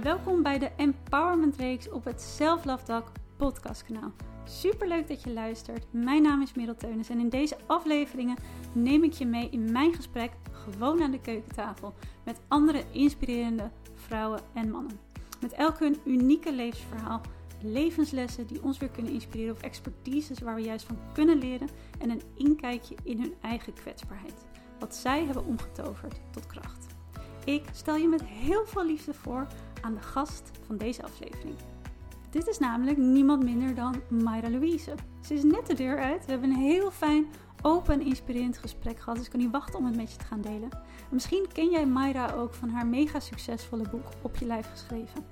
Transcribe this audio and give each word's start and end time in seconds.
Welkom 0.00 0.42
bij 0.42 0.58
de 0.58 0.70
Empowerment 0.76 1.56
Reeks 1.56 1.90
op 1.90 2.04
het 2.04 2.36
Talk 2.84 3.12
podcastkanaal. 3.36 4.12
Super 4.44 4.88
leuk 4.88 5.08
dat 5.08 5.22
je 5.22 5.32
luistert. 5.32 5.86
Mijn 5.90 6.22
naam 6.22 6.42
is 6.42 6.54
Merel 6.54 6.76
Teunis 6.76 7.08
en 7.08 7.18
in 7.18 7.28
deze 7.28 7.56
afleveringen 7.66 8.36
neem 8.72 9.04
ik 9.04 9.12
je 9.12 9.26
mee 9.26 9.48
in 9.50 9.72
mijn 9.72 9.94
gesprek 9.94 10.32
gewoon 10.52 11.02
aan 11.02 11.10
de 11.10 11.20
keukentafel 11.20 11.94
met 12.24 12.40
andere 12.48 12.84
inspirerende 12.90 13.70
vrouwen 13.94 14.40
en 14.54 14.70
mannen. 14.70 14.98
Met 15.40 15.52
elk 15.52 15.78
hun 15.78 15.96
unieke 16.04 16.52
levensverhaal, 16.52 17.20
levenslessen 17.62 18.46
die 18.46 18.62
ons 18.62 18.78
weer 18.78 18.90
kunnen 18.90 19.12
inspireren 19.12 19.54
of 19.54 19.62
expertises 19.62 20.38
waar 20.38 20.54
we 20.54 20.62
juist 20.62 20.86
van 20.86 20.98
kunnen 21.12 21.38
leren 21.38 21.68
en 21.98 22.10
een 22.10 22.22
inkijkje 22.34 22.94
in 23.02 23.20
hun 23.20 23.34
eigen 23.40 23.72
kwetsbaarheid. 23.72 24.46
Wat 24.78 24.94
zij 24.94 25.24
hebben 25.24 25.46
omgetoverd 25.46 26.20
tot 26.30 26.46
kracht. 26.46 26.86
Ik 27.44 27.64
stel 27.72 27.96
je 27.96 28.08
met 28.08 28.24
heel 28.24 28.66
veel 28.66 28.86
liefde 28.86 29.14
voor 29.14 29.46
aan 29.82 29.94
de 29.94 30.02
gast 30.02 30.50
van 30.66 30.76
deze 30.76 31.02
aflevering. 31.02 31.54
Dit 32.30 32.46
is 32.46 32.58
namelijk 32.58 32.96
niemand 32.96 33.42
minder 33.42 33.74
dan 33.74 34.02
Mayra 34.08 34.50
Louise. 34.50 34.94
Ze 35.20 35.34
is 35.34 35.42
net 35.42 35.66
de 35.66 35.74
deur 35.74 35.98
uit. 35.98 36.24
We 36.24 36.30
hebben 36.30 36.50
een 36.50 36.56
heel 36.56 36.90
fijn, 36.90 37.26
open 37.62 37.94
en 37.94 38.06
inspirerend 38.06 38.58
gesprek 38.58 38.98
gehad. 38.98 39.16
Dus 39.16 39.24
ik 39.24 39.30
kan 39.30 39.40
niet 39.40 39.50
wachten 39.50 39.78
om 39.78 39.84
het 39.84 39.96
met 39.96 40.12
je 40.12 40.18
te 40.18 40.24
gaan 40.24 40.40
delen. 40.40 40.70
En 40.72 41.10
misschien 41.10 41.46
ken 41.52 41.70
jij 41.70 41.86
Mayra 41.86 42.32
ook 42.32 42.54
van 42.54 42.68
haar 42.68 42.86
mega 42.86 43.20
succesvolle 43.20 43.88
boek 43.90 44.06
Op 44.22 44.36
je 44.36 44.46
lijf 44.46 44.70
geschreven. 44.70 45.24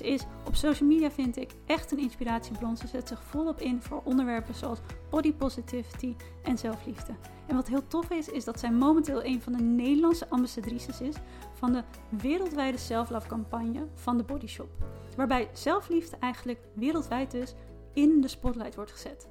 Is 0.00 0.24
op 0.46 0.54
social 0.54 0.88
media, 0.88 1.10
vind 1.10 1.36
ik, 1.36 1.50
echt 1.66 1.92
een 1.92 1.98
inspiratiebron. 1.98 2.76
Ze 2.76 2.86
zet 2.86 3.08
zich 3.08 3.22
volop 3.22 3.60
in 3.60 3.82
voor 3.82 4.00
onderwerpen 4.04 4.54
zoals 4.54 4.78
body 5.10 5.32
positivity 5.32 6.16
en 6.42 6.58
zelfliefde. 6.58 7.12
En 7.46 7.54
wat 7.54 7.68
heel 7.68 7.86
tof 7.86 8.10
is, 8.10 8.28
is 8.28 8.44
dat 8.44 8.60
zij 8.60 8.70
momenteel 8.70 9.24
een 9.24 9.42
van 9.42 9.52
de 9.52 9.62
Nederlandse 9.62 10.28
ambassadrices 10.28 11.00
is 11.00 11.14
van 11.52 11.72
de 11.72 11.82
wereldwijde 12.08 12.78
self-love 12.78 13.28
campagne 13.28 13.86
van 13.94 14.16
de 14.16 14.22
Body 14.22 14.46
Shop. 14.46 14.68
Waarbij 15.16 15.48
zelfliefde 15.52 16.16
eigenlijk 16.20 16.60
wereldwijd 16.72 17.30
dus 17.30 17.54
in 17.92 18.20
de 18.20 18.28
spotlight 18.28 18.74
wordt 18.74 18.92
gezet. 18.92 19.28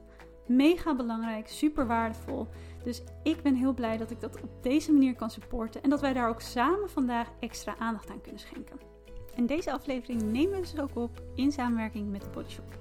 Mega 0.48 0.96
belangrijk, 0.96 1.48
super 1.48 1.88
waardevol. 1.88 2.48
Dus 2.84 3.02
ik 3.24 3.42
ben 3.42 3.56
heel 3.56 3.74
blij 3.74 3.98
dat 3.98 4.12
ik 4.12 4.22
dat 4.22 4.42
op 4.42 4.50
deze 4.64 4.92
manier 4.92 5.16
kan 5.16 5.30
supporten 5.30 5.84
en 5.84 5.90
dat 5.90 6.02
wij 6.02 6.14
daar 6.14 6.30
ook 6.30 6.42
samen 6.42 6.90
vandaag 6.90 7.28
extra 7.40 7.76
aandacht 7.78 8.10
aan 8.10 8.22
kunnen 8.22 8.40
schenken. 8.40 8.97
En 9.38 9.46
deze 9.46 9.72
aflevering 9.72 10.22
nemen 10.22 10.52
we 10.52 10.62
dus 10.62 10.80
ook 10.80 10.96
op 10.96 11.22
in 11.36 11.52
samenwerking 11.52 12.12
met 12.12 12.22
de 12.22 12.28
Body 12.34 12.50
Shop. 12.50 12.78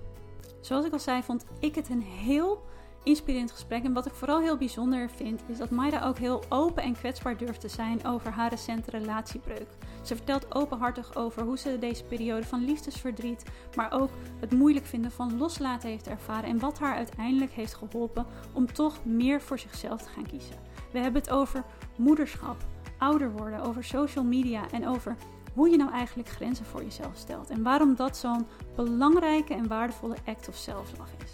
Zoals 0.60 0.84
ik 0.84 0.92
al 0.92 0.98
zei, 0.98 1.22
vond 1.22 1.44
ik 1.60 1.74
het 1.74 1.88
een 1.88 2.02
heel 2.02 2.64
inspirerend 3.02 3.52
gesprek. 3.52 3.84
En 3.84 3.92
wat 3.92 4.06
ik 4.06 4.12
vooral 4.12 4.40
heel 4.40 4.56
bijzonder 4.56 5.10
vind, 5.10 5.42
is 5.46 5.58
dat 5.58 5.70
Mayra 5.70 6.06
ook 6.06 6.18
heel 6.18 6.42
open 6.48 6.82
en 6.82 6.92
kwetsbaar 6.92 7.36
durft 7.36 7.60
te 7.60 7.68
zijn 7.68 8.06
over 8.06 8.30
haar 8.30 8.50
recente 8.50 8.90
relatiebreuk. 8.90 9.68
Ze 10.02 10.16
vertelt 10.16 10.54
openhartig 10.54 11.14
over 11.16 11.42
hoe 11.42 11.58
ze 11.58 11.78
deze 11.78 12.04
periode 12.04 12.46
van 12.46 12.64
liefdesverdriet, 12.64 13.44
maar 13.74 13.92
ook 13.92 14.10
het 14.41 14.52
moeilijk 14.52 14.86
vinden 14.86 15.10
van 15.10 15.38
loslaten 15.38 15.88
heeft 15.88 16.08
ervaren 16.08 16.48
en 16.48 16.58
wat 16.58 16.78
haar 16.78 16.96
uiteindelijk 16.96 17.52
heeft 17.52 17.74
geholpen 17.74 18.26
om 18.52 18.72
toch 18.72 19.04
meer 19.04 19.41
voor 19.41 19.58
zichzelf 19.58 20.02
te 20.02 20.08
gaan 20.08 20.26
kiezen. 20.26 20.56
We 20.92 20.98
hebben 20.98 21.20
het 21.20 21.30
over 21.30 21.64
moederschap, 21.96 22.56
ouder 22.98 23.32
worden, 23.32 23.60
over 23.60 23.84
social 23.84 24.24
media 24.24 24.70
en 24.70 24.88
over 24.88 25.16
hoe 25.56 25.68
je 25.70 25.76
nou 25.76 25.90
eigenlijk 25.90 26.28
grenzen 26.28 26.64
voor 26.66 26.82
jezelf 26.82 27.16
stelt 27.16 27.50
en 27.50 27.62
waarom 27.62 27.94
dat 27.94 28.16
zo'n 28.16 28.46
belangrijke 28.74 29.54
en 29.54 29.68
waardevolle 29.68 30.16
act 30.26 30.48
of 30.48 30.54
self-love 30.56 31.12
is. 31.24 31.32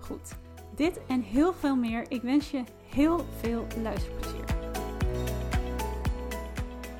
Goed, 0.00 0.34
dit 0.74 1.00
en 1.06 1.20
heel 1.20 1.52
veel 1.52 1.76
meer. 1.76 2.10
Ik 2.10 2.22
wens 2.22 2.50
je 2.50 2.64
heel 2.88 3.26
veel 3.40 3.66
luisterplezier. 3.82 4.44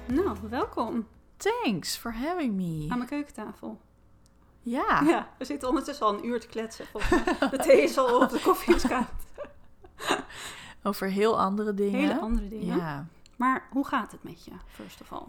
Nou, 0.07 0.37
welkom 0.49 1.07
Thanks 1.37 1.97
for 1.97 2.15
having 2.15 2.55
me. 2.55 2.87
aan 2.89 2.97
mijn 2.97 3.11
keukentafel. 3.11 3.81
Ja. 4.61 5.01
Ja, 5.07 5.29
we 5.39 5.45
zitten 5.45 5.69
ondertussen 5.69 6.07
al 6.07 6.15
een 6.15 6.27
uur 6.27 6.41
te 6.41 6.47
kletsen. 6.47 6.87
De 7.51 7.59
thee 7.63 7.83
is 7.83 7.99
al 7.99 8.21
op, 8.21 8.31
de 8.31 8.41
koffie 8.41 8.75
is 8.75 8.87
koud. 8.87 9.07
Over 10.83 11.09
heel 11.09 11.41
andere 11.41 11.75
dingen. 11.75 12.01
Hele 12.01 12.21
andere 12.21 12.49
dingen. 12.49 12.77
Ja. 12.77 13.07
Maar 13.37 13.69
hoe 13.71 13.87
gaat 13.87 14.13
het 14.13 14.23
met 14.23 14.45
je, 14.45 14.53
first 14.67 15.01
of 15.01 15.13
all? 15.13 15.27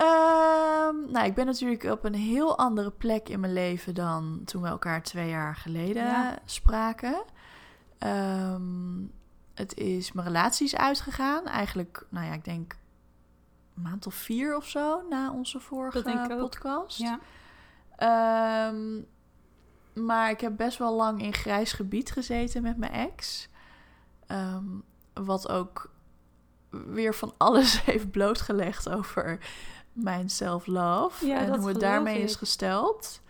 Ehm, 0.00 1.10
nou, 1.12 1.26
ik 1.26 1.34
ben 1.34 1.46
natuurlijk 1.46 1.82
op 1.84 2.04
een 2.04 2.14
heel 2.14 2.58
andere 2.58 2.90
plek 2.90 3.28
in 3.28 3.40
mijn 3.40 3.52
leven 3.52 3.94
dan 3.94 4.40
toen 4.44 4.62
we 4.62 4.68
elkaar 4.68 5.02
twee 5.02 5.28
jaar 5.28 5.56
geleden 5.56 6.04
Ja. 6.04 6.38
spraken. 6.44 7.22
Ehm, 7.98 9.02
het 9.54 9.74
is 9.76 10.12
mijn 10.12 10.26
relatie 10.26 10.66
is 10.66 10.76
uitgegaan. 10.76 11.46
Eigenlijk, 11.46 12.06
nou 12.08 12.26
ja, 12.26 12.32
ik 12.32 12.44
denk 12.44 12.76
een 13.76 13.82
maand 13.82 14.06
of 14.06 14.14
vier 14.14 14.56
of 14.56 14.68
zo 14.68 15.02
na 15.08 15.32
onze 15.32 15.60
vorige 15.60 16.02
podcast. 16.38 16.98
Ja, 16.98 17.18
Ehm, 17.96 19.00
maar 20.04 20.30
ik 20.30 20.40
heb 20.40 20.56
best 20.56 20.78
wel 20.78 20.94
lang 20.94 21.22
in 21.22 21.32
grijs 21.34 21.72
gebied 21.72 22.10
gezeten 22.12 22.62
met 22.62 22.76
mijn 22.76 22.92
ex. 22.92 23.48
Wat 25.14 25.48
ook 25.48 25.90
weer 26.70 27.14
van 27.14 27.34
alles 27.36 27.80
heeft 27.84 28.10
blootgelegd 28.10 28.88
over 28.88 29.38
mijn 29.92 30.30
self-love. 30.30 31.26
Ja, 31.26 31.38
en 31.38 31.58
hoe 31.58 31.68
het 31.68 31.80
daarmee 31.80 32.18
ik. 32.18 32.24
is 32.24 32.36
gesteld. 32.36 33.20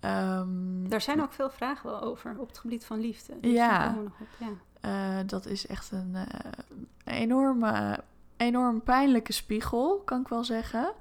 Ehm, 0.00 0.88
daar 0.88 1.00
zijn 1.00 1.22
ook 1.22 1.32
veel 1.32 1.50
vragen 1.50 1.90
wel 1.90 2.00
over 2.02 2.38
op 2.38 2.48
het 2.48 2.58
gebied 2.58 2.84
van 2.84 3.00
liefde. 3.00 3.40
Dus 3.40 3.52
Ja. 3.52 3.90
nog 3.90 4.04
op. 4.20 4.26
Ja. 4.38 4.48
eh, 4.80 5.26
dat 5.26 5.46
is 5.46 5.66
echt 5.66 5.90
een 5.92 6.14
eh, 6.14 7.20
enorme, 7.20 7.98
enorm 8.36 8.82
pijnlijke 8.82 9.32
spiegel, 9.32 10.02
kan 10.04 10.20
ik 10.20 10.28
wel 10.28 10.44
zeggen. 10.44 10.92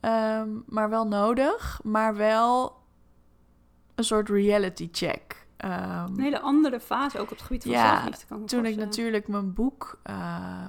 Ehm, 0.00 0.48
maar 0.66 0.90
wel 0.90 1.06
nodig, 1.06 1.80
maar 1.82 2.16
wel 2.16 2.78
een 3.94 4.04
soort 4.04 4.28
reality 4.28 4.88
check. 4.92 5.46
Ehm, 5.56 6.04
Een 6.14 6.20
hele 6.20 6.40
andere 6.40 6.80
fase 6.80 7.18
ook 7.18 7.30
op 7.30 7.36
het 7.36 7.42
gebied 7.46 7.62
van 7.62 7.72
Ja, 7.72 7.92
zelfliefde. 7.94 8.26
Kan 8.26 8.40
ik 8.42 8.46
toen 8.48 8.64
ik 8.64 8.76
natuurlijk 8.76 9.28
mijn 9.28 9.52
boek. 9.52 9.98
eh, 10.02 10.68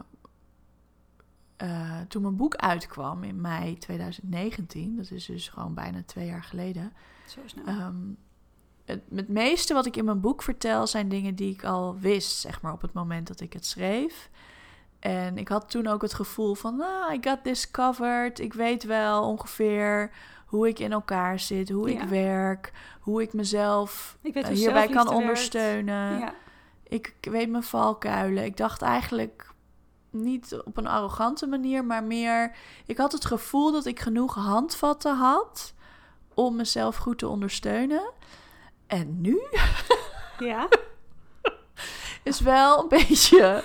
eh, 1.62 2.00
toen 2.08 2.22
mijn 2.22 2.36
boek 2.36 2.56
uitkwam 2.56 3.24
in 3.24 3.42
mei 3.42 3.78
2019, 3.78 4.96
dat 4.96 5.12
is 5.12 5.26
dus 5.26 5.50
gewoon 5.50 5.74
bijna 5.74 6.04
twee 6.06 6.26
jaar 6.26 6.44
geleden. 6.44 6.94
Zo 7.28 7.40
snel. 7.46 7.66
ehm, 7.66 7.96
het, 8.86 9.02
het 9.16 9.28
meeste 9.28 9.74
wat 9.74 9.86
ik 9.86 9.98
in 9.98 10.06
mijn 10.06 10.20
boek 10.22 10.42
vertel 10.44 10.88
zijn 10.88 11.10
dingen 11.10 11.36
die 11.36 11.54
ik 11.54 11.64
al 11.64 11.98
wist, 12.00 12.38
zeg 12.40 12.62
maar, 12.62 12.74
op 12.74 12.82
het 12.82 12.94
moment 12.94 13.28
dat 13.28 13.40
ik 13.40 13.54
het 13.54 13.66
schreef. 13.66 14.30
En 15.00 15.38
ik 15.38 15.48
had 15.48 15.70
toen 15.70 15.88
ook 15.88 16.02
het 16.02 16.14
gevoel 16.14 16.56
van, 16.56 16.82
ah, 16.82 17.14
I 17.14 17.18
got 17.22 17.44
this 17.44 17.72
covered. 17.72 18.40
Ik 18.40 18.54
weet 18.54 18.84
wel 18.84 19.24
ongeveer 19.28 20.12
hoe 20.46 20.68
ik 20.68 20.80
in 20.80 20.92
elkaar 20.92 21.40
zit, 21.40 21.70
hoe 21.70 21.94
Ja. 21.94 22.02
ik 22.02 22.10
werk, 22.10 22.72
hoe 23.00 23.22
ik 23.22 23.34
mezelf 23.34 24.18
ik 24.22 24.34
weet 24.34 24.44
eh, 24.48 24.54
hierbij 24.56 24.88
kan 24.88 25.10
ondersteunen. 25.10 26.20
Ja. 26.20 26.34
Ik 26.84 27.16
ik 27.22 27.32
weet 27.32 27.50
mijn 27.50 27.64
valkuilen. 27.64 28.44
Ik 28.46 28.58
dacht 28.58 28.82
eigenlijk 28.82 29.51
niet 30.12 30.62
op 30.66 30.78
een 30.78 30.88
arrogante 30.88 31.48
manier, 31.48 31.86
maar 31.86 32.04
meer. 32.04 32.56
Ik 32.86 32.98
had 32.98 33.12
het 33.12 33.26
gevoel 33.26 33.72
dat 33.72 33.86
ik 33.86 34.00
genoeg 34.00 34.36
handvatten 34.36 35.16
had 35.16 35.74
om 36.34 36.56
mezelf 36.56 36.96
goed 36.96 37.18
te 37.18 37.28
ondersteunen. 37.28 38.12
En 38.88 39.22
nu 39.22 39.42
ja, 40.40 40.68
is 42.24 42.40
wel 42.40 42.82
een 42.82 42.88
beetje. 42.88 43.64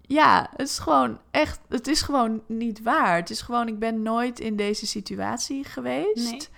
Ja, 0.00 0.48
het 0.56 0.68
is 0.68 0.78
gewoon 0.78 1.18
echt. 1.30 1.60
Het 1.68 1.86
is 1.86 2.02
gewoon 2.02 2.42
niet 2.46 2.82
waar. 2.82 3.16
Het 3.16 3.30
is 3.30 3.40
gewoon. 3.40 3.68
Ik 3.68 3.78
ben 3.78 4.02
nooit 4.02 4.40
in 4.40 4.56
deze 4.56 4.86
situatie 4.86 5.64
geweest. 5.64 6.30
Nee. 6.30 6.48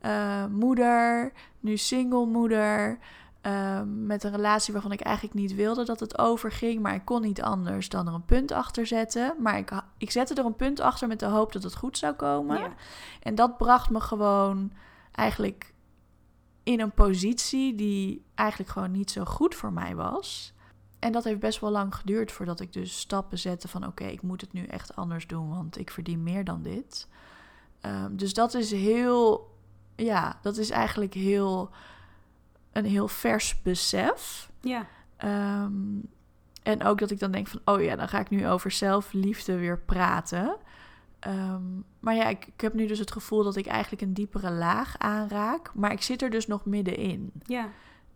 Eh, 0.00 0.46
moeder, 0.46 1.32
nu 1.60 1.76
single 1.76 2.26
moeder. 2.26 2.98
Eh, 3.40 3.80
met 3.86 4.24
een 4.24 4.30
relatie 4.30 4.72
waarvan 4.72 4.92
ik 4.92 5.00
eigenlijk 5.00 5.34
niet 5.34 5.54
wilde 5.54 5.84
dat 5.84 6.00
het 6.00 6.18
overging. 6.18 6.82
Maar 6.82 6.94
ik 6.94 7.04
kon 7.04 7.22
niet 7.22 7.42
anders 7.42 7.88
dan 7.88 8.06
er 8.06 8.14
een 8.14 8.24
punt 8.24 8.52
achter 8.52 8.86
zetten. 8.86 9.34
Maar 9.38 9.58
ik, 9.58 9.82
ik 9.98 10.10
zette 10.10 10.34
er 10.34 10.44
een 10.44 10.56
punt 10.56 10.80
achter 10.80 11.08
met 11.08 11.20
de 11.20 11.26
hoop 11.26 11.52
dat 11.52 11.62
het 11.62 11.76
goed 11.76 11.98
zou 11.98 12.14
komen. 12.14 12.58
Ja. 12.58 12.72
En 13.22 13.34
dat 13.34 13.56
bracht 13.56 13.90
me 13.90 14.00
gewoon 14.00 14.72
eigenlijk 15.12 15.74
in 16.62 16.80
een 16.80 16.92
positie 16.92 17.74
die 17.74 18.24
eigenlijk 18.34 18.70
gewoon 18.70 18.90
niet 18.90 19.10
zo 19.10 19.24
goed 19.24 19.54
voor 19.54 19.72
mij 19.72 19.94
was. 19.94 20.54
En 20.98 21.12
dat 21.12 21.24
heeft 21.24 21.40
best 21.40 21.60
wel 21.60 21.70
lang 21.70 21.94
geduurd 21.94 22.32
voordat 22.32 22.60
ik 22.60 22.72
dus 22.72 22.98
stappen 22.98 23.38
zette 23.38 23.68
van 23.68 23.86
oké, 23.86 24.04
ik 24.04 24.22
moet 24.22 24.40
het 24.40 24.52
nu 24.52 24.64
echt 24.64 24.96
anders 24.96 25.26
doen, 25.26 25.48
want 25.48 25.78
ik 25.78 25.90
verdien 25.90 26.22
meer 26.22 26.44
dan 26.44 26.62
dit. 26.62 27.08
Ehm, 27.80 28.16
dus 28.16 28.34
dat 28.34 28.54
is 28.54 28.70
heel, 28.70 29.54
ja, 29.96 30.38
dat 30.42 30.56
is 30.56 30.70
eigenlijk 30.70 31.14
heel, 31.14 31.70
een 32.72 32.84
heel 32.84 33.08
vers 33.08 33.62
besef. 33.62 34.50
ja. 34.60 34.86
Ehm, 35.16 35.72
en 36.62 36.84
ook 36.84 36.98
dat 36.98 37.10
ik 37.10 37.18
dan 37.18 37.30
denk 37.30 37.46
van, 37.48 37.60
oh 37.64 37.82
ja, 37.82 37.96
dan 37.96 38.08
ga 38.08 38.18
ik 38.20 38.30
nu 38.30 38.48
over 38.48 38.70
zelfliefde 38.70 39.56
weer 39.56 39.78
praten. 39.78 40.56
Ehm, 41.18 41.62
maar 42.00 42.14
ja, 42.14 42.28
ik, 42.28 42.46
ik 42.46 42.60
heb 42.60 42.74
nu 42.74 42.86
dus 42.86 42.98
het 42.98 43.12
gevoel 43.12 43.42
dat 43.44 43.56
ik 43.56 43.66
eigenlijk 43.66 44.02
een 44.02 44.14
diepere 44.14 44.50
laag 44.50 44.98
aanraak. 44.98 45.70
Maar 45.74 45.92
ik 45.92 46.02
zit 46.02 46.22
er 46.22 46.30
dus 46.30 46.46
nog 46.46 46.64
middenin. 46.64 47.32
ja. 47.46 47.68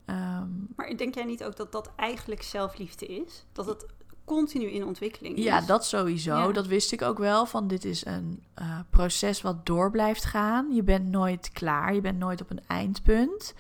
Ehm, 0.05 0.49
Maar 0.77 0.97
denk 0.97 1.15
jij 1.15 1.25
niet 1.25 1.45
ook 1.45 1.57
dat 1.57 1.73
dat 1.73 1.91
eigenlijk 1.97 2.43
zelfliefde 2.43 3.07
is? 3.07 3.45
Dat 3.53 3.67
het 3.67 3.87
continu 4.25 4.65
in 4.67 4.85
ontwikkeling 4.85 5.37
is. 5.37 5.45
Ja, 5.45 5.61
dat 5.61 5.87
sowieso. 5.87 6.35
Ja. 6.37 6.53
Dat 6.53 6.67
wist 6.67 6.93
ik 6.93 7.03
ook 7.03 7.19
wel. 7.19 7.47
Van 7.47 7.69
dit 7.69 7.85
is 7.85 8.07
een 8.07 8.43
eh, 8.55 8.79
proces 8.91 9.43
wat 9.43 9.67
door 9.67 9.91
blijft 9.91 10.25
gaan. 10.25 10.75
Je 10.75 10.83
bent 10.83 11.09
nooit 11.09 11.51
klaar. 11.53 11.95
Je 11.95 12.01
bent 12.01 12.19
nooit 12.19 12.41
op 12.41 12.51
een 12.51 12.63
eindpunt. 12.67 13.55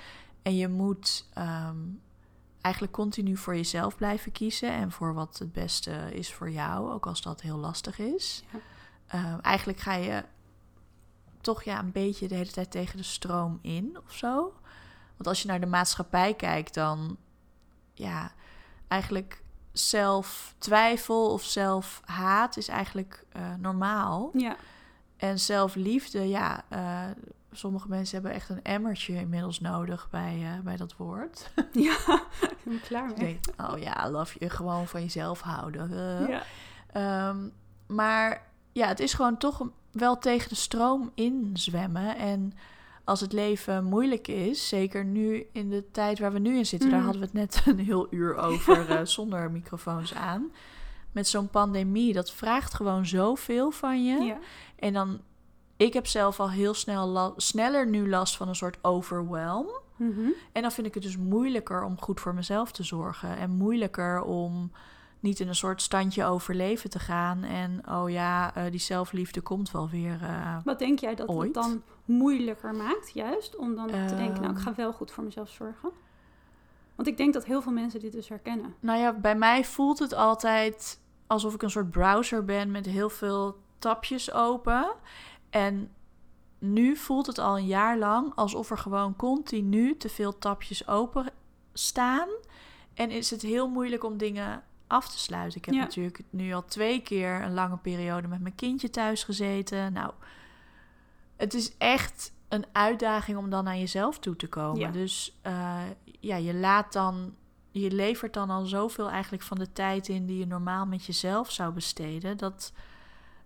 En 0.44 0.56
je 0.56 0.68
moet 0.68 1.26
ehm, 1.34 1.78
eigenlijk 2.60 2.94
continu 2.94 3.36
voor 3.36 3.56
jezelf 3.56 3.96
blijven 3.96 4.32
kiezen. 4.32 4.70
En 4.70 4.90
voor 4.90 5.14
wat 5.14 5.38
het 5.38 5.52
beste 5.52 6.14
is 6.14 6.32
voor 6.32 6.50
jou. 6.50 6.92
Ook 6.92 7.06
als 7.06 7.22
dat 7.22 7.40
heel 7.40 7.56
lastig 7.56 7.98
is. 7.98 8.44
Ja. 8.52 8.58
Ehm, 9.06 9.38
eigenlijk 9.40 9.78
ga 9.78 9.94
je 9.94 10.24
toch 11.40 11.62
ja, 11.62 11.78
een 11.78 11.92
beetje 11.92 12.28
de 12.28 12.34
hele 12.34 12.50
tijd 12.50 12.70
tegen 12.70 12.96
de 12.96 13.02
stroom 13.02 13.58
in 13.62 13.98
of 14.06 14.12
zo. 14.12 14.52
Want 15.16 15.26
als 15.26 15.42
je 15.42 15.48
naar 15.48 15.60
de 15.60 15.66
maatschappij 15.66 16.34
kijkt, 16.34 16.74
dan 16.74 17.16
ja, 17.94 18.32
eigenlijk 18.88 19.42
zelftwijfel 19.72 21.32
of 21.32 21.42
zelfhaat 21.44 22.56
is 22.56 22.68
eigenlijk 22.68 23.24
eh, 23.32 23.54
normaal. 23.54 24.30
Ja, 24.32 24.56
En 25.16 25.38
zelfliefde, 25.38 26.28
ja, 26.28 26.64
eh, 26.68 27.10
sommige 27.56 27.88
mensen 27.88 28.14
hebben 28.14 28.32
echt 28.34 28.48
een 28.48 28.62
emmertje 28.62 29.14
inmiddels 29.14 29.60
nodig 29.60 30.08
bij, 30.10 30.38
eh, 30.42 30.60
bij 30.64 30.76
dat 30.76 30.96
woord. 30.96 31.50
ja. 31.72 31.96
ik 32.40 32.56
ben 32.64 32.80
klaar 32.80 33.10
mee. 33.16 33.40
oh 33.56 33.78
ja, 33.78 34.10
love 34.10 34.36
je 34.38 34.50
gewoon 34.50 34.86
van 34.86 35.00
jezelf 35.02 35.40
houden. 35.40 35.90
Ja. 36.28 36.42
Ehm, 36.92 37.38
maar 37.86 38.42
ja, 38.72 38.86
het 38.88 39.00
is 39.00 39.14
gewoon 39.14 39.36
toch 39.36 39.68
wel 39.92 40.18
tegen 40.18 40.48
de 40.48 40.54
stroom 40.54 41.10
inzwemmen. 41.14 42.16
En 42.16 42.52
als 43.04 43.20
het 43.20 43.32
leven 43.32 43.84
moeilijk 43.84 44.28
is, 44.28 44.68
zeker 44.68 45.04
nu 45.04 45.46
in 45.52 45.70
de 45.70 45.90
tijd 45.90 46.18
waar 46.18 46.32
we 46.32 46.38
nu 46.38 46.56
in 46.56 46.66
zitten, 46.66 46.90
daar 46.90 46.98
Mm. 46.98 47.04
hadden 47.04 47.22
we 47.22 47.38
het 47.38 47.54
net 47.54 47.62
een 47.66 47.78
heel 47.84 48.06
uur 48.10 48.36
over 48.36 48.88
eh, 48.98 49.04
zonder 49.04 49.50
microfoons 49.50 50.14
aan. 50.14 50.52
Met 51.12 51.28
zo'n 51.28 51.48
pandemie, 51.48 52.12
dat 52.12 52.32
vraagt 52.32 52.74
gewoon 52.74 53.06
zoveel 53.06 53.70
van 53.70 54.04
je. 54.04 54.22
Ja. 54.22 54.38
En 54.76 54.92
dan, 54.92 55.20
ik 55.76 55.92
heb 55.92 56.06
zelf 56.06 56.40
al 56.40 56.50
heel 56.50 56.74
snel 56.74 57.34
sneller 57.36 57.86
nu 57.88 58.08
last 58.08 58.36
van 58.36 58.48
een 58.48 58.54
soort 58.54 58.78
overwhelm. 58.82 59.66
Mhm. 59.96 60.28
En 60.52 60.62
dan 60.62 60.72
vind 60.72 60.86
ik 60.86 60.94
het 60.94 61.02
dus 61.02 61.16
moeilijker 61.16 61.84
om 61.84 62.00
goed 62.00 62.20
voor 62.20 62.34
mezelf 62.34 62.72
te 62.72 62.82
zorgen. 62.82 63.36
En 63.36 63.50
moeilijker 63.50 64.22
om 64.22 64.72
niet 65.20 65.40
in 65.40 65.48
een 65.48 65.54
soort 65.54 65.82
standje 65.82 66.24
overleven 66.24 66.90
te 66.90 66.98
gaan. 66.98 67.42
En 67.42 67.82
oh 67.90 68.10
ja, 68.10 68.54
eh, 68.54 68.70
die 68.70 68.80
zelfliefde 68.80 69.40
komt 69.40 69.70
wel 69.70 69.88
weer. 69.88 70.18
eh. 70.22 70.56
Wat 70.64 70.78
denk 70.78 70.98
jij 70.98 71.14
dat 71.14 71.28
Ooit. 71.28 71.54
het 71.54 71.64
dan 71.64 71.82
moeilijker 72.04 72.74
maakt, 72.74 73.10
juist? 73.14 73.56
Om 73.56 73.74
dan 73.74 73.86
te 73.86 74.14
denken, 74.16 74.40
nou, 74.42 74.52
ik 74.54 74.60
ga 74.60 74.68
Ehm. 74.70 74.76
wel 74.76 74.92
goed 74.92 75.10
voor 75.10 75.24
mezelf 75.24 75.48
zorgen. 75.50 75.90
Want 76.94 77.08
ik 77.08 77.16
denk 77.16 77.32
dat 77.32 77.44
heel 77.44 77.62
veel 77.62 77.72
mensen 77.72 78.00
dit 78.00 78.12
dus 78.12 78.28
herkennen. 78.28 78.74
Nou 78.80 78.98
ja, 78.98 79.12
bij 79.12 79.36
mij 79.36 79.64
voelt 79.64 79.98
het 79.98 80.14
altijd 80.14 81.00
alsof 81.26 81.54
ik 81.54 81.62
een 81.62 81.70
soort 81.70 81.90
browser 81.90 82.44
ben 82.44 82.70
met 82.70 82.86
heel 82.86 83.10
veel 83.10 83.56
tapjes 83.78 84.32
open. 84.32 84.92
En 85.54 85.90
nu 86.58 86.96
voelt 86.96 87.26
het 87.26 87.38
al 87.38 87.58
een 87.58 87.66
jaar 87.66 87.98
lang 87.98 88.32
alsof 88.34 88.70
er 88.70 88.78
gewoon 88.78 89.16
continu 89.16 89.96
te 89.96 90.08
veel 90.08 90.38
tapjes 90.38 90.88
open 90.88 91.26
staan. 91.72 92.28
En 92.94 93.10
is 93.10 93.30
het 93.30 93.42
heel 93.42 93.68
moeilijk 93.68 94.04
om 94.04 94.16
dingen 94.16 94.62
af 94.86 95.08
te 95.08 95.18
sluiten. 95.18 95.58
Ik 95.58 95.64
heb 95.64 95.74
Ja. 95.74 95.80
natuurlijk 95.80 96.22
nu 96.30 96.52
al 96.52 96.64
twee 96.64 97.00
keer 97.00 97.42
een 97.42 97.54
lange 97.54 97.76
periode 97.76 98.28
met 98.28 98.40
mijn 98.40 98.54
kindje 98.54 98.90
thuis 98.90 99.24
gezeten. 99.24 99.92
Nou, 99.92 100.12
het 101.36 101.54
is 101.54 101.76
echt 101.76 102.32
een 102.48 102.64
uitdaging 102.72 103.38
om 103.38 103.50
dan 103.50 103.64
naar 103.64 103.76
jezelf 103.76 104.18
toe 104.18 104.36
te 104.36 104.48
komen. 104.48 104.80
Ja. 104.80 104.90
Dus 104.90 105.38
eh, 105.42 105.80
ja, 106.20 106.36
je 106.36 106.54
laat 106.54 106.92
dan, 106.92 107.34
je 107.70 107.90
levert 107.90 108.34
dan 108.34 108.50
al 108.50 108.64
zoveel 108.66 109.10
eigenlijk 109.10 109.42
van 109.42 109.58
de 109.58 109.72
tijd 109.72 110.08
in 110.08 110.26
die 110.26 110.38
je 110.38 110.46
normaal 110.46 110.86
met 110.86 111.04
jezelf 111.04 111.50
zou 111.50 111.72
besteden. 111.72 112.36
Dat 112.36 112.72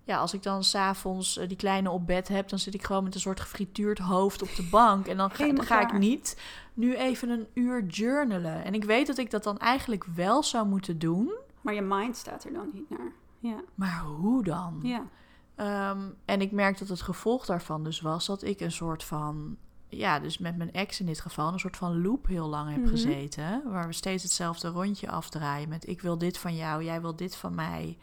ja, 0.08 0.18
als 0.18 0.34
ik 0.34 0.42
dan 0.42 0.64
s'avonds 0.64 1.38
uh, 1.38 1.48
die 1.48 1.56
kleine 1.56 1.90
op 1.90 2.06
bed 2.06 2.28
heb, 2.28 2.48
dan 2.48 2.58
zit 2.58 2.74
ik 2.74 2.84
gewoon 2.84 3.04
met 3.04 3.14
een 3.14 3.20
soort 3.20 3.40
gefrituurd 3.40 3.98
hoofd 3.98 4.42
op 4.42 4.54
de 4.56 4.68
bank. 4.70 5.06
En 5.06 5.16
dan 5.16 5.30
ga, 5.30 5.36
Helemaal 5.36 5.56
dan 5.56 5.66
ga 5.66 5.80
ik 5.80 5.98
niet 5.98 6.40
nu 6.74 6.94
even 6.96 7.28
een 7.30 7.46
uur 7.54 7.84
journalen. 7.86 8.64
En 8.64 8.74
ik 8.74 8.84
weet 8.84 9.06
dat 9.06 9.18
ik 9.18 9.30
dat 9.30 9.42
dan 9.44 9.58
eigenlijk 9.58 10.04
wel 10.14 10.42
zou 10.42 10.66
moeten 10.66 10.98
doen. 10.98 11.32
Maar 11.60 11.74
je 11.74 11.82
mind 11.82 12.16
staat 12.16 12.44
er 12.44 12.52
dan 12.52 12.70
niet 12.72 12.90
naar. 12.90 13.12
Ja, 13.38 13.60
Maar 13.74 14.00
hoe 14.00 14.44
dan? 14.44 14.80
ja. 14.82 15.02
Ehm, 15.54 16.00
en 16.24 16.40
ik 16.40 16.52
merk 16.52 16.78
dat 16.78 16.88
het 16.88 17.02
gevolg 17.02 17.46
daarvan 17.46 17.84
dus 17.84 18.00
was 18.00 18.26
dat 18.26 18.42
ik 18.42 18.60
een 18.60 18.72
soort 18.72 19.04
van, 19.04 19.56
ja, 19.88 20.18
dus 20.20 20.38
met 20.38 20.56
mijn 20.56 20.72
ex 20.72 21.00
in 21.00 21.06
dit 21.06 21.20
geval, 21.20 21.52
een 21.52 21.58
soort 21.58 21.76
van 21.76 22.02
loop 22.02 22.26
heel 22.26 22.48
lang 22.48 22.70
heb 22.70 22.80
Mhm. 22.80 22.88
gezeten. 22.88 23.62
Waar 23.64 23.86
we 23.86 23.92
steeds 23.92 24.22
hetzelfde 24.22 24.68
rondje 24.68 25.10
afdraaien 25.10 25.68
met 25.68 25.88
ik 25.88 26.00
wil 26.00 26.18
dit 26.18 26.38
van 26.38 26.56
jou, 26.56 26.84
jij 26.84 27.00
wil 27.00 27.16
dit 27.16 27.36
van 27.36 27.54
mij. 27.54 27.98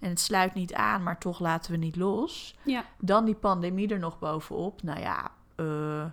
En 0.00 0.08
het 0.08 0.20
sluit 0.20 0.54
niet 0.54 0.74
aan, 0.74 1.02
maar 1.02 1.18
toch 1.18 1.40
laten 1.40 1.70
we 1.72 1.76
niet 1.78 1.96
los. 1.96 2.56
ja. 2.62 2.84
Dan 2.98 3.24
die 3.24 3.34
pandemie 3.34 3.88
er 3.88 3.98
nog 3.98 4.18
bovenop. 4.18 4.82
Nou 4.82 5.00
ja, 5.00 5.30
eh, 5.56 6.04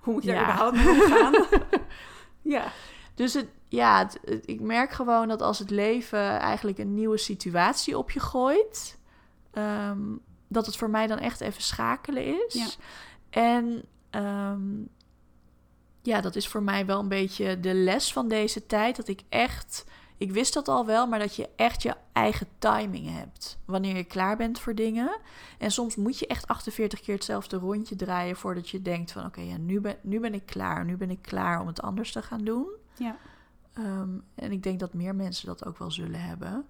Hoe 0.00 0.12
moet 0.14 0.22
je 0.24 0.32
daar 0.32 0.40
Ja. 0.40 0.42
überhaupt 0.42 0.76
mee 0.76 0.88
omgaan? 1.02 1.46
ja. 2.42 2.64
Dus 3.14 3.34
het, 3.34 3.46
ja, 3.68 3.98
het- 3.98 4.18
het- 4.24 4.46
ik 4.48 4.60
merk 4.60 4.90
gewoon 4.92 5.28
dat 5.28 5.42
als 5.42 5.58
het 5.58 5.70
leven 5.70 6.38
eigenlijk 6.38 6.78
een 6.78 6.94
nieuwe 6.94 7.18
situatie 7.18 7.98
op 7.98 8.10
je 8.10 8.20
gooit, 8.20 8.98
ehm, 9.52 10.00
dat 10.48 10.66
het 10.66 10.76
voor 10.76 10.90
mij 10.90 11.06
dan 11.06 11.18
echt 11.18 11.40
even 11.40 11.62
schakelen 11.62 12.46
is. 12.46 12.54
Ja. 12.54 12.66
En 13.30 13.84
ehm, 14.10 14.62
ja, 16.02 16.20
dat 16.20 16.36
is 16.36 16.48
voor 16.48 16.62
mij 16.62 16.86
wel 16.86 17.00
een 17.00 17.08
beetje 17.08 17.60
de 17.60 17.74
les 17.74 18.12
van 18.12 18.28
deze 18.28 18.66
tijd. 18.66 18.96
Dat 18.96 19.08
ik 19.08 19.20
echt, 19.28 19.84
ik 20.20 20.32
wist 20.32 20.54
dat 20.54 20.68
al 20.68 20.86
wel, 20.86 21.06
maar 21.06 21.18
dat 21.18 21.36
je 21.36 21.48
echt 21.56 21.82
je 21.82 21.94
eigen 22.12 22.46
timing 22.58 23.08
hebt. 23.18 23.58
Wanneer 23.64 23.96
je 23.96 24.04
klaar 24.04 24.36
bent 24.36 24.60
voor 24.60 24.74
dingen. 24.74 25.16
En 25.58 25.70
soms 25.70 25.96
moet 25.96 26.18
je 26.18 26.26
echt 26.26 26.46
48 26.46 27.00
keer 27.00 27.14
hetzelfde 27.14 27.56
rondje 27.56 27.96
draaien 27.96 28.36
voordat 28.36 28.68
je 28.68 28.82
denkt 28.82 29.12
van 29.12 29.24
oké, 29.24 29.40
ja, 29.40 29.56
nu, 29.56 29.80
ben, 29.80 29.96
nu 30.02 30.20
ben 30.20 30.34
ik 30.34 30.46
klaar. 30.46 30.84
Nu 30.84 30.96
ben 30.96 31.10
ik 31.10 31.22
klaar 31.22 31.60
om 31.60 31.66
het 31.66 31.82
anders 31.82 32.12
te 32.12 32.22
gaan 32.22 32.44
doen. 32.44 32.66
ja. 32.98 33.16
Ehm, 33.74 34.08
en 34.34 34.52
ik 34.52 34.62
denk 34.62 34.80
dat 34.80 34.94
meer 34.94 35.14
mensen 35.14 35.46
dat 35.46 35.64
ook 35.66 35.78
wel 35.78 35.90
zullen 35.90 36.20
hebben. 36.20 36.66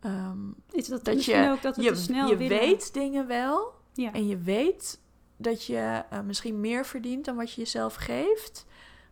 Ehm, 0.00 0.38
Is 0.70 0.88
dat, 0.88 1.04
Dat 1.04 1.24
je- 1.24 1.48
ook 1.50 1.62
dat 1.62 1.76
we 1.76 1.82
je 1.82 1.90
te 1.92 1.96
snel 2.00 2.28
je 2.28 2.36
willen? 2.36 2.58
weet 2.58 2.92
dingen 2.94 3.26
wel. 3.26 3.72
Ja. 3.92 4.12
En 4.12 4.26
je 4.26 4.38
weet 4.38 5.00
dat 5.36 5.64
je 5.64 6.02
eh, 6.10 6.20
misschien 6.20 6.60
meer 6.60 6.86
verdient 6.86 7.24
dan 7.24 7.36
wat 7.36 7.52
je 7.52 7.60
jezelf 7.60 7.94
geeft. 7.94 8.66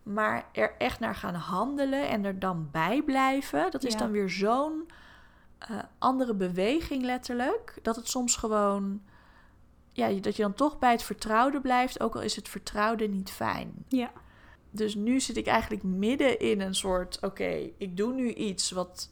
Maar 0.05 0.45
er 0.53 0.75
echt 0.79 1.01
naar 1.01 1.15
gaan 1.15 1.35
handelen 1.35 2.09
en 2.09 2.25
er 2.25 2.39
dan 2.39 2.69
bij 2.71 3.03
blijven. 3.03 3.71
Dat 3.71 3.85
is 3.85 3.93
Ja. 3.93 3.99
dan 3.99 4.11
weer 4.11 4.29
zo'n 4.31 4.89
eh, 5.59 5.79
andere 5.99 6.35
beweging 6.35 7.03
letterlijk. 7.03 7.79
Dat 7.83 7.97
het 7.97 8.09
soms 8.09 8.37
gewoon... 8.37 9.03
Ja, 9.93 10.09
dat 10.13 10.37
je 10.37 10.43
dan 10.43 10.55
toch 10.55 10.79
bij 10.79 10.91
het 10.91 11.03
vertrouwde 11.03 11.61
blijft. 11.61 12.01
Ook 12.01 12.15
al 12.15 12.21
is 12.23 12.37
het 12.37 12.49
vertrouwde 12.49 13.09
niet 13.09 13.31
fijn. 13.31 13.85
ja. 13.89 14.11
Dus 14.71 14.95
nu 14.95 15.21
zit 15.21 15.37
ik 15.37 15.47
eigenlijk 15.47 15.83
midden 15.83 16.39
in 16.39 16.61
een 16.61 16.75
soort: 16.75 17.19
oké, 17.23 17.71
ik 17.79 17.97
doe 17.97 18.13
nu 18.15 18.33
iets 18.33 18.71
wat 18.71 19.11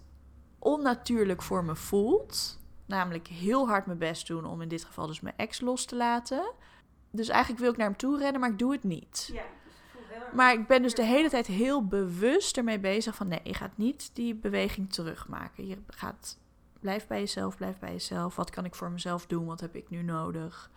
onnatuurlijk 0.59 1.43
voor 1.43 1.65
me 1.65 1.77
voelt. 1.77 2.59
Namelijk 2.87 3.27
heel 3.29 3.69
hard 3.69 3.87
mijn 3.87 3.99
best 3.99 4.27
doen 4.27 4.45
om 4.45 4.63
in 4.63 4.69
dit 4.69 4.85
geval 4.85 5.07
dus 5.07 5.21
mijn 5.21 5.35
ex 5.37 5.61
los 5.61 5.85
te 5.85 5.97
laten. 5.97 6.53
Dus 7.11 7.29
eigenlijk 7.29 7.61
wil 7.63 7.71
ik 7.71 7.77
naar 7.77 7.87
hem 7.87 7.97
toe 7.97 8.19
rennen, 8.19 8.41
maar 8.41 8.51
ik 8.51 8.59
doe 8.59 8.73
het 8.73 8.85
niet. 8.85 9.31
ja. 9.33 9.43
Maar 10.33 10.53
ik 10.53 10.67
ben 10.67 10.83
dus 10.83 10.95
de 10.95 11.05
hele 11.05 11.29
tijd 11.29 11.47
heel 11.47 11.87
bewust 11.87 12.57
ermee 12.57 12.79
bezig 12.79 13.15
van 13.15 13.29
nee, 13.29 13.41
je 13.43 13.55
gaat 13.55 13.77
niet 13.77 14.11
die 14.13 14.35
beweging 14.35 14.93
terugmaken. 14.93 15.67
Je 15.67 15.79
gaat, 15.87 16.39
blijf 16.81 17.07
bij 17.07 17.19
jezelf, 17.19 17.57
blijf 17.57 17.79
bij 17.79 17.93
jezelf. 17.93 18.37
Wat 18.37 18.51
kan 18.51 18.65
ik 18.65 18.75
voor 18.75 18.91
mezelf 18.91 19.27
doen? 19.27 19.47
Wat 19.47 19.61
heb 19.61 19.75
ik 19.77 19.91
nu 19.91 20.03
nodig? 20.03 20.71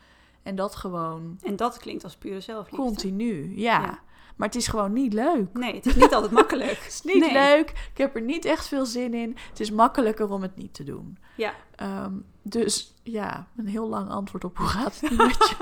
En 0.44 0.56
dat 0.56 0.76
gewoon 0.76 1.40
En 1.44 1.56
dat 1.56 1.78
klinkt 1.78 2.04
als 2.04 2.16
pure 2.16 2.42
zelfliefde. 2.42 2.86
continu, 2.86 3.60
ja. 3.60 3.82
Ja. 3.82 4.00
Maar 4.36 4.48
het 4.48 4.58
is 4.58 4.68
gewoon 4.68 4.94
niet 4.94 5.14
leuk. 5.14 5.54
Nee, 5.54 5.76
het 5.76 5.86
is 5.86 5.96
niet 5.96 6.14
altijd 6.14 6.32
makkelijk. 6.32 6.78
Het 6.84 6.88
is 6.88 7.02
niet 7.02 7.20
Nee. 7.20 7.34
leuk. 7.34 7.70
Ik 7.70 7.98
heb 7.98 8.16
er 8.16 8.22
niet 8.22 8.46
echt 8.46 8.68
veel 8.68 8.86
zin 8.86 9.14
in. 9.14 9.38
Het 9.50 9.60
is 9.60 9.72
makkelijker 9.72 10.30
om 10.32 10.42
het 10.42 10.56
niet 10.56 10.74
te 10.74 10.84
doen. 10.84 11.18
Ja, 11.36 11.54
Ehm, 11.76 12.14
dus 12.42 12.94
ja, 13.04 13.48
een 13.58 13.68
heel 13.68 13.88
lang 13.88 14.10
antwoord 14.10 14.44
op 14.44 14.58
hoe 14.58 14.68
gaat 14.68 15.00
het 15.02 15.18
met 15.18 15.48
je? 15.50 15.56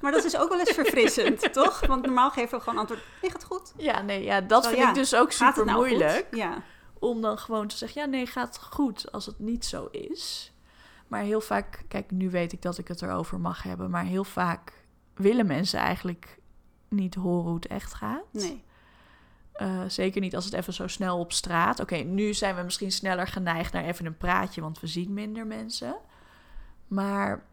maar 0.00 0.12
dat 0.12 0.24
is 0.24 0.36
ook 0.36 0.48
wel 0.48 0.58
eens 0.58 0.70
verfrissend, 0.70 1.52
toch? 1.52 1.86
Want 1.86 2.04
normaal 2.04 2.30
geven 2.30 2.58
we 2.58 2.64
gewoon 2.64 2.78
antwoord, 2.78 3.00
nee, 3.22 3.30
gaat 3.30 3.44
goed. 3.44 3.72
Ja, 3.76 4.02
nee, 4.02 4.22
ja, 4.24 4.40
dat 4.40 4.62
Zo, 4.64 4.68
vind 4.70 4.82
ja, 4.82 4.88
ik 4.88 4.94
dus 4.94 5.14
ook 5.14 5.32
super 5.32 5.54
het 5.54 5.64
nou 5.64 5.76
moeilijk. 5.78 6.26
goed? 6.30 6.38
Ja, 6.38 6.62
Om 6.98 7.20
dan 7.20 7.38
gewoon 7.38 7.66
te 7.68 7.76
zeggen, 7.76 8.00
ja, 8.02 8.06
nee, 8.08 8.26
gaat 8.26 8.58
goed 8.70 9.12
als 9.12 9.26
het 9.26 9.38
niet 9.38 9.64
zo 9.64 9.86
is. 9.90 10.52
Maar 11.06 11.22
heel 11.22 11.40
vaak, 11.40 11.84
kijk, 11.88 12.10
nu 12.10 12.30
weet 12.30 12.52
ik 12.52 12.62
dat 12.62 12.78
ik 12.78 12.88
het 12.88 13.02
erover 13.02 13.40
mag 13.40 13.62
hebben. 13.62 13.90
Maar 13.90 14.04
heel 14.04 14.24
vaak 14.24 14.72
willen 15.14 15.46
mensen 15.46 15.78
eigenlijk 15.80 16.37
niet 16.88 17.14
horen 17.14 17.44
hoe 17.44 17.54
het 17.54 17.66
echt 17.66 17.94
gaat. 17.94 18.24
nee. 18.30 18.66
Eh, 19.52 19.82
zeker 19.86 20.20
niet 20.20 20.34
als 20.34 20.44
het 20.44 20.54
even 20.54 20.72
zo 20.72 20.86
snel 20.86 21.18
op 21.18 21.32
straat. 21.32 21.80
Oké, 21.80 21.96
nu 21.96 22.34
zijn 22.34 22.56
we 22.56 22.62
misschien 22.62 22.92
sneller 22.92 23.26
geneigd 23.26 23.72
naar 23.72 23.84
even 23.84 24.06
een 24.06 24.16
praatje, 24.16 24.60
want 24.60 24.80
we 24.80 24.86
zien 24.86 25.12
minder 25.12 25.46
mensen. 25.46 25.96
Maar 26.86 27.44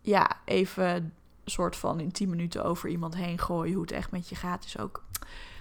ja, 0.00 0.30
even 0.44 0.94
een 0.94 1.12
soort 1.44 1.76
van 1.76 2.00
in 2.00 2.12
10 2.12 2.30
minuten 2.30 2.64
over 2.64 2.88
iemand 2.88 3.14
heen 3.14 3.38
gooien 3.38 3.72
hoe 3.72 3.82
het 3.82 3.92
echt 3.92 4.10
met 4.10 4.28
je 4.28 4.34
gaat, 4.34 4.64
is 4.64 4.78
ook. 4.78 5.04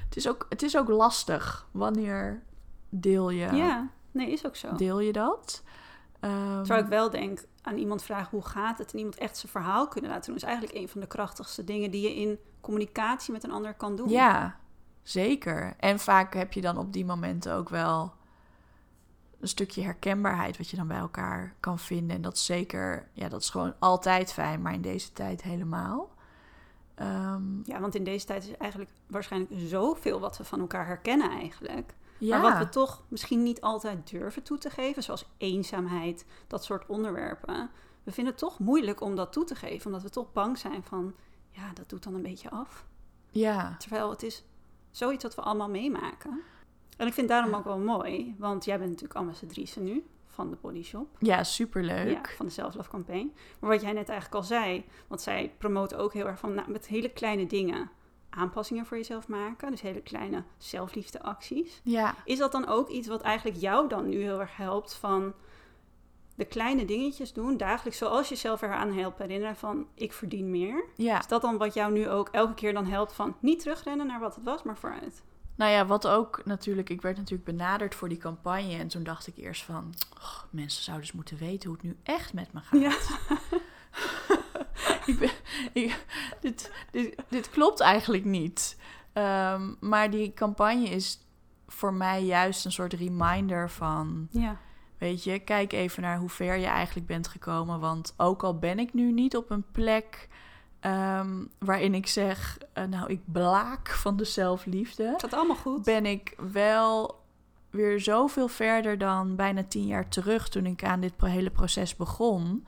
Het 0.05 0.17
is 0.17 0.27
ook, 0.27 0.45
het 0.49 0.61
is 0.61 0.77
ook 0.77 0.87
lastig. 0.87 1.67
Wanneer 1.71 2.43
deel 2.89 3.29
je 3.29 3.55
Ja, 3.55 3.89
Nee, 4.11 4.31
is 4.31 4.45
ook 4.45 4.55
zo. 4.55 4.75
Deel 4.75 4.99
je 4.99 5.11
dat? 5.11 5.63
Ehm, 6.19 6.57
Terwijl 6.57 6.83
ik 6.83 6.89
wel 6.89 7.09
denk, 7.09 7.45
aan 7.61 7.77
iemand 7.77 8.03
vragen 8.03 8.29
hoe 8.29 8.45
gaat 8.45 8.77
het... 8.77 8.91
en 8.91 8.97
iemand 8.97 9.17
echt 9.17 9.37
zijn 9.37 9.51
verhaal 9.51 9.87
kunnen 9.87 10.11
laten 10.11 10.25
doen... 10.25 10.35
is 10.35 10.43
eigenlijk 10.43 10.77
een 10.77 10.89
van 10.89 11.01
de 11.01 11.07
krachtigste 11.07 11.63
dingen... 11.63 11.91
die 11.91 12.01
je 12.01 12.15
in 12.15 12.39
communicatie 12.61 13.33
met 13.33 13.43
een 13.43 13.51
ander 13.51 13.73
kan 13.73 13.95
doen. 13.95 14.09
Ja, 14.09 14.55
zeker. 15.03 15.75
En 15.79 15.99
vaak 15.99 16.33
heb 16.33 16.53
je 16.53 16.61
dan 16.61 16.77
op 16.77 16.93
die 16.93 17.05
momenten 17.05 17.53
ook 17.53 17.69
wel 17.69 18.13
een 19.39 19.47
stukje 19.47 19.81
herkenbaarheid 19.81 20.57
wat 20.57 20.69
je 20.69 20.77
dan 20.77 20.87
bij 20.87 20.97
elkaar 20.97 21.55
kan 21.59 21.79
vinden. 21.79 22.15
En 22.15 22.21
dat 22.21 22.33
is 22.33 22.45
zeker, 22.45 23.07
ja, 23.13 23.29
dat 23.29 23.41
is 23.41 23.49
gewoon 23.49 23.73
altijd 23.79 24.33
fijn, 24.33 24.61
maar 24.61 24.73
in 24.73 24.81
deze 24.81 25.13
tijd 25.13 25.41
helemaal. 25.43 26.09
Ehm, 26.95 27.43
Ja, 27.63 27.79
want 27.79 27.95
in 27.95 28.03
deze 28.03 28.25
tijd 28.25 28.43
is 28.43 28.57
eigenlijk 28.57 28.91
waarschijnlijk 29.07 29.53
zoveel 29.57 30.19
wat 30.19 30.37
we 30.37 30.43
van 30.43 30.59
elkaar 30.59 30.85
herkennen 30.85 31.29
eigenlijk. 31.31 31.93
ja, 32.17 32.39
Maar 32.39 32.51
wat 32.51 32.65
we 32.65 32.69
toch 32.69 33.03
misschien 33.07 33.43
niet 33.43 33.61
altijd 33.61 34.09
durven 34.09 34.43
toe 34.43 34.57
te 34.57 34.69
geven, 34.69 35.03
zoals 35.03 35.29
eenzaamheid, 35.37 36.25
dat 36.47 36.63
soort 36.63 36.85
onderwerpen. 36.85 37.69
We 38.03 38.11
vinden 38.11 38.33
het 38.33 38.41
toch 38.41 38.59
moeilijk 38.59 39.01
om 39.01 39.15
dat 39.15 39.31
toe 39.31 39.43
te 39.43 39.55
geven, 39.55 39.85
omdat 39.85 40.01
we 40.01 40.09
toch 40.09 40.31
bang 40.33 40.57
zijn 40.57 40.83
van, 40.83 41.13
ja, 41.59 41.73
dat 41.73 41.89
doet 41.89 42.03
dan 42.03 42.13
een 42.13 42.21
beetje 42.21 42.49
af. 42.49 42.85
ja, 43.29 43.75
Terwijl 43.77 44.09
het 44.09 44.23
is 44.23 44.43
zoiets 44.91 45.23
wat 45.23 45.35
we 45.35 45.41
allemaal 45.41 45.69
meemaken. 45.69 46.41
En 46.97 47.07
ik 47.07 47.13
vind 47.13 47.27
daarom 47.27 47.53
ook 47.53 47.63
wel 47.63 47.77
mooi, 47.79 48.35
want 48.37 48.65
jij 48.65 48.77
bent 48.77 48.89
natuurlijk 48.89 49.19
ambassadrice 49.19 49.79
nu 49.79 50.05
van 50.25 50.49
de 50.49 50.57
Body 50.61 50.83
Shop. 50.83 51.07
ja, 51.19 51.43
superleuk. 51.43 52.25
Ja, 52.27 52.35
van 52.35 52.45
de 52.45 52.51
Self 52.51 52.75
Love 52.75 52.89
Campaign. 52.89 53.33
Maar 53.59 53.69
wat 53.69 53.81
jij 53.81 53.93
net 53.93 54.09
eigenlijk 54.09 54.41
al 54.41 54.47
zei, 54.47 54.85
want 55.07 55.21
zij 55.21 55.53
promoten 55.57 55.97
ook 55.97 56.13
heel 56.13 56.27
erg 56.27 56.39
van 56.39 56.53
nou, 56.53 56.71
met 56.71 56.87
hele 56.87 57.09
kleine 57.09 57.45
dingen 57.47 57.89
aanpassingen 58.29 58.85
voor 58.85 58.97
jezelf 58.97 59.27
maken. 59.27 59.71
Dus 59.71 59.81
hele 59.81 60.01
kleine 60.01 60.43
zelfliefdeacties. 60.57 61.81
Ja, 61.83 62.15
Is 62.25 62.37
dat 62.37 62.51
dan 62.51 62.67
ook 62.67 62.89
iets 62.89 63.07
wat 63.07 63.21
eigenlijk 63.21 63.57
jou 63.59 63.87
dan 63.89 64.09
nu 64.09 64.21
heel 64.21 64.39
erg 64.39 64.57
helpt 64.57 64.93
van 64.93 65.33
de 66.39 66.45
kleine 66.45 66.85
dingetjes 66.85 67.33
doen, 67.33 67.57
dagelijks, 67.57 67.97
zoals 67.99 68.29
jezelf 68.29 68.61
eraan 68.61 68.93
helpt 68.93 69.19
herinneren 69.19 69.55
van 69.55 69.87
ik 69.93 70.13
verdien 70.13 70.49
meer? 70.49 70.83
ja. 70.95 71.19
Is 71.19 71.27
dat 71.27 71.41
dan 71.41 71.57
wat 71.57 71.73
jou 71.73 71.91
nu 71.91 72.09
ook 72.09 72.29
elke 72.31 72.53
keer 72.53 72.73
dan 72.73 72.85
helpt 72.85 73.13
van 73.13 73.35
niet 73.39 73.59
terugrennen 73.59 74.07
naar 74.07 74.19
wat 74.19 74.35
het 74.35 74.43
was, 74.43 74.63
maar 74.63 74.77
vooruit? 74.77 75.23
Nou 75.55 75.71
ja, 75.71 75.85
wat 75.85 76.07
ook 76.07 76.41
natuurlijk, 76.45 76.89
ik 76.89 77.01
werd 77.01 77.17
natuurlijk 77.17 77.45
benaderd 77.57 77.95
voor 77.95 78.09
die 78.09 78.17
campagne. 78.17 78.77
En 78.77 78.87
toen 78.87 79.03
dacht 79.03 79.27
ik 79.27 79.37
eerst 79.37 79.63
van, 79.63 79.93
"Och, 80.15 80.47
mensen 80.51 80.83
zouden 80.83 81.05
dus 81.05 81.15
moeten 81.15 81.37
weten 81.37 81.69
hoe 81.69 81.77
het 81.77 81.85
nu 81.87 81.97
echt 82.03 82.33
met 82.33 82.53
me 82.53 82.59
gaat. 82.59 82.79
Ja. 82.81 82.91
ik 85.11 85.19
ben, 85.19 85.29
ik- 85.73 86.05
dit, 86.41 86.71
dit, 86.91 87.15
dit 87.29 87.49
klopt 87.49 87.79
eigenlijk 87.79 88.25
niet. 88.25 88.77
Ehm, 89.13 89.73
maar 89.79 90.09
die 90.09 90.33
campagne 90.33 90.89
is 90.89 91.19
voor 91.67 91.93
mij 91.93 92.23
juist 92.23 92.65
een 92.65 92.71
soort 92.71 92.93
reminder 92.93 93.69
van... 93.69 94.27
Ja. 94.31 94.57
Weet 94.99 95.23
je, 95.23 95.39
kijk 95.39 95.73
even 95.73 96.01
naar 96.01 96.17
hoe 96.17 96.29
ver 96.29 96.55
je 96.55 96.65
eigenlijk 96.65 97.07
bent 97.07 97.27
gekomen. 97.27 97.79
Want 97.79 98.13
ook 98.17 98.43
al 98.43 98.57
ben 98.57 98.79
ik 98.79 98.93
nu 98.93 99.11
niet 99.11 99.35
op 99.37 99.49
een 99.49 99.65
plek 99.71 100.27
ehm, 100.79 101.45
waarin 101.57 101.93
ik 101.93 102.07
zeg... 102.07 102.57
eh, 102.73 102.83
nou, 102.83 103.09
ik 103.09 103.21
blaak 103.25 103.89
van 103.89 104.17
de 104.17 104.23
zelfliefde 104.23 105.13
Gaat 105.17 105.33
allemaal 105.33 105.55
goed? 105.55 105.83
ben 105.83 106.05
ik 106.05 106.33
wel 106.51 107.19
weer 107.69 107.99
zoveel 107.99 108.47
verder 108.47 108.97
dan 108.97 109.35
bijna 109.35 109.63
tien 109.63 109.85
jaar 109.85 110.07
terug 110.07 110.49
toen 110.49 110.65
ik 110.65 110.83
aan 110.83 110.99
dit 110.99 111.13
hele 111.17 111.49
proces 111.49 111.95
begon. 111.95 112.65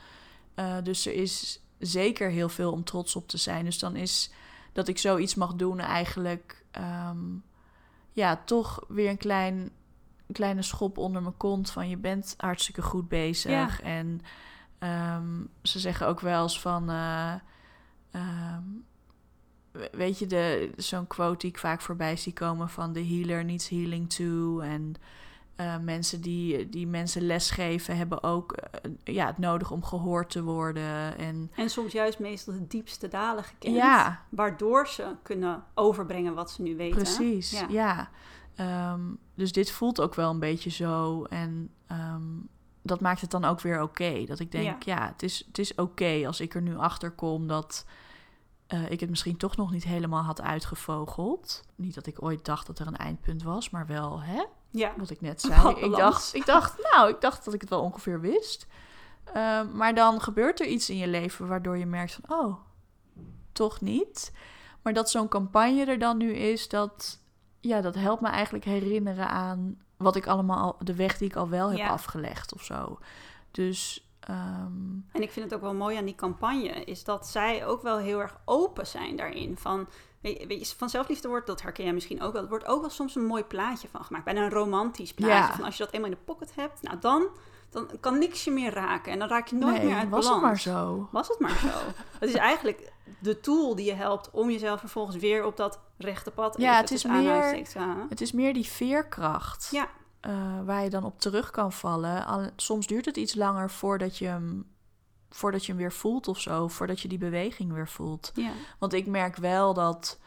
Eh, 0.53 0.75
dus 0.83 1.05
er 1.05 1.13
is 1.13 1.61
zeker 1.79 2.29
heel 2.29 2.49
veel 2.49 2.71
om 2.71 2.83
trots 2.83 3.15
op 3.15 3.27
te 3.27 3.37
zijn. 3.37 3.65
Dus 3.65 3.79
dan 3.79 3.95
is 3.95 4.31
dat 4.73 4.87
ik 4.87 4.97
zoiets 4.97 5.35
mag 5.35 5.53
doen 5.53 5.79
eigenlijk 5.79 6.63
ehm, 6.71 7.17
ja, 8.11 8.41
toch 8.45 8.83
weer 8.87 9.09
een 9.09 9.17
klein, 9.17 9.69
kleine 10.31 10.61
schop 10.61 10.97
onder 10.97 11.21
mijn 11.21 11.37
kont 11.37 11.71
van 11.71 11.89
je 11.89 11.97
bent 11.97 12.33
hartstikke 12.37 12.81
goed 12.81 13.07
bezig. 13.09 13.51
Ja. 13.51 13.69
En 13.83 14.21
ehm, 14.79 15.41
ze 15.61 15.79
zeggen 15.79 16.07
ook 16.07 16.19
wel 16.19 16.43
eens 16.43 16.59
van... 16.61 16.89
eh, 16.89 17.33
ehm, 18.11 18.63
we- 19.71 19.89
weet 19.91 20.19
je, 20.19 20.27
de, 20.27 20.71
zo'n 20.77 21.07
quote 21.07 21.37
die 21.37 21.49
ik 21.49 21.57
vaak 21.57 21.81
voorbij 21.81 22.15
zie 22.17 22.33
komen 22.33 22.69
van 22.69 22.93
de 22.93 23.05
healer 23.07 23.45
needs 23.45 23.69
healing 23.69 24.09
too. 24.13 24.59
En 24.59 24.93
eh, 25.55 25.77
mensen 25.77 26.21
die, 26.21 26.69
die 26.69 26.87
mensen 26.87 27.21
lesgeven 27.21 27.97
hebben 27.97 28.23
ook 28.23 28.51
eh, 28.53 28.91
ja, 29.03 29.25
het 29.25 29.37
nodig 29.37 29.71
om 29.71 29.83
gehoord 29.83 30.29
te 30.29 30.43
worden. 30.43 31.17
En 31.17 31.51
En 31.55 31.69
soms 31.69 31.91
juist 31.91 32.19
meestal 32.19 32.53
de 32.53 32.67
diepste 32.67 33.07
dalen 33.07 33.43
gekend. 33.43 33.75
ja, 33.75 34.25
Waardoor 34.29 34.87
ze 34.87 35.15
kunnen 35.23 35.63
overbrengen 35.73 36.33
wat 36.33 36.51
ze 36.51 36.61
nu 36.61 36.75
weten. 36.75 36.97
precies. 36.97 37.51
Ja. 37.51 37.65
Ja. 37.69 38.09
Ehm, 38.61 39.01
dus 39.35 39.51
dit 39.51 39.71
voelt 39.71 40.01
ook 40.01 40.15
wel 40.15 40.29
een 40.29 40.39
beetje 40.39 40.69
zo. 40.69 41.23
En 41.23 41.69
ehm, 41.87 42.21
dat 42.81 42.99
maakt 42.99 43.21
het 43.21 43.31
dan 43.31 43.45
ook 43.45 43.61
weer 43.61 43.81
oké. 43.81 44.23
Dat 44.25 44.39
ik 44.39 44.51
denk, 44.51 44.83
ja, 44.83 45.07
het 45.07 45.23
is, 45.23 45.43
het 45.47 45.57
is 45.57 45.75
oké 45.75 46.23
als 46.25 46.41
ik 46.41 46.55
er 46.55 46.61
nu 46.61 46.77
achter 46.77 47.11
kom 47.11 47.47
dat 47.47 47.85
eh, 48.67 48.91
ik 48.91 48.99
het 48.99 49.09
misschien 49.09 49.37
toch 49.37 49.57
nog 49.57 49.71
niet 49.71 49.83
helemaal 49.83 50.23
had 50.23 50.41
uitgevogeld. 50.41 51.63
Niet 51.75 51.95
dat 51.95 52.07
ik 52.07 52.23
ooit 52.23 52.45
dacht 52.45 52.67
dat 52.67 52.79
er 52.79 52.87
een 52.87 52.97
eindpunt 52.97 53.43
was, 53.43 53.69
maar 53.69 53.87
wel, 53.87 54.21
hè? 54.21 54.43
Ja. 54.69 54.93
Wat 54.97 55.09
ik 55.09 55.21
net 55.21 55.41
zei. 55.51 55.75
Ik 55.75 55.95
dacht, 55.95 56.33
ik 56.33 56.45
dacht, 56.45 56.89
nou, 56.91 57.09
ik 57.09 57.21
dacht 57.21 57.45
dat 57.45 57.53
ik 57.53 57.61
het 57.61 57.69
wel 57.69 57.81
ongeveer 57.81 58.21
wist. 58.21 58.67
Ehm, 59.23 59.77
maar 59.77 59.95
dan 59.95 60.21
gebeurt 60.21 60.59
er 60.59 60.67
iets 60.67 60.89
in 60.89 60.97
je 60.97 61.07
leven 61.07 61.47
waardoor 61.47 61.77
je 61.77 61.85
merkt 61.85 62.19
van, 62.21 62.37
oh, 62.37 62.55
toch 63.51 63.81
niet. 63.81 64.33
Maar 64.81 64.93
dat 64.93 65.09
zo'n 65.09 65.27
campagne 65.27 65.85
er 65.85 65.99
dan 65.99 66.17
nu 66.17 66.33
is, 66.33 66.69
dat, 66.69 67.20
ja, 67.61 67.81
dat 67.81 67.95
helpt 67.95 68.21
me 68.21 68.27
eigenlijk 68.27 68.65
herinneren 68.65 69.29
aan 69.29 69.77
wat 69.97 70.15
ik 70.15 70.27
allemaal, 70.27 70.57
al- 70.63 70.75
de 70.85 70.95
weg 70.95 71.17
die 71.17 71.27
ik 71.29 71.35
al 71.35 71.49
wel 71.49 71.69
heb 71.69 71.77
Ja. 71.77 71.87
afgelegd 71.89 72.53
of 72.53 72.63
zo. 72.63 72.99
Dus, 73.51 74.07
ehm, 74.19 74.91
En 75.11 75.21
ik 75.21 75.31
vind 75.31 75.45
het 75.45 75.53
ook 75.53 75.61
wel 75.61 75.73
mooi 75.73 75.97
aan 75.97 76.05
die 76.05 76.15
campagne, 76.15 76.83
is 76.83 77.03
dat 77.03 77.27
zij 77.27 77.65
ook 77.65 77.81
wel 77.81 77.97
heel 77.97 78.19
erg 78.21 78.37
open 78.45 78.87
zijn 78.87 79.15
daarin. 79.15 79.57
Van, 79.57 79.87
weet 80.21 80.69
je, 80.69 80.75
van 80.77 80.89
zelfliefde 80.89 81.27
wordt, 81.27 81.47
dat 81.47 81.61
herken 81.61 81.83
jij 81.83 81.93
misschien 81.93 82.21
ook 82.21 82.33
wel, 82.33 82.41
er 82.41 82.49
wordt 82.49 82.65
ook 82.65 82.81
wel 82.81 82.89
soms 82.89 83.15
een 83.15 83.25
mooi 83.25 83.43
plaatje 83.43 83.87
van 83.87 84.03
gemaakt. 84.03 84.25
Bijna 84.25 84.43
een 84.43 84.49
romantisch 84.49 85.13
plaatje. 85.13 85.35
Ja. 85.35 85.55
Van 85.55 85.65
als 85.65 85.77
je 85.77 85.83
dat 85.83 85.93
eenmaal 85.93 86.09
in 86.09 86.15
de 86.15 86.23
pocket 86.33 86.55
hebt, 86.55 86.81
nou 86.81 86.99
dan, 86.99 87.27
dan 87.69 87.87
kan 87.99 88.17
niks 88.19 88.43
je 88.43 88.51
meer 88.51 88.73
raken. 88.73 89.11
En 89.11 89.19
dan 89.19 89.27
raak 89.27 89.47
je 89.47 89.55
nooit 89.55 89.75
nee, 89.77 89.85
meer 89.85 89.95
uit 89.95 90.09
was 90.09 90.25
balans. 90.25 90.41
het 90.41 90.51
maar 90.51 90.59
zo. 90.83 91.07
Was 91.11 91.27
het 91.27 91.39
maar 91.39 91.57
zo. 91.57 91.67
het 92.19 92.29
is 92.29 92.35
eigenlijk 92.35 92.91
de 93.19 93.39
tool 93.39 93.75
die 93.75 93.85
je 93.85 93.93
helpt 93.93 94.29
om 94.31 94.49
jezelf 94.49 94.79
vervolgens 94.79 95.17
weer 95.17 95.45
op 95.45 95.57
dat 95.57 95.79
rechte 95.97 96.31
pad 96.31 96.57
Ja, 96.57 96.77
het 96.77 96.91
is 96.91 97.03
meer-. 97.03 97.63
Het 98.09 98.21
is 98.21 98.31
meer 98.31 98.53
die 98.53 98.65
veerkracht. 98.65 99.69
Ja. 99.71 99.87
eh, 100.19 100.59
waar 100.65 100.83
je 100.83 100.89
dan 100.89 101.03
op 101.03 101.19
terug 101.19 101.51
kan 101.51 101.71
vallen. 101.71 102.25
Al, 102.25 102.49
soms 102.55 102.87
duurt 102.87 103.05
het 103.05 103.17
iets 103.17 103.35
langer 103.35 103.69
voordat 103.69 104.17
je, 104.17 104.25
hem, 104.25 104.65
voordat 105.29 105.65
je 105.65 105.71
hem 105.71 105.81
weer 105.81 105.91
voelt 105.91 106.27
of 106.27 106.39
zo. 106.39 106.67
Voordat 106.67 106.99
je 106.99 107.07
die 107.07 107.17
beweging 107.17 107.73
weer 107.73 107.87
voelt. 107.87 108.31
Ja. 108.33 108.51
Want 108.79 108.93
ik 108.93 109.07
merk 109.07 109.35
wel 109.35 109.73
dat 109.73 110.19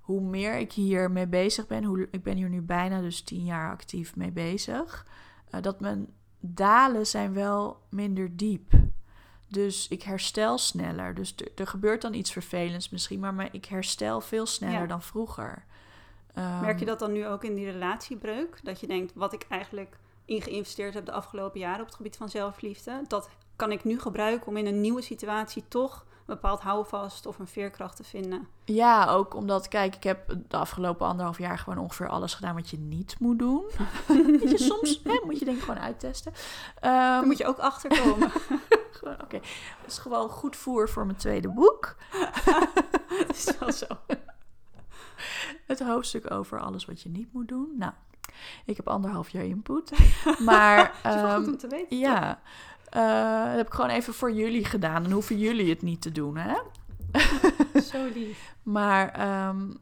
hoe 0.00 0.20
meer 0.20 0.58
ik 0.58 0.72
hier 0.72 1.10
mee 1.10 1.26
bezig 1.26 1.66
ben... 1.66 1.84
Hoe, 1.84 2.08
ik 2.10 2.22
ben 2.22 2.36
hier 2.36 2.48
nu 2.48 2.60
bijna 2.62 3.00
dus 3.00 3.20
tien 3.22 3.44
jaar 3.44 3.70
actief 3.70 4.16
mee 4.16 4.30
bezig... 4.32 5.06
eh, 5.50 5.62
dat 5.62 5.80
mijn 5.80 6.06
dalen 6.40 7.06
zijn 7.06 7.32
wel 7.32 7.80
minder 7.90 8.36
diep. 8.36 8.72
Dus 9.50 9.88
ik 9.88 10.02
herstel 10.02 10.58
sneller. 10.58 11.14
Dus 11.14 11.34
er, 11.56 11.66
gebeurt 11.66 12.02
dan 12.02 12.14
iets 12.14 12.32
vervelends 12.32 12.90
misschien... 12.90 13.20
maar, 13.20 13.34
maar 13.34 13.48
ik 13.52 13.64
herstel 13.64 14.20
veel 14.20 14.46
sneller 14.46 14.80
Ja. 14.80 14.86
dan 14.86 15.02
vroeger. 15.02 15.64
Merk 16.34 16.78
je 16.78 16.84
Ehm, 16.84 16.84
dat 16.84 16.98
dan 16.98 17.12
nu 17.12 17.26
ook 17.26 17.44
in 17.44 17.54
die 17.54 17.70
relatiebreuk? 17.70 18.60
Dat 18.62 18.80
je 18.80 18.86
denkt, 18.86 19.12
wat 19.14 19.32
ik 19.32 19.46
eigenlijk 19.48 19.96
in 20.24 20.42
geïnvesteerd 20.42 20.94
heb 20.94 21.06
de 21.06 21.12
afgelopen 21.12 21.60
jaren 21.60 21.80
op 21.80 21.86
het 21.86 21.94
gebied 21.94 22.16
van 22.16 22.28
zelfliefde, 22.28 23.02
dat 23.08 23.28
kan 23.56 23.72
ik 23.72 23.84
nu 23.84 24.00
gebruiken 24.00 24.46
om 24.46 24.56
in 24.56 24.66
een 24.66 24.80
nieuwe 24.80 25.02
situatie 25.02 25.64
toch 25.68 26.04
bepaald 26.30 26.60
houvast 26.60 27.26
of 27.26 27.38
een 27.38 27.46
veerkracht 27.46 27.96
te 27.96 28.04
vinden. 28.04 28.48
Ja, 28.64 29.06
ook 29.06 29.34
omdat, 29.34 29.68
kijk, 29.68 29.96
ik 29.96 30.02
heb 30.02 30.36
de 30.48 30.56
afgelopen 30.56 31.06
anderhalf 31.06 31.38
jaar 31.38 31.58
gewoon 31.58 31.78
ongeveer 31.78 32.08
alles 32.08 32.34
gedaan 32.34 32.54
wat 32.54 32.70
je 32.70 32.78
niet 32.78 33.16
moet 33.18 33.38
doen. 33.38 33.64
Je, 34.50 34.52
soms 34.56 35.00
hè, 35.04 35.20
moet 35.24 35.38
je 35.38 35.44
dingen 35.44 35.60
gewoon 35.60 35.80
uittesten. 35.80 36.32
Ehm, 36.80 36.92
Daar 36.92 37.26
moet 37.26 37.38
je 37.38 37.46
ook 37.46 37.58
achter 37.58 38.00
komen. 38.02 38.30
gewoon, 38.98 39.20
Oké, 39.22 39.38
dat 39.82 39.86
is 39.90 39.98
gewoon 39.98 40.28
goed 40.28 40.56
voer 40.56 40.88
voor 40.88 41.06
mijn 41.06 41.18
tweede 41.18 41.48
boek. 41.48 41.96
Het 43.08 43.36
is 43.46 43.58
wel 43.58 43.72
zo. 43.72 43.86
Het 45.66 45.80
hoofdstuk 45.80 46.30
over 46.30 46.60
alles 46.60 46.84
wat 46.84 47.02
je 47.02 47.08
niet 47.08 47.32
moet 47.32 47.48
doen. 47.48 47.72
Nou, 47.78 47.92
ik 48.64 48.76
heb 48.76 48.88
anderhalf 48.88 49.28
jaar 49.28 49.44
input. 49.44 49.92
Maar 50.38 50.92
Het 51.02 51.14
is 51.14 51.20
wel 51.20 51.34
goed 51.36 51.42
ehm, 51.44 51.52
om 51.52 51.58
te 51.58 51.68
weten. 51.68 51.98
toch? 51.98 51.98
Eh, 52.90 53.44
dat 53.44 53.56
heb 53.56 53.66
ik 53.66 53.72
gewoon 53.74 53.90
even 53.90 54.14
voor 54.14 54.32
jullie 54.32 54.64
gedaan. 54.64 55.04
En 55.04 55.10
hoeven 55.10 55.38
jullie 55.38 55.70
het 55.70 55.82
niet 55.82 56.02
te 56.02 56.12
doen, 56.12 56.36
hè? 56.36 56.54
Zo 57.92 58.04
lief. 58.14 58.54
Maar 58.62 59.10
ehm, 59.10 59.72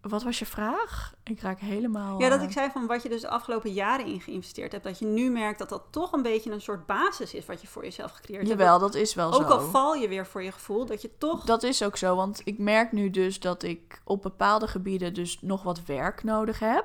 wat 0.00 0.22
was 0.22 0.38
je 0.38 0.46
vraag? 0.46 1.14
Ik 1.22 1.40
raak 1.40 1.60
helemaal... 1.60 2.20
Ja, 2.20 2.28
dat 2.28 2.38
eh, 2.38 2.44
ik 2.44 2.52
zei 2.52 2.70
van 2.70 2.86
wat 2.86 3.02
je 3.02 3.08
dus 3.08 3.20
de 3.20 3.28
afgelopen 3.28 3.72
jaren 3.72 4.06
in 4.06 4.20
geïnvesteerd 4.20 4.72
hebt, 4.72 4.84
dat 4.84 4.98
je 4.98 5.06
nu 5.06 5.30
merkt 5.30 5.58
dat 5.58 5.68
dat 5.68 5.82
toch 5.90 6.12
een 6.12 6.22
beetje 6.22 6.50
een 6.52 6.60
soort 6.60 6.86
basis 6.86 7.34
is 7.34 7.46
wat 7.46 7.60
je 7.60 7.66
voor 7.66 7.84
jezelf 7.84 8.10
gecreëerd 8.12 8.48
hebt. 8.48 8.58
Jawel, 8.58 8.78
dat 8.78 8.94
is 8.94 9.14
wel 9.14 9.32
Ook 9.32 9.42
zo. 9.42 9.48
al 9.48 9.60
val 9.60 9.94
je 9.94 10.08
weer 10.08 10.26
voor 10.26 10.42
je 10.42 10.52
gevoel, 10.52 10.86
dat 10.86 11.02
je 11.02 11.10
toch... 11.18 11.44
Dat 11.44 11.62
is 11.62 11.82
ook 11.82 11.96
zo, 11.96 12.16
want 12.16 12.40
ik 12.44 12.58
merk 12.58 12.92
nu 12.92 13.10
dus 13.10 13.40
dat 13.40 13.62
ik 13.62 14.00
op 14.04 14.22
bepaalde 14.22 14.66
gebieden 14.66 15.14
dus 15.14 15.38
nog 15.40 15.62
wat 15.62 15.84
werk 15.84 16.22
nodig 16.22 16.58
heb. 16.58 16.84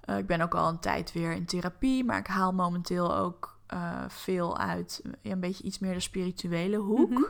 Eh, 0.00 0.18
ik 0.18 0.26
ben 0.26 0.40
ook 0.40 0.54
al 0.54 0.68
een 0.68 0.80
tijd 0.80 1.12
weer 1.12 1.32
in 1.32 1.46
therapie, 1.46 2.04
maar 2.04 2.18
ik 2.18 2.26
haal 2.26 2.52
momenteel 2.52 3.16
ook 3.16 3.51
eh, 3.72 4.04
veel 4.08 4.58
uit 4.58 5.02
een 5.22 5.40
beetje 5.40 5.64
iets 5.64 5.78
meer 5.78 5.94
de 5.94 6.00
spirituele 6.00 6.76
hoek. 6.76 7.10
Mhm. 7.10 7.22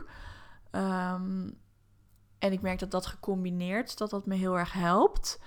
Ehm, 0.71 1.49
en 2.39 2.51
ik 2.51 2.61
merk 2.61 2.79
dat 2.79 2.91
dat 2.91 3.05
gecombineerd, 3.05 3.97
dat 3.97 4.09
dat 4.09 4.25
me 4.25 4.35
heel 4.35 4.57
erg 4.57 4.73
helpt. 4.73 5.39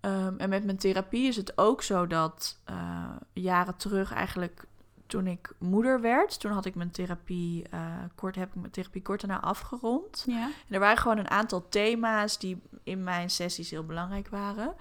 Ehm, 0.00 0.34
en 0.36 0.48
met 0.48 0.64
mijn 0.64 0.76
therapie 0.76 1.28
is 1.28 1.36
het 1.36 1.58
ook 1.58 1.82
zo 1.82 2.06
dat 2.06 2.60
eh, 2.64 3.16
jaren 3.32 3.76
terug 3.76 4.12
eigenlijk 4.12 4.64
toen 5.06 5.26
ik 5.26 5.54
moeder 5.58 6.00
werd, 6.00 6.40
toen 6.40 6.52
had 6.52 6.64
ik 6.64 6.74
mijn 6.74 6.90
therapie 6.90 7.68
eh, 7.68 7.96
kort 8.14 8.36
heb 8.36 8.48
ik 8.48 8.54
mijn 8.54 8.72
therapie 8.72 9.02
kort 9.02 9.20
daarna 9.20 9.40
afgerond. 9.40 10.24
Ja. 10.26 10.44
En 10.44 10.74
er 10.74 10.80
waren 10.80 10.98
gewoon 10.98 11.18
een 11.18 11.30
aantal 11.30 11.68
thema's 11.68 12.38
die 12.38 12.62
in 12.82 13.04
mijn 13.04 13.30
sessies 13.30 13.70
heel 13.70 13.84
belangrijk 13.84 14.28
waren. 14.28 14.74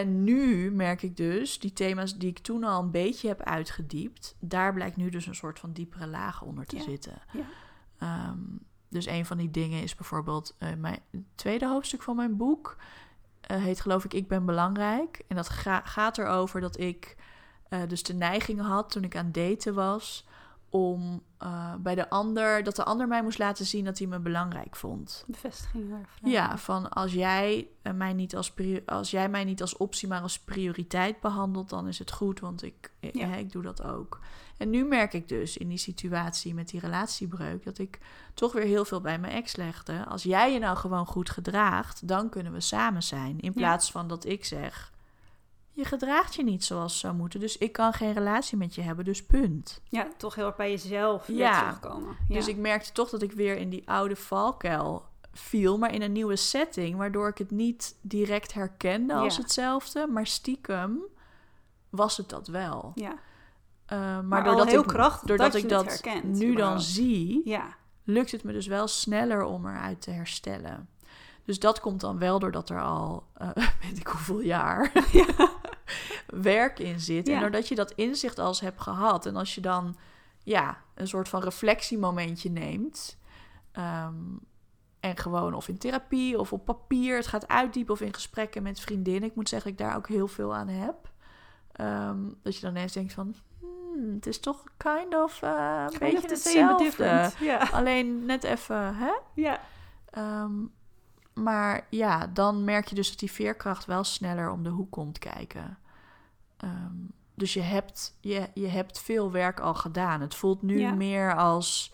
En 0.00 0.24
nu 0.24 0.70
merk 0.70 1.02
ik 1.02 1.16
dus, 1.16 1.58
die 1.58 1.72
thema's 1.72 2.18
die 2.18 2.28
ik 2.28 2.38
toen 2.38 2.64
al 2.64 2.82
een 2.82 2.90
beetje 2.90 3.28
heb 3.28 3.42
uitgediept, 3.42 4.36
daar 4.40 4.72
blijkt 4.74 4.96
nu 4.96 5.10
dus 5.10 5.26
een 5.26 5.34
soort 5.34 5.58
van 5.58 5.72
diepere 5.72 6.06
laag 6.06 6.42
onder 6.42 6.66
te 6.66 6.76
Ja. 6.76 6.82
zitten. 6.82 7.22
Ja. 7.32 7.44
Ehm, 7.98 8.38
dus 8.88 9.06
een 9.06 9.26
van 9.26 9.36
die 9.36 9.50
dingen 9.50 9.82
is 9.82 9.94
bijvoorbeeld 9.94 10.54
eh, 10.58 10.68
mijn 10.74 10.98
het 11.10 11.22
tweede 11.34 11.66
hoofdstuk 11.66 12.02
van 12.02 12.16
mijn 12.16 12.36
boek. 12.36 12.76
eh, 13.40 13.62
heet 13.62 13.80
geloof 13.80 14.04
ik 14.04 14.14
Ik 14.14 14.28
ben 14.28 14.44
belangrijk. 14.46 15.22
En 15.28 15.36
dat 15.36 15.48
ga- 15.48 15.82
gaat 15.84 16.18
erover 16.18 16.60
dat 16.60 16.78
ik 16.80 17.16
eh, 17.68 17.80
dus 17.88 18.02
de 18.02 18.14
neiging 18.14 18.60
had 18.60 18.90
toen 18.90 19.04
ik 19.04 19.16
aan 19.16 19.32
daten 19.32 19.74
was 19.74 20.26
om 20.70 21.22
eh, 21.38 21.74
bij 21.74 21.94
de 21.94 22.10
ander, 22.10 22.62
dat 22.62 22.76
de 22.76 22.84
ander 22.84 23.08
mij 23.08 23.22
moest 23.22 23.38
laten 23.38 23.66
zien 23.66 23.84
dat 23.84 23.98
hij 23.98 24.06
me 24.06 24.18
belangrijk 24.18 24.76
vond. 24.76 25.24
Bevestiging 25.26 25.90
daarvan. 25.90 26.30
Ja, 26.30 26.58
van 26.58 26.88
als 26.90 27.12
jij, 27.12 27.68
eh, 27.82 27.92
mij 27.92 28.12
niet 28.12 28.36
als 28.36 28.52
als 28.86 29.10
jij 29.10 29.28
mij 29.28 29.44
niet 29.44 29.60
als 29.60 29.76
optie, 29.76 30.08
maar 30.08 30.20
als 30.20 30.38
prioriteit 30.38 31.20
behandelt, 31.20 31.68
dan 31.68 31.88
is 31.88 31.98
het 31.98 32.10
goed, 32.12 32.40
want 32.40 32.62
ik, 32.62 32.92
eh, 33.00 33.38
ik 33.38 33.52
doe 33.52 33.62
dat 33.62 33.82
ook. 33.82 34.20
En 34.56 34.70
nu 34.70 34.84
merk 34.84 35.12
ik 35.12 35.28
dus 35.28 35.56
in 35.56 35.68
die 35.68 35.78
situatie 35.78 36.54
met 36.54 36.68
die 36.68 36.80
relatiebreuk 36.80 37.64
dat 37.64 37.78
ik 37.78 37.98
toch 38.34 38.52
weer 38.52 38.64
heel 38.64 38.84
veel 38.84 39.00
bij 39.00 39.18
mijn 39.18 39.32
ex 39.32 39.56
legde. 39.56 40.04
Als 40.04 40.22
jij 40.22 40.52
je 40.52 40.58
nou 40.58 40.76
gewoon 40.76 41.06
goed 41.06 41.30
gedraagt, 41.30 42.08
dan 42.08 42.28
kunnen 42.28 42.52
we 42.52 42.60
samen 42.60 43.02
zijn. 43.02 43.40
In 43.40 43.52
Ja. 43.54 43.60
plaats 43.60 43.90
van 43.90 44.08
dat 44.08 44.24
ik 44.24 44.44
zeg, 44.44 44.92
je 45.78 45.84
gedraagt 45.84 46.34
je 46.34 46.44
niet 46.44 46.64
zoals 46.64 46.92
het 46.92 47.00
zou 47.00 47.14
moeten, 47.14 47.40
dus 47.40 47.58
ik 47.58 47.72
kan 47.72 47.92
geen 47.92 48.12
relatie 48.12 48.56
met 48.58 48.74
je 48.74 48.82
hebben, 48.82 49.04
dus 49.04 49.26
punt. 49.26 49.80
Ja, 49.88 50.08
toch 50.16 50.34
heel 50.34 50.46
erg 50.46 50.56
bij 50.56 50.70
jezelf 50.70 51.26
Ja. 51.28 51.60
terugkomen. 51.60 52.16
Ja. 52.28 52.34
Dus 52.34 52.48
ik 52.48 52.56
merkte 52.56 52.92
toch 52.92 53.08
dat 53.10 53.22
ik 53.22 53.32
weer 53.32 53.56
in 53.56 53.70
die 53.70 53.88
oude 53.88 54.16
valkuil 54.16 55.04
viel, 55.32 55.78
maar 55.78 55.94
in 55.94 56.02
een 56.02 56.12
nieuwe 56.12 56.36
setting, 56.36 56.96
waardoor 56.96 57.28
ik 57.28 57.38
het 57.38 57.50
niet 57.50 57.96
direct 58.00 58.54
herkende 58.54 59.14
als 59.14 59.36
Ja. 59.36 59.42
hetzelfde, 59.42 60.06
maar 60.06 60.26
stiekem 60.26 61.00
was 61.90 62.16
het 62.16 62.28
dat 62.28 62.46
wel. 62.46 62.92
Ja. 62.94 63.14
Eh, 63.86 63.98
maar, 63.98 64.24
Maar 64.24 64.44
doordat 64.44 64.66
heel 64.68 64.80
ik, 64.80 64.86
krachtig 64.86 65.28
doordat 65.28 65.52
dat 65.52 65.62
ik 65.62 65.68
dat 65.68 65.84
herkent, 65.86 66.24
nu 66.24 66.54
dan 66.54 66.80
zie, 66.80 67.40
Ja. 67.44 67.66
lukt 68.04 68.30
het 68.30 68.42
me 68.44 68.52
dus 68.52 68.66
wel 68.66 68.88
sneller 68.88 69.42
om 69.44 69.66
eruit 69.66 70.02
te 70.02 70.10
herstellen. 70.10 70.88
Dus 71.44 71.58
dat 71.58 71.80
komt 71.80 72.00
dan 72.00 72.18
wel 72.18 72.38
doordat 72.38 72.70
er 72.70 72.82
al, 72.82 73.24
eh, 73.34 73.48
weet 73.82 73.98
ik 73.98 74.06
hoeveel 74.06 74.40
jaar, 74.40 74.92
werk 76.26 76.78
in 76.78 77.00
zit. 77.00 77.28
En 77.28 77.40
doordat 77.40 77.68
je 77.68 77.74
dat 77.74 77.92
inzicht 77.92 78.38
als 78.38 78.60
hebt 78.60 78.80
gehad. 78.80 79.26
En 79.26 79.36
als 79.36 79.54
je 79.54 79.60
dan 79.60 79.96
ja, 80.42 80.78
een 80.94 81.08
soort 81.08 81.28
van 81.28 81.42
reflectiemomentje 81.42 82.50
neemt. 82.50 83.18
ehm, 83.72 84.14
en 85.00 85.16
gewoon 85.16 85.54
of 85.54 85.68
in 85.68 85.78
therapie 85.78 86.38
of 86.38 86.52
op 86.52 86.64
papier 86.64 87.16
het 87.16 87.26
gaat 87.26 87.48
uitdiepen 87.48 87.94
of 87.94 88.00
in 88.00 88.14
gesprekken 88.14 88.62
met 88.62 88.80
vriendinnen. 88.80 89.28
Ik 89.28 89.34
moet 89.36 89.48
zeggen 89.48 89.70
dat 89.70 89.80
ik 89.80 89.86
daar 89.86 89.96
ook 89.96 90.08
heel 90.08 90.28
veel 90.28 90.54
aan 90.54 90.68
heb. 90.68 91.10
Ehm, 91.72 92.18
dat 92.42 92.54
je 92.54 92.60
dan 92.60 92.70
ineens 92.70 92.92
denkt 92.92 93.12
van, 93.12 93.34
hmm, 93.60 94.14
het 94.14 94.26
is 94.26 94.40
toch 94.40 94.64
kind 94.76 95.14
of 95.14 95.42
eh, 95.42 95.82
een 95.82 95.88
Kind 95.88 96.00
beetje 96.00 96.16
of 96.16 96.30
hetzelfde. 96.30 97.30
Alleen 97.72 98.24
net 98.24 98.44
even, 98.44 98.96
hè? 98.96 99.12
Ja. 99.34 99.60
Ehm, 100.10 100.52
maar 101.42 101.86
ja, 101.90 102.26
dan 102.26 102.64
merk 102.64 102.88
je 102.88 102.94
dus 102.94 103.08
dat 103.10 103.18
die 103.18 103.30
veerkracht 103.32 103.84
wel 103.84 104.04
sneller 104.04 104.50
om 104.50 104.62
de 104.62 104.68
hoek 104.70 104.90
komt 104.90 105.18
kijken. 105.18 105.78
Ehm, 106.56 106.94
dus 107.34 107.54
je 107.54 107.60
hebt, 107.60 108.16
je, 108.20 108.48
je 108.54 108.66
hebt 108.66 108.98
veel 109.00 109.30
werk 109.30 109.60
al 109.60 109.74
gedaan. 109.74 110.20
Het 110.20 110.34
voelt 110.34 110.62
nu 110.62 110.78
Ja. 110.78 110.92
meer 110.94 111.36
als 111.36 111.92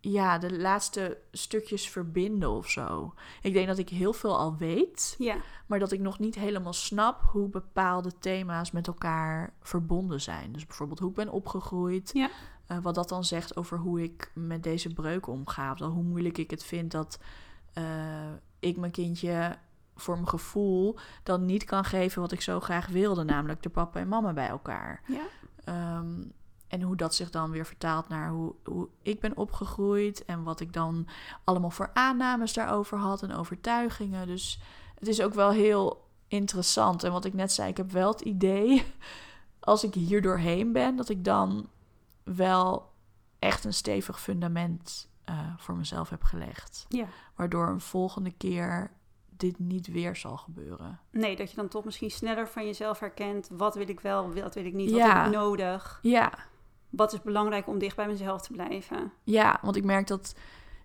ja, 0.00 0.38
de 0.38 0.58
laatste 0.58 1.18
stukjes 1.32 1.88
verbinden 1.88 2.50
of 2.50 2.68
zo. 2.70 3.14
Ik 3.42 3.52
denk 3.52 3.66
dat 3.66 3.78
ik 3.78 3.88
heel 3.88 4.12
veel 4.12 4.38
al 4.38 4.56
weet, 4.56 5.14
Ja. 5.18 5.36
maar 5.66 5.78
dat 5.78 5.92
ik 5.92 6.00
nog 6.00 6.18
niet 6.18 6.34
helemaal 6.34 6.72
snap 6.72 7.22
hoe 7.30 7.48
bepaalde 7.48 8.18
thema's 8.18 8.70
met 8.70 8.86
elkaar 8.86 9.52
verbonden 9.62 10.20
zijn. 10.20 10.52
Dus 10.52 10.66
bijvoorbeeld 10.66 10.98
hoe 10.98 11.08
ik 11.08 11.14
ben 11.14 11.28
opgegroeid. 11.32 12.10
Ja. 12.14 12.30
eh, 12.66 12.78
wat 12.82 12.94
dat 12.94 13.08
dan 13.08 13.24
zegt 13.24 13.56
over 13.56 13.78
hoe 13.78 14.02
ik 14.02 14.30
met 14.34 14.62
deze 14.62 14.92
breuk 14.92 15.26
omga. 15.26 15.72
Of 15.72 15.78
hoe 15.78 16.02
moeilijk 16.02 16.38
ik 16.38 16.50
het 16.50 16.64
vind 16.64 16.90
dat 16.90 17.18
eh, 17.72 17.84
ik 18.64 18.76
mijn 18.76 18.92
kindje 18.92 19.56
voor 19.96 20.14
mijn 20.14 20.28
gevoel 20.28 20.96
dan 21.22 21.44
niet 21.44 21.64
kan 21.64 21.84
geven 21.84 22.20
wat 22.20 22.32
ik 22.32 22.40
zo 22.40 22.60
graag 22.60 22.86
wilde. 22.86 23.24
Namelijk 23.24 23.62
de 23.62 23.68
papa 23.68 24.00
en 24.00 24.08
mama 24.08 24.32
bij 24.32 24.48
elkaar. 24.48 25.02
Ja. 25.06 25.22
Ehm, 25.64 26.22
en 26.68 26.82
hoe 26.82 26.96
dat 26.96 27.14
zich 27.14 27.30
dan 27.30 27.50
weer 27.50 27.66
vertaalt 27.66 28.08
naar 28.08 28.30
hoe, 28.30 28.54
hoe 28.64 28.88
ik 29.02 29.20
ben 29.20 29.36
opgegroeid. 29.36 30.24
En 30.24 30.42
wat 30.42 30.60
ik 30.60 30.72
dan 30.72 31.06
allemaal 31.44 31.70
voor 31.70 31.90
aannames 31.92 32.52
daarover 32.52 32.98
had 32.98 33.22
en 33.22 33.34
overtuigingen. 33.34 34.26
Dus 34.26 34.60
het 34.94 35.08
is 35.08 35.20
ook 35.20 35.34
wel 35.34 35.50
heel 35.50 36.08
interessant. 36.28 37.04
En 37.04 37.12
wat 37.12 37.24
ik 37.24 37.34
net 37.34 37.52
zei, 37.52 37.68
ik 37.68 37.76
heb 37.76 37.90
wel 37.90 38.10
het 38.10 38.20
idee, 38.20 38.84
als 39.60 39.84
ik 39.84 39.94
hier 39.94 40.22
doorheen 40.22 40.72
ben, 40.72 40.96
dat 40.96 41.08
ik 41.08 41.24
dan 41.24 41.68
wel 42.22 42.92
echt 43.38 43.64
een 43.64 43.74
stevig 43.74 44.20
fundament 44.20 45.08
eh, 45.24 45.38
voor 45.56 45.76
mezelf 45.76 46.10
heb 46.10 46.22
gelegd. 46.22 46.86
Ja. 46.88 47.06
Waardoor 47.34 47.68
een 47.68 47.80
volgende 47.80 48.32
keer 48.36 48.90
dit 49.36 49.58
niet 49.58 49.86
weer 49.86 50.16
zal 50.16 50.36
gebeuren. 50.36 51.00
Nee, 51.10 51.36
dat 51.36 51.50
je 51.50 51.56
dan 51.56 51.68
toch 51.68 51.84
misschien 51.84 52.10
sneller 52.10 52.48
van 52.48 52.66
jezelf 52.66 53.00
herkent. 53.00 53.48
Wat 53.52 53.74
wil 53.74 53.88
ik 53.88 54.00
wel, 54.00 54.32
wat 54.32 54.54
wil 54.54 54.64
ik 54.64 54.74
niet, 54.74 54.90
wat 54.90 55.00
heb 55.00 55.26
ik 55.26 55.32
nodig. 55.32 55.98
Ja, 56.02 56.32
Wat 56.90 57.12
is 57.12 57.22
belangrijk 57.22 57.66
om 57.66 57.78
dicht 57.78 57.96
bij 57.96 58.06
mezelf 58.06 58.42
te 58.42 58.52
blijven. 58.52 59.12
Ja, 59.22 59.58
want 59.62 59.76
ik 59.76 59.84
merk 59.84 60.06
dat 60.06 60.34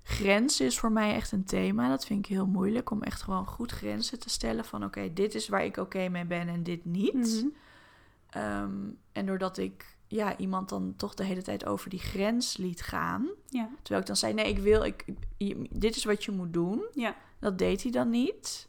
grenzen 0.03 0.65
is 0.65 0.79
voor 0.79 0.91
mij 0.91 1.13
echt 1.13 1.31
een 1.31 1.45
thema. 1.45 1.89
Dat 1.89 2.05
vind 2.05 2.19
ik 2.19 2.31
heel 2.31 2.47
moeilijk 2.47 2.91
om 2.91 3.03
echt 3.03 3.21
gewoon 3.21 3.45
goed 3.45 3.71
grenzen 3.71 4.19
te 4.19 4.29
stellen. 4.29 4.65
Van 4.65 4.83
oké, 4.83 5.13
dit 5.13 5.35
is 5.35 5.47
waar 5.47 5.63
ik 5.63 5.77
oké 5.77 6.09
mee 6.09 6.25
ben 6.25 6.47
en 6.47 6.63
dit 6.63 6.85
niet. 6.85 7.13
Mhm. 7.13 7.47
Ehm, 8.29 8.77
en 9.11 9.25
doordat 9.25 9.57
ik 9.57 9.97
ja, 10.09 10.37
iemand 10.37 10.69
dan 10.69 10.93
toch 10.97 11.13
de 11.13 11.23
hele 11.23 11.41
tijd 11.41 11.65
over 11.65 11.89
die 11.89 11.99
grens 11.99 12.57
liet 12.57 12.81
gaan. 12.81 13.29
Ja. 13.47 13.69
Terwijl 13.81 14.01
ik 14.01 14.07
dan 14.07 14.15
zei, 14.15 14.33
nee, 14.33 14.47
ik 14.47 14.57
wil, 14.59 14.83
ik, 14.83 15.05
dit 15.69 15.95
is 15.95 16.03
wat 16.03 16.23
je 16.23 16.31
moet 16.31 16.53
doen. 16.53 16.85
Ja. 16.93 17.15
Dat 17.39 17.57
deed 17.57 17.83
hij 17.83 17.91
dan 17.91 18.09
niet. 18.09 18.67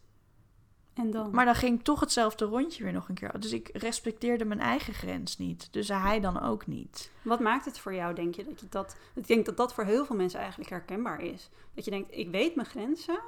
En 0.94 1.11
dan? 1.11 1.31
Maar 1.31 1.44
dan 1.44 1.55
ging 1.55 1.79
ik 1.79 1.85
toch 1.85 2.00
hetzelfde 2.00 2.44
rondje 2.44 2.83
weer 2.83 2.92
nog 2.92 3.09
een 3.09 3.14
keer. 3.14 3.40
Dus 3.40 3.53
ik 3.53 3.70
respecteerde 3.72 4.44
mijn 4.44 4.61
eigen 4.61 4.94
grens 4.94 5.38
niet. 5.38 5.72
Dus 5.72 5.88
hij 5.88 6.20
dan 6.20 6.40
ook 6.40 6.66
niet. 6.66 7.11
Wat 7.22 7.40
maakt 7.40 7.64
het 7.64 7.79
voor 7.79 7.94
jou, 7.94 8.14
denk 8.14 8.35
je, 8.35 8.44
dat 8.44 8.61
je 8.61 8.66
dat... 8.68 8.96
Ik 9.14 9.26
denk 9.26 9.46
dat 9.46 9.57
dat 9.57 9.74
voor 9.74 9.85
heel 9.85 10.05
veel 10.05 10.16
mensen 10.16 10.40
eigenlijk 10.40 10.70
herkenbaar 10.70 11.20
is. 11.20 11.50
Dat 11.74 11.85
je 11.85 11.90
denkt, 11.90 12.16
ik 12.16 12.31
weet 12.31 12.55
mijn 12.55 12.68
grenzen, 12.68 13.20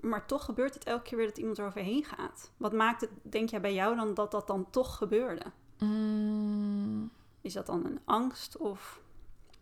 maar 0.00 0.26
toch 0.26 0.44
gebeurt 0.44 0.74
het 0.74 0.84
elke 0.84 1.02
keer 1.02 1.18
weer 1.18 1.26
dat 1.26 1.38
iemand 1.38 1.58
er 1.58 1.66
overheen 1.66 2.04
gaat. 2.04 2.50
Wat 2.56 2.72
maakt 2.72 3.00
het, 3.00 3.10
denk 3.22 3.48
jij, 3.48 3.60
bij 3.60 3.74
jou 3.74 3.96
dan 3.96 4.14
dat 4.14 4.30
dat 4.30 4.46
dan 4.46 4.70
toch 4.70 4.96
gebeurde? 4.96 5.44
Mm, 5.78 7.10
Is 7.40 7.52
dat 7.52 7.66
dan 7.66 7.84
een 7.84 8.00
angst 8.04 8.56
of... 8.56 9.00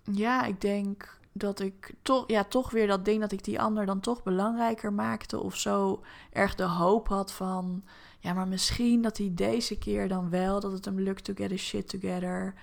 Ja, 0.03 0.45
ik 0.45 0.61
denk 0.61 1.19
dat 1.33 1.61
ik 1.61 1.95
toch, 2.03 2.25
ja, 2.27 2.45
toch 2.45 2.71
weer 2.71 2.87
dat 2.87 3.05
ding 3.05 3.21
dat 3.21 3.33
ik 3.33 3.45
die 3.45 3.61
ander 3.61 3.87
dan 3.87 4.01
toch 4.01 4.23
belangrijker 4.23 4.93
maakte. 4.93 5.41
Of 5.41 5.57
zo 5.57 6.03
erg 6.33 6.55
de 6.55 6.62
hoop 6.65 7.09
had 7.09 7.33
van, 7.33 7.85
ja, 8.21 8.33
maar 8.33 8.49
misschien 8.49 9.03
dat 9.03 9.17
hij 9.17 9.31
deze 9.35 9.79
keer 9.79 10.09
dan 10.09 10.31
wel, 10.31 10.61
dat 10.61 10.73
het 10.73 10.85
hem 10.85 11.01
lukt 11.01 11.25
to 11.25 11.33
get 11.37 11.51
his 11.51 11.62
shit 11.67 11.89
together. 11.89 12.55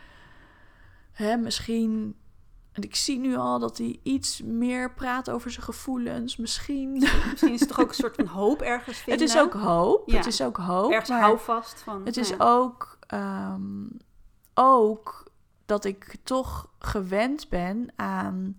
Hè, 1.11 1.37
misschien, 1.37 2.15
en 2.71 2.81
ik 2.81 2.95
zie 2.95 3.19
nu 3.19 3.35
al 3.35 3.59
dat 3.59 3.77
hij 3.77 3.99
iets 4.03 4.41
meer 4.41 4.93
praat 4.93 5.29
over 5.29 5.51
zijn 5.51 5.65
gevoelens. 5.65 6.37
Misschien. 6.37 6.91
Misschien 6.91 7.53
is 7.53 7.59
het 7.59 7.69
toch 7.69 7.79
ook 7.79 7.89
een 7.89 7.95
soort 7.95 8.15
van 8.15 8.25
hoop 8.25 8.61
ergens 8.61 8.97
Het 9.05 9.05
vinden? 9.05 9.27
is 9.27 9.37
ook 9.37 9.53
hoop. 9.53 10.09
Ja. 10.09 10.17
Het 10.17 10.25
is 10.25 10.41
ook 10.41 10.57
hoop. 10.57 10.91
Ergens 10.91 11.09
maar- 11.09 11.21
houvast 11.21 11.79
van... 11.81 12.05
het 12.05 12.15
nou 12.15 12.19
is 12.19 12.29
ja. 12.29 12.35
ook, 12.39 12.97
ehm, 13.07 13.85
ook 14.53 15.31
dat 15.65 15.85
ik 15.85 16.15
toch 16.23 16.69
gewend 16.79 17.49
ben 17.49 17.89
aan 17.95 18.57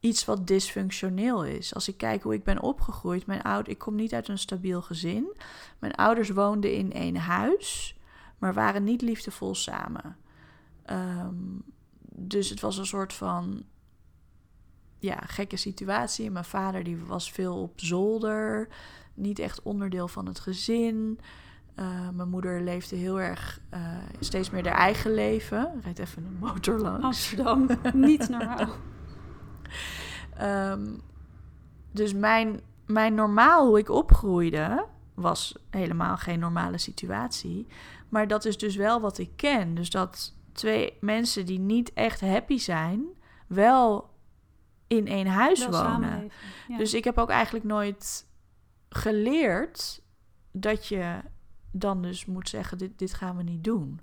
iets 0.00 0.24
wat 0.24 0.46
dysfunctioneel 0.46 1.44
is. 1.44 1.74
Als 1.74 1.88
ik 1.88 1.96
kijk 1.96 2.22
hoe 2.22 2.34
ik 2.34 2.44
ben 2.44 2.62
opgegroeid, 2.62 3.26
mijn 3.26 3.42
oud, 3.42 3.68
ik 3.68 3.78
kom 3.78 3.94
niet 3.94 4.14
uit 4.14 4.28
een 4.28 4.38
stabiel 4.38 4.82
gezin. 4.82 5.36
Mijn 5.78 5.94
ouders 5.94 6.30
woonden 6.30 6.74
in 6.74 6.92
één 6.92 7.16
huis, 7.16 7.96
maar 8.38 8.54
waren 8.54 8.84
niet 8.84 9.02
liefdevol 9.02 9.54
samen. 9.54 10.16
Ehm, 10.84 11.34
dus 12.16 12.50
het 12.50 12.60
was 12.60 12.78
een 12.78 12.86
soort 12.86 13.12
van 13.12 13.64
ja, 14.98 15.16
gekke 15.26 15.56
situatie. 15.56 16.30
Mijn 16.30 16.44
vader 16.44 16.84
die 16.84 16.96
was 16.96 17.32
veel 17.32 17.62
op 17.62 17.80
zolder, 17.80 18.68
niet 19.14 19.38
echt 19.38 19.62
onderdeel 19.62 20.08
van 20.08 20.26
het 20.26 20.40
gezin. 20.40 21.20
Eh, 21.74 22.08
mijn 22.12 22.28
moeder 22.28 22.60
leefde 22.60 22.96
heel 22.96 23.20
erg, 23.20 23.60
eh, 23.70 23.80
steeds 24.20 24.50
meer 24.50 24.68
haar 24.68 24.78
eigen 24.78 25.14
leven. 25.14 25.80
Rijdt 25.82 25.98
even 25.98 26.24
een 26.24 26.38
motor 26.38 26.78
langs. 26.78 27.04
Amsterdam, 27.04 27.68
niet 27.92 28.28
normaal. 28.28 28.68
Ehm, 30.36 30.86
dus 31.92 32.12
mijn, 32.12 32.60
mijn 32.86 33.14
normaal, 33.14 33.66
hoe 33.66 33.78
ik 33.78 33.88
opgroeide, 33.88 34.86
was 35.14 35.56
helemaal 35.70 36.16
geen 36.16 36.38
normale 36.38 36.78
situatie. 36.78 37.66
Maar 38.08 38.28
dat 38.28 38.44
is 38.44 38.58
dus 38.58 38.76
wel 38.76 39.00
wat 39.00 39.18
ik 39.18 39.30
ken. 39.36 39.74
Dus 39.74 39.90
dat 39.90 40.34
twee 40.52 40.96
mensen 41.00 41.46
die 41.46 41.58
niet 41.58 41.92
echt 41.92 42.20
happy 42.20 42.58
zijn, 42.58 43.04
wel 43.46 44.10
in 44.86 45.06
één 45.06 45.26
huis 45.26 45.68
Wel 45.68 45.82
wonen. 45.82 46.30
Ja. 46.68 46.76
Dus 46.76 46.94
ik 46.94 47.04
heb 47.04 47.18
ook 47.18 47.30
eigenlijk 47.30 47.64
nooit 47.64 48.26
geleerd 48.88 50.02
dat 50.52 50.86
je 50.86 51.20
dan 51.74 52.02
dus 52.02 52.26
moet 52.26 52.48
zeggen: 52.48 52.78
dit, 52.78 52.98
dit 52.98 53.14
gaan 53.14 53.36
we 53.36 53.42
niet 53.42 53.64
doen. 53.64 54.00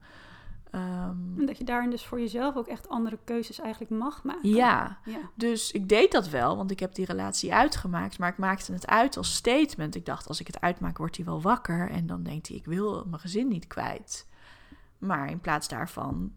En 0.71 1.45
dat 1.45 1.57
je 1.57 1.63
daarin 1.63 1.89
dus 1.89 2.05
voor 2.05 2.19
jezelf 2.19 2.55
ook 2.55 2.67
echt 2.67 2.89
andere 2.89 3.19
keuzes 3.23 3.59
eigenlijk 3.59 3.91
mag 3.91 4.23
maken. 4.23 4.49
ja, 4.49 4.99
Ja, 5.05 5.19
dus 5.35 5.71
ik 5.71 5.89
deed 5.89 6.11
dat 6.11 6.29
wel, 6.29 6.57
want 6.57 6.71
ik 6.71 6.79
heb 6.79 6.95
die 6.95 7.05
relatie 7.05 7.53
uitgemaakt. 7.53 8.19
Maar 8.19 8.29
ik 8.29 8.37
maakte 8.37 8.73
het 8.73 8.87
uit 8.87 9.17
als 9.17 9.33
statement. 9.35 9.95
Ik 9.95 10.05
dacht: 10.05 10.27
als 10.27 10.39
ik 10.39 10.47
het 10.47 10.61
uitmaak, 10.61 10.97
wordt 10.97 11.15
hij 11.15 11.25
wel 11.25 11.41
wakker. 11.41 11.89
En 11.89 12.07
dan 12.07 12.23
denkt 12.23 12.47
hij: 12.47 12.57
ik 12.57 12.65
wil 12.65 13.05
mijn 13.05 13.21
gezin 13.21 13.47
niet 13.47 13.67
kwijt. 13.67 14.27
Maar 14.97 15.29
in 15.29 15.39
plaats 15.39 15.67
daarvan 15.67 16.31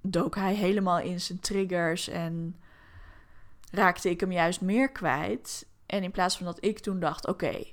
dook 0.00 0.34
hij 0.34 0.54
helemaal 0.54 1.00
in 1.00 1.20
zijn 1.20 1.40
triggers 1.40 2.08
en 2.08 2.56
raakte 3.70 4.10
ik 4.10 4.20
hem 4.20 4.32
juist 4.32 4.60
meer 4.60 4.90
kwijt. 4.90 5.66
En 5.86 6.02
in 6.02 6.10
plaats 6.10 6.36
van 6.36 6.46
dat 6.46 6.64
ik 6.64 6.78
toen 6.78 7.00
dacht: 7.00 7.26
oké, 7.26 7.64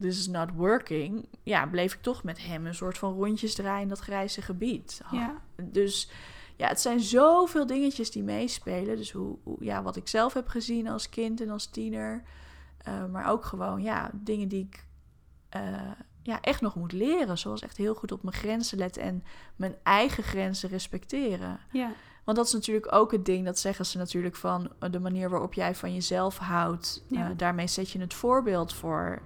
this 0.00 0.18
is 0.18 0.28
not 0.28 0.48
working, 0.54 1.28
ja, 1.42 1.66
bleef 1.66 1.94
ik 1.94 2.00
toch 2.02 2.22
met 2.24 2.46
hem 2.46 2.66
een 2.66 2.74
soort 2.74 2.98
van 2.98 3.12
rondjes 3.12 3.54
draaien 3.54 3.82
in 3.82 3.88
dat 3.88 3.98
grijze 3.98 4.42
gebied. 4.42 5.00
ja. 5.10 5.42
Dus 5.62 6.10
ja, 6.56 6.68
het 6.68 6.80
zijn 6.80 7.00
zoveel 7.00 7.66
dingetjes 7.66 8.10
die 8.10 8.22
meespelen. 8.22 8.96
Dus 8.96 9.12
hoe, 9.12 9.36
hoe- 9.42 9.64
ja, 9.64 9.82
wat 9.82 9.96
ik 9.96 10.08
zelf 10.08 10.32
heb 10.34 10.48
gezien 10.48 10.88
als 10.88 11.08
kind 11.08 11.40
en 11.40 11.50
als 11.50 11.66
tiener. 11.66 12.22
Eh, 12.78 13.06
maar 13.06 13.30
ook 13.30 13.44
gewoon 13.44 13.82
ja, 13.82 14.10
dingen 14.14 14.48
die 14.48 14.64
ik 14.64 14.84
eh, 15.48 15.90
ja, 16.22 16.40
echt 16.40 16.60
nog 16.60 16.74
moet 16.74 16.92
leren. 16.92 17.38
Zoals 17.38 17.60
echt 17.62 17.76
heel 17.76 17.94
goed 17.94 18.12
op 18.12 18.22
mijn 18.22 18.34
grenzen 18.36 18.78
letten 18.78 19.02
en 19.02 19.24
mijn 19.56 19.74
eigen 19.82 20.22
grenzen 20.22 20.68
respecteren. 20.68 21.60
ja. 21.72 21.90
Want 22.24 22.38
dat 22.38 22.46
is 22.46 22.52
natuurlijk 22.52 22.92
ook 22.92 23.12
het 23.12 23.24
ding, 23.24 23.44
dat 23.44 23.58
zeggen 23.58 23.86
ze 23.86 23.98
natuurlijk 23.98 24.36
van 24.36 24.72
eh, 24.78 24.90
de 24.90 25.00
manier 25.00 25.30
waarop 25.30 25.54
jij 25.54 25.74
van 25.74 25.94
jezelf 25.94 26.38
houdt. 26.38 27.04
Ja. 27.08 27.32
daarmee 27.34 27.66
zet 27.66 27.90
je 27.90 27.98
het 28.00 28.14
voorbeeld 28.14 28.74
voor 28.74 29.22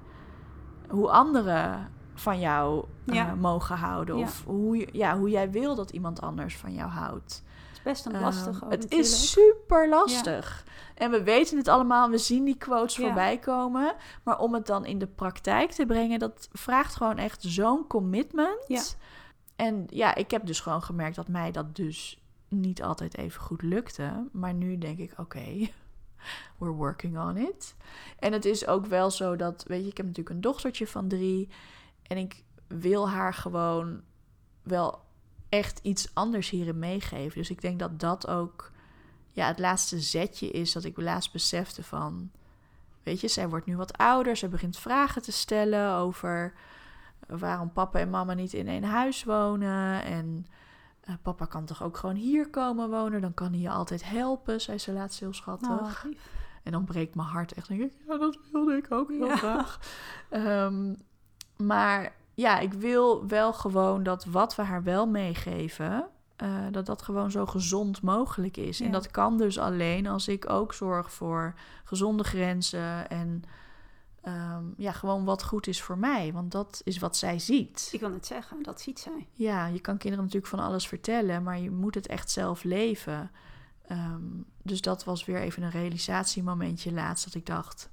hoe 0.90 1.10
anderen 1.10 1.92
van 2.14 2.40
jou 2.40 2.84
eh, 3.06 3.32
mogen 3.32 3.76
houden. 3.76 4.16
Ja. 4.16 4.22
Of 4.22 4.44
hoe, 4.44 4.88
ja, 4.92 5.18
hoe 5.18 5.30
jij 5.30 5.50
wil 5.50 5.74
dat 5.74 5.90
iemand 5.90 6.20
anders 6.20 6.56
van 6.56 6.72
jou 6.74 6.90
houdt. 6.90 7.42
Het 7.68 7.72
is 7.78 7.82
best 7.82 8.06
een 8.06 8.12
Ehm, 8.14 8.22
lastig 8.22 8.64
ook 8.64 8.70
het 8.70 8.80
natuurlijk. 8.80 8.92
is 9.08 9.30
super 9.30 9.88
lastig. 9.88 10.64
En 10.94 11.10
we 11.10 11.22
weten 11.22 11.56
het 11.56 11.68
allemaal, 11.68 12.10
we 12.10 12.18
zien 12.18 12.44
die 12.44 12.56
quotes 12.56 12.96
voorbij 12.96 13.38
komen. 13.38 13.94
Maar 14.22 14.38
om 14.38 14.54
het 14.54 14.66
dan 14.66 14.84
in 14.84 14.98
de 14.98 15.06
praktijk 15.06 15.70
te 15.70 15.86
brengen, 15.86 16.18
dat 16.18 16.48
vraagt 16.52 16.94
gewoon 16.96 17.18
echt 17.18 17.42
zo'n 17.42 17.86
commitment. 17.86 18.96
En 19.56 19.84
ja, 19.88 20.14
ik 20.14 20.30
heb 20.30 20.46
dus 20.46 20.60
gewoon 20.60 20.82
gemerkt 20.82 21.16
dat 21.16 21.28
mij 21.28 21.50
dat 21.50 21.76
dus 21.76 22.22
niet 22.48 22.82
altijd 22.82 23.16
even 23.16 23.40
goed 23.40 23.62
lukte. 23.62 24.28
Maar 24.32 24.54
nu 24.54 24.78
denk 24.78 24.98
ik, 24.98 25.12
oké, 25.16 25.68
we're 26.58 26.72
working 26.72 27.18
on 27.18 27.36
it. 27.36 27.74
En 28.18 28.32
het 28.32 28.44
is 28.44 28.66
ook 28.66 28.86
wel 28.86 29.10
zo 29.10 29.36
dat, 29.36 29.64
weet 29.66 29.82
je, 29.82 29.90
ik 29.90 29.96
heb 29.96 30.06
natuurlijk 30.06 30.34
een 30.34 30.40
dochtertje 30.40 30.86
van 30.86 31.08
drie. 31.08 31.48
En 32.02 32.16
ik 32.16 32.44
wil 32.66 33.08
haar 33.10 33.34
gewoon 33.34 34.00
wel 34.62 35.02
echt 35.48 35.78
iets 35.82 36.10
anders 36.14 36.50
hierin 36.50 36.78
meegeven. 36.78 37.38
Dus 37.38 37.50
ik 37.50 37.60
denk 37.60 37.78
dat 37.78 38.00
dat 38.00 38.28
ook 38.28 38.70
ja, 39.30 39.46
het 39.46 39.58
laatste 39.58 40.00
zetje 40.00 40.50
is 40.50 40.72
dat 40.72 40.84
ik 40.84 41.00
laatst 41.00 41.32
besefte 41.32 41.82
van... 41.82 42.30
Weet 43.02 43.20
je, 43.20 43.28
zij 43.28 43.48
wordt 43.48 43.66
nu 43.66 43.76
wat 43.76 43.98
ouder. 43.98 44.36
Ze 44.36 44.48
begint 44.48 44.78
vragen 44.78 45.22
te 45.22 45.32
stellen 45.32 45.92
over 45.92 46.52
waarom 47.26 47.72
papa 47.72 47.98
en 47.98 48.10
mama 48.10 48.34
niet 48.34 48.52
in 48.52 48.68
één 48.68 48.84
huis 48.84 49.24
wonen. 49.24 50.04
En 50.04 50.46
eh, 51.00 51.14
papa 51.22 51.44
kan 51.46 51.64
toch 51.64 51.82
ook 51.82 51.96
gewoon 51.96 52.14
hier 52.14 52.48
komen 52.50 52.90
wonen? 52.90 53.20
Dan 53.20 53.34
kan 53.34 53.50
hij 53.52 53.60
je 53.60 53.70
altijd 53.70 54.04
helpen, 54.04 54.60
zei 54.60 54.78
ze 54.78 54.92
laatst 54.92 55.20
heel 55.20 55.32
schattig. 55.34 55.68
Oh, 55.70 56.04
lief. 56.04 56.28
En 56.62 56.72
dan 56.72 56.84
breekt 56.84 57.14
mijn 57.14 57.28
hart 57.28 57.52
echt. 57.52 57.68
denk 57.68 57.80
ik, 57.80 57.92
ja, 58.06 58.18
dat 58.18 58.38
wilde 58.52 58.76
ik 58.76 58.92
ook 58.92 59.08
heel 59.08 59.26
Ja. 59.26 59.36
graag. 59.36 59.80
Ehm, 60.30 60.94
maar 61.56 62.12
ja, 62.34 62.58
ik 62.58 62.72
wil 62.72 63.26
wel 63.26 63.52
gewoon 63.52 64.02
dat 64.02 64.24
wat 64.24 64.54
we 64.54 64.62
haar 64.62 64.82
wel 64.82 65.06
meegeven, 65.06 66.06
eh, 66.36 66.48
dat 66.70 66.86
dat 66.86 67.02
gewoon 67.02 67.30
zo 67.30 67.46
gezond 67.46 68.02
mogelijk 68.02 68.56
is. 68.56 68.78
Ja. 68.78 68.84
En 68.86 68.92
dat 68.92 69.10
kan 69.10 69.38
dus 69.38 69.58
alleen 69.58 70.06
als 70.06 70.28
ik 70.28 70.50
ook 70.50 70.72
zorg 70.74 71.12
voor 71.12 71.54
gezonde 71.84 72.24
grenzen 72.24 73.10
en 73.10 73.42
ehm, 74.20 74.64
ja, 74.76 74.92
gewoon 74.92 75.24
wat 75.24 75.44
goed 75.44 75.66
is 75.66 75.82
voor 75.82 75.98
mij. 75.98 76.32
Want 76.32 76.52
dat 76.52 76.80
is 76.84 76.98
wat 76.98 77.16
zij 77.16 77.38
ziet. 77.38 77.88
Ik 77.92 78.00
wil 78.00 78.08
net 78.08 78.26
zeggen, 78.26 78.62
dat 78.62 78.80
ziet 78.80 78.98
zij. 78.98 79.28
Ja, 79.32 79.66
je 79.66 79.80
kan 79.80 79.98
kinderen 79.98 80.24
natuurlijk 80.24 80.52
van 80.52 80.64
alles 80.64 80.88
vertellen, 80.88 81.42
maar 81.42 81.58
je 81.58 81.70
moet 81.70 81.94
het 81.94 82.06
echt 82.06 82.30
zelf 82.30 82.62
leven. 82.62 83.30
Ehm, 83.86 84.22
dus 84.62 84.80
dat 84.80 85.04
was 85.04 85.24
weer 85.24 85.40
even 85.40 85.62
een 85.62 85.70
realisatiemomentje 85.70 86.92
laatst 86.92 87.24
dat 87.24 87.34
ik 87.34 87.46
dacht: 87.46 87.90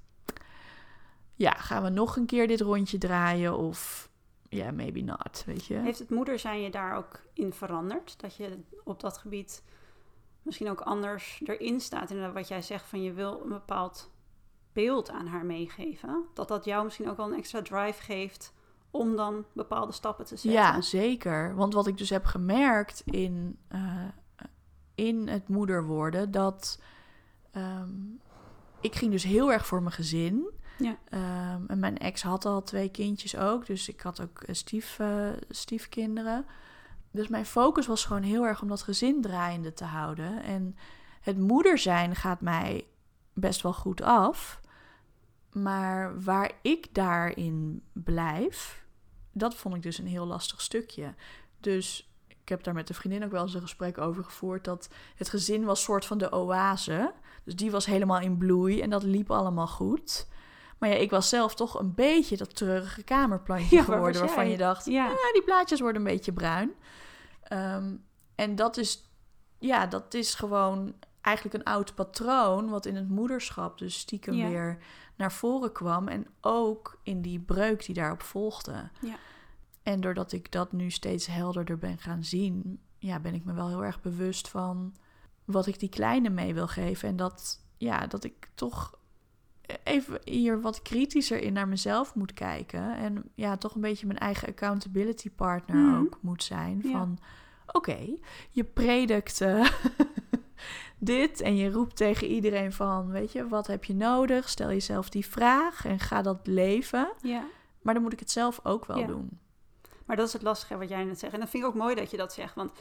ja, 1.33 1.51
gaan 1.51 1.83
we 1.83 1.89
nog 1.89 2.15
een 2.15 2.25
keer 2.25 2.47
dit 2.47 2.61
rondje 2.61 2.97
draaien 2.97 3.57
of 3.57 4.09
ja, 4.49 4.71
maybe 4.71 5.01
not, 5.01 5.43
weet 5.45 5.65
je? 5.65 5.75
Heeft 5.75 5.99
het 5.99 6.09
moeder 6.09 6.39
zijn 6.39 6.61
je 6.61 6.69
daar 6.69 6.95
ook 6.95 7.21
in 7.33 7.53
veranderd? 7.53 8.19
Dat 8.19 8.35
je 8.35 8.59
op 8.83 8.99
dat 8.99 9.17
gebied 9.17 9.63
misschien 10.41 10.69
ook 10.69 10.81
anders 10.81 11.41
erin 11.45 11.79
staat. 11.79 12.11
En 12.11 12.33
wat 12.33 12.47
jij 12.47 12.61
zegt 12.61 12.85
van 12.85 13.03
je 13.03 13.13
wil 13.13 13.41
een 13.43 13.49
bepaald 13.49 14.09
beeld 14.83 15.09
aan 15.09 15.27
haar 15.27 15.45
meegeven. 15.45 16.25
Dat 16.33 16.47
dat 16.47 16.65
jou 16.65 16.83
misschien 16.83 17.09
ook 17.09 17.17
wel 17.17 17.31
een 17.31 17.37
extra 17.37 17.61
drive 17.61 18.01
geeft 18.03 18.53
om 18.91 19.15
dan 19.15 19.45
bepaalde 19.53 19.91
stappen 19.91 20.25
te 20.25 20.35
zetten. 20.35 20.61
Ja, 20.61 20.81
zeker. 20.81 21.55
Want 21.55 21.73
wat 21.73 21.87
ik 21.87 21.97
dus 21.97 22.09
heb 22.09 22.25
gemerkt 22.25 23.01
in, 23.05 23.57
eh, 23.67 24.05
in 24.95 25.27
het 25.27 25.47
moeder 25.47 25.85
worden, 25.85 26.31
dat 26.31 26.81
ehm, 27.51 27.91
ik 28.81 28.95
ging 28.95 29.11
dus 29.11 29.23
heel 29.23 29.51
erg 29.51 29.65
voor 29.65 29.81
mijn 29.81 29.93
gezin. 29.93 30.49
Ja. 30.77 30.97
Ehm, 31.09 31.61
en 31.67 31.79
mijn 31.79 31.97
ex 31.97 32.21
had 32.21 32.45
al 32.45 32.63
twee 32.63 32.89
kindjes 32.89 33.37
ook, 33.37 33.65
dus 33.65 33.89
ik 33.89 34.01
had 34.01 34.21
ook 34.21 34.41
eh, 34.41 34.55
stief, 34.55 34.99
eh, 34.99 35.29
stiefkinderen. 35.49 36.45
Dus 37.11 37.27
mijn 37.27 37.45
focus 37.45 37.87
was 37.87 38.05
gewoon 38.05 38.23
heel 38.23 38.45
erg 38.45 38.61
om 38.61 38.67
dat 38.67 38.81
gezin 38.81 39.21
draaiende 39.21 39.73
te 39.73 39.85
houden. 39.85 40.43
En 40.43 40.75
het 41.21 41.37
moeder 41.37 41.77
zijn 41.77 42.15
gaat 42.15 42.41
mij 42.41 42.87
best 43.33 43.61
wel 43.61 43.73
goed 43.73 44.01
af. 44.01 44.59
Maar 45.51 46.21
waar 46.23 46.51
ik 46.61 46.93
daarin 46.93 47.83
blijf, 47.93 48.85
dat 49.31 49.55
vond 49.55 49.75
ik 49.75 49.81
dus 49.81 49.97
een 49.97 50.07
heel 50.07 50.25
lastig 50.25 50.61
stukje. 50.61 51.13
Dus 51.59 52.11
ik 52.27 52.49
heb 52.49 52.63
daar 52.63 52.73
met 52.73 52.87
de 52.87 52.93
vriendin 52.93 53.23
ook 53.23 53.31
wel 53.31 53.41
eens 53.41 53.53
een 53.53 53.61
gesprek 53.61 53.97
over 53.97 54.23
gevoerd. 54.23 54.63
Dat 54.63 54.89
het 55.15 55.29
gezin 55.29 55.63
was 55.65 55.83
soort 55.83 56.05
van 56.05 56.17
de 56.17 56.31
oase. 56.31 57.13
Dus 57.43 57.55
die 57.55 57.71
was 57.71 57.85
helemaal 57.85 58.19
in 58.19 58.37
bloei 58.37 58.81
en 58.81 58.89
dat 58.89 59.03
liep 59.03 59.31
allemaal 59.31 59.67
goed. 59.67 60.27
Maar 60.77 60.89
ja, 60.89 60.95
ik 60.95 61.09
was 61.09 61.29
zelf 61.29 61.55
toch 61.55 61.79
een 61.79 61.93
beetje 61.93 62.37
dat 62.37 62.55
treurige 62.55 63.03
kamerplantje 63.03 63.75
Ja, 63.77 63.83
geworden. 63.83 64.21
Waarvan 64.21 64.49
je 64.49 64.57
dacht, 64.57 64.85
Ja. 64.85 65.07
ja, 65.07 65.31
die 65.33 65.43
plaatjes 65.43 65.79
worden 65.79 66.01
een 66.01 66.07
beetje 66.07 66.33
bruin. 66.33 66.71
Ehm, 67.43 67.95
en 68.35 68.55
dat 68.55 68.77
is, 68.77 69.09
ja, 69.59 69.87
dat 69.87 70.13
is 70.13 70.33
gewoon 70.33 70.93
eigenlijk 71.27 71.55
een 71.55 71.73
oud 71.73 71.95
patroon... 71.95 72.69
wat 72.69 72.85
in 72.85 72.95
het 72.95 73.09
moederschap 73.09 73.77
dus 73.77 73.99
stiekem 73.99 74.33
Ja. 74.33 74.49
weer 74.49 74.77
naar 75.15 75.31
voren 75.31 75.71
kwam. 75.71 76.07
En 76.07 76.27
ook 76.41 76.99
in 77.03 77.21
die 77.21 77.39
breuk 77.39 77.85
die 77.85 77.95
daarop 77.95 78.21
volgde. 78.21 78.89
Ja. 79.01 79.15
En 79.83 80.01
doordat 80.01 80.31
ik 80.31 80.51
dat 80.51 80.71
nu 80.71 80.89
steeds 80.89 81.27
helderder 81.27 81.77
ben 81.77 81.97
gaan 81.97 82.23
zien... 82.23 82.79
Ja, 82.99 83.19
ben 83.19 83.33
ik 83.33 83.45
me 83.45 83.53
wel 83.53 83.67
heel 83.67 83.83
erg 83.83 84.01
bewust 84.01 84.47
van 84.49 84.95
wat 85.45 85.67
ik 85.67 85.79
die 85.79 85.89
kleine 85.89 86.29
mee 86.29 86.53
wil 86.53 86.67
geven. 86.67 87.09
En 87.09 87.15
dat, 87.15 87.63
ja, 87.77 88.07
dat 88.07 88.23
ik 88.23 88.49
toch 88.55 88.95
even 89.83 90.19
hier 90.23 90.61
wat 90.61 90.81
kritischer 90.81 91.41
in 91.41 91.53
naar 91.53 91.67
mezelf 91.67 92.15
moet 92.15 92.33
kijken. 92.33 92.95
En 92.97 93.23
ja, 93.35 93.57
toch 93.57 93.75
een 93.75 93.81
beetje 93.81 94.07
mijn 94.07 94.19
eigen 94.19 94.47
accountability 94.47 95.29
partner 95.31 95.75
Mhm. 95.77 95.95
ook 95.99 96.17
moet 96.21 96.43
zijn. 96.43 96.79
Ja. 96.83 96.91
Van, 96.91 97.17
oké, 97.67 97.97
je 98.49 98.63
predikt 98.63 99.41
eh, 99.41 99.65
dit 100.97 101.41
en 101.41 101.55
je 101.55 101.71
roept 101.71 101.95
tegen 101.95 102.27
iedereen 102.27 102.73
van, 102.73 103.11
weet 103.11 103.31
je, 103.31 103.47
wat 103.47 103.67
heb 103.67 103.83
je 103.83 103.93
nodig? 103.95 104.49
Stel 104.49 104.67
jezelf 104.69 105.09
die 105.09 105.25
vraag 105.25 105.85
en 105.85 105.99
ga 105.99 106.21
dat 106.21 106.39
leven. 106.43 107.07
ja. 107.21 107.43
Maar 107.81 107.95
dan 107.95 108.03
moet 108.05 108.13
ik 108.13 108.19
het 108.19 108.31
zelf 108.31 108.59
ook 108.63 108.85
wel 108.85 108.97
Ja. 108.97 109.07
doen. 109.07 109.39
Maar 110.05 110.15
dat 110.15 110.27
is 110.27 110.33
het 110.33 110.41
lastige 110.41 110.77
wat 110.77 110.89
jij 110.89 111.03
net 111.03 111.19
zegt. 111.19 111.33
En 111.33 111.39
dat 111.39 111.49
vind 111.49 111.63
ik 111.63 111.69
ook 111.69 111.75
mooi 111.75 111.95
dat 111.95 112.11
je 112.11 112.17
dat 112.17 112.33
zegt. 112.33 112.55
Want 112.55 112.71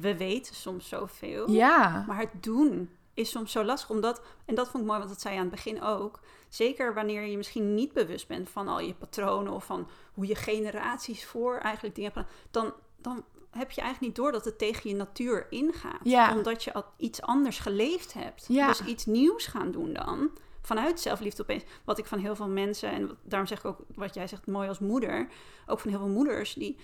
we 0.00 0.16
weten 0.16 0.54
soms 0.54 0.88
zoveel. 0.88 1.50
Ja, 1.50 2.04
Maar 2.06 2.18
het 2.18 2.42
doen 2.42 2.90
is 3.14 3.30
soms 3.30 3.52
zo 3.52 3.64
lastig. 3.64 3.90
Omdat, 3.90 4.22
en 4.44 4.54
dat 4.54 4.68
vond 4.68 4.82
ik 4.82 4.88
mooi, 4.88 4.98
want 4.98 5.10
dat 5.10 5.20
zei 5.20 5.34
je 5.34 5.40
aan 5.40 5.46
het 5.46 5.54
begin 5.54 5.82
ook. 5.82 6.20
Zeker 6.48 6.94
wanneer 6.94 7.22
je 7.22 7.36
misschien 7.36 7.74
niet 7.74 7.92
bewust 7.92 8.28
bent 8.28 8.48
van 8.48 8.68
al 8.68 8.80
je 8.80 8.94
patronen 8.94 9.52
of 9.52 9.64
van 9.64 9.88
hoe 10.14 10.26
je 10.26 10.34
generaties 10.34 11.24
voor 11.24 11.56
eigenlijk 11.58 11.94
dingen 11.94 12.12
hebben 12.14 12.32
dan, 12.50 12.72
dan 12.96 13.24
heb 13.54 13.70
je 13.70 13.80
eigenlijk 13.80 14.00
niet 14.00 14.24
door 14.24 14.32
dat 14.32 14.44
het 14.44 14.58
tegen 14.58 14.90
je 14.90 14.96
natuur 14.96 15.46
ingaat. 15.50 16.00
Ja. 16.02 16.36
Omdat 16.36 16.64
je 16.64 16.72
al 16.72 16.84
iets 16.96 17.22
anders 17.22 17.58
geleefd 17.58 18.12
hebt. 18.12 18.44
Ja. 18.48 18.66
Dus 18.66 18.84
iets 18.84 19.06
nieuws 19.06 19.46
gaan 19.46 19.70
doen 19.70 19.92
dan. 19.92 20.30
Vanuit 20.62 21.00
zelfliefde 21.00 21.42
opeens. 21.42 21.62
Wat 21.84 21.98
ik 21.98 22.06
van 22.06 22.18
heel 22.18 22.36
veel 22.36 22.48
mensen, 22.48 22.90
en 22.90 23.10
daarom 23.22 23.48
zeg 23.48 23.58
ik 23.58 23.64
ook 23.64 23.78
wat 23.94 24.14
jij 24.14 24.26
zegt 24.26 24.46
mooi 24.46 24.68
als 24.68 24.78
moeder. 24.78 25.28
Ook 25.66 25.80
van 25.80 25.90
heel 25.90 25.98
veel 25.98 26.08
moeders 26.08 26.54
die. 26.54 26.76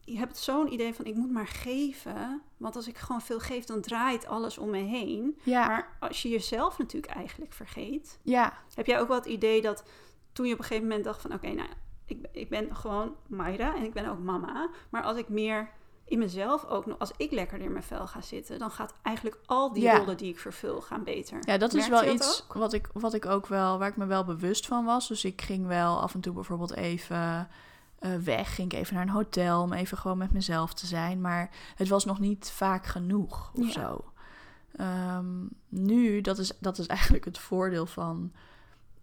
Je 0.00 0.18
hebt 0.18 0.36
zo'n 0.38 0.72
idee 0.72 0.94
van 0.94 1.04
ik 1.04 1.14
moet 1.14 1.30
maar 1.30 1.46
geven. 1.46 2.42
Want 2.56 2.76
als 2.76 2.88
ik 2.88 2.96
gewoon 2.98 3.20
veel 3.20 3.38
geef, 3.40 3.64
dan 3.64 3.80
draait 3.80 4.26
alles 4.26 4.58
om 4.58 4.70
me 4.70 4.78
heen. 4.78 5.38
Ja, 5.42 5.66
Maar 5.66 5.96
als 6.00 6.22
je 6.22 6.28
jezelf 6.28 6.78
natuurlijk 6.78 7.12
eigenlijk 7.12 7.52
vergeet. 7.52 8.18
ja, 8.22 8.58
Heb 8.74 8.86
jij 8.86 9.00
ook 9.00 9.08
wel 9.08 9.16
het 9.16 9.26
idee 9.26 9.62
dat 9.62 9.84
toen 10.32 10.46
je 10.46 10.52
op 10.52 10.58
een 10.58 10.64
gegeven 10.64 10.86
moment 10.88 11.04
dacht 11.04 11.20
van 11.20 11.32
oké, 11.32 11.48
nou 11.48 11.68
ik, 12.06 12.26
ik 12.32 12.48
ben 12.48 12.76
gewoon 12.76 13.16
Mayra 13.26 13.74
en 13.76 13.82
ik 13.82 13.92
ben 13.92 14.08
ook 14.08 14.18
mama. 14.18 14.68
Maar 14.90 15.02
als 15.02 15.16
ik 15.16 15.28
meer 15.28 15.70
in 16.08 16.18
mezelf 16.18 16.64
ook 16.64 16.86
nog, 16.86 16.98
als 16.98 17.10
ik 17.16 17.30
lekker 17.32 17.60
in 17.60 17.72
mijn 17.72 17.84
vel 17.84 18.06
ga 18.06 18.20
zitten, 18.20 18.58
dan 18.58 18.70
gaat 18.70 18.94
eigenlijk 19.02 19.38
al 19.46 19.72
die 19.72 19.82
Ja. 19.82 19.98
rollen 19.98 20.16
die 20.16 20.28
ik 20.30 20.38
vervul 20.38 20.80
gaan 20.80 21.04
beter. 21.04 21.38
ja, 21.40 21.58
dat 21.58 21.74
is 21.74 21.88
wel 21.88 22.04
iets 22.14 22.42
ook? 22.48 22.54
wat 22.54 22.72
ik, 22.72 22.88
wat 22.92 23.14
ik 23.14 23.26
ook 23.26 23.46
wel, 23.46 23.78
waar 23.78 23.88
ik 23.88 23.96
me 23.96 24.06
wel 24.06 24.24
bewust 24.24 24.66
van 24.66 24.84
was. 24.84 25.08
Dus 25.08 25.24
ik 25.24 25.42
ging 25.42 25.66
wel 25.66 26.00
af 26.00 26.14
en 26.14 26.20
toe 26.20 26.32
bijvoorbeeld 26.32 26.74
even 26.74 27.48
eh, 27.98 28.14
weg. 28.16 28.54
Ging 28.54 28.72
ik 28.72 28.78
even 28.78 28.94
naar 28.94 29.02
een 29.02 29.08
hotel 29.08 29.62
om 29.62 29.72
even 29.72 29.98
gewoon 29.98 30.18
met 30.18 30.32
mezelf 30.32 30.74
te 30.74 30.86
zijn. 30.86 31.20
Maar 31.20 31.50
het 31.76 31.88
was 31.88 32.04
nog 32.04 32.18
niet 32.20 32.50
vaak 32.54 32.86
genoeg 32.86 33.50
of 33.54 33.66
Ja. 33.66 33.70
zo. 33.72 34.04
Ehm, 34.76 35.34
nu, 35.68 36.20
dat 36.20 36.38
is, 36.38 36.52
dat 36.60 36.78
is 36.78 36.86
eigenlijk 36.96 37.24
het 37.24 37.38
voordeel 37.38 37.86
van 37.86 38.32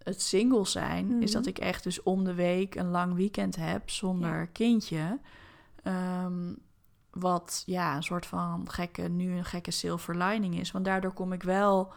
het 0.02 0.22
single 0.22 0.64
zijn. 0.66 1.22
Is 1.22 1.30
Mhm. 1.32 1.38
dat 1.38 1.46
ik 1.46 1.58
echt 1.58 1.82
dus 1.82 2.02
om 2.02 2.24
de 2.24 2.34
week 2.34 2.74
een 2.74 2.90
lang 2.90 3.14
weekend 3.14 3.56
heb 3.56 3.90
zonder 3.90 4.38
Ja. 4.38 4.46
kindje. 4.52 5.18
Ehm, 5.82 6.52
wat 7.18 7.62
ja, 7.66 7.96
een 7.96 8.02
soort 8.02 8.26
van 8.26 8.70
gekke, 8.70 9.02
nu 9.02 9.36
een 9.36 9.44
gekke 9.44 9.70
silver 9.70 10.16
lining 10.16 10.58
is. 10.60 10.70
Want 10.72 10.84
daardoor 10.84 11.12
kom 11.12 11.32
ik 11.32 11.42
wel 11.42 11.92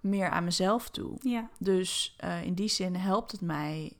meer 0.00 0.30
aan 0.30 0.44
mezelf 0.44 0.90
toe. 0.90 1.16
Ja, 1.20 1.48
Dus 1.58 2.14
eh, 2.18 2.42
in 2.44 2.54
die 2.54 2.68
zin 2.68 2.94
helpt 2.96 3.32
het 3.32 3.40
mij 3.40 3.92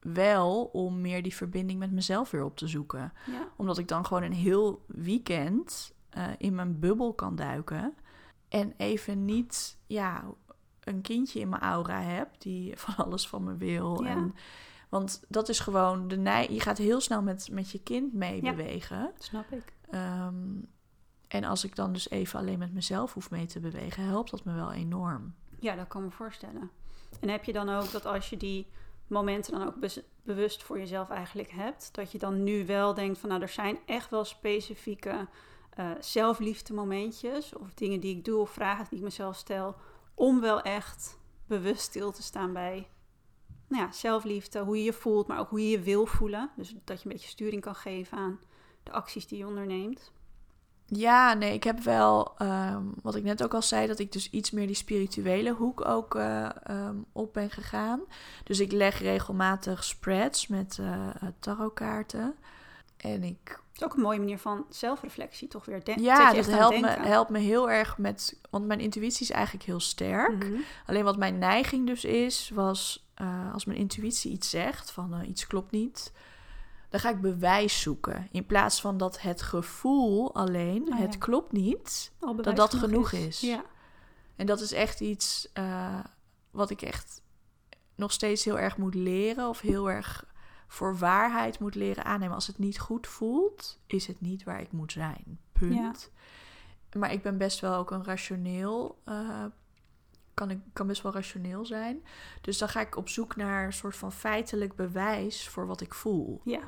wel 0.00 0.64
om 0.64 1.00
meer 1.00 1.22
die 1.22 1.34
verbinding 1.34 1.78
met 1.78 1.90
mezelf 1.92 2.30
weer 2.30 2.44
op 2.44 2.56
te 2.56 2.68
zoeken. 2.68 3.12
ja, 3.26 3.48
Omdat 3.56 3.78
ik 3.78 3.88
dan 3.88 4.06
gewoon 4.06 4.22
een 4.22 4.32
heel 4.32 4.84
weekend 4.86 5.92
eh, 6.10 6.26
in 6.38 6.54
mijn 6.54 6.78
bubbel 6.78 7.12
kan 7.14 7.36
duiken. 7.36 7.94
En 8.48 8.74
even 8.76 9.24
niet 9.24 9.76
ja, 9.86 10.24
een 10.80 11.00
kindje 11.00 11.40
in 11.40 11.48
mijn 11.48 11.62
aura 11.62 12.00
heb 12.00 12.28
die 12.38 12.72
van 12.78 12.96
alles 13.06 13.28
van 13.28 13.44
me 13.44 13.56
wil. 13.56 14.02
Ja. 14.04 14.10
En, 14.10 14.34
want 14.88 15.22
dat 15.28 15.48
is 15.48 15.60
gewoon 15.60 16.08
de 16.08 16.16
neiging. 16.16 16.54
Je 16.56 16.62
gaat 16.64 16.78
heel 16.78 17.00
snel 17.00 17.22
met, 17.22 17.48
met 17.52 17.70
je 17.70 17.82
kind 17.82 18.12
mee 18.12 18.42
Ja. 18.44 18.50
bewegen. 18.54 19.10
snap 19.18 19.50
ik. 19.52 19.72
Ehm, 19.90 20.60
en 21.28 21.44
als 21.44 21.64
ik 21.64 21.76
dan 21.76 21.92
dus 21.92 22.10
even 22.10 22.38
alleen 22.38 22.58
met 22.58 22.72
mezelf 22.72 23.12
hoef 23.12 23.30
mee 23.30 23.46
te 23.46 23.60
bewegen, 23.60 24.04
helpt 24.04 24.30
dat 24.30 24.44
me 24.44 24.54
wel 24.54 24.72
enorm. 24.72 25.34
Ja, 25.58 25.74
dat 25.74 25.88
kan 25.88 26.02
me 26.02 26.10
voorstellen. 26.10 26.70
En 27.20 27.28
heb 27.28 27.44
je 27.44 27.52
dan 27.52 27.68
ook 27.68 27.90
dat 27.90 28.06
als 28.06 28.30
je 28.30 28.36
die 28.36 28.66
momenten 29.06 29.52
dan 29.52 29.66
ook 29.66 29.74
bewust 30.22 30.62
voor 30.62 30.78
jezelf 30.78 31.10
eigenlijk 31.10 31.50
hebt, 31.50 31.94
dat 31.94 32.12
je 32.12 32.18
dan 32.18 32.42
nu 32.42 32.66
wel 32.66 32.94
denkt 32.94 33.18
van 33.18 33.28
nou, 33.28 33.42
er 33.42 33.48
zijn 33.48 33.78
echt 33.86 34.10
wel 34.10 34.24
specifieke 34.24 35.28
eh 35.70 35.90
zelfliefde 36.00 36.74
momentjes 36.74 37.56
of 37.56 37.74
dingen 37.74 38.00
die 38.00 38.16
ik 38.16 38.24
doe 38.24 38.40
of 38.40 38.50
vragen 38.50 38.86
die 38.88 38.98
ik 38.98 39.04
mezelf 39.04 39.36
stel, 39.36 39.76
om 40.14 40.40
wel 40.40 40.62
echt 40.62 41.18
bewust 41.46 41.80
stil 41.80 42.12
te 42.12 42.22
staan 42.22 42.52
bij 42.52 42.88
nou 43.68 43.82
ja, 43.82 43.92
zelfliefde, 43.92 44.58
hoe 44.58 44.76
je 44.76 44.84
je 44.84 44.92
voelt, 44.92 45.26
maar 45.26 45.38
ook 45.38 45.48
hoe 45.48 45.60
je 45.60 45.70
je 45.70 45.80
wil 45.80 46.06
voelen. 46.06 46.50
Dus 46.56 46.74
dat 46.84 47.02
je 47.02 47.06
een 47.06 47.12
beetje 47.12 47.28
sturing 47.28 47.62
kan 47.62 47.74
geven 47.74 48.18
aan 48.18 48.40
de 48.82 48.90
acties 48.92 49.26
die 49.26 49.38
je 49.38 49.46
onderneemt. 49.46 50.12
Ja, 50.92 51.34
nee, 51.34 51.52
ik 51.52 51.64
heb 51.64 51.78
wel, 51.80 52.34
ehm, 52.38 52.82
wat 53.02 53.14
ik 53.14 53.22
net 53.22 53.42
ook 53.42 53.54
al 53.54 53.62
zei, 53.62 53.86
dat 53.86 53.98
ik 53.98 54.12
dus 54.12 54.30
iets 54.30 54.50
meer 54.50 54.66
die 54.66 54.76
spirituele 54.76 55.50
hoek 55.52 55.84
ook 55.86 56.14
eh, 56.14 56.48
ehm, 56.62 56.96
op 57.12 57.32
ben 57.32 57.50
gegaan. 57.50 58.00
Dus 58.44 58.60
ik 58.60 58.72
leg 58.72 58.98
regelmatig 58.98 59.84
spreads 59.84 60.46
met 60.46 60.78
eh 60.80 61.08
tarotkaarten. 61.38 62.34
En 62.96 63.22
ik 63.22 63.38
Het 63.72 63.80
is 63.80 63.84
ook 63.84 63.94
een 63.94 64.02
mooie 64.02 64.18
manier 64.18 64.38
van 64.38 64.66
zelfreflectie, 64.70 65.48
toch 65.48 65.64
weer. 65.64 65.84
Den- 65.84 66.02
ja, 66.02 66.32
dat 66.32 66.46
helpt 66.46 66.80
me, 66.80 66.86
denken. 66.86 67.04
helpt 67.04 67.30
me 67.30 67.38
heel 67.38 67.70
erg 67.70 67.98
met. 67.98 68.40
Want 68.50 68.66
mijn 68.66 68.80
intuïtie 68.80 69.22
is 69.22 69.30
eigenlijk 69.30 69.64
heel 69.64 69.80
sterk. 69.80 70.44
Mhm. 70.44 70.60
Alleen 70.86 71.04
wat 71.04 71.16
mijn 71.16 71.38
neiging 71.38 71.86
dus 71.86 72.04
is, 72.04 72.50
was 72.54 73.08
als 73.52 73.64
mijn 73.64 73.78
intuïtie 73.78 74.30
iets 74.32 74.50
zegt 74.50 74.90
van 74.90 75.24
iets 75.24 75.46
klopt 75.46 75.70
niet, 75.70 76.12
dan 76.90 77.00
ga 77.00 77.08
ik 77.10 77.20
bewijs 77.20 77.80
zoeken. 77.80 78.28
In 78.30 78.46
plaats 78.46 78.80
van 78.80 78.96
dat 78.98 79.20
het 79.20 79.42
gevoel 79.42 80.34
alleen, 80.34 80.88
Oh, 80.92 80.98
het 80.98 81.18
klopt 81.18 81.52
niet, 81.52 82.12
dat 82.44 82.56
dat 82.56 82.74
genoeg 82.74 83.12
is. 83.12 83.40
Ja, 83.40 83.64
En 84.36 84.46
dat 84.46 84.60
is 84.60 84.72
echt 84.72 85.00
iets 85.00 85.48
eh, 85.52 85.98
wat 86.50 86.70
ik 86.70 86.82
echt 86.82 87.22
nog 87.94 88.12
steeds 88.12 88.44
heel 88.44 88.58
erg 88.58 88.76
moet 88.76 88.94
leren 88.94 89.48
of 89.48 89.60
heel 89.60 89.90
erg 89.90 90.24
voor 90.66 90.96
waarheid 90.98 91.58
moet 91.58 91.74
leren 91.74 92.04
aannemen. 92.04 92.34
Als 92.34 92.46
het 92.46 92.58
niet 92.58 92.78
goed 92.78 93.06
voelt, 93.06 93.78
is 93.86 94.06
het 94.06 94.20
niet 94.20 94.44
waar 94.44 94.60
ik 94.60 94.72
moet 94.72 94.92
zijn. 94.92 95.38
Punt. 95.52 96.10
Maar 96.96 97.12
ik 97.12 97.22
ben 97.22 97.38
best 97.38 97.60
wel 97.60 97.74
ook 97.74 97.90
een 97.90 98.04
rationeel. 98.04 99.00
eh, 99.04 99.44
kan 100.34 100.50
ik 100.50 100.58
kan 100.72 100.86
best 100.86 101.02
wel 101.02 101.12
rationeel 101.12 101.66
zijn. 101.66 102.04
Dus 102.40 102.58
dan 102.58 102.68
ga 102.68 102.80
ik 102.80 102.96
op 102.96 103.08
zoek 103.08 103.36
naar 103.36 103.64
een 103.64 103.72
soort 103.72 103.96
van 103.96 104.12
feitelijk 104.12 104.74
bewijs 104.76 105.48
voor 105.48 105.66
wat 105.66 105.80
ik 105.80 105.94
voel. 105.94 106.40
ja. 106.44 106.60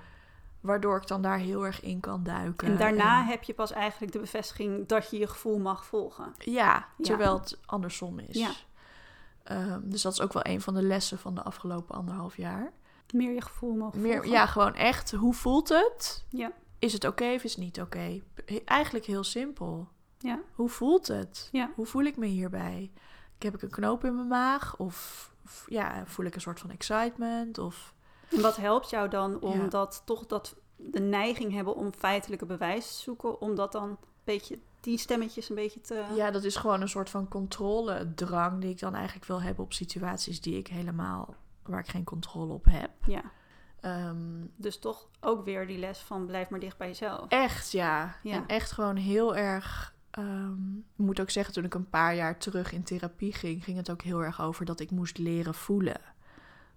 Waardoor 0.63 0.97
ik 0.97 1.07
dan 1.07 1.23
daar 1.23 1.39
heel 1.39 1.67
erg 1.67 1.81
in 1.81 2.01
kan 2.01 2.23
duiken. 2.23 2.69
En 2.69 2.77
daarna 2.77 3.21
En- 3.21 3.27
heb 3.27 3.43
je 3.43 3.55
pas 3.55 3.71
eigenlijk 3.73 4.13
de 4.13 4.19
bevestiging 4.19 4.87
dat 4.89 5.11
je 5.11 5.19
je 5.19 5.27
gevoel 5.27 5.59
mag 5.59 5.87
volgen. 5.87 6.35
Ja, 6.39 6.53
Ja. 6.63 6.87
terwijl 7.05 7.39
het 7.39 7.59
andersom 7.67 8.19
is. 8.19 8.39
Ja. 8.39 8.51
Ehm, 9.43 9.81
dus 9.83 10.03
dat 10.03 10.13
is 10.13 10.21
ook 10.21 10.33
wel 10.33 10.47
een 10.47 10.61
van 10.61 10.75
de 10.75 10.83
lessen 10.83 11.19
van 11.19 11.35
de 11.35 11.43
afgelopen 11.43 11.95
anderhalf 11.95 12.37
jaar. 12.37 12.73
Meer 13.15 13.33
je 13.35 13.41
gevoel 13.41 13.75
mogen 13.75 14.01
Meer, 14.01 14.13
volgen. 14.13 14.31
ja, 14.31 14.47
gewoon 14.47 14.75
echt, 14.75 15.11
hoe 15.13 15.35
voelt 15.35 15.69
het? 15.69 16.25
Ja. 16.29 16.53
Is 16.79 16.93
het 16.93 17.05
oké 17.05 17.25
of 17.35 17.43
is 17.45 17.51
het 17.55 17.65
niet 17.65 17.81
oké? 17.81 18.21
Eigenlijk 18.65 19.05
heel 19.05 19.25
simpel. 19.25 19.89
Ja. 20.19 20.41
Hoe 20.55 20.69
voelt 20.69 21.07
het? 21.09 21.49
Ja. 21.53 21.71
Hoe 21.75 21.87
voel 21.87 22.03
ik 22.05 22.17
me 22.17 22.27
hierbij? 22.27 22.91
Heb 23.39 23.55
ik 23.55 23.63
een 23.63 23.71
knoop 23.71 24.05
in 24.05 24.15
mijn 24.15 24.27
maag? 24.29 24.77
Of, 24.77 25.31
of 25.45 25.65
ja, 25.69 26.03
voel 26.07 26.27
ik 26.27 26.35
een 26.35 26.41
soort 26.41 26.61
van 26.61 26.71
excitement? 26.71 27.59
Of 27.59 27.95
En 28.37 28.41
wat 28.43 28.57
helpt 28.57 28.91
jou 28.91 29.09
dan 29.09 29.41
om 29.41 29.61
Ja. 29.61 29.67
dat 29.67 30.03
toch 30.05 30.27
dat 30.27 30.57
de 30.77 31.01
neiging 31.01 31.53
hebben 31.53 31.75
om 31.77 31.93
feitelijke 31.93 32.47
bewijs 32.47 32.87
te 32.97 33.03
zoeken, 33.03 33.41
om 33.41 33.55
dat 33.55 33.73
dan 33.73 33.89
een 33.89 33.97
beetje 34.25 34.59
die 34.81 34.99
stemmetjes 34.99 35.49
een 35.49 35.55
beetje 35.55 35.81
te. 35.81 36.05
ja, 36.15 36.31
dat 36.31 36.45
is 36.45 36.57
gewoon 36.57 36.81
een 36.81 36.89
soort 36.89 37.11
van 37.11 37.29
controledrang 37.29 38.61
die 38.61 38.71
ik 38.71 38.79
dan 38.79 38.95
eigenlijk 38.95 39.27
wil 39.27 39.43
hebben 39.43 39.65
op 39.65 39.73
situaties 39.73 40.41
die 40.41 40.57
ik 40.59 40.67
helemaal 40.67 41.35
waar 41.63 41.79
ik 41.81 41.89
geen 41.89 42.05
controle 42.05 42.53
op 42.53 42.65
heb. 42.71 42.91
Ja. 43.07 43.23
Ehm, 43.81 44.47
Dus 44.57 44.79
toch 44.79 45.09
ook 45.21 45.45
weer 45.45 45.67
die 45.67 45.79
les 45.79 45.99
van 45.99 46.27
blijf 46.27 46.49
maar 46.49 46.61
dicht 46.61 46.77
bij 46.79 46.87
jezelf. 46.87 47.29
Echt, 47.29 47.71
ja. 47.73 48.17
Ja. 48.23 48.35
En 48.35 48.47
echt 48.47 48.73
gewoon 48.73 48.97
heel 48.97 49.37
erg. 49.37 49.95
ehm, 50.11 50.77
ik 50.77 50.83
moet 51.05 51.21
ook 51.21 51.31
zeggen, 51.31 51.55
toen 51.55 51.65
ik 51.65 51.75
een 51.75 51.89
paar 51.91 52.15
jaar 52.15 52.39
terug 52.39 52.73
in 52.73 52.83
therapie 52.83 53.33
ging, 53.33 53.65
ging 53.65 53.77
het 53.77 53.91
ook 53.91 54.03
heel 54.03 54.21
erg 54.25 54.41
over 54.43 54.65
dat 54.65 54.81
ik 54.81 54.91
moest 54.91 55.19
leren 55.19 55.55
voelen. 55.55 56.01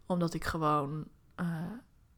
Omdat 0.05 0.33
ik 0.33 0.43
gewoon, 0.43 1.05
eh, 1.35 1.45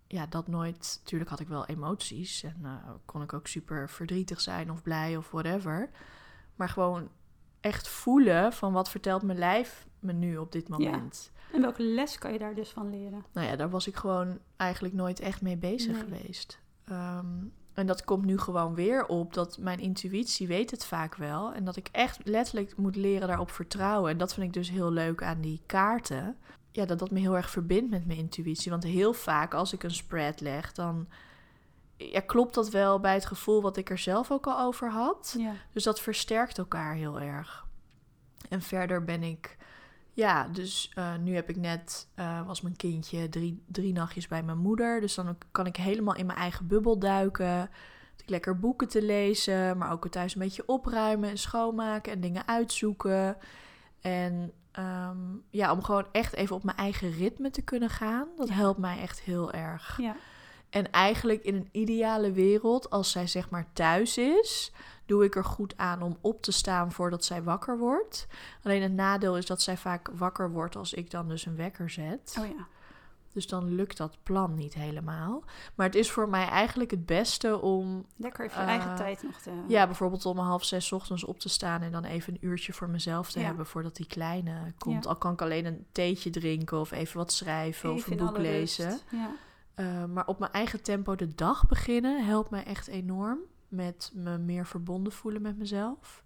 ja, 0.08 0.26
dat 0.26 0.48
nooit. 0.48 1.02
Tuurlijk 1.04 1.30
had 1.30 1.40
ik 1.40 1.48
wel 1.48 1.66
emoties 1.66 2.44
en 2.44 2.60
eh, 2.64 2.72
kon 3.06 3.22
ik 3.22 3.34
ook 3.34 3.48
super 3.48 3.90
verdrietig 3.90 4.42
zijn 4.42 4.72
of 4.72 4.82
blij 4.82 5.18
of 5.18 5.32
whatever. 5.32 5.90
Maar 6.56 6.70
gewoon 6.70 7.10
echt 7.60 7.88
voelen 7.88 8.54
van 8.54 8.74
wat 8.74 8.90
vertelt 8.90 9.22
mijn 9.22 9.38
lijf 9.38 9.88
me 10.00 10.14
nu 10.14 10.38
op 10.38 10.52
dit 10.52 10.70
moment. 10.70 11.32
En 11.54 11.62
welke 11.62 11.84
les 11.84 12.18
kan 12.18 12.34
je 12.34 12.40
daar 12.40 12.56
dus 12.56 12.70
van 12.70 12.90
leren? 12.90 13.26
Nou 13.34 13.48
ja, 13.48 13.56
daar 13.56 13.70
was 13.70 13.88
ik 13.88 13.96
gewoon 13.96 14.40
eigenlijk 14.56 14.94
nooit 14.94 15.20
echt 15.20 15.42
mee 15.42 15.58
bezig 15.58 15.92
Nee. 15.94 16.02
geweest. 16.02 16.60
Ehm, 16.86 17.26
en 17.74 17.88
dat 17.88 18.04
komt 18.04 18.26
nu 18.26 18.38
gewoon 18.38 18.76
weer 18.76 19.06
op 19.06 19.34
dat 19.34 19.58
mijn 19.58 19.80
intuïtie 19.80 20.48
weet 20.48 20.72
het 20.72 20.86
vaak 20.86 21.16
wel. 21.16 21.54
En 21.54 21.64
dat 21.66 21.76
ik 21.76 21.90
echt 21.92 22.20
letterlijk 22.24 22.78
moet 22.78 22.96
leren 22.96 23.28
daarop 23.28 23.52
vertrouwen. 23.52 24.12
En 24.12 24.18
dat 24.18 24.34
vind 24.34 24.46
ik 24.48 24.54
dus 24.54 24.70
heel 24.70 24.92
leuk 24.92 25.24
aan 25.24 25.42
die 25.42 25.62
kaarten. 25.66 26.38
Ja, 26.78 26.86
dat 26.86 27.00
dat 27.00 27.12
me 27.12 27.20
heel 27.20 27.36
erg 27.36 27.50
verbindt 27.50 27.90
met 27.90 28.06
mijn 28.06 28.20
intuïtie. 28.20 28.72
Want 28.72 28.84
heel 28.84 29.14
vaak 29.14 29.54
als 29.54 29.74
ik 29.74 29.84
een 29.84 29.92
spread 29.92 30.42
leg, 30.42 30.72
dan 30.72 31.08
ja, 31.96 32.20
klopt 32.20 32.54
dat 32.54 32.70
wel 32.70 33.00
bij 33.00 33.14
het 33.14 33.26
gevoel 33.26 33.62
wat 33.62 33.78
ik 33.78 33.90
er 33.90 33.98
zelf 33.98 34.32
ook 34.32 34.48
al 34.48 34.60
over 34.60 34.92
had. 34.92 35.36
Ja. 35.38 35.54
Dus 35.74 35.84
dat 35.84 36.02
versterkt 36.02 36.58
elkaar 36.58 36.96
heel 36.96 37.20
erg. 37.20 37.66
En 38.50 38.62
verder 38.62 39.04
ben 39.04 39.24
ik, 39.24 39.58
ja, 40.14 40.48
dus 40.48 40.92
eh, 40.94 41.16
nu 41.16 41.36
heb 41.36 41.50
ik 41.50 41.56
net, 41.56 42.08
eh, 42.16 42.46
was 42.48 42.62
mijn 42.62 42.76
kindje 42.76 43.30
drie, 43.30 43.64
drie 43.68 43.94
nachtjes 43.94 44.28
bij 44.28 44.44
mijn 44.44 44.58
moeder. 44.58 45.02
Dus 45.02 45.16
dan 45.16 45.38
kan 45.52 45.66
ik 45.66 45.76
helemaal 45.76 46.16
in 46.16 46.26
mijn 46.26 46.40
eigen 46.40 46.68
bubbel 46.68 47.00
duiken. 47.00 47.70
Ik 48.18 48.30
lekker 48.30 48.60
boeken 48.60 48.88
te 48.88 49.02
lezen, 49.02 49.78
maar 49.78 49.92
ook 49.92 50.04
het 50.04 50.12
thuis 50.12 50.36
een 50.36 50.42
beetje 50.42 50.68
opruimen 50.68 51.30
en 51.30 51.38
schoonmaken 51.38 52.12
en 52.12 52.22
dingen 52.22 52.48
uitzoeken. 52.48 53.38
En 54.02 54.52
ehm, 54.78 55.18
ja, 55.50 55.72
om 55.72 55.84
gewoon 55.84 56.06
echt 56.12 56.34
even 56.34 56.56
op 56.56 56.64
mijn 56.64 56.78
eigen 56.78 57.12
ritme 57.12 57.50
te 57.50 57.62
kunnen 57.62 57.90
gaan, 57.90 58.28
dat 58.36 58.48
Ja. 58.48 58.54
helpt 58.54 58.80
mij 58.80 59.00
echt 59.02 59.20
heel 59.20 59.52
erg. 59.52 59.98
Ja. 60.02 60.16
En 60.70 60.92
eigenlijk 60.92 61.44
in 61.44 61.56
een 61.56 61.70
ideale 61.72 62.32
wereld, 62.32 62.90
als 62.90 63.12
zij 63.12 63.28
zeg 63.28 63.50
maar 63.50 63.68
thuis 63.74 64.18
is, 64.18 64.72
doe 65.06 65.24
ik 65.24 65.36
er 65.36 65.46
goed 65.46 65.78
aan 65.78 66.02
om 66.02 66.18
op 66.22 66.42
te 66.42 66.52
staan 66.52 66.92
voordat 66.92 67.26
zij 67.26 67.44
wakker 67.44 67.78
wordt. 67.78 68.28
Alleen 68.64 68.82
het 68.82 68.92
nadeel 68.94 69.38
is 69.38 69.46
dat 69.46 69.62
zij 69.62 69.78
vaak 69.78 70.10
wakker 70.14 70.52
wordt 70.52 70.76
als 70.76 70.94
ik 70.94 71.12
dan 71.12 71.28
dus 71.28 71.46
een 71.46 71.56
wekker 71.56 71.90
zet. 71.90 72.36
Oh 72.40 72.46
ja. 72.46 72.68
Dus 73.38 73.48
dan 73.48 73.76
lukt 73.76 73.98
dat 73.98 74.18
plan 74.24 74.56
niet 74.56 74.74
helemaal. 74.74 75.44
Maar 75.76 75.86
het 75.86 75.96
is 75.96 76.12
voor 76.12 76.30
mij 76.30 76.48
eigenlijk 76.48 76.92
het 76.92 77.06
beste 77.06 77.62
om 77.62 78.06
Lekker 78.16 78.46
even 78.46 78.58
je 78.58 78.64
Eh, 78.64 78.70
eigen 78.70 78.96
tijd 78.96 79.24
nog 79.24 79.38
te... 79.42 79.52
ja, 79.68 79.86
bijvoorbeeld 79.86 80.26
om 80.26 80.38
half 80.38 80.64
zes 80.64 80.86
's 80.88 80.92
ochtends 80.92 81.24
op 81.24 81.40
te 81.40 81.50
staan 81.50 81.82
en 81.82 81.92
dan 81.92 82.04
even 82.04 82.34
een 82.34 82.46
uurtje 82.48 82.74
voor 82.74 82.90
mezelf 82.90 83.32
te 83.32 83.40
Ja. 83.40 83.46
hebben 83.46 83.66
voordat 83.66 83.96
die 83.96 84.08
kleine 84.08 84.74
komt. 84.78 85.04
Ja. 85.04 85.10
Al 85.10 85.16
kan 85.16 85.34
ik 85.34 85.42
alleen 85.42 85.66
een 85.66 85.86
theetje 85.92 86.30
drinken 86.30 86.80
of 86.80 86.92
even 86.92 87.18
wat 87.18 87.32
schrijven 87.32 87.94
of 87.94 88.08
een 88.08 88.18
boek 88.18 88.38
lezen. 88.38 89.00
Ja. 89.12 89.32
Uh, 89.76 90.06
maar 90.06 90.26
op 90.28 90.40
mijn 90.40 90.52
eigen 90.52 90.84
tempo 90.84 91.16
de 91.16 91.36
dag 91.36 91.68
beginnen 91.68 92.26
helpt 92.26 92.50
mij 92.50 92.64
echt 92.64 92.88
enorm. 92.88 93.40
Met 93.68 94.12
me 94.14 94.38
meer 94.38 94.66
verbonden 94.66 95.14
voelen 95.14 95.42
met 95.42 95.58
mezelf. 95.58 96.24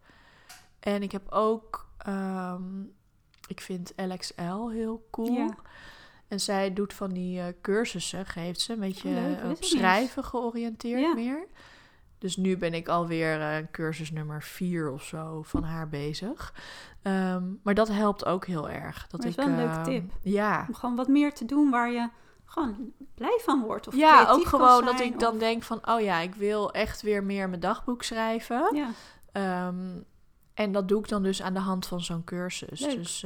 En 0.80 1.02
ik 1.04 1.12
heb 1.12 1.32
ook, 1.32 1.89
ehm, 1.97 2.82
ik 3.47 3.62
vind 3.62 3.93
LXL 3.95 4.67
heel 4.67 5.08
cool. 5.12 5.34
Ja. 5.34 5.56
En 6.32 6.39
zij 6.39 6.74
doet 6.74 6.94
van 6.94 7.10
die 7.10 7.39
eh, 7.39 7.46
cursussen, 7.62 8.26
geeft 8.26 8.60
ze, 8.60 8.74
een 8.74 8.80
beetje 8.80 9.10
Oh, 9.10 9.13
leuk, 9.15 9.39
eh, 9.39 9.50
op 9.50 9.63
schrijven 9.63 10.24
georiënteerd 10.24 11.02
Ja. 11.02 11.13
meer. 11.13 11.48
Dus 12.17 12.38
nu 12.38 12.58
ben 12.58 12.74
ik 12.74 12.88
alweer 12.88 13.41
eh 13.41 13.65
cursus 13.72 14.12
nummer 14.12 14.44
vier 14.44 14.91
of 14.91 15.04
zo 15.04 15.41
van 15.44 15.63
haar 15.63 15.89
bezig. 15.89 16.54
Ehm, 17.02 17.44
maar 17.63 17.74
dat 17.74 17.88
helpt 17.88 18.26
ook 18.26 18.46
heel 18.46 18.70
erg. 18.70 19.08
Dat 19.08 19.24
is 19.26 19.36
wel 19.36 19.48
een 19.48 19.56
leuke 19.56 19.72
ehm, 19.74 19.84
tip. 19.84 20.12
Ja, 20.22 20.65
Om 20.67 20.74
gewoon 20.76 20.96
wat 20.96 21.08
meer 21.08 21.34
te 21.34 21.46
doen 21.46 21.70
waar 21.70 21.91
je 21.91 22.10
gewoon 22.46 22.91
blij 23.15 23.39
van 23.44 23.62
wordt. 23.62 23.88
Of 23.88 23.96
ja, 23.96 24.30
ook 24.30 24.46
gewoon 24.46 24.86
dat 24.86 25.00
ik 25.00 25.20
dan 25.20 25.38
denk 25.38 25.63
van, 25.63 25.80
oh 25.89 26.02
ja, 26.02 26.20
ik 26.20 26.36
wil 26.36 26.72
echt 26.74 27.02
weer 27.02 27.24
meer 27.24 27.50
mijn 27.50 27.62
dagboek 27.62 28.04
schrijven. 28.04 28.76
Ja, 28.76 28.89
Ehm, 29.32 30.00
en 30.54 30.72
dat 30.72 30.88
doe 30.88 31.00
ik 31.00 31.08
dan 31.08 31.24
dus 31.24 31.41
aan 31.41 31.54
de 31.54 31.60
hand 31.60 31.86
van 31.86 32.02
zo'n 32.02 32.24
cursus. 32.24 32.80
Leuk. 32.80 32.96
Dus 32.96 33.26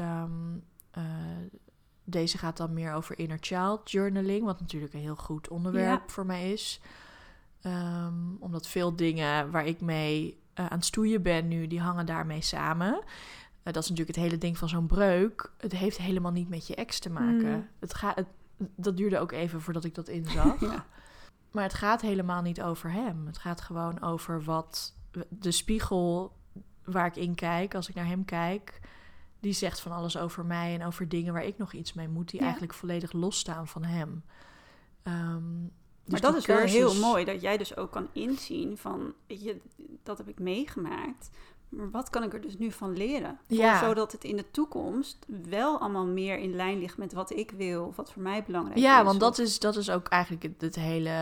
deze 2.06 2.38
gaat 2.38 2.58
dan 2.58 2.74
meer 2.74 2.94
over 2.94 3.20
inner 3.20 3.38
child 3.42 3.92
journaling, 3.92 4.46
wat 4.46 4.60
natuurlijk 4.60 4.94
een 4.94 5.00
heel 5.00 5.16
goed 5.16 5.48
onderwerp 5.48 6.02
Ja. 6.08 6.14
voor 6.14 6.26
mij 6.26 6.52
is. 6.54 6.80
Ehm, 7.62 8.14
omdat 8.40 8.68
veel 8.68 8.96
dingen 8.96 9.52
waar 9.52 9.66
ik 9.66 9.82
mee 9.82 10.40
eh, 10.54 10.66
aan 10.66 10.78
het 10.78 10.86
stoeien 10.86 11.22
ben 11.22 11.48
nu, 11.48 11.68
die 11.68 11.80
hangen 11.82 12.06
daarmee 12.06 12.42
samen. 12.42 12.94
Eh, 13.64 13.74
dat 13.74 13.84
is 13.84 13.90
natuurlijk 13.90 14.18
het 14.18 14.26
hele 14.26 14.38
ding 14.38 14.58
van 14.58 14.70
zo'n 14.70 14.86
breuk. 14.88 15.52
Het 15.58 15.72
heeft 15.72 15.98
helemaal 15.98 16.32
niet 16.32 16.50
met 16.50 16.68
je 16.68 16.76
ex 16.76 17.00
te 17.00 17.10
maken. 17.10 17.50
Mm. 17.56 17.68
Het 17.80 17.94
gaat, 17.94 18.16
het, 18.16 18.28
dat 18.58 18.98
duurde 18.98 19.20
ook 19.20 19.32
even 19.32 19.62
voordat 19.62 19.84
ik 19.84 19.96
dat 19.96 20.08
inzag. 20.08 20.60
ja. 20.72 20.86
Maar 21.52 21.64
het 21.64 21.74
gaat 21.74 22.02
helemaal 22.02 22.42
niet 22.42 22.62
over 22.62 22.92
hem. 22.92 23.26
Het 23.26 23.38
gaat 23.38 23.62
gewoon 23.62 24.02
over 24.02 24.44
wat 24.44 24.94
de 25.30 25.52
spiegel 25.52 26.34
waar 26.84 27.06
ik 27.08 27.16
in 27.16 27.36
kijk, 27.36 27.76
als 27.76 27.90
ik 27.90 27.96
naar 27.96 28.08
hem 28.08 28.26
kijk, 28.26 28.80
die 29.46 29.54
zegt 29.54 29.80
van 29.80 29.92
alles 29.92 30.18
over 30.18 30.46
mij 30.46 30.74
en 30.74 30.86
over 30.86 31.10
dingen 31.10 31.34
waar 31.34 31.46
ik 31.46 31.58
nog 31.58 31.74
iets 31.74 31.94
mee 31.94 32.08
moet, 32.08 32.30
die 32.30 32.40
Ja. 32.40 32.46
eigenlijk 32.46 32.74
volledig 32.74 33.12
losstaan 33.12 33.68
van 33.68 33.84
hem. 33.84 34.24
Ehm, 35.04 35.44
dus 36.04 36.12
Maar 36.12 36.22
dat 36.22 36.36
is 36.36 36.46
wel 36.46 36.58
heel 36.58 36.96
mooi 36.96 37.26
dat 37.26 37.42
jij 37.42 37.58
dus 37.58 37.78
ook 37.78 37.92
kan 37.92 38.08
inzien 38.12 38.78
van, 38.78 39.14
je, 39.28 39.62
dat 40.04 40.18
heb 40.18 40.28
ik 40.28 40.40
meegemaakt. 40.40 41.30
Maar 41.70 41.92
wat 41.92 42.10
kan 42.10 42.24
ik 42.24 42.34
er 42.34 42.42
dus 42.42 42.58
nu 42.58 42.72
van 42.72 42.98
leren? 42.98 43.40
Ja. 43.48 43.80
Zodat 43.80 44.12
het 44.12 44.24
in 44.24 44.36
de 44.36 44.52
toekomst 44.52 45.26
wel 45.50 45.80
allemaal 45.80 46.06
meer 46.06 46.38
in 46.38 46.56
lijn 46.56 46.80
ligt 46.80 46.98
met 46.98 47.14
wat 47.14 47.32
ik 47.32 47.52
wil, 47.52 47.86
of 47.86 47.96
wat 47.96 48.12
voor 48.12 48.22
mij 48.22 48.44
belangrijk 48.44 48.78
is. 48.78 48.84
Ja, 48.84 49.04
want 49.04 49.20
dat 49.20 49.38
is, 49.40 49.60
dat 49.60 49.76
is 49.76 49.90
ook 49.90 50.08
eigenlijk 50.08 50.44
het, 50.44 50.62
het 50.62 50.76
hele 50.76 51.18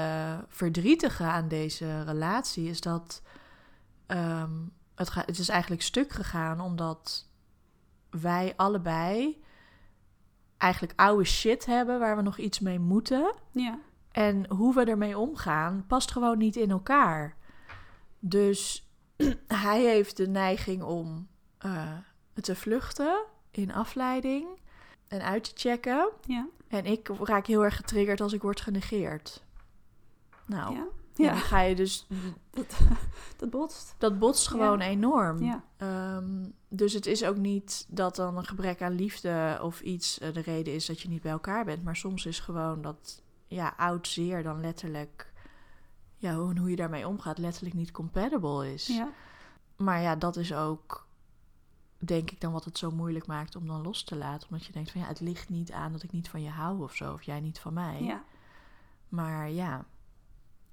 verdrietige 0.47 1.23
aan 1.23 1.47
deze 1.47 2.03
relatie. 2.03 2.69
Is 2.69 2.81
dat 2.81 3.21
ehm, 4.05 4.51
het, 4.95 5.09
ga, 5.09 5.23
het 5.25 5.39
is 5.39 5.49
eigenlijk 5.49 5.81
stuk 5.81 6.11
gegaan 6.11 6.61
omdat 6.61 7.31
wij 8.21 8.53
allebei 8.55 9.41
eigenlijk 10.57 10.99
oude 10.99 11.23
shit 11.23 11.65
hebben 11.65 11.99
waar 11.99 12.15
we 12.15 12.21
nog 12.21 12.37
iets 12.37 12.59
mee 12.59 12.79
moeten. 12.79 13.33
Ja, 13.51 13.79
En 14.11 14.49
hoe 14.49 14.73
we 14.73 14.83
ermee 14.83 15.17
omgaan 15.17 15.83
past 15.87 16.11
gewoon 16.11 16.37
niet 16.37 16.55
in 16.55 16.69
elkaar. 16.71 17.35
Dus 18.19 18.89
hij 19.47 19.81
heeft 19.81 20.17
de 20.17 20.27
neiging 20.27 20.83
om 20.83 21.27
eh, 21.57 21.91
te 22.41 22.55
vluchten 22.55 23.23
in 23.51 23.73
afleiding 23.73 24.47
en 25.07 25.21
uit 25.21 25.43
te 25.43 25.51
checken. 25.55 26.09
ja, 26.25 26.47
En 26.67 26.85
ik 26.85 27.09
raak 27.19 27.47
heel 27.47 27.63
erg 27.63 27.75
getriggerd 27.75 28.21
als 28.21 28.33
ik 28.33 28.41
word 28.41 28.61
genegeerd. 28.61 29.43
Nou, 30.45 30.75
ja. 31.13 31.29
dan 31.29 31.37
ga 31.37 31.59
je 31.59 31.75
dus... 31.75 32.07
dat, 32.55 32.77
dat 33.37 33.49
botst. 33.49 33.95
Dat 33.97 34.19
botst 34.19 34.47
gewoon 34.47 34.79
enorm. 34.79 35.43
Ja, 35.43 35.63
Ehm, 35.77 36.49
dus 36.75 36.93
het 36.93 37.05
is 37.05 37.23
ook 37.23 37.37
niet 37.37 37.85
dat 37.89 38.15
dan 38.15 38.37
een 38.37 38.45
gebrek 38.45 38.81
aan 38.81 38.95
liefde 38.95 39.59
of 39.61 39.81
iets 39.81 40.19
eh, 40.19 40.33
de 40.33 40.41
reden 40.41 40.73
is 40.73 40.85
dat 40.85 41.01
je 41.01 41.09
niet 41.09 41.21
bij 41.21 41.31
elkaar 41.31 41.65
bent. 41.65 41.83
Maar 41.83 41.95
soms 41.95 42.25
is 42.25 42.39
gewoon 42.39 42.81
dat 42.81 43.23
ja, 43.47 43.73
oud 43.77 44.07
zeer 44.07 44.43
dan 44.43 44.61
letterlijk... 44.61 45.33
Ja, 46.17 46.35
hoe, 46.35 46.59
hoe 46.59 46.69
je 46.69 46.75
daarmee 46.75 47.07
omgaat 47.07 47.37
letterlijk 47.37 47.75
niet 47.75 47.91
compatible 47.91 48.73
is. 48.73 48.87
ja. 48.87 49.11
Maar 49.77 50.01
ja, 50.01 50.15
dat 50.15 50.35
is 50.35 50.53
ook, 50.53 51.07
denk 51.97 52.31
ik, 52.31 52.41
dan 52.41 52.51
wat 52.51 52.65
het 52.65 52.77
zo 52.77 52.91
moeilijk 52.91 53.25
maakt 53.27 53.55
om 53.55 53.67
dan 53.67 53.81
los 53.81 54.03
te 54.03 54.15
laten. 54.15 54.49
Omdat 54.49 54.65
je 54.65 54.73
denkt 54.73 54.91
van 54.91 55.01
ja, 55.01 55.07
het 55.07 55.19
ligt 55.19 55.49
niet 55.49 55.71
aan 55.71 55.91
dat 55.91 56.03
ik 56.03 56.11
niet 56.11 56.29
van 56.29 56.41
je 56.41 56.49
hou 56.49 56.83
of 56.83 56.95
zo. 56.95 57.13
Of 57.13 57.23
jij 57.23 57.39
niet 57.39 57.59
van 57.59 57.73
mij. 57.73 58.03
ja. 58.03 58.23
Maar 59.09 59.49
ja, 59.49 59.85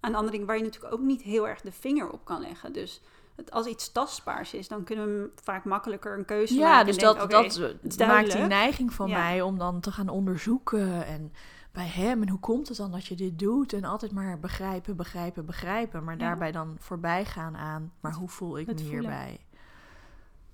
Een 0.00 0.14
ander 0.14 0.32
ding 0.32 0.46
waar 0.46 0.56
je 0.56 0.62
natuurlijk 0.62 0.92
ook 0.94 1.00
niet 1.00 1.22
heel 1.22 1.48
erg 1.48 1.60
de 1.60 1.72
vinger 1.72 2.10
op 2.10 2.24
kan 2.24 2.40
leggen. 2.40 2.72
Dus 2.72 3.00
het, 3.36 3.50
als 3.50 3.66
iets 3.66 3.92
tastbaars 3.92 4.54
is, 4.54 4.68
dan 4.68 4.84
kunnen 4.84 5.06
we 5.06 5.30
vaak 5.42 5.64
makkelijker 5.64 6.18
een 6.18 6.24
keuze 6.24 6.54
maken. 6.54 6.68
ja 6.70 6.84
dus 6.84 6.96
denken, 6.98 7.28
dat, 7.28 7.60
dat 7.82 8.08
maakt 8.08 8.32
die 8.32 8.42
neiging 8.42 8.92
van 8.92 9.08
Ja. 9.08 9.18
mij 9.18 9.42
om 9.42 9.58
dan 9.58 9.80
te 9.80 9.92
gaan 9.92 10.08
onderzoeken. 10.08 11.06
En 11.06 11.32
bij 11.72 11.86
hem, 11.86 12.22
en 12.22 12.28
hoe 12.28 12.38
komt 12.40 12.68
het 12.68 12.76
dan 12.76 12.90
dat 12.90 13.06
je 13.06 13.14
dit 13.14 13.38
doet? 13.38 13.72
En 13.72 13.84
altijd 13.84 14.12
maar 14.12 14.38
begrijpen, 14.38 14.96
begrijpen, 14.96 15.46
begrijpen. 15.46 16.04
Maar 16.04 16.14
Ja. 16.14 16.20
daarbij 16.20 16.52
dan 16.52 16.76
voorbij 16.78 17.24
gaan 17.24 17.56
aan, 17.56 17.92
maar 18.00 18.12
hoe 18.14 18.28
voel 18.28 18.58
ik 18.58 18.66
het 18.66 18.76
me 18.76 18.82
voelen. 18.82 19.00
hierbij? 19.00 19.40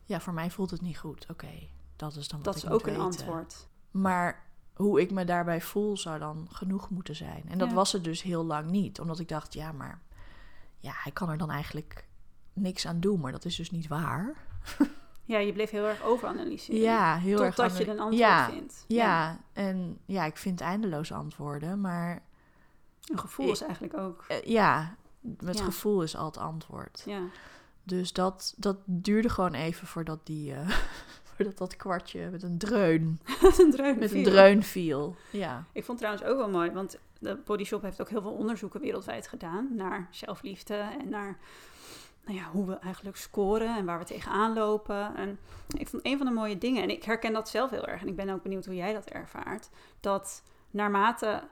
Ja, 0.05 0.21
voor 0.21 0.33
mij 0.35 0.51
voelt 0.51 0.71
het 0.71 0.81
niet 0.81 0.99
goed. 0.99 1.27
Oké, 1.31 1.69
dat 1.97 2.17
is 2.17 2.29
dan 2.29 2.43
wat 2.43 2.45
dat 2.55 2.57
ik 2.57 2.69
is 2.69 2.75
ook 2.75 2.81
een 2.81 2.87
weten. 2.93 3.05
antwoord. 3.05 3.69
Maar 3.91 4.45
hoe 4.75 5.01
ik 5.01 5.11
me 5.11 5.25
daarbij 5.25 5.61
voel 5.61 5.97
zou 5.97 6.19
dan 6.19 6.47
genoeg 6.51 6.91
moeten 6.91 7.17
zijn. 7.17 7.45
En 7.49 7.59
dat 7.59 7.69
Ja. 7.69 7.75
was 7.75 7.93
het 7.93 8.05
dus 8.05 8.23
heel 8.23 8.45
lang 8.45 8.71
niet. 8.71 9.01
Omdat 9.01 9.19
ik 9.19 9.29
dacht, 9.29 9.53
ja, 9.55 9.73
maar 9.73 10.01
ja, 10.79 10.93
hij 10.95 11.13
kan 11.13 11.31
er 11.31 11.39
dan 11.39 11.51
eigenlijk 11.51 12.07
niks 12.57 12.87
aan 12.87 13.01
doen. 13.01 13.21
Maar 13.21 13.33
dat 13.33 13.45
is 13.45 13.57
dus 13.57 13.71
niet 13.71 13.89
waar. 13.89 14.35
Ja, 15.29 15.39
je 15.39 15.53
bleef 15.53 15.71
heel 15.71 15.85
erg 15.87 16.03
overanalyseren. 16.03 16.81
Ja, 16.81 17.17
heel 17.17 17.45
erg. 17.45 17.55
Totdat 17.55 17.77
je 17.79 17.85
een 17.85 17.91
antwoord 17.99 18.17
ja, 18.19 18.51
vindt. 18.51 18.85
Ja, 18.89 19.41
en 19.53 19.99
ja, 20.05 20.25
ik 20.25 20.37
vind 20.37 20.61
eindeloos 20.61 21.13
antwoorden. 21.13 21.81
Maar 21.81 22.23
Een 23.05 23.19
gevoel 23.19 23.51
is 23.51 23.61
eigenlijk 23.61 23.97
ook. 23.97 24.25
eh, 24.29 24.43
ja, 24.43 24.97
het 25.45 25.59
Ja. 25.59 25.65
gevoel 25.65 26.03
is 26.03 26.17
al 26.17 26.25
het 26.25 26.37
antwoord. 26.37 27.03
Ja, 27.07 27.21
Dus 27.83 28.13
dat, 28.13 28.55
dat 28.57 28.77
duurde 28.85 29.29
gewoon 29.29 29.55
even 29.55 29.87
voordat, 29.87 30.27
die, 30.27 30.55
eh, 30.55 30.69
voordat 31.35 31.59
dat 31.59 31.77
kwartje 31.77 32.31
met 32.31 32.43
een 32.43 32.59
dreun, 32.59 33.21
een 33.59 33.71
dreun. 33.71 33.99
met 33.99 34.13
een 34.13 34.23
dreun 34.23 34.63
viel. 34.63 35.17
Ja. 35.31 35.65
Ik 35.73 35.85
vond 35.85 35.99
trouwens 35.99 36.25
ook 36.27 36.37
wel 36.37 36.51
mooi, 36.51 36.71
want 36.71 36.99
de 37.19 37.37
Body 37.45 37.65
Shop 37.65 37.83
heeft 37.83 38.01
ook 38.01 38.09
heel 38.11 38.23
veel 38.23 38.33
onderzoeken 38.33 38.81
wereldwijd 38.81 39.29
gedaan 39.29 39.69
naar 39.75 40.09
zelfliefde 40.11 40.75
en 40.75 41.09
naar 41.09 41.39
nou 42.27 42.39
ja, 42.39 42.51
hoe 42.51 42.67
we 42.67 42.79
eigenlijk 42.79 43.17
scoren 43.17 43.77
en 43.77 43.85
waar 43.85 43.99
we 43.99 44.05
tegenaan 44.05 44.53
lopen. 44.55 45.17
En 45.17 45.39
ik 45.79 45.89
vond 45.89 46.07
een 46.07 46.17
van 46.17 46.27
de 46.27 46.33
mooie 46.33 46.59
dingen, 46.59 46.83
en 46.83 46.91
ik 46.91 47.05
herken 47.05 47.33
dat 47.33 47.49
zelf 47.49 47.71
heel 47.71 47.87
erg, 47.87 48.01
en 48.01 48.09
ik 48.09 48.17
ben 48.17 48.29
ook 48.29 48.43
benieuwd 48.43 48.65
hoe 48.65 48.75
jij 48.75 48.93
dat 48.93 49.05
ervaart, 49.05 49.71
dat 50.01 50.43
naarmate 50.71 51.43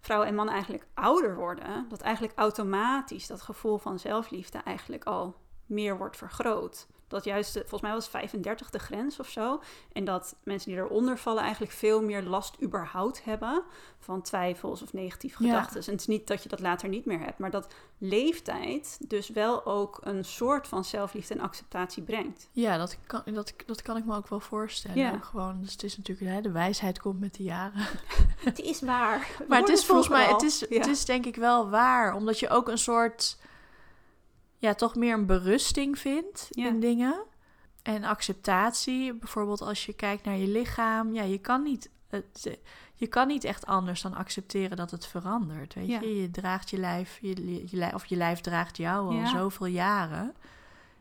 vrouwen 0.00 0.28
en 0.28 0.34
mannen 0.34 0.54
eigenlijk 0.54 0.86
ouder 0.94 1.36
worden, 1.36 1.86
dat 1.88 2.00
eigenlijk 2.00 2.38
automatisch 2.38 3.26
dat 3.26 3.42
gevoel 3.42 3.78
van 3.78 3.98
zelfliefde 3.98 4.58
eigenlijk 4.58 5.04
al 5.04 5.36
meer 5.66 5.98
wordt 5.98 6.16
vergroot. 6.16 6.86
Dat 7.14 7.24
juist, 7.24 7.52
volgens 7.52 7.80
mij 7.80 7.92
was 7.92 8.08
35 8.08 8.70
de 8.70 8.78
grens 8.78 9.20
of 9.20 9.28
zo. 9.28 9.60
En 9.92 10.04
dat 10.04 10.36
mensen 10.42 10.70
die 10.70 10.80
eronder 10.80 11.18
vallen 11.18 11.42
eigenlijk 11.42 11.72
veel 11.72 12.02
meer 12.02 12.22
last 12.22 12.56
überhaupt 12.62 13.24
hebben 13.24 13.62
van 13.98 14.22
twijfels 14.22 14.82
of 14.82 14.92
negatieve 14.92 15.44
Ja. 15.44 15.48
gedachten. 15.48 15.80
En 15.80 15.90
het 15.92 16.00
is 16.00 16.06
niet 16.06 16.26
dat 16.26 16.42
je 16.42 16.48
dat 16.48 16.60
later 16.60 16.88
niet 16.88 17.04
meer 17.04 17.18
hebt, 17.20 17.38
maar 17.38 17.50
dat 17.50 17.74
leeftijd 17.98 18.98
dus 19.08 19.28
wel 19.28 19.66
ook 19.66 19.98
een 20.02 20.24
soort 20.24 20.68
van 20.68 20.84
zelfliefde 20.84 21.34
en 21.34 21.40
acceptatie 21.40 22.02
brengt. 22.02 22.48
Ja, 22.52 22.76
dat 22.78 22.96
kan, 23.06 23.22
dat, 23.24 23.54
dat 23.66 23.82
kan 23.82 23.96
ik 23.96 24.04
me 24.04 24.16
ook 24.16 24.28
wel 24.28 24.40
voorstellen. 24.40 24.98
Ja. 24.98 25.18
Gewoon, 25.18 25.60
dus 25.60 25.72
het 25.72 25.82
is 25.82 25.96
natuurlijk, 25.96 26.30
hè, 26.30 26.40
de 26.40 26.50
wijsheid 26.52 27.00
komt 27.00 27.20
met 27.20 27.34
de 27.34 27.42
jaren. 27.42 27.86
het 28.48 28.58
is 28.60 28.80
waar. 28.80 29.28
Maar 29.48 29.60
het 29.60 29.68
is 29.68 29.84
volgens 29.84 30.08
mij, 30.08 30.26
het 30.26 30.42
is 30.42 30.54
is, 30.62 30.76
het 30.76 30.86
is 30.86 31.04
denk 31.04 31.26
ik 31.26 31.36
wel 31.36 31.70
waar. 31.70 32.14
Omdat 32.14 32.38
je 32.38 32.48
ook 32.48 32.68
een 32.68 32.78
soort, 32.78 33.38
ja, 34.64 34.74
toch 34.74 34.94
meer 34.94 35.14
een 35.14 35.26
berusting 35.26 35.98
vindt 35.98 36.48
Ja. 36.50 36.66
in 36.68 36.80
dingen. 36.80 37.24
En 37.82 38.04
acceptatie, 38.04 39.14
bijvoorbeeld 39.14 39.62
als 39.62 39.86
je 39.86 39.92
kijkt 39.92 40.24
naar 40.24 40.36
je 40.36 40.46
lichaam, 40.48 41.12
ja, 41.14 41.22
je 41.22 41.38
kan 41.38 41.62
niet, 41.62 41.90
het, 42.08 42.58
je 42.94 43.06
kan 43.06 43.26
niet 43.26 43.44
echt 43.44 43.66
anders 43.66 44.02
dan 44.02 44.14
accepteren 44.14 44.76
dat 44.76 44.90
het 44.90 45.06
verandert. 45.06 45.74
Weet 45.74 45.86
Ja. 45.88 46.00
je, 46.00 46.20
je 46.20 46.30
draagt 46.30 46.70
je 46.70 46.78
lijf, 46.78 47.18
je, 47.20 47.54
je, 47.70 47.76
lijf- 47.76 47.94
of 47.94 48.06
je 48.06 48.16
lijf 48.16 48.40
draagt 48.40 48.76
jou 48.76 49.06
al 49.06 49.12
Ja. 49.12 49.26
zoveel 49.26 49.66
jaren. 49.66 50.34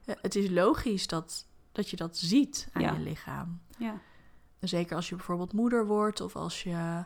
Eh, 0.06 0.16
Het 0.22 0.36
is 0.36 0.50
logisch 0.50 1.08
dat, 1.08 1.46
dat 1.72 1.90
je 1.90 1.96
dat 1.96 2.18
ziet 2.18 2.68
aan 2.74 2.82
je 2.82 3.00
lichaam. 3.00 3.62
Ja. 3.78 4.00
Zeker 4.60 4.96
als 4.96 5.10
je 5.10 5.16
bijvoorbeeld 5.16 5.54
moeder 5.54 5.86
wordt 5.86 6.22
of 6.22 6.36
als 6.36 6.64
je, 6.64 7.06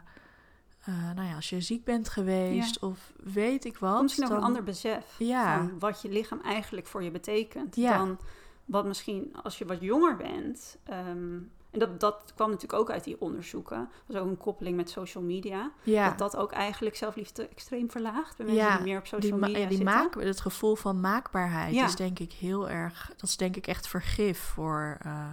eh, 0.87 1.11
nou 1.15 1.27
ja, 1.27 1.35
als 1.35 1.49
je 1.49 1.61
ziek 1.61 1.83
bent 1.83 2.09
geweest 2.09 2.79
of 2.79 3.11
weet 3.23 3.65
ik 3.65 3.77
wat. 3.77 4.01
Misschien 4.01 4.23
ook 4.23 4.29
dan- 4.29 4.37
een 4.39 4.45
ander 4.45 4.63
besef 4.63 5.15
Ja. 5.17 5.57
van 5.57 5.79
wat 5.79 6.01
je 6.01 6.09
lichaam 6.09 6.41
eigenlijk 6.41 6.87
voor 6.87 7.03
je 7.03 7.11
betekent. 7.11 7.75
Ja. 7.75 7.97
Dan 7.97 8.19
wat 8.65 8.85
misschien 8.85 9.35
als 9.43 9.57
je 9.57 9.65
wat 9.65 9.81
jonger 9.81 10.15
bent. 10.17 10.77
ehm, 10.83 11.37
en 11.71 11.79
dat, 11.79 11.99
dat 11.99 12.31
kwam 12.35 12.49
natuurlijk 12.49 12.79
ook 12.79 12.91
uit 12.91 13.03
die 13.03 13.21
onderzoeken. 13.21 13.77
Dat 13.77 14.15
was 14.15 14.21
ook 14.21 14.27
een 14.29 14.37
koppeling 14.37 14.75
met 14.75 14.89
social 14.89 15.23
media. 15.23 15.71
Ja, 15.83 16.09
Dat 16.09 16.17
dat 16.17 16.35
ook 16.37 16.51
eigenlijk 16.51 16.95
zelfliefde 16.95 17.47
extreem 17.47 17.91
verlaagt. 17.91 18.37
Bij 18.37 18.45
mensen 18.45 18.65
Ja, 18.65 18.75
die 18.75 18.85
meer 18.85 18.97
op 18.99 19.05
social 19.07 19.31
die, 19.31 19.39
media 19.41 19.57
ja, 19.57 19.67
die 19.67 19.77
zitten. 19.77 19.95
maak, 19.95 20.15
het 20.15 20.39
gevoel 20.41 20.75
van 20.75 20.99
maakbaarheid 20.99 21.75
is 21.75 21.95
denk 21.95 22.19
ik 22.19 22.31
heel 22.31 22.69
erg, 22.69 23.07
dat 23.17 23.29
is 23.29 23.37
denk 23.37 23.55
ik 23.55 23.67
echt 23.67 23.87
vergif 23.87 24.39
voor, 24.39 24.97
eh, 25.01 25.25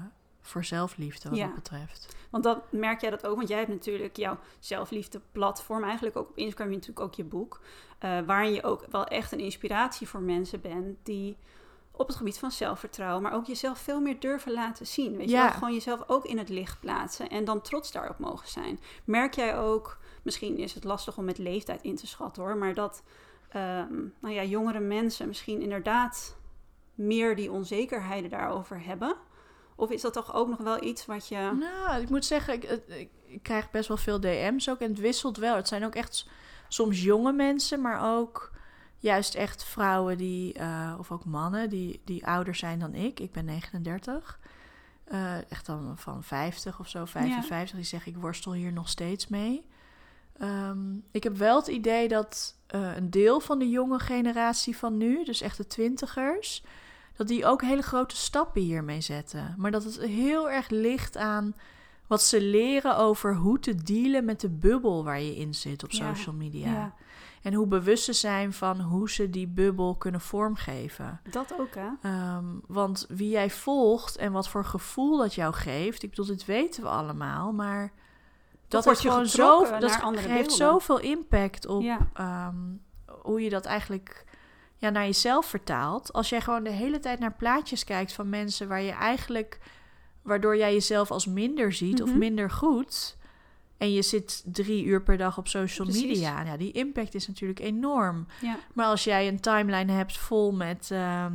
voor 0.47 0.65
zelfliefde 0.65 1.29
wat 1.29 1.39
Ja. 1.39 1.45
dat 1.47 1.55
betreft. 1.55 2.17
Want 2.31 2.45
dat 2.45 2.73
merk 2.73 3.01
jij 3.01 3.11
dat 3.11 3.27
ook, 3.27 3.37
want 3.37 3.49
jij 3.49 3.59
hebt 3.59 3.71
natuurlijk 3.71 4.17
jouw 4.17 4.39
zelfliefde 4.59 5.21
platform, 5.33 5.85
eigenlijk 5.85 6.17
ook 6.17 6.29
op 6.29 6.37
Instagram, 6.37 6.71
natuurlijk 6.71 7.01
ook 7.01 7.15
je 7.15 7.25
boek, 7.25 7.61
eh, 7.99 8.21
waarin 8.27 8.53
je 8.53 8.63
ook 8.63 8.87
wel 8.91 9.07
echt 9.07 9.33
een 9.33 9.41
inspiratie 9.41 10.09
voor 10.09 10.21
mensen 10.21 10.61
bent 10.61 10.97
die 11.03 11.37
op 11.97 12.07
het 12.07 12.17
gebied 12.17 12.39
van 12.39 12.51
zelfvertrouwen, 12.51 13.23
maar 13.23 13.35
ook 13.35 13.47
jezelf 13.47 13.79
veel 13.79 14.01
meer 14.01 14.21
durven 14.21 14.53
laten 14.53 14.87
zien. 14.87 15.17
Weet 15.17 15.31
je 15.31 15.37
wel, 15.37 15.51
gewoon 15.51 15.73
jezelf 15.73 16.03
ook 16.07 16.25
in 16.25 16.39
het 16.39 16.49
licht 16.49 16.81
plaatsen 16.81 17.29
en 17.29 17.45
dan 17.45 17.61
trots 17.61 17.93
daarop 17.93 18.19
mogen 18.19 18.49
zijn. 18.49 18.81
Merk 19.05 19.35
jij 19.35 19.59
ook, 19.59 19.99
misschien 20.23 20.59
is 20.59 20.75
het 20.75 20.85
lastig 20.85 21.17
om 21.17 21.25
met 21.25 21.39
leeftijd 21.39 21.83
in 21.83 21.97
te 21.97 22.07
schatten 22.07 22.43
hoor, 22.43 22.57
maar 22.57 22.75
dat 22.75 23.03
ehm, 23.49 23.95
nou 24.19 24.35
ja, 24.35 24.43
jongere 24.43 24.81
mensen 24.81 25.27
misschien 25.27 25.61
inderdaad 25.61 26.37
meer 26.95 27.37
die 27.37 27.53
onzekerheden 27.53 28.31
daarover 28.31 28.85
hebben? 28.85 29.17
Of 29.77 29.91
is 29.91 30.01
dat 30.01 30.13
toch 30.13 30.35
ook 30.35 30.49
nog 30.49 30.59
wel 30.59 30.83
iets 30.83 31.07
wat 31.07 31.29
je... 31.29 31.51
Nou, 31.59 32.03
ik 32.03 32.11
moet 32.11 32.25
zeggen, 32.25 32.55
ik, 32.55 32.65
ik, 32.87 33.09
ik 33.27 33.43
krijg 33.43 33.71
best 33.71 33.89
wel 33.89 33.97
veel 33.97 34.21
DM's 34.21 34.69
ook 34.69 34.81
en 34.81 34.89
het 34.91 34.99
wisselt 34.99 35.37
wel. 35.37 35.57
Het 35.57 35.69
zijn 35.69 35.85
ook 35.85 35.95
echt 35.95 36.27
soms 36.69 37.03
jonge 37.03 37.33
mensen, 37.33 37.81
maar 37.81 38.17
ook 38.17 38.53
juist 38.99 39.35
echt 39.35 39.65
vrouwen 39.65 40.19
die, 40.19 40.53
eh, 40.53 40.95
of 40.99 41.11
ook 41.11 41.25
mannen 41.25 41.69
die, 41.69 42.01
die 42.05 42.27
ouder 42.27 42.55
zijn 42.55 42.79
dan 42.79 42.95
ik. 42.95 43.21
Ik 43.21 43.33
ben 43.33 43.45
39. 43.45 44.39
Eh, 45.05 45.51
echt 45.51 45.67
dan 45.67 45.99
van 45.99 46.23
50 46.23 46.81
of 46.81 46.89
zo, 46.89 47.05
55. 47.05 47.77
Die 47.77 47.85
zeggen, 47.85 48.13
ik 48.13 48.19
worstel 48.19 48.53
hier 48.53 48.73
nog 48.73 48.89
steeds 48.89 49.29
mee. 49.29 49.67
Ehm, 50.39 50.95
ik 51.11 51.23
heb 51.23 51.37
wel 51.37 51.57
het 51.57 51.67
idee 51.67 52.09
dat 52.09 52.57
eh, 52.67 52.97
een 52.97 53.11
deel 53.11 53.41
van 53.41 53.59
de 53.59 53.69
jonge 53.69 53.99
generatie 53.99 54.77
van 54.77 54.97
nu, 54.97 55.25
dus 55.25 55.41
echt 55.41 55.57
de 55.57 55.67
twintigers, 55.67 56.65
dat 57.17 57.29
die 57.29 57.47
ook 57.47 57.63
hele 57.63 57.83
grote 57.83 58.17
stappen 58.17 58.63
hiermee 58.63 59.01
zetten. 59.01 59.55
Maar 59.57 59.71
dat 59.71 59.85
het 59.85 59.99
heel 60.01 60.51
erg 60.51 60.69
ligt 60.69 61.17
aan 61.17 61.55
wat 62.07 62.23
ze 62.23 62.41
leren 62.41 62.97
over 62.97 63.35
hoe 63.37 63.59
te 63.59 63.75
dealen 63.75 64.25
met 64.25 64.41
de 64.41 64.51
bubbel 64.51 65.05
waar 65.05 65.21
je 65.21 65.37
in 65.37 65.55
zit 65.55 65.85
op 65.85 65.91
Ja, 65.91 66.15
social 66.15 66.35
media. 66.35 66.73
ja. 66.73 66.95
En 67.43 67.55
hoe 67.55 67.67
bewust 67.67 68.05
ze 68.05 68.13
zijn 68.13 68.53
van 68.53 68.81
hoe 68.81 69.11
ze 69.11 69.31
die 69.31 69.47
bubbel 69.47 69.95
kunnen 69.95 70.21
vormgeven. 70.21 71.21
Dat 71.31 71.55
ook, 71.59 71.75
hè? 71.75 71.89
Ehm, 72.03 72.45
want 72.67 73.07
wie 73.09 73.29
jij 73.29 73.51
volgt 73.51 74.17
en 74.17 74.33
wat 74.33 74.49
voor 74.49 74.65
gevoel 74.65 75.19
dat 75.19 75.35
jou 75.35 75.55
geeft, 75.55 76.03
ik 76.03 76.09
bedoel, 76.11 76.27
dit 76.27 76.45
weten 76.45 76.83
we 76.83 76.89
allemaal, 76.89 77.53
maar 77.53 77.93
dat 78.69 78.85
je 78.85 78.95
gewoon 78.97 79.27
zo, 79.27 79.79
dat 79.79 80.01
beelden. 80.13 80.51
zoveel 80.51 80.99
impact 81.01 81.67
op 81.67 81.83
Ja. 81.83 81.99
ehm, 82.15 82.57
hoe 83.23 83.41
je 83.43 83.51
dat 83.51 83.65
eigenlijk 83.65 84.25
ja, 84.85 84.91
naar 84.91 85.05
jezelf 85.05 85.47
vertaalt. 85.47 86.13
Als 86.13 86.29
jij 86.29 86.41
gewoon 86.41 86.65
de 86.65 86.71
hele 86.71 86.99
tijd 86.99 87.19
naar 87.19 87.33
plaatjes 87.35 87.85
kijkt 87.85 88.13
van 88.13 88.29
mensen 88.29 88.69
waar 88.69 88.83
je 88.83 88.93
eigenlijk, 88.93 89.59
waardoor 90.23 90.57
jij 90.57 90.73
jezelf 90.73 91.11
als 91.11 91.27
minder 91.27 91.73
ziet 91.73 92.03
of 92.03 92.09
Mhm. 92.09 92.19
minder 92.19 92.51
goed. 92.51 93.17
En 93.79 93.93
je 93.93 94.03
zit 94.03 94.43
drie 94.47 94.85
uur 94.85 95.03
per 95.03 95.17
dag 95.17 95.39
op 95.39 95.49
social 95.49 95.87
Precies. 95.87 96.07
media. 96.07 96.43
Ja, 96.43 96.57
die 96.57 96.73
impact 96.73 97.15
is 97.15 97.27
natuurlijk 97.29 97.61
enorm. 97.61 98.27
Ja. 98.41 98.57
Maar 98.75 98.87
als 98.87 99.05
jij 99.05 99.29
een 99.29 99.41
timeline 99.41 99.93
hebt 99.93 100.19
vol 100.19 100.53
met 100.53 100.89
ehm, 100.93 101.33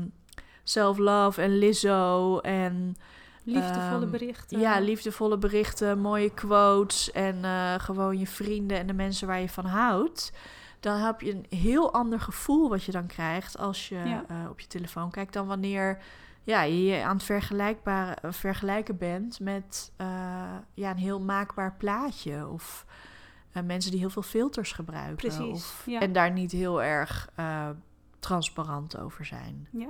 self-love 0.64 1.42
en 1.42 1.58
Lizzo 1.58 2.38
en 2.40 2.98
Liefdevolle 3.44 4.02
Ehm, 4.02 4.10
berichten. 4.12 4.60
ja, 4.60 4.80
liefdevolle 4.80 5.38
berichten, 5.38 6.00
mooie 6.00 6.30
quotes 6.34 7.12
en 7.12 7.44
eh, 7.46 7.74
gewoon 7.78 8.20
je 8.20 8.28
vrienden 8.28 8.78
en 8.78 8.88
de 8.88 8.94
mensen 8.94 9.28
waar 9.28 9.40
je 9.42 9.50
van 9.50 9.66
houdt. 9.66 10.32
Dan 10.80 10.98
heb 11.00 11.22
je 11.22 11.32
een 11.32 11.46
heel 11.50 11.94
ander 11.94 12.20
gevoel 12.20 12.70
wat 12.70 12.84
je 12.84 12.92
dan 12.92 13.08
krijgt 13.08 13.58
als 13.58 13.90
je 13.90 13.96
Ja. 13.96 14.26
eh, 14.28 14.50
op 14.50 14.60
je 14.60 14.68
telefoon 14.68 15.12
kijkt 15.12 15.34
dan 15.34 15.48
wanneer 15.48 16.02
ja, 16.44 16.62
je 16.62 17.04
aan 17.04 17.16
het 17.16 17.26
vergelijkbare, 17.26 18.14
eh, 18.22 18.32
vergelijken 18.32 18.98
bent 18.98 19.40
met 19.40 19.92
eh, 19.96 20.08
ja, 20.74 20.90
een 20.92 20.98
heel 20.98 21.20
maakbaar 21.20 21.76
plaatje. 21.78 22.48
Of 22.48 22.86
mensen 23.66 23.92
die 23.92 24.00
heel 24.00 24.10
veel 24.10 24.22
filters 24.22 24.72
gebruiken. 24.72 25.16
Precies, 25.16 25.52
Of, 25.64 25.84
ja. 25.86 26.00
En 26.00 26.14
daar 26.14 26.32
niet 26.32 26.52
heel 26.52 26.84
erg 26.84 27.30
transparant 28.20 28.98
over 28.98 29.26
zijn. 29.26 29.68
Ja. 29.72 29.90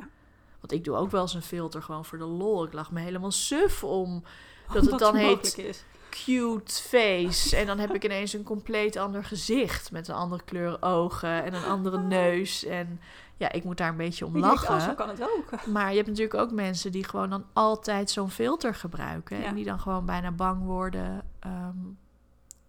Want 0.60 0.72
ik 0.72 0.84
doe 0.84 0.96
ook 0.96 1.12
wel 1.12 1.22
eens 1.22 1.34
een 1.34 1.42
filter 1.42 1.84
gewoon 1.84 2.06
voor 2.06 2.18
de 2.18 2.24
lol. 2.26 2.66
Ik 2.66 2.74
lag 2.74 2.92
me 2.92 3.00
helemaal 3.00 3.32
suf 3.32 3.84
om 3.84 4.24
dat 4.74 4.86
het 4.86 5.00
dan 5.00 5.16
heet 5.16 5.58
is. 5.58 5.84
Cute 6.10 6.74
face. 6.74 7.55
En 7.57 7.66
dan 7.66 7.80
heb 7.80 7.93
ik 7.95 8.03
ineens 8.05 8.34
een 8.34 8.43
compleet 8.43 8.97
ander 8.97 9.24
gezicht. 9.24 9.91
Met 9.91 10.07
een 10.07 10.16
andere 10.16 10.43
kleur 10.43 10.78
ogen 10.82 11.43
en 11.43 11.53
een 11.53 11.64
andere 11.64 11.97
neus. 11.97 12.66
En 12.66 12.99
ja, 13.38 13.51
ik 13.51 13.64
moet 13.64 13.78
daar 13.78 13.89
een 13.89 13.97
beetje 13.97 14.26
om 14.26 14.34
denk, 14.34 14.45
oh, 14.45 14.62
zo 14.62 14.72
lachen. 14.74 14.95
kan 14.95 15.10
het 15.10 15.22
ook. 15.22 15.66
Maar 15.66 15.89
je 15.89 15.95
hebt 15.95 16.07
natuurlijk 16.07 16.36
ook 16.36 16.51
mensen 16.51 16.91
die 16.91 17.03
gewoon 17.03 17.30
dan 17.30 17.45
altijd 17.53 18.10
zo'n 18.12 18.30
filter 18.32 18.76
gebruiken. 18.76 19.38
Ja. 19.39 19.43
En 19.45 19.55
die 19.55 19.66
dan 19.66 19.80
gewoon 19.80 20.05
bijna 20.05 20.32
bang 20.32 20.64
worden 20.64 21.22
ehm, 21.39 21.78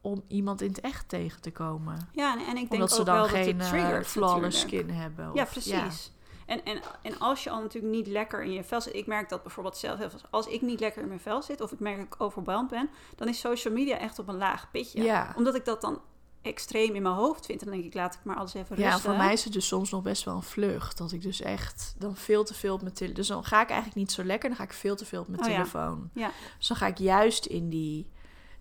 om 0.00 0.22
iemand 0.28 0.60
in 0.60 0.68
het 0.68 0.80
echt 0.80 1.08
tegen 1.08 1.40
te 1.40 1.50
komen. 1.50 2.08
Ja, 2.12 2.32
en, 2.32 2.38
en 2.38 2.46
ik 2.48 2.54
denk 2.54 2.72
Omdat 2.72 2.92
ze 2.92 3.00
ook 3.00 3.06
dan 3.06 3.14
wel 3.14 3.24
dat 3.24 3.32
geen 3.32 3.54
het 3.58 3.62
eh, 3.62 3.68
triggert 3.68 4.06
flawless 4.06 4.62
natuurlijk. 4.62 4.88
skin 4.90 5.00
hebben. 5.00 5.30
Ja, 5.34 5.42
of- 5.42 5.50
precies. 5.50 6.12
En, 6.50 6.64
en, 6.64 6.80
en 7.02 7.18
als 7.18 7.44
je 7.44 7.50
al 7.50 7.60
natuurlijk 7.60 7.92
niet 7.94 8.06
lekker 8.06 8.42
in 8.42 8.52
je 8.52 8.64
vel 8.64 8.80
zit... 8.80 8.94
Ik 8.94 9.06
merk 9.06 9.28
dat 9.28 9.42
bijvoorbeeld 9.42 9.76
zelf... 9.76 9.98
heel 9.98 10.10
veel- 10.10 10.20
Als 10.30 10.46
ik 10.46 10.62
niet 10.62 10.80
lekker 10.80 11.02
in 11.02 11.08
mijn 11.08 11.20
vel 11.20 11.42
zit... 11.42 11.60
of 11.60 11.72
ik 11.72 11.80
merk 11.80 11.96
dat 11.96 12.06
ik 12.06 12.14
overweldigd 12.20 12.70
ben... 12.70 12.90
dan 13.16 13.28
is 13.28 13.38
social 13.40 13.74
media 13.74 13.98
echt 13.98 14.18
op 14.18 14.28
een 14.28 14.36
laag 14.36 14.70
pitje. 14.70 15.02
Ja. 15.02 15.32
Omdat 15.36 15.54
ik 15.54 15.64
dat 15.64 15.80
dan 15.80 16.00
extreem 16.42 16.94
in 16.94 17.02
mijn 17.02 17.14
hoofd 17.14 17.46
vind. 17.46 17.60
Dan 17.64 17.72
denk 17.72 17.84
ik, 17.84 17.94
laat 17.94 18.14
ik 18.14 18.20
maar 18.24 18.36
alles 18.36 18.54
even 18.54 18.78
Ja, 18.78 18.90
rusten. 18.90 19.02
voor 19.10 19.18
mij 19.18 19.32
is 19.32 19.44
het 19.44 19.52
dus 19.52 19.66
soms 19.66 19.90
nog 19.90 20.02
best 20.02 20.24
wel 20.24 20.34
een 20.36 20.42
vlucht. 20.42 20.98
Dat 20.98 21.12
ik 21.12 21.22
dus 21.22 21.40
echt 21.40 21.94
dan 21.98 22.16
veel 22.16 22.44
te 22.44 22.54
veel 22.54 22.74
op 22.74 22.82
mijn 22.82 22.94
telefoon... 22.94 23.16
Dus 23.16 23.26
dan 23.28 23.44
ga 23.44 23.62
ik 23.62 23.68
eigenlijk 23.68 23.98
niet 23.98 24.12
zo 24.12 24.24
lekker. 24.24 24.48
Dan 24.48 24.58
ga 24.58 24.64
ik 24.64 24.72
veel 24.72 24.96
te 24.96 25.04
veel 25.04 25.20
op 25.20 25.28
mijn 25.28 25.40
Oh 25.42 25.48
ja. 25.48 25.54
telefoon. 25.54 26.10
Ja. 26.14 26.30
Dus 26.58 26.66
dan 26.68 26.76
ga 26.76 26.86
ik 26.86 26.98
juist 26.98 27.46
in 27.46 27.68
die... 27.68 28.06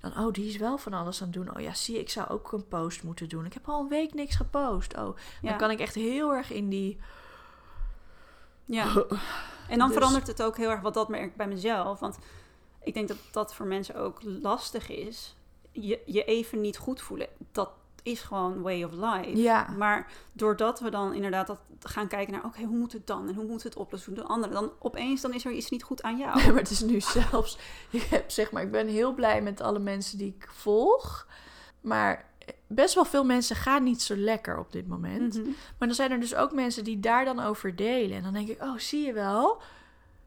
Dan, 0.01 0.17
oh, 0.25 0.31
die 0.33 0.47
is 0.49 0.57
wel 0.57 0.77
van 0.77 0.93
alles 0.93 1.21
aan 1.21 1.27
het 1.27 1.35
doen. 1.35 1.55
Oh 1.55 1.61
ja, 1.61 1.73
zie 1.73 1.99
ik 1.99 2.09
zou 2.09 2.29
ook 2.29 2.51
een 2.51 2.67
post 2.67 3.03
moeten 3.03 3.29
doen. 3.29 3.45
Ik 3.45 3.53
heb 3.53 3.69
al 3.69 3.81
een 3.81 3.87
week 3.87 4.13
niks 4.13 4.35
gepost. 4.35 4.97
Oh, 4.97 5.17
Ja. 5.41 5.49
dan 5.49 5.57
kan 5.57 5.71
ik 5.71 5.79
echt 5.79 5.95
heel 5.95 6.33
erg 6.33 6.51
in 6.51 6.69
die... 6.69 6.97
Ja. 8.69 8.85
En 9.69 9.77
dan 9.77 9.87
Dus- 9.87 9.97
verandert 9.97 10.27
het 10.27 10.43
ook 10.43 10.57
heel 10.57 10.69
erg, 10.69 10.81
wat 10.81 10.93
dat 10.93 11.09
merk 11.09 11.23
ik 11.23 11.35
bij 11.35 11.47
mezelf. 11.47 11.99
Want 11.99 12.17
ik 12.83 12.93
denk 12.93 13.07
dat 13.07 13.17
dat 13.31 13.53
voor 13.53 13.65
mensen 13.65 13.95
ook 13.95 14.19
lastig 14.23 14.89
is. 14.89 15.35
Je, 15.71 15.99
je 16.05 16.23
even 16.23 16.61
niet 16.61 16.77
goed 16.77 17.01
voelen, 17.01 17.27
dat 17.51 17.69
is 18.03 18.21
gewoon 18.21 18.61
way 18.61 18.83
of 18.83 18.91
life. 18.91 19.37
Ja. 19.37 19.67
Maar 19.77 20.11
doordat 20.33 20.79
we 20.79 20.89
dan 20.89 21.13
inderdaad 21.13 21.47
dat 21.47 21.59
gaan 21.79 22.07
kijken 22.07 22.33
naar... 22.33 22.45
oké, 22.45 22.63
hoe 22.63 22.77
moet 22.77 22.93
het 22.93 23.07
dan? 23.07 23.27
En 23.27 23.35
hoe 23.35 23.45
moet 23.45 23.63
het 23.63 23.75
oplossen? 23.75 24.13
Hoe 24.13 24.21
doen 24.21 24.31
anderen? 24.31 24.55
Dan 24.55 24.71
opeens 24.79 25.21
dan 25.21 25.33
is 25.33 25.45
er 25.45 25.51
iets 25.51 25.69
niet 25.69 25.83
goed 25.83 26.01
aan 26.01 26.17
jou. 26.17 26.35
maar 26.47 26.61
het 26.61 26.69
is 26.69 26.81
nu 26.81 27.01
zelfs... 27.01 27.57
Ik, 27.89 28.01
heb, 28.01 28.29
zeg 28.31 28.51
maar, 28.51 28.63
ik 28.63 28.71
ben 28.71 28.87
heel 28.87 29.13
blij 29.13 29.41
met 29.41 29.61
alle 29.61 29.79
mensen 29.79 30.17
die 30.17 30.35
ik 30.37 30.49
volg. 30.51 31.27
Maar 31.81 32.28
best 32.67 32.95
wel 32.95 33.05
veel 33.05 33.23
mensen 33.23 33.55
gaan 33.55 33.83
niet 33.83 34.01
zo 34.01 34.15
lekker 34.15 34.59
op 34.59 34.71
dit 34.71 34.87
moment. 34.87 35.37
Mhm. 35.37 35.47
Maar 35.77 35.87
dan 35.87 35.93
zijn 35.93 36.11
er 36.11 36.19
dus 36.19 36.35
ook 36.35 36.51
mensen 36.53 36.83
die 36.83 36.99
daar 36.99 37.25
dan 37.25 37.39
over 37.39 37.75
delen. 37.75 38.17
En 38.17 38.23
dan 38.23 38.33
denk 38.33 38.47
ik, 38.47 38.61
oh, 38.61 38.77
zie 38.77 39.05
je 39.05 39.13
wel? 39.13 39.61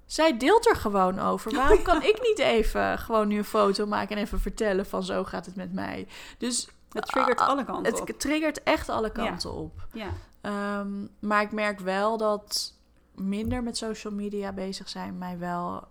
Zij 0.06 0.36
deelt 0.36 0.66
er 0.68 0.76
gewoon 0.76 1.18
over. 1.18 1.54
Waarom 1.54 1.82
kan 1.92 2.02
ik 2.02 2.18
niet 2.22 2.38
even 2.38 2.98
gewoon 2.98 3.28
nu 3.28 3.38
een 3.38 3.44
foto 3.44 3.86
maken 3.86 4.16
en 4.16 4.22
even 4.22 4.40
vertellen 4.40 4.86
van 4.86 5.02
zo 5.02 5.24
gaat 5.24 5.46
het 5.46 5.56
met 5.56 5.72
mij? 5.72 6.08
Dus 6.38 6.68
Het 6.92 7.06
triggert 7.06 7.40
ah, 7.40 7.48
alle 7.48 7.64
kanten 7.64 8.00
op. 8.00 8.06
het 8.06 8.20
triggert 8.20 8.62
echt 8.62 8.88
alle 8.88 9.12
kanten 9.12 9.52
op. 9.52 9.86
Ja. 9.92 10.08
Ehm, 10.40 11.06
maar 11.18 11.42
ik 11.42 11.52
merk 11.52 11.80
wel 11.80 12.16
dat 12.16 12.74
minder 13.14 13.62
met 13.62 13.76
social 13.76 14.12
media 14.12 14.52
bezig 14.52 14.88
zijn 14.88 15.18
mij 15.18 15.38
wel 15.38 15.88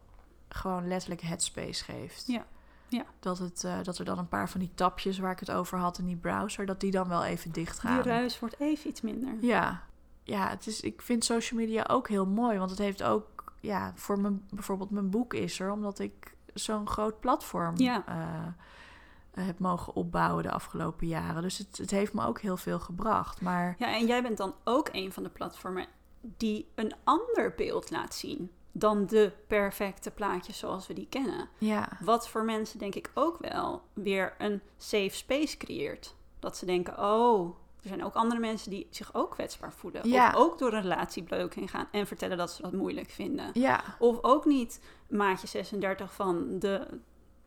gewoon 0.50 0.88
letterlijk 0.88 1.22
headspace 1.22 1.84
geeft. 1.84 2.24
Ja. 2.28 2.46
Ja. 2.92 3.04
Dat, 3.20 3.38
het, 3.38 3.64
eh, 3.64 3.84
dat 3.84 3.98
er 3.98 4.06
dan 4.06 4.18
een 4.18 4.28
paar 4.28 4.50
van 4.50 4.60
die 4.60 4.72
tapjes 4.76 5.20
waar 5.20 5.32
ik 5.32 5.40
het 5.40 5.52
over 5.52 5.78
had 5.78 5.98
in 5.98 6.06
die 6.06 6.16
browser, 6.16 6.66
dat 6.66 6.80
die 6.80 6.92
dan 6.92 7.08
wel 7.08 7.24
even 7.24 7.52
dicht 7.52 7.80
gaan. 7.80 8.02
Die 8.02 8.12
ruis 8.12 8.40
wordt 8.40 8.60
even 8.60 8.90
iets 8.90 9.02
minder. 9.02 9.34
Ja, 9.42 9.84
ja 10.24 10.50
het 10.50 10.68
is, 10.68 10.82
ik 10.82 11.02
vind 11.02 11.26
social 11.26 11.60
media 11.60 11.86
ook 11.88 12.08
heel 12.08 12.26
mooi, 12.26 12.58
want 12.58 12.70
het 12.70 12.80
heeft 12.80 13.04
ook 13.04 13.54
ja, 13.60 13.92
voor 13.96 14.20
mijn, 14.20 14.46
bijvoorbeeld 14.50 14.90
mijn 14.92 15.10
boek 15.10 15.34
is 15.34 15.60
er, 15.60 15.72
omdat 15.72 16.00
ik 16.00 16.36
zo'n 16.54 16.88
groot 16.88 17.20
platform 17.20 17.78
Ja. 17.78 18.04
eh, 18.08 19.44
heb 19.46 19.60
mogen 19.60 19.94
opbouwen 19.94 20.44
de 20.44 20.52
afgelopen 20.52 21.08
jaren. 21.08 21.42
Dus 21.42 21.58
het, 21.58 21.78
het 21.78 21.92
heeft 21.92 22.14
me 22.14 22.26
ook 22.26 22.40
heel 22.40 22.58
veel 22.58 22.80
gebracht. 22.80 23.42
Maar 23.42 23.76
Ja, 23.80 23.96
en 23.96 24.06
jij 24.06 24.22
bent 24.22 24.38
dan 24.38 24.54
ook 24.64 24.90
een 24.92 25.12
van 25.12 25.24
de 25.24 25.30
platformen 25.30 25.88
die 26.22 26.72
een 26.76 26.94
ander 27.04 27.54
beeld 27.56 27.90
laat 27.92 28.16
zien 28.16 28.52
dan 28.72 29.06
de 29.06 29.32
perfecte 29.48 30.12
plaatjes 30.12 30.58
zoals 30.58 30.88
we 30.88 30.94
die 30.94 31.08
kennen. 31.10 31.50
ja, 31.58 31.90
Wat 32.00 32.30
voor 32.30 32.44
mensen 32.44 32.80
denk 32.80 32.96
ik 32.96 33.12
ook 33.14 33.38
wel 33.40 33.82
weer 33.94 34.36
een 34.38 34.62
safe 34.78 35.10
space 35.16 35.58
creëert. 35.58 36.16
Dat 36.40 36.58
ze 36.58 36.66
denken, 36.66 37.00
oh, 37.00 37.56
er 37.82 37.88
zijn 37.88 38.04
ook 38.04 38.14
andere 38.14 38.40
mensen 38.40 38.70
die 38.70 38.88
zich 38.90 39.14
ook 39.14 39.32
kwetsbaar 39.32 39.74
voelen. 39.74 40.10
Ja. 40.10 40.28
Of 40.28 40.36
ook 40.36 40.58
door 40.58 40.74
een 40.74 40.82
relatiebreuk 40.82 41.56
heen 41.56 41.68
gaan 41.68 41.88
en 41.92 42.08
vertellen 42.08 42.38
dat 42.38 42.52
ze 42.52 42.62
dat 42.62 42.72
moeilijk 42.72 43.10
vinden. 43.10 43.50
ja, 43.54 43.84
Of 44.00 44.18
ook 44.22 44.46
niet 44.46 44.82
maatje 45.10 45.48
36 45.48 46.14
van 46.14 46.60
de 46.60 46.88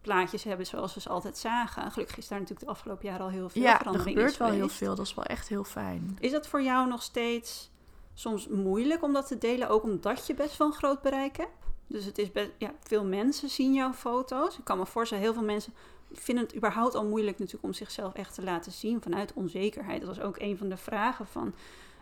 plaatjes 0.01 0.45
hebben 0.45 0.67
zoals 0.67 0.95
we 0.95 1.01
ze 1.01 1.09
altijd 1.09 1.39
zagen. 1.39 1.91
Gelukkig 1.91 2.17
is 2.17 2.29
daar 2.29 2.39
natuurlijk 2.39 2.67
de 2.67 2.73
afgelopen 2.73 3.07
jaren 3.09 3.25
al 3.25 3.31
heel 3.31 3.49
veel 3.49 3.63
ja 3.63 3.73
er 3.73 3.77
verandering 3.79 4.11
gebeurt 4.17 4.33
in 4.33 4.39
wel 4.39 4.51
heel 4.51 4.69
veel. 4.69 4.95
Dat 4.95 5.07
is 5.07 5.15
wel 5.15 5.25
echt 5.25 5.49
heel 5.49 5.65
fijn. 5.65 6.17
Is 6.21 6.33
dat 6.33 6.47
voor 6.47 6.63
jou 6.63 6.89
nog 6.89 7.03
steeds 7.03 7.71
soms 8.15 8.49
moeilijk 8.49 9.03
om 9.03 9.13
dat 9.13 9.27
te 9.27 9.39
delen, 9.39 9.69
ook 9.69 9.83
omdat 9.83 10.27
je 10.27 10.35
best 10.35 10.57
wel 10.57 10.67
een 10.67 10.73
groot 10.73 11.03
bereik 11.03 11.37
hebt? 11.37 11.53
Dus 11.87 12.05
het 12.05 12.19
is 12.19 12.29
ja, 12.59 12.75
veel 12.81 13.05
mensen 13.05 13.49
zien 13.49 13.75
jouw 13.75 13.93
foto's. 13.93 14.59
Ik 14.59 14.65
kan 14.65 14.79
me 14.79 14.87
voorstellen, 14.87 15.25
heel 15.25 15.35
veel 15.35 15.43
mensen 15.43 15.73
vinden 16.13 16.45
het 16.45 16.57
überhaupt 16.57 16.95
al 16.95 17.05
moeilijk 17.05 17.39
natuurlijk 17.39 17.65
om 17.65 17.73
zichzelf 17.73 18.15
echt 18.15 18.35
te 18.35 18.43
laten 18.43 18.73
zien 18.73 19.03
vanuit 19.03 19.33
onzekerheid. 19.33 20.01
Dat 20.01 20.17
was 20.17 20.25
ook 20.25 20.39
een 20.39 20.59
van 20.59 20.69
de 20.69 20.77
vragen 20.77 21.27
van 21.27 21.55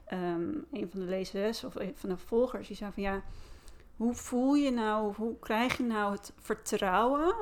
ehm, 0.07 0.51
een 0.73 0.89
van 0.91 1.01
de 1.01 1.07
lezeres 1.07 1.65
of 1.65 1.73
van 1.95 2.09
de 2.09 2.17
volgers. 2.17 2.67
Die 2.67 2.77
zei 2.77 2.93
van 2.93 3.03
ja, 3.03 3.23
hoe 3.97 4.15
voel 4.15 4.55
je 4.55 4.71
nou, 4.71 5.15
hoe 5.15 5.39
krijg 5.39 5.77
je 5.77 5.83
nou 5.83 6.13
het 6.13 6.33
vertrouwen 6.41 7.35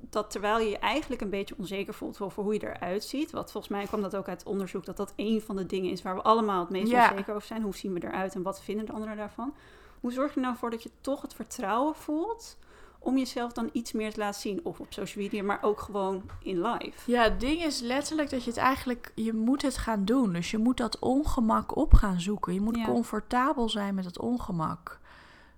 dat 0.00 0.30
terwijl 0.30 0.58
je 0.58 0.68
je 0.68 0.78
eigenlijk 0.78 1.20
een 1.22 1.30
beetje 1.30 1.54
onzeker 1.58 1.94
voelt 1.94 2.20
over 2.20 2.42
hoe 2.42 2.52
je 2.54 2.62
eruit 2.76 3.04
ziet, 3.04 3.30
wat 3.30 3.52
volgens 3.52 3.72
mij 3.72 3.86
kwam 3.86 4.02
dat 4.02 4.16
ook 4.16 4.28
uit 4.28 4.44
onderzoek, 4.44 4.84
dat 4.84 4.96
dat 4.96 5.12
een 5.16 5.40
van 5.42 5.56
de 5.56 5.66
dingen 5.66 5.90
is 5.90 6.02
waar 6.02 6.14
we 6.14 6.22
allemaal 6.22 6.60
het 6.60 6.70
meest 6.70 6.90
Ja. 6.90 7.10
onzeker 7.10 7.34
over 7.34 7.46
zijn. 7.46 7.62
Hoe 7.62 7.76
zien 7.76 7.92
we 7.92 8.04
eruit 8.04 8.34
en 8.34 8.42
wat 8.42 8.62
vinden 8.62 8.86
de 8.86 8.92
anderen 8.92 9.16
daarvan? 9.16 9.54
Hoe 10.00 10.12
zorg 10.12 10.34
je 10.34 10.40
nou 10.40 10.56
voor 10.56 10.70
dat 10.70 10.82
je 10.82 10.90
toch 11.00 11.22
het 11.22 11.34
vertrouwen 11.34 11.94
voelt 11.94 12.58
om 12.98 13.18
jezelf 13.18 13.52
dan 13.52 13.68
iets 13.72 13.92
meer 13.92 14.12
te 14.12 14.18
laten 14.18 14.40
zien, 14.40 14.60
of 14.62 14.80
op 14.80 14.92
social 14.92 15.24
media, 15.24 15.42
maar 15.42 15.58
ook 15.62 15.80
gewoon 15.80 16.22
in 16.42 16.60
live? 16.62 17.10
Ja, 17.10 17.22
het 17.22 17.40
ding 17.40 17.62
is 17.62 17.80
letterlijk 17.80 18.30
dat 18.30 18.42
je 18.44 18.50
het 18.50 18.58
eigenlijk... 18.58 19.12
Je 19.14 19.32
moet 19.32 19.62
het 19.62 19.76
gaan 19.76 20.04
doen. 20.04 20.32
Dus 20.32 20.50
je 20.50 20.58
moet 20.58 20.76
dat 20.76 20.98
ongemak 20.98 21.76
op 21.76 21.94
gaan 21.94 22.20
zoeken. 22.20 22.54
Je 22.54 22.60
moet 22.60 22.76
Ja. 22.76 22.84
comfortabel 22.84 23.68
zijn 23.68 23.94
met 23.94 24.04
het 24.04 24.18
ongemak. 24.18 25.00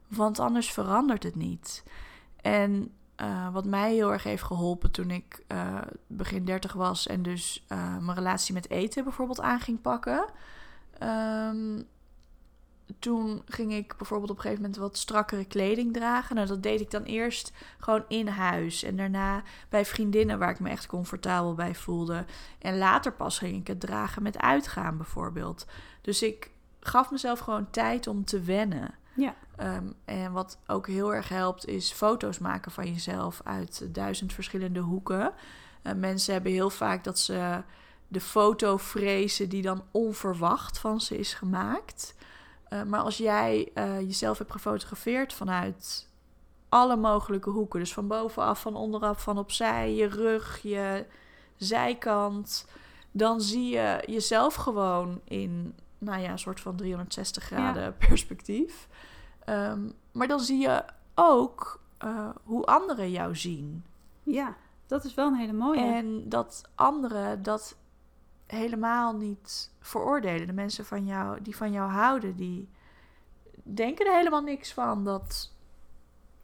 Want 0.09 0.39
anders 0.39 0.73
verandert 0.73 1.23
het 1.23 1.35
niet. 1.37 1.85
En 2.41 2.93
eh, 3.19 3.53
wat 3.53 3.65
mij 3.65 3.95
heel 3.95 4.13
erg 4.13 4.23
heeft 4.23 4.43
geholpen 4.43 4.91
toen 4.91 5.11
ik 5.11 5.43
eh, 5.47 5.81
begin 6.07 6.45
30 6.45 6.73
was... 6.73 7.07
en 7.07 7.23
dus 7.23 7.65
eh, 7.69 7.97
mijn 7.99 8.17
relatie 8.17 8.55
met 8.55 8.71
eten 8.71 9.05
bijvoorbeeld 9.05 9.41
aan 9.41 9.61
ging 9.61 9.81
pakken... 9.81 10.25
ehm, 10.99 11.83
toen 12.99 13.43
ging 13.47 13.73
ik 13.73 13.95
bijvoorbeeld 13.97 14.31
op 14.31 14.37
een 14.37 14.43
gegeven 14.43 14.63
moment 14.63 14.81
wat 14.81 14.97
strakkere 14.97 15.45
kleding 15.45 15.93
dragen. 15.93 16.35
Nou, 16.35 16.49
dat 16.49 16.63
deed 16.63 16.81
ik 16.81 16.91
dan 16.91 17.03
eerst 17.03 17.53
gewoon 17.79 18.05
in 18.09 18.29
huis. 18.29 18.83
En 18.83 18.97
daarna 18.97 19.43
bij 19.69 19.85
vriendinnen 19.85 20.39
waar 20.39 20.51
ik 20.51 20.61
me 20.61 20.71
echt 20.71 20.87
comfortabel 20.87 21.55
bij 21.55 21.75
voelde. 21.75 22.25
En 22.59 22.79
later 22.79 23.13
pas 23.13 23.39
ging 23.39 23.57
ik 23.57 23.67
het 23.67 23.81
dragen 23.81 24.23
met 24.23 24.39
uitgaan 24.39 24.97
bijvoorbeeld. 24.97 25.67
Dus 26.01 26.23
ik 26.23 26.51
gaf 26.81 27.11
mezelf 27.11 27.39
gewoon 27.39 27.71
tijd 27.71 28.07
om 28.07 28.25
te 28.25 28.41
wennen. 28.41 28.95
Ja. 29.15 29.35
Ehm, 29.59 29.87
en 30.05 30.33
wat 30.33 30.59
ook 30.67 30.87
heel 30.87 31.15
erg 31.15 31.29
helpt 31.29 31.67
is 31.67 31.93
foto's 31.93 32.39
maken 32.39 32.73
van 32.73 32.93
jezelf 32.93 33.41
uit 33.45 33.89
duizend 33.95 34.33
verschillende 34.33 34.81
hoeken. 34.81 35.33
Eh, 35.83 35.93
mensen 35.93 36.33
hebben 36.33 36.53
heel 36.53 36.71
vaak 36.71 37.05
dat 37.05 37.19
ze 37.19 37.63
de 38.09 38.21
foto 38.21 38.77
vrezen 38.77 39.49
die 39.49 39.63
dan 39.63 39.83
onverwacht 39.91 40.79
van 40.79 41.01
ze 41.01 41.19
is 41.19 41.35
gemaakt. 41.35 42.15
Eh, 42.69 42.83
maar 42.83 43.01
als 43.01 43.17
jij 43.17 43.71
eh, 43.75 44.01
jezelf 44.01 44.39
hebt 44.39 44.53
gefotografeerd 44.53 45.33
vanuit 45.33 46.09
alle 46.69 46.97
mogelijke 46.97 47.51
hoeken, 47.51 47.81
dus 47.81 47.93
van 47.93 48.07
bovenaf, 48.09 48.61
van 48.61 48.77
onderaf, 48.77 49.23
van 49.23 49.39
opzij, 49.39 49.95
je 49.95 50.07
rug, 50.07 50.59
je 50.63 51.07
zijkant, 51.57 52.67
dan 53.11 53.41
zie 53.41 53.69
je 53.69 54.03
jezelf 54.07 54.55
gewoon 54.55 55.21
in, 55.25 55.75
nou 55.99 56.21
ja, 56.21 56.31
een 56.31 56.39
soort 56.39 56.61
van 56.61 56.77
360 56.77 57.43
graden 57.43 57.97
perspectief. 58.09 58.89
Ehm, 59.49 59.91
maar 60.13 60.27
dan 60.27 60.41
zie 60.41 60.59
je 60.59 60.85
ook 61.15 61.81
eh, 61.99 62.29
hoe 62.45 62.65
anderen 62.65 63.11
jou 63.11 63.37
zien. 63.37 63.85
Ja, 64.23 64.57
dat 64.87 65.05
is 65.05 65.15
wel 65.15 65.27
een 65.27 65.35
hele 65.35 65.53
mooie. 65.53 65.81
En 65.81 66.29
dat 66.29 66.63
anderen 66.75 67.43
dat 67.43 67.77
helemaal 68.47 69.17
niet 69.17 69.71
veroordelen. 69.81 70.47
De 70.47 70.53
mensen 70.53 70.85
van 70.85 71.07
jou, 71.07 71.43
die 71.43 71.57
van 71.57 71.73
jou 71.73 71.91
houden, 71.91 72.37
die 72.37 72.69
denken 73.63 74.07
er 74.07 74.17
helemaal 74.17 74.43
niks 74.43 74.73
van 74.73 75.05
dat, 75.05 75.53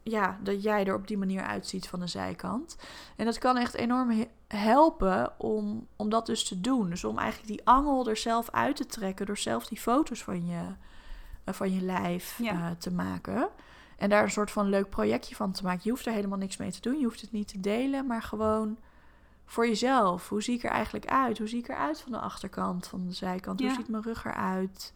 ja, 0.03 0.39
dat 0.43 0.63
jij 0.63 0.85
er 0.85 0.95
op 0.95 1.07
die 1.07 1.17
manier 1.17 1.41
uitziet 1.41 1.87
van 1.89 1.99
de 1.99 2.07
zijkant. 2.07 2.77
En 3.15 3.25
dat 3.25 3.37
kan 3.37 3.57
echt 3.57 3.73
enorm 3.73 4.09
he- 4.09 4.29
helpen 4.47 5.39
om, 5.39 5.87
om 5.95 6.09
dat 6.09 6.25
dus 6.25 6.47
te 6.47 6.61
doen. 6.61 6.89
Dus 6.89 7.03
om 7.03 7.17
eigenlijk 7.17 7.49
die 7.49 7.67
angel 7.67 8.09
er 8.09 8.17
zelf 8.17 8.49
uit 8.49 8.75
te 8.75 8.85
trekken 8.85 9.25
door 9.25 9.37
zelf 9.37 9.67
die 9.67 9.79
foto's 9.79 10.23
van 10.23 10.45
je, 10.45 10.61
van 11.53 11.73
je 11.73 11.81
lijf 11.81 12.37
Ja. 12.41 12.51
eh, 12.51 12.71
te 12.77 12.91
maken. 12.91 13.47
En 13.97 14.09
daar 14.09 14.23
een 14.23 14.31
soort 14.31 14.51
van 14.51 14.69
leuk 14.69 14.89
projectje 14.89 15.35
van 15.35 15.51
te 15.51 15.63
maken. 15.63 15.81
Je 15.83 15.89
hoeft 15.89 16.05
er 16.05 16.13
helemaal 16.13 16.37
niks 16.37 16.57
mee 16.57 16.71
te 16.71 16.81
doen. 16.81 16.97
Je 16.99 17.03
hoeft 17.05 17.21
het 17.21 17.31
niet 17.31 17.47
te 17.47 17.59
delen, 17.59 18.05
maar 18.07 18.21
gewoon 18.21 18.77
voor 19.45 19.67
jezelf. 19.67 20.29
Hoe 20.29 20.43
zie 20.43 20.55
ik 20.57 20.63
er 20.63 20.69
eigenlijk 20.69 21.05
uit? 21.05 21.37
Hoe 21.37 21.47
zie 21.47 21.59
ik 21.59 21.67
eruit 21.69 21.99
van 22.01 22.11
de 22.11 22.19
achterkant, 22.19 22.87
van 22.87 23.05
de 23.07 23.13
zijkant? 23.13 23.59
Ja. 23.59 23.65
Hoe 23.67 23.75
ziet 23.75 23.87
mijn 23.89 24.03
rug 24.03 24.25
eruit? 24.25 24.93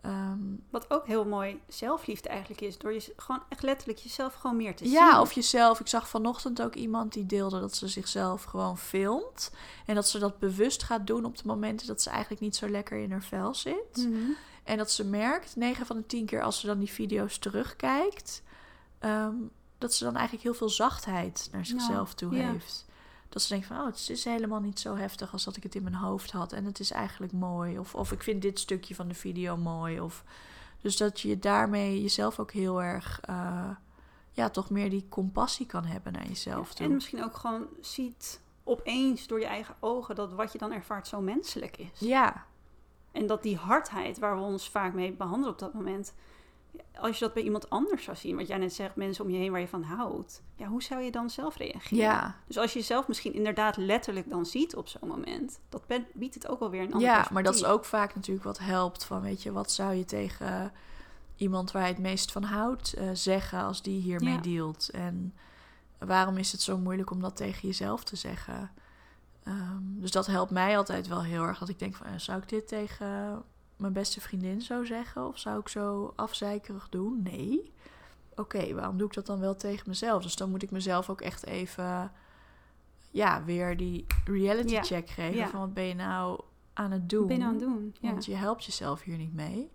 Ehm, 0.00 0.38
Wat 0.70 0.90
ook 0.90 1.06
heel 1.06 1.24
mooi 1.24 1.60
zelfliefde 1.68 2.28
eigenlijk 2.28 2.60
is, 2.60 2.78
door 2.78 2.92
je 2.92 3.12
gewoon 3.16 3.42
echt 3.48 3.62
letterlijk 3.62 3.98
jezelf 3.98 4.34
gewoon 4.34 4.56
meer 4.56 4.76
te 4.76 4.84
zien. 4.84 4.92
ja, 4.92 5.20
of 5.20 5.32
jezelf. 5.32 5.80
Ik 5.80 5.86
zag 5.88 6.08
vanochtend 6.08 6.62
ook 6.62 6.74
iemand 6.74 7.12
die 7.12 7.26
deelde 7.26 7.60
dat 7.60 7.74
ze 7.76 7.88
zichzelf 7.88 8.42
gewoon 8.44 8.78
filmt. 8.78 9.50
En 9.86 9.94
dat 9.94 10.08
ze 10.08 10.18
dat 10.18 10.38
bewust 10.38 10.82
gaat 10.82 11.06
doen 11.06 11.24
op 11.24 11.36
de 11.36 11.42
momenten 11.46 11.86
dat 11.86 12.02
ze 12.02 12.10
eigenlijk 12.10 12.40
niet 12.40 12.56
zo 12.56 12.68
lekker 12.68 12.98
in 12.98 13.10
haar 13.10 13.22
vel 13.22 13.54
zit. 13.54 13.96
Mhm. 13.96 14.30
En 14.64 14.76
dat 14.76 14.90
ze 14.90 15.04
merkt, 15.04 15.56
9 15.56 15.86
van 15.86 15.96
de 15.96 16.06
10 16.06 16.26
keer 16.26 16.42
als 16.42 16.60
ze 16.60 16.66
dan 16.66 16.78
die 16.78 16.90
video's 16.90 17.38
terugkijkt, 17.38 18.42
ehm, 18.98 19.34
dat 19.78 19.94
ze 19.94 20.04
dan 20.04 20.14
eigenlijk 20.14 20.44
heel 20.44 20.54
veel 20.54 20.68
zachtheid 20.68 21.48
naar 21.52 21.66
zichzelf 21.66 22.14
toe 22.14 22.34
ja. 22.34 22.50
heeft. 22.50 22.86
Dat 23.28 23.42
ze 23.42 23.48
denkt 23.48 23.66
van, 23.66 23.78
oh, 23.78 23.86
het 23.86 24.08
is 24.08 24.24
helemaal 24.24 24.60
niet 24.60 24.80
zo 24.80 24.96
heftig 24.96 25.32
als 25.32 25.44
dat 25.44 25.56
ik 25.56 25.62
het 25.62 25.74
in 25.74 25.82
mijn 25.82 25.94
hoofd 25.94 26.30
had. 26.30 26.52
En 26.52 26.64
het 26.64 26.80
is 26.80 26.90
eigenlijk 26.90 27.32
mooi. 27.32 27.78
Of, 27.78 27.94
of 27.94 28.12
ik 28.12 28.22
vind 28.22 28.42
dit 28.42 28.58
stukje 28.58 28.94
van 28.94 29.08
de 29.08 29.14
video 29.14 29.56
mooi. 29.56 30.00
Of, 30.00 30.24
dus 30.80 30.96
dat 30.96 31.20
je 31.20 31.38
daarmee 31.38 32.02
jezelf 32.02 32.38
ook 32.38 32.52
heel 32.52 32.82
erg, 32.82 33.20
eh, 33.20 33.70
ja, 34.32 34.50
toch 34.50 34.70
meer 34.70 34.90
die 34.90 35.06
compassie 35.08 35.66
kan 35.66 35.84
hebben 35.84 36.12
naar 36.12 36.26
jezelf 36.26 36.68
Ja, 36.68 36.74
toe. 36.74 36.86
en 36.86 36.94
misschien 36.94 37.24
ook 37.24 37.36
gewoon 37.36 37.66
ziet 37.80 38.40
opeens 38.64 39.26
door 39.26 39.40
je 39.40 39.46
eigen 39.46 39.74
ogen 39.80 40.14
dat 40.14 40.32
wat 40.32 40.52
je 40.52 40.58
dan 40.58 40.72
ervaart 40.72 41.08
zo 41.08 41.20
menselijk 41.20 41.76
is. 41.76 41.98
Ja, 41.98 42.46
En 43.14 43.26
dat 43.26 43.42
die 43.42 43.56
hardheid 43.56 44.18
waar 44.18 44.36
we 44.36 44.42
ons 44.42 44.68
vaak 44.68 44.94
mee 44.94 45.12
behandelen 45.12 45.52
op 45.52 45.58
dat 45.58 45.74
moment, 45.74 46.14
als 46.98 47.18
je 47.18 47.24
dat 47.24 47.34
bij 47.34 47.42
iemand 47.42 47.70
anders 47.70 48.04
zou 48.04 48.16
zien, 48.16 48.36
wat 48.36 48.46
jij 48.46 48.58
net 48.58 48.72
zegt, 48.74 48.96
mensen 48.96 49.24
om 49.24 49.30
je 49.30 49.38
heen 49.38 49.50
waar 49.50 49.60
je 49.60 49.68
van 49.68 49.82
houdt, 49.82 50.42
ja, 50.56 50.66
hoe 50.66 50.82
zou 50.82 51.02
je 51.02 51.10
dan 51.10 51.30
zelf 51.30 51.56
reageren? 51.56 52.04
ja. 52.04 52.36
Dus 52.46 52.58
als 52.58 52.72
je 52.72 52.78
jezelf 52.78 53.08
misschien 53.08 53.34
inderdaad 53.34 53.76
letterlijk 53.76 54.30
dan 54.30 54.46
ziet 54.46 54.76
op 54.76 54.88
zo'n 54.88 55.08
moment, 55.08 55.60
dat 55.68 55.82
biedt 56.12 56.34
het 56.34 56.48
ook 56.48 56.58
wel 56.58 56.70
weer 56.70 56.80
een 56.82 56.92
ander 56.92 57.08
Ja, 57.08 57.28
maar 57.32 57.42
dat 57.42 57.54
is 57.54 57.64
ook 57.64 57.84
vaak 57.84 58.14
natuurlijk 58.14 58.44
wat 58.44 58.58
helpt. 58.58 59.04
Van 59.04 59.20
weet 59.20 59.42
je, 59.42 59.52
wat 59.52 59.70
zou 59.72 59.94
je 59.94 60.04
tegen 60.04 60.72
iemand 61.36 61.72
waar 61.72 61.82
je 61.82 61.88
het 61.92 61.98
meest 62.02 62.32
van 62.32 62.42
houdt 62.42 62.92
eh, 62.92 63.08
zeggen 63.12 63.62
als 63.62 63.82
die 63.82 64.00
hiermee 64.00 64.34
Ja. 64.34 64.40
dealt? 64.40 64.88
En 64.88 65.34
waarom 65.98 66.36
is 66.36 66.52
het 66.52 66.60
zo 66.60 66.78
moeilijk 66.78 67.10
om 67.10 67.20
dat 67.20 67.36
tegen 67.36 67.68
jezelf 67.68 68.04
te 68.04 68.16
zeggen? 68.16 68.70
Ehm, 69.44 69.82
dus 69.82 70.10
dat 70.10 70.26
helpt 70.26 70.50
mij 70.50 70.76
altijd 70.76 71.08
wel 71.08 71.22
heel 71.22 71.42
erg. 71.42 71.58
Dat 71.58 71.68
ik 71.68 71.78
denk 71.78 71.94
van, 71.94 72.06
eh, 72.06 72.12
zou 72.16 72.38
ik 72.42 72.48
dit 72.48 72.68
tegen 72.68 73.42
mijn 73.76 73.92
beste 73.92 74.20
vriendin 74.20 74.60
zo 74.62 74.84
zeggen? 74.84 75.26
Of 75.26 75.38
zou 75.38 75.58
ik 75.58 75.68
zo 75.68 76.12
afzeikerig 76.16 76.88
doen? 76.88 77.20
Nee. 77.22 77.72
Oké, 78.36 78.74
waarom 78.74 78.98
doe 78.98 79.06
ik 79.06 79.14
dat 79.14 79.26
dan 79.26 79.40
wel 79.40 79.56
tegen 79.56 79.88
mezelf? 79.88 80.22
Dus 80.22 80.36
dan 80.36 80.50
moet 80.50 80.62
ik 80.62 80.70
mezelf 80.70 81.10
ook 81.10 81.20
echt 81.20 81.46
even, 81.46 82.12
ja, 83.10 83.44
weer 83.44 83.76
die 83.76 84.06
reality 84.24 84.72
Ja. 84.72 84.82
check 84.82 85.08
geven. 85.10 85.36
Ja. 85.36 85.48
Van 85.48 85.60
wat 85.60 85.74
ben 85.74 85.84
je 85.84 85.94
nou 85.94 86.40
aan 86.72 86.90
het 86.90 87.08
doen? 87.08 87.18
Wat 87.18 87.28
ben 87.28 87.36
je 87.36 87.42
nou 87.42 87.54
aan 87.54 87.60
het 87.60 87.68
doen? 87.70 87.94
Ja. 88.00 88.10
Want 88.10 88.24
je 88.24 88.34
helpt 88.34 88.64
jezelf 88.64 89.02
hier 89.02 89.16
niet 89.16 89.34
mee. 89.34 89.70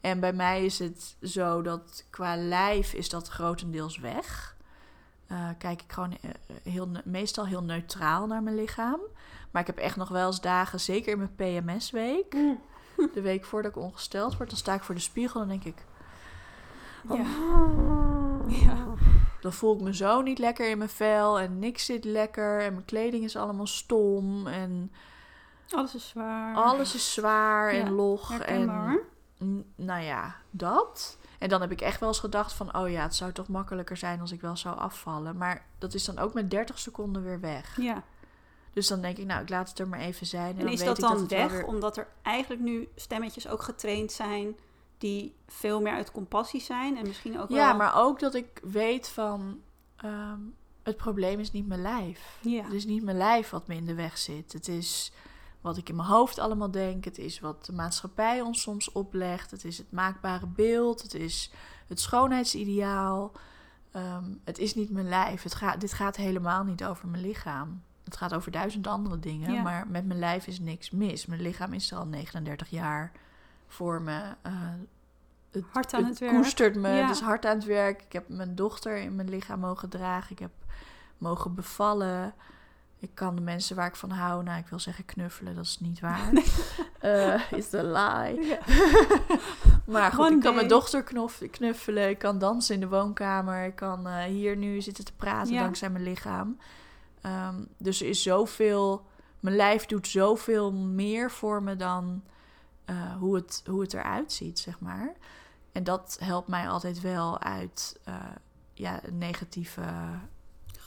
En 0.00 0.20
bij 0.20 0.32
mij 0.32 0.64
is 0.64 0.78
het 0.78 1.16
zo 1.22 1.62
dat 1.62 2.04
qua 2.10 2.36
lijf 2.36 2.92
is 2.92 3.08
dat 3.08 3.28
grotendeels 3.28 3.98
weg. 3.98 4.55
Eh, 5.26 5.48
kijk 5.58 5.82
ik 5.82 5.92
gewoon 5.92 6.16
eh, 6.20 6.30
heel, 6.72 6.88
meestal 7.04 7.46
heel 7.46 7.62
neutraal 7.62 8.26
naar 8.26 8.42
mijn 8.42 8.56
lichaam. 8.56 9.00
Maar 9.50 9.60
ik 9.60 9.66
heb 9.66 9.78
echt 9.78 9.96
nog 9.96 10.08
wel 10.08 10.26
eens 10.26 10.40
dagen, 10.40 10.80
zeker 10.80 11.12
in 11.12 11.18
mijn 11.18 11.34
PMS-week, 11.64 12.32
Mm. 12.34 12.60
de 13.14 13.20
week 13.20 13.44
voordat 13.44 13.70
ik 13.76 13.82
ongesteld 13.82 14.36
word, 14.36 14.48
dan 14.48 14.58
sta 14.58 14.74
ik 14.74 14.82
voor 14.82 14.94
de 14.94 15.00
spiegel 15.00 15.40
en 15.40 15.48
denk 15.48 15.64
ik... 15.64 15.84
Ja. 17.08 17.14
"Oh, 17.14 18.50
Ja. 18.62 18.76
Dan 19.40 19.52
voel 19.52 19.74
ik 19.74 19.80
me 19.80 19.94
zo 19.94 20.20
niet 20.22 20.38
lekker 20.38 20.70
in 20.70 20.78
mijn 20.78 20.90
vel 20.90 21.38
en 21.40 21.58
niks 21.58 21.84
zit 21.84 22.04
lekker 22.04 22.60
en 22.62 22.72
mijn 22.72 22.84
kleding 22.84 23.24
is 23.24 23.36
allemaal 23.36 23.66
stom 23.66 24.46
en 24.46 24.92
Alles 25.70 25.94
is 25.94 26.08
zwaar. 26.08 26.54
alles 26.56 26.94
is 26.94 27.12
zwaar 27.14 27.74
Ja, 27.74 27.84
en 27.84 27.92
log. 27.92 28.38
En 28.38 28.66
nou 29.76 30.02
ja, 30.02 30.34
dat. 30.50 31.18
En 31.38 31.48
dan 31.48 31.60
heb 31.60 31.70
ik 31.72 31.80
echt 31.80 32.00
wel 32.00 32.08
eens 32.08 32.18
gedacht 32.20 32.52
van, 32.52 32.76
oh 32.76 32.90
ja, 32.90 33.02
het 33.02 33.14
zou 33.14 33.32
toch 33.32 33.48
makkelijker 33.48 33.96
zijn 33.96 34.20
als 34.20 34.32
ik 34.32 34.40
wel 34.40 34.56
zou 34.56 34.78
afvallen. 34.78 35.36
Maar 35.36 35.66
dat 35.78 35.94
is 35.94 36.04
dan 36.04 36.18
ook 36.18 36.34
met 36.34 36.50
30 36.50 36.78
seconden 36.78 37.22
weer 37.24 37.40
weg. 37.40 37.76
Ja. 37.80 38.02
Dus 38.72 38.86
dan 38.86 39.00
denk 39.00 39.16
ik, 39.18 39.26
nou, 39.26 39.42
ik 39.42 39.48
laat 39.48 39.68
het 39.68 39.78
er 39.78 39.88
maar 39.88 40.00
even 40.00 40.26
zijn. 40.26 40.50
En, 40.52 40.58
En 40.58 40.64
dan 40.64 40.72
is 40.72 40.78
weet 40.78 40.88
dat 40.88 40.98
ik 40.98 41.04
dan 41.04 41.28
weg 41.28 41.50
weer- 41.50 41.66
omdat 41.66 41.96
er 41.96 42.08
eigenlijk 42.22 42.62
nu 42.62 42.88
stemmetjes 42.96 43.48
ook 43.48 43.62
getraind 43.62 44.12
zijn 44.12 44.56
die 44.98 45.34
veel 45.46 45.80
meer 45.80 45.92
uit 45.92 46.12
compassie 46.12 46.60
zijn 46.60 46.96
en 46.96 47.06
misschien 47.06 47.40
ook 47.40 47.48
Ja, 47.48 47.66
wel... 47.68 47.76
maar 47.76 47.96
ook 47.96 48.20
dat 48.20 48.34
ik 48.34 48.60
weet 48.62 49.08
van, 49.08 49.60
ehm, 49.96 50.40
het 50.82 50.96
probleem 50.96 51.40
is 51.40 51.52
niet 51.52 51.66
mijn 51.66 51.82
lijf. 51.82 52.38
Ja. 52.40 52.62
Het 52.62 52.72
is 52.72 52.86
niet 52.86 53.02
mijn 53.02 53.16
lijf 53.16 53.50
wat 53.50 53.66
me 53.66 53.74
in 53.74 53.86
de 53.86 53.94
weg 53.94 54.18
zit. 54.18 54.52
Het 54.52 54.68
is 54.68 55.12
wat 55.66 55.76
ik 55.76 55.88
in 55.88 55.96
mijn 55.96 56.08
hoofd 56.08 56.38
allemaal 56.38 56.70
denk. 56.70 57.04
Het 57.04 57.18
is 57.18 57.40
wat 57.40 57.64
de 57.66 57.72
maatschappij 57.72 58.40
ons 58.40 58.60
soms 58.62 58.92
oplegt. 58.92 59.50
Het 59.50 59.64
is 59.64 59.78
het 59.78 59.92
maakbare 59.92 60.46
beeld. 60.46 61.02
Het 61.02 61.14
is 61.14 61.50
het 61.86 62.00
schoonheidsideaal. 62.00 63.32
Ehm, 63.92 64.24
het 64.44 64.58
is 64.58 64.74
niet 64.74 64.90
mijn 64.90 65.08
lijf. 65.08 65.42
Het 65.42 65.54
gaat, 65.54 65.80
dit 65.80 65.92
gaat 65.92 66.16
helemaal 66.16 66.64
niet 66.64 66.84
over 66.84 67.08
mijn 67.08 67.22
lichaam. 67.22 67.82
Het 68.04 68.16
gaat 68.16 68.34
over 68.34 68.50
duizend 68.50 68.86
andere 68.86 69.18
dingen. 69.18 69.52
Ja. 69.52 69.62
Maar 69.62 69.86
met 69.88 70.06
mijn 70.06 70.18
lijf 70.18 70.46
is 70.46 70.58
niks 70.60 70.90
mis. 70.90 71.26
Mijn 71.26 71.40
lichaam 71.42 71.72
is 71.72 71.90
er 71.90 71.98
al 71.98 72.06
39 72.06 72.70
jaar 72.70 73.12
voor 73.66 74.02
me. 74.02 74.34
eh, 74.42 74.52
het, 75.50 75.64
Hard 75.72 75.94
aan 75.94 76.04
het 76.04 76.18
werk. 76.18 76.34
koestert 76.34 76.76
me. 76.76 76.88
Ja. 76.88 77.06
Het 77.06 77.10
is 77.10 77.20
hard 77.20 77.46
aan 77.46 77.56
het 77.56 77.64
werk. 77.64 78.02
Ik 78.02 78.12
heb 78.12 78.28
mijn 78.28 78.54
dochter 78.54 78.96
in 78.96 79.14
mijn 79.14 79.28
lichaam 79.28 79.60
mogen 79.60 79.88
dragen. 79.88 80.30
Ik 80.30 80.38
heb 80.38 80.50
mogen 81.18 81.54
bevallen. 81.54 82.34
Ik 82.98 83.10
kan 83.14 83.34
de 83.34 83.40
mensen 83.42 83.76
waar 83.76 83.86
ik 83.86 83.96
van 83.96 84.10
hou, 84.10 84.42
nou, 84.42 84.58
ik 84.58 84.66
wil 84.66 84.78
zeggen 84.78 85.04
knuffelen, 85.04 85.54
dat 85.54 85.64
is 85.64 85.80
niet 85.80 86.00
waar. 86.00 86.32
Eh 86.98 87.52
is 87.52 87.74
a 87.74 87.82
lie. 87.82 88.46
Ja. 88.46 88.58
Maar 89.86 90.12
goed, 90.12 90.26
One 90.26 90.34
ik 90.34 90.40
kan 90.40 90.54
mijn 90.54 90.68
dochter 90.68 91.02
knuffelen. 91.50 92.08
Ik 92.08 92.18
kan 92.18 92.38
dansen 92.38 92.74
in 92.74 92.80
de 92.80 92.88
woonkamer. 92.88 93.64
Ik 93.64 93.74
kan 93.76 94.06
eh, 94.06 94.24
hier 94.24 94.56
nu 94.56 94.80
zitten 94.80 95.04
te 95.04 95.12
praten 95.12 95.52
Ja. 95.52 95.62
dankzij 95.62 95.90
mijn 95.90 96.04
lichaam. 96.04 96.58
Ehm, 97.20 97.64
dus 97.78 98.00
er 98.00 98.08
is 98.08 98.22
zoveel... 98.22 99.06
Mijn 99.40 99.56
lijf 99.56 99.86
doet 99.86 100.08
zoveel 100.08 100.72
meer 100.72 101.30
voor 101.30 101.62
me 101.62 101.76
dan 101.76 102.22
eh, 102.84 103.16
hoe, 103.18 103.34
het, 103.34 103.62
hoe 103.66 103.80
het 103.80 103.94
eruit 103.94 104.32
ziet, 104.32 104.58
zeg 104.58 104.80
maar. 104.80 105.12
En 105.72 105.84
dat 105.84 106.16
helpt 106.20 106.48
mij 106.48 106.68
altijd 106.68 107.00
wel 107.00 107.40
uit 107.40 108.00
ja, 108.74 109.00
negatieve, 109.12 109.82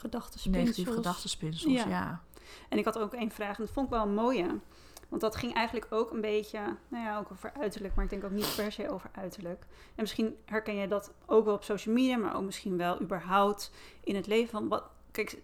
Gedachtenspinsels. 0.00 0.64
negatieve 0.64 0.92
gedachtenspinsels. 0.92 1.72
Ja. 1.72 1.88
Ja. 1.88 2.20
En 2.68 2.78
ik 2.78 2.84
had 2.84 2.98
ook 2.98 3.14
één 3.14 3.30
vraag 3.30 3.58
en 3.58 3.64
dat 3.64 3.72
vond 3.72 3.86
ik 3.86 3.92
wel 3.92 4.02
een 4.02 4.14
mooie. 4.14 4.58
Want 5.08 5.22
dat 5.22 5.36
ging 5.36 5.54
eigenlijk 5.54 5.86
ook 5.90 6.10
een 6.10 6.20
beetje, 6.20 6.58
nou 6.88 7.04
ja, 7.04 7.18
ook 7.18 7.30
over 7.32 7.52
uiterlijk, 7.60 7.94
maar 7.94 8.04
ik 8.04 8.10
denk 8.10 8.24
ook 8.24 8.30
niet 8.30 8.52
per 8.56 8.72
se 8.72 8.90
over 8.90 9.10
uiterlijk. 9.12 9.62
En 9.70 10.02
misschien 10.02 10.36
herken 10.44 10.74
je 10.74 10.88
dat 10.88 11.12
ook 11.26 11.44
wel 11.44 11.54
op 11.54 11.64
social 11.64 11.94
media, 11.94 12.16
maar 12.16 12.36
ook 12.36 12.42
misschien 12.42 12.76
wel 12.76 13.00
überhaupt 13.00 13.72
in 14.04 14.14
het 14.16 14.26
leven. 14.26 14.50
Van 14.50 14.68
wat, 14.68 14.84
kijk, 15.10 15.38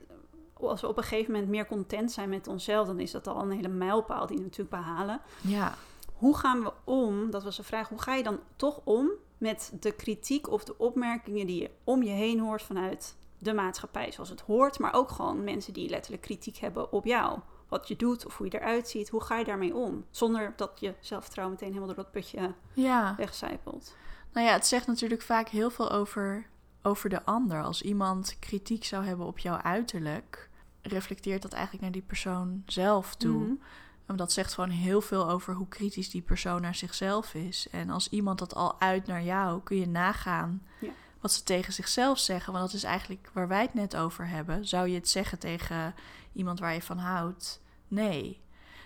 als 0.53 0.81
we 0.81 0.89
op 0.89 0.97
een 0.97 1.03
gegeven 1.03 1.33
moment 1.33 1.51
meer 1.51 1.67
content 1.67 2.13
zijn 2.13 2.29
met 2.29 2.47
onszelf, 2.47 2.87
dan 2.87 3.01
is 3.01 3.11
dat 3.11 3.27
al 3.27 3.43
een 3.43 3.51
hele 3.51 3.69
mijlpaal 3.69 4.27
die 4.27 4.37
we 4.37 4.43
natuurlijk 4.43 4.71
behalen. 4.71 5.21
ja. 5.41 5.75
Hoe 6.17 6.37
gaan 6.37 6.63
we 6.63 6.73
om, 6.85 7.31
dat 7.31 7.45
was 7.45 7.57
de 7.57 7.63
vraag, 7.63 7.89
hoe 7.89 8.01
ga 8.01 8.15
je 8.15 8.23
dan 8.23 8.39
toch 8.57 8.81
om 8.85 9.11
met 9.39 9.73
de 9.81 9.93
kritiek 9.93 10.51
of 10.51 10.65
de 10.65 10.79
opmerkingen 10.79 11.47
die 11.47 11.63
je 11.63 11.71
om 11.85 12.03
je 12.03 12.11
heen 12.11 12.41
hoort 12.41 12.63
vanuit 12.63 13.17
de 13.39 13.55
maatschappij 13.55 14.13
zoals 14.13 14.29
het 14.29 14.41
hoort, 14.41 14.79
maar 14.79 14.95
ook 14.95 15.11
gewoon 15.11 15.45
mensen 15.45 15.73
die 15.73 15.89
letterlijk 15.89 16.23
kritiek 16.23 16.57
hebben 16.57 16.93
op 16.93 17.05
jou. 17.05 17.39
Wat 17.69 17.89
je 17.89 17.97
doet 17.97 18.27
of 18.27 18.37
hoe 18.37 18.47
je 18.51 18.59
eruit 18.59 18.89
ziet, 18.89 19.09
hoe 19.09 19.23
ga 19.23 19.39
je 19.39 19.45
daarmee 19.45 19.75
om? 19.75 20.05
Zonder 20.11 20.53
dat 20.57 20.81
je 20.81 20.95
zelfvertrouwen 21.01 21.57
meteen 21.57 21.75
helemaal 21.75 21.95
door 21.95 22.05
dat 22.05 22.13
putje 22.13 22.55
ja. 22.73 23.15
wegcijpelt. 23.17 23.95
Nou 24.33 24.47
ja, 24.47 24.53
het 24.53 24.67
zegt 24.67 24.87
natuurlijk 24.87 25.23
vaak 25.23 25.49
heel 25.49 25.71
veel 25.71 25.91
over, 25.91 26.47
over 26.83 27.09
de 27.09 27.25
ander. 27.25 27.63
Als 27.63 27.83
iemand 27.83 28.37
kritiek 28.39 28.85
zou 28.85 29.05
hebben 29.05 29.27
op 29.27 29.39
jouw 29.39 29.57
uiterlijk, 29.57 30.51
reflecteert 30.83 31.43
dat 31.43 31.53
eigenlijk 31.53 31.83
naar 31.83 31.93
die 31.93 32.03
persoon 32.03 32.63
zelf 32.67 33.15
toe. 33.15 33.59
En 34.07 34.17
dat 34.17 34.33
zegt 34.33 34.55
gewoon 34.55 34.71
heel 34.71 35.01
veel 35.01 35.31
over 35.31 35.55
hoe 35.55 35.69
kritisch 35.69 36.11
die 36.11 36.23
persoon 36.23 36.61
naar 36.61 36.75
zichzelf 36.75 37.35
is. 37.35 37.69
En 37.71 37.91
als 37.91 38.09
iemand 38.09 38.39
dat 38.39 38.55
al 38.55 38.81
uit 38.81 39.07
naar 39.07 39.23
jou, 39.23 39.61
kun 39.63 39.77
je 39.77 39.89
nagaan 39.89 40.63
Ja. 40.81 40.91
Wat 41.27 41.35
ze 41.35 41.43
tegen 41.43 41.73
zichzelf 41.73 42.19
zeggen. 42.19 42.53
Want 42.53 42.65
dat 42.65 42.75
is 42.75 42.85
eigenlijk 42.85 43.31
waar 43.33 43.49
wij 43.49 43.61
het 43.61 43.75
net 43.75 43.97
over 43.97 44.29
hebben. 44.29 44.67
Zou 44.67 44.89
je 44.89 44.95
het 44.95 45.09
zeggen 45.09 45.39
tegen 45.39 45.95
iemand 46.33 46.59
waar 46.59 46.75
je 46.75 46.83
van 46.83 46.99
houdt? 46.99 47.61
Nee. 47.89 48.41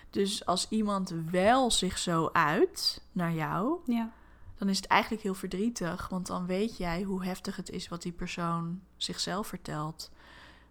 Dus 0.09 0.45
als 0.45 0.69
iemand 0.69 1.13
wel 1.29 1.71
zich 1.71 1.97
zo 1.97 2.29
uit 2.33 3.01
naar 3.11 3.33
jou, 3.33 3.79
Ja, 3.85 4.11
dan 4.57 4.69
is 4.69 4.77
het 4.77 4.85
eigenlijk 4.87 5.23
heel 5.23 5.33
verdrietig. 5.33 6.07
Want 6.09 6.27
dan 6.27 6.45
weet 6.45 6.77
jij 6.77 7.01
hoe 7.01 7.23
heftig 7.25 7.55
het 7.55 7.69
is 7.69 7.87
wat 7.87 8.01
die 8.01 8.11
persoon 8.11 8.81
zichzelf 8.97 9.47
vertelt. 9.47 10.11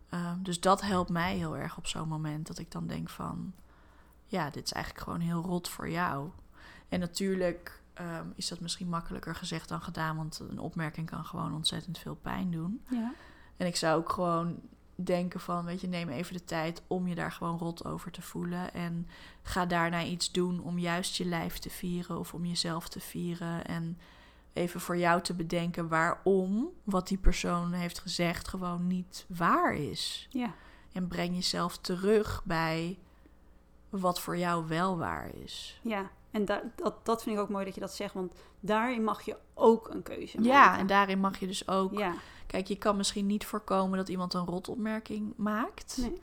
Ehm, 0.09 0.43
dus 0.43 0.61
dat 0.61 0.81
helpt 0.81 1.11
mij 1.11 1.37
heel 1.37 1.57
erg 1.57 1.77
op 1.77 1.87
zo'n 1.87 2.09
moment. 2.09 2.47
Dat 2.47 2.59
ik 2.59 2.71
dan 2.71 2.87
denk 2.87 3.09
van... 3.09 3.53
Ja, 4.27 4.51
dit 4.51 4.64
is 4.64 4.73
eigenlijk 4.73 5.05
gewoon 5.05 5.21
heel 5.21 5.43
rot 5.43 5.68
voor 5.68 5.91
jou. 5.91 6.31
En 6.89 7.01
natuurlijk 7.01 7.80
ehm, 8.01 8.26
is 8.34 8.48
dat 8.48 8.61
misschien 8.61 8.88
makkelijker 8.88 9.34
gezegd 9.34 9.68
dan 9.68 9.82
gedaan. 9.82 10.16
Want 10.16 10.38
een 10.51 10.59
opmerking 10.59 11.11
kan 11.11 11.24
gewoon 11.24 11.55
ontzettend 11.55 11.98
veel 11.98 12.14
pijn 12.14 12.51
doen. 12.51 12.80
ja, 12.90 13.12
En 13.57 13.66
ik 13.66 13.76
zou 13.76 13.98
ook 13.98 14.09
gewoon 14.12 14.61
denken 14.94 15.40
van, 15.40 15.64
weet 15.64 15.80
je, 15.80 15.86
neem 15.88 16.09
even 16.09 16.32
de 16.32 16.44
tijd 16.44 16.82
om 16.86 17.07
je 17.07 17.14
daar 17.14 17.32
gewoon 17.32 17.59
rot 17.59 17.84
over 17.84 18.11
te 18.11 18.22
voelen. 18.22 18.74
En 18.74 19.09
ga 19.42 19.66
daarna 19.66 20.03
iets 20.05 20.32
doen 20.32 20.61
om 20.62 20.78
juist 20.78 21.16
je 21.16 21.24
lijf 21.24 21.59
te 21.59 21.70
vieren 21.70 22.18
of 22.18 22.34
om 22.34 22.44
jezelf 22.44 22.88
te 22.88 23.01
vieren. 23.01 23.64
En 23.66 23.98
even 24.53 24.80
voor 24.80 24.96
jou 24.96 25.22
te 25.22 25.34
bedenken 25.34 25.88
waarom 25.88 26.68
wat 26.84 27.09
die 27.09 27.18
persoon 27.18 27.72
heeft 27.72 27.98
gezegd 27.98 28.48
gewoon 28.48 28.86
niet 28.86 29.24
waar 29.28 29.74
is. 29.74 30.26
ja. 30.30 30.55
En 30.92 31.09
breng 31.09 31.34
jezelf 31.34 31.78
terug 31.78 32.42
bij 32.44 32.98
wat 33.88 34.20
voor 34.20 34.36
jou 34.38 34.66
wel 34.68 34.98
waar 34.98 35.34
is. 35.34 35.80
ja. 35.82 36.11
En 36.31 36.45
da- 36.45 36.62
dat, 36.76 37.07
dat 37.07 37.22
vind 37.22 37.37
ik 37.37 37.43
ook 37.43 37.49
mooi 37.49 37.64
dat 37.64 37.74
je 37.74 37.81
dat 37.81 37.95
zegt, 37.95 38.14
want 38.14 38.35
daarin 38.61 39.05
mag 39.05 39.22
je 39.22 39.37
ook 39.55 39.89
een 39.89 40.03
keuze 40.03 40.37
maken. 40.37 40.53
Ja, 40.53 40.78
en 40.78 40.87
daarin 40.87 41.18
mag 41.20 41.39
je 41.39 41.47
dus 41.47 41.68
ook 41.68 41.99
Ja, 41.99 42.14
Kijk, 42.47 42.66
je 42.66 42.78
kan 42.78 42.97
misschien 42.97 43.26
niet 43.26 43.47
voorkomen 43.47 43.99
dat 43.99 44.09
iemand 44.09 44.35
een 44.35 44.45
rotopmerking 44.45 45.33
maakt. 45.37 45.97
Nee. 46.01 46.20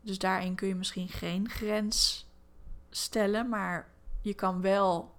Dus 0.00 0.18
daarin 0.18 0.54
kun 0.54 0.68
je 0.68 0.74
misschien 0.74 1.08
geen 1.08 1.48
grens 1.48 2.26
stellen. 2.90 3.48
Maar 3.48 3.88
je 4.20 4.34
kan 4.34 4.60
wel, 4.60 5.14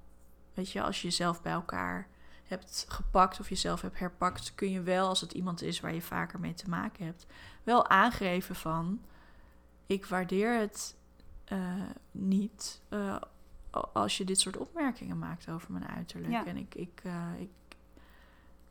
weet 0.54 0.72
je, 0.72 0.82
als 0.82 1.02
je 1.02 1.08
jezelf 1.08 1.42
bij 1.42 1.54
elkaar 1.54 2.08
hebt 2.44 2.86
gepakt 2.90 3.40
of 3.40 3.50
jezelf 3.50 3.82
hebt 3.82 4.00
herpakt, 4.00 4.56
kun 4.56 4.72
je 4.72 4.82
wel, 4.82 5.08
als 5.08 5.22
het 5.22 5.32
iemand 5.34 5.62
is 5.62 5.80
waar 5.80 5.94
je 5.94 6.02
vaker 6.02 6.40
mee 6.40 6.54
te 6.54 6.70
maken 6.70 7.06
hebt, 7.06 7.26
wel 7.64 7.88
aangeven 7.88 8.56
van: 8.56 9.02
ik 9.86 10.06
waardeer 10.06 10.60
het 10.60 10.96
eh, 11.46 11.82
niet 12.12 12.82
eh, 12.90 13.22
als 13.94 14.18
je 14.18 14.24
dit 14.24 14.40
soort 14.40 14.58
opmerkingen 14.58 15.20
maakt 15.20 15.50
over 15.50 15.72
mijn 15.72 15.88
uiterlijk. 15.88 16.32
Ja. 16.34 16.46
En 16.46 16.58
ik, 16.58 16.76
ik, 16.76 17.02
eh, 17.04 17.28
ik, 17.40 17.50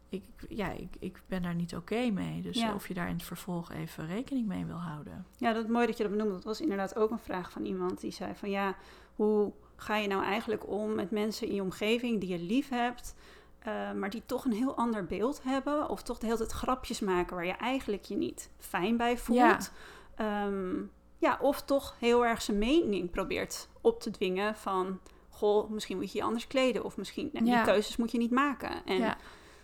ik, 0.08 0.22
ja, 0.48 0.70
ik, 0.70 0.96
ik 0.98 1.22
ben 1.26 1.42
daar 1.42 1.54
niet 1.54 1.76
oké 1.76 2.10
mee. 2.10 2.42
Dus 2.42 2.60
Ja. 2.60 2.74
of 2.74 2.88
je 2.88 2.94
daar 2.94 3.08
in 3.08 3.14
het 3.14 3.22
vervolg 3.22 3.72
even 3.72 4.06
rekening 4.06 4.46
mee 4.46 4.64
wil 4.64 4.76
houden. 4.80 5.26
Ja, 5.36 5.52
dat 5.52 5.64
is 5.64 5.70
mooi 5.70 5.86
dat 5.86 5.96
je 5.96 6.02
dat 6.02 6.12
benoemt. 6.12 6.32
Dat 6.32 6.44
was 6.44 6.60
inderdaad 6.60 6.96
ook 6.96 7.10
een 7.10 7.18
vraag 7.18 7.50
van 7.50 7.64
iemand 7.64 8.00
die 8.00 8.10
zei 8.10 8.34
van 8.34 8.50
ja, 8.50 8.76
hoe 9.16 9.52
ga 9.76 9.96
je 9.96 10.08
nou 10.08 10.24
eigenlijk 10.24 10.68
om 10.68 10.94
met 10.94 11.10
mensen 11.10 11.48
in 11.48 11.54
je 11.54 11.62
omgeving 11.62 12.20
die 12.20 12.28
je 12.28 12.38
lief 12.38 12.68
hebt, 12.68 13.14
eh, 13.58 13.92
maar 13.92 14.10
die 14.10 14.22
toch 14.26 14.44
een 14.44 14.52
heel 14.52 14.76
ander 14.76 15.04
beeld 15.06 15.42
hebben 15.42 15.88
of 15.88 16.02
toch 16.02 16.18
de 16.18 16.26
hele 16.26 16.38
tijd 16.38 16.50
grapjes 16.52 17.00
maken 17.00 17.36
waar 17.36 17.46
je 17.46 17.52
eigenlijk 17.52 18.04
je 18.04 18.16
niet 18.16 18.50
fijn 18.58 18.96
bij 18.96 19.18
voelt. 19.18 19.38
Ja. 19.38 19.58
Ehm, 20.14 20.74
ja, 21.18 21.38
of 21.40 21.62
toch 21.62 21.96
heel 21.98 22.26
erg 22.26 22.42
zijn 22.42 22.58
mening 22.58 23.10
probeert 23.10 23.68
op 23.82 24.00
te 24.00 24.10
dwingen 24.10 24.56
van 24.56 24.98
goh, 25.28 25.70
misschien 25.70 25.96
moet 25.96 26.12
je 26.12 26.18
je 26.18 26.24
anders 26.24 26.46
kleden 26.46 26.84
of 26.84 26.96
misschien 26.96 27.30
Ja. 27.32 27.40
die 27.40 27.62
keuzes 27.62 27.96
moet 27.96 28.10
je 28.10 28.18
niet 28.18 28.30
maken. 28.30 28.70
En 28.84 28.96
ja. 28.98 29.16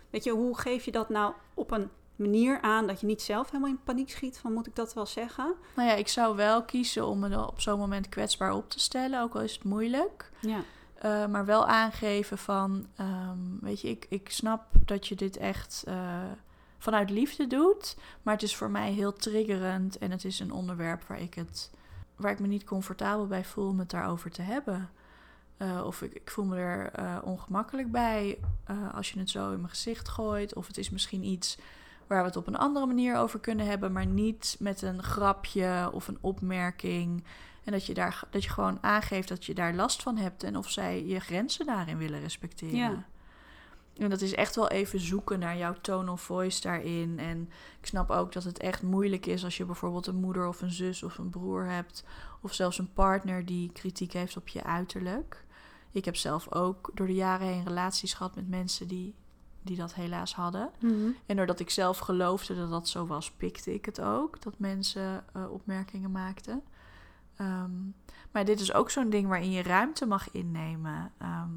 Weet 0.09 0.23
je, 0.23 0.31
hoe 0.31 0.57
geef 0.57 0.85
je 0.85 0.91
dat 0.91 1.09
nou 1.09 1.33
op 1.53 1.71
een 1.71 1.89
manier 2.15 2.61
aan 2.61 2.87
dat 2.87 2.99
je 2.99 3.05
niet 3.05 3.21
zelf 3.21 3.47
helemaal 3.51 3.69
in 3.69 3.83
paniek 3.83 4.09
schiet 4.09 4.37
van 4.37 4.53
moet 4.53 4.67
ik 4.67 4.75
dat 4.75 4.93
wel 4.93 5.05
zeggen? 5.05 5.53
Nou 5.75 5.89
ja, 5.89 5.95
ik 5.95 6.07
zou 6.07 6.35
wel 6.35 6.63
kiezen 6.63 7.07
om 7.07 7.19
me 7.19 7.47
op 7.47 7.61
zo'n 7.61 7.79
moment 7.79 8.09
kwetsbaar 8.09 8.53
op 8.53 8.69
te 8.69 8.79
stellen, 8.79 9.21
ook 9.21 9.35
al 9.35 9.41
is 9.41 9.53
het 9.53 9.63
moeilijk. 9.63 10.31
Ja. 10.41 10.61
Eh, 10.95 11.25
maar 11.25 11.45
wel 11.45 11.65
aangeven 11.67 12.37
van, 12.37 12.87
ehm, 12.95 13.37
weet 13.61 13.81
je, 13.81 13.89
ik, 13.89 14.05
ik 14.09 14.29
snap 14.31 14.63
dat 14.85 15.07
je 15.07 15.15
dit 15.15 15.37
echt 15.37 15.83
eh, 15.87 16.23
vanuit 16.77 17.09
liefde 17.09 17.47
doet. 17.47 17.97
Maar 18.21 18.33
het 18.33 18.43
is 18.43 18.55
voor 18.55 18.69
mij 18.69 18.91
heel 18.91 19.13
triggerend 19.13 19.97
en 19.97 20.11
het 20.11 20.25
is 20.25 20.39
een 20.39 20.51
onderwerp 20.51 21.03
waar 21.03 21.21
ik, 21.21 21.33
het, 21.33 21.71
waar 22.19 22.31
ik 22.31 22.39
me 22.39 22.47
niet 22.47 22.63
comfortabel 22.63 23.27
bij 23.27 23.45
voel 23.45 23.67
om 23.67 23.79
het 23.79 23.89
daarover 23.89 24.31
te 24.31 24.41
hebben. 24.41 24.89
Eh, 25.57 25.83
of 25.85 26.01
ik, 26.01 26.13
ik 26.13 26.31
voel 26.31 26.45
me 26.45 26.57
er 26.57 26.91
eh, 26.91 27.17
ongemakkelijk 27.23 27.91
bij 27.91 28.37
eh, 28.63 28.93
als 28.93 29.11
je 29.11 29.19
het 29.19 29.29
zo 29.29 29.51
in 29.51 29.57
mijn 29.57 29.69
gezicht 29.69 30.09
gooit. 30.09 30.55
Of 30.55 30.67
het 30.67 30.77
is 30.77 30.89
misschien 30.89 31.23
iets 31.23 31.57
waar 32.07 32.19
we 32.21 32.27
het 32.27 32.37
op 32.37 32.47
een 32.47 32.57
andere 32.57 32.85
manier 32.85 33.15
over 33.15 33.39
kunnen 33.39 33.65
hebben, 33.65 33.91
maar 33.91 34.05
niet 34.05 34.55
met 34.59 34.81
een 34.81 35.03
grapje 35.03 35.89
of 35.93 36.07
een 36.07 36.17
opmerking. 36.21 37.23
En 37.63 37.71
dat 37.71 37.85
je, 37.85 37.93
daar, 37.93 38.23
dat 38.29 38.43
je 38.43 38.49
gewoon 38.49 38.77
aangeeft 38.81 39.27
dat 39.27 39.45
je 39.45 39.53
daar 39.53 39.73
last 39.73 40.01
van 40.01 40.17
hebt 40.17 40.43
en 40.43 40.57
of 40.57 40.69
zij 40.69 41.05
je 41.05 41.19
grenzen 41.19 41.65
daarin 41.65 41.97
willen 41.97 42.19
respecteren. 42.19 43.05
En 43.99 44.09
dat 44.09 44.21
is 44.21 44.33
echt 44.33 44.55
wel 44.55 44.67
even 44.67 44.99
zoeken 44.99 45.39
naar 45.39 45.57
jouw 45.57 45.75
tone 45.81 46.11
of 46.11 46.21
voice 46.21 46.61
daarin. 46.61 47.19
En 47.19 47.49
ik 47.79 47.85
snap 47.85 48.09
ook 48.09 48.33
dat 48.33 48.43
het 48.43 48.59
echt 48.59 48.81
moeilijk 48.81 49.25
is 49.25 49.43
als 49.43 49.57
je 49.57 49.65
bijvoorbeeld 49.65 50.07
een 50.07 50.15
moeder 50.15 50.47
of 50.47 50.61
een 50.61 50.71
zus 50.71 51.03
of 51.03 51.17
een 51.17 51.29
broer 51.29 51.65
hebt. 51.65 52.03
Of 52.41 52.53
zelfs 52.53 52.77
een 52.77 52.93
partner 52.93 53.45
die 53.45 53.71
kritiek 53.71 54.13
heeft 54.13 54.37
op 54.37 54.47
je 54.47 54.63
uiterlijk. 54.63 55.45
Ik 55.91 56.05
heb 56.05 56.15
zelf 56.15 56.53
ook 56.53 56.91
door 56.93 57.07
de 57.07 57.13
jaren 57.13 57.47
heen 57.47 57.63
relaties 57.63 58.13
gehad 58.13 58.35
met 58.35 58.49
mensen 58.49 58.87
die, 58.87 59.15
die 59.61 59.77
dat 59.77 59.93
helaas 59.93 60.35
hadden. 60.35 60.69
Mhm. 60.79 61.09
En 61.25 61.35
doordat 61.35 61.59
ik 61.59 61.69
zelf 61.69 61.97
geloofde 61.97 62.55
dat 62.55 62.69
dat 62.69 62.87
zo 62.87 63.05
was, 63.05 63.31
pikte 63.31 63.73
ik 63.73 63.85
het 63.85 64.01
ook. 64.01 64.41
Dat 64.41 64.59
mensen 64.59 65.23
eh, 65.33 65.51
opmerkingen 65.51 66.11
maakten. 66.11 66.63
Ehm, 67.35 67.71
maar 68.31 68.45
dit 68.45 68.59
is 68.59 68.73
ook 68.73 68.89
zo'n 68.89 69.09
ding 69.09 69.27
waarin 69.27 69.51
je 69.51 69.63
ruimte 69.63 70.05
mag 70.05 70.31
innemen. 70.31 71.11
Ehm, 71.17 71.49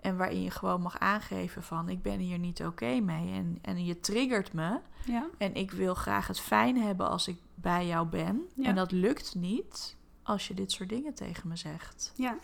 en 0.00 0.16
waarin 0.16 0.42
je 0.42 0.50
gewoon 0.50 0.80
mag 0.80 0.98
aangeven 0.98 1.62
van 1.62 1.88
ik 1.88 2.02
ben 2.02 2.18
hier 2.18 2.38
niet 2.38 2.64
oké 2.64 3.00
mee. 3.00 3.32
En, 3.32 3.58
en 3.62 3.84
je 3.84 4.00
triggert 4.00 4.52
me. 4.52 4.78
Ja. 5.04 5.26
En 5.38 5.54
ik 5.54 5.70
wil 5.70 5.94
graag 5.94 6.26
het 6.26 6.40
fijn 6.40 6.76
hebben 6.76 7.08
als 7.08 7.28
ik 7.28 7.38
bij 7.54 7.86
jou 7.86 8.06
ben. 8.06 8.48
Ja. 8.54 8.64
En 8.64 8.74
dat 8.74 8.92
lukt 8.92 9.34
niet 9.34 9.96
als 10.22 10.48
je 10.48 10.54
dit 10.54 10.72
soort 10.72 10.88
dingen 10.88 11.14
tegen 11.14 11.48
me 11.48 11.56
zegt. 11.56 12.12
Ja. 12.16 12.38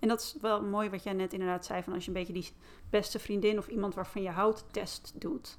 En 0.00 0.08
dat 0.08 0.20
is 0.20 0.36
wel 0.40 0.62
mooi 0.62 0.90
wat 0.90 1.02
jij 1.02 1.12
net 1.12 1.32
inderdaad 1.32 1.64
zei: 1.64 1.82
van 1.82 1.92
als 1.92 2.04
je 2.04 2.08
een 2.08 2.16
beetje 2.16 2.32
die 2.32 2.52
beste 2.90 3.18
vriendin 3.18 3.58
of 3.58 3.68
iemand 3.68 3.94
waarvan 3.94 4.22
je 4.22 4.30
houdt 4.30 4.64
test 4.70 5.12
doet. 5.14 5.58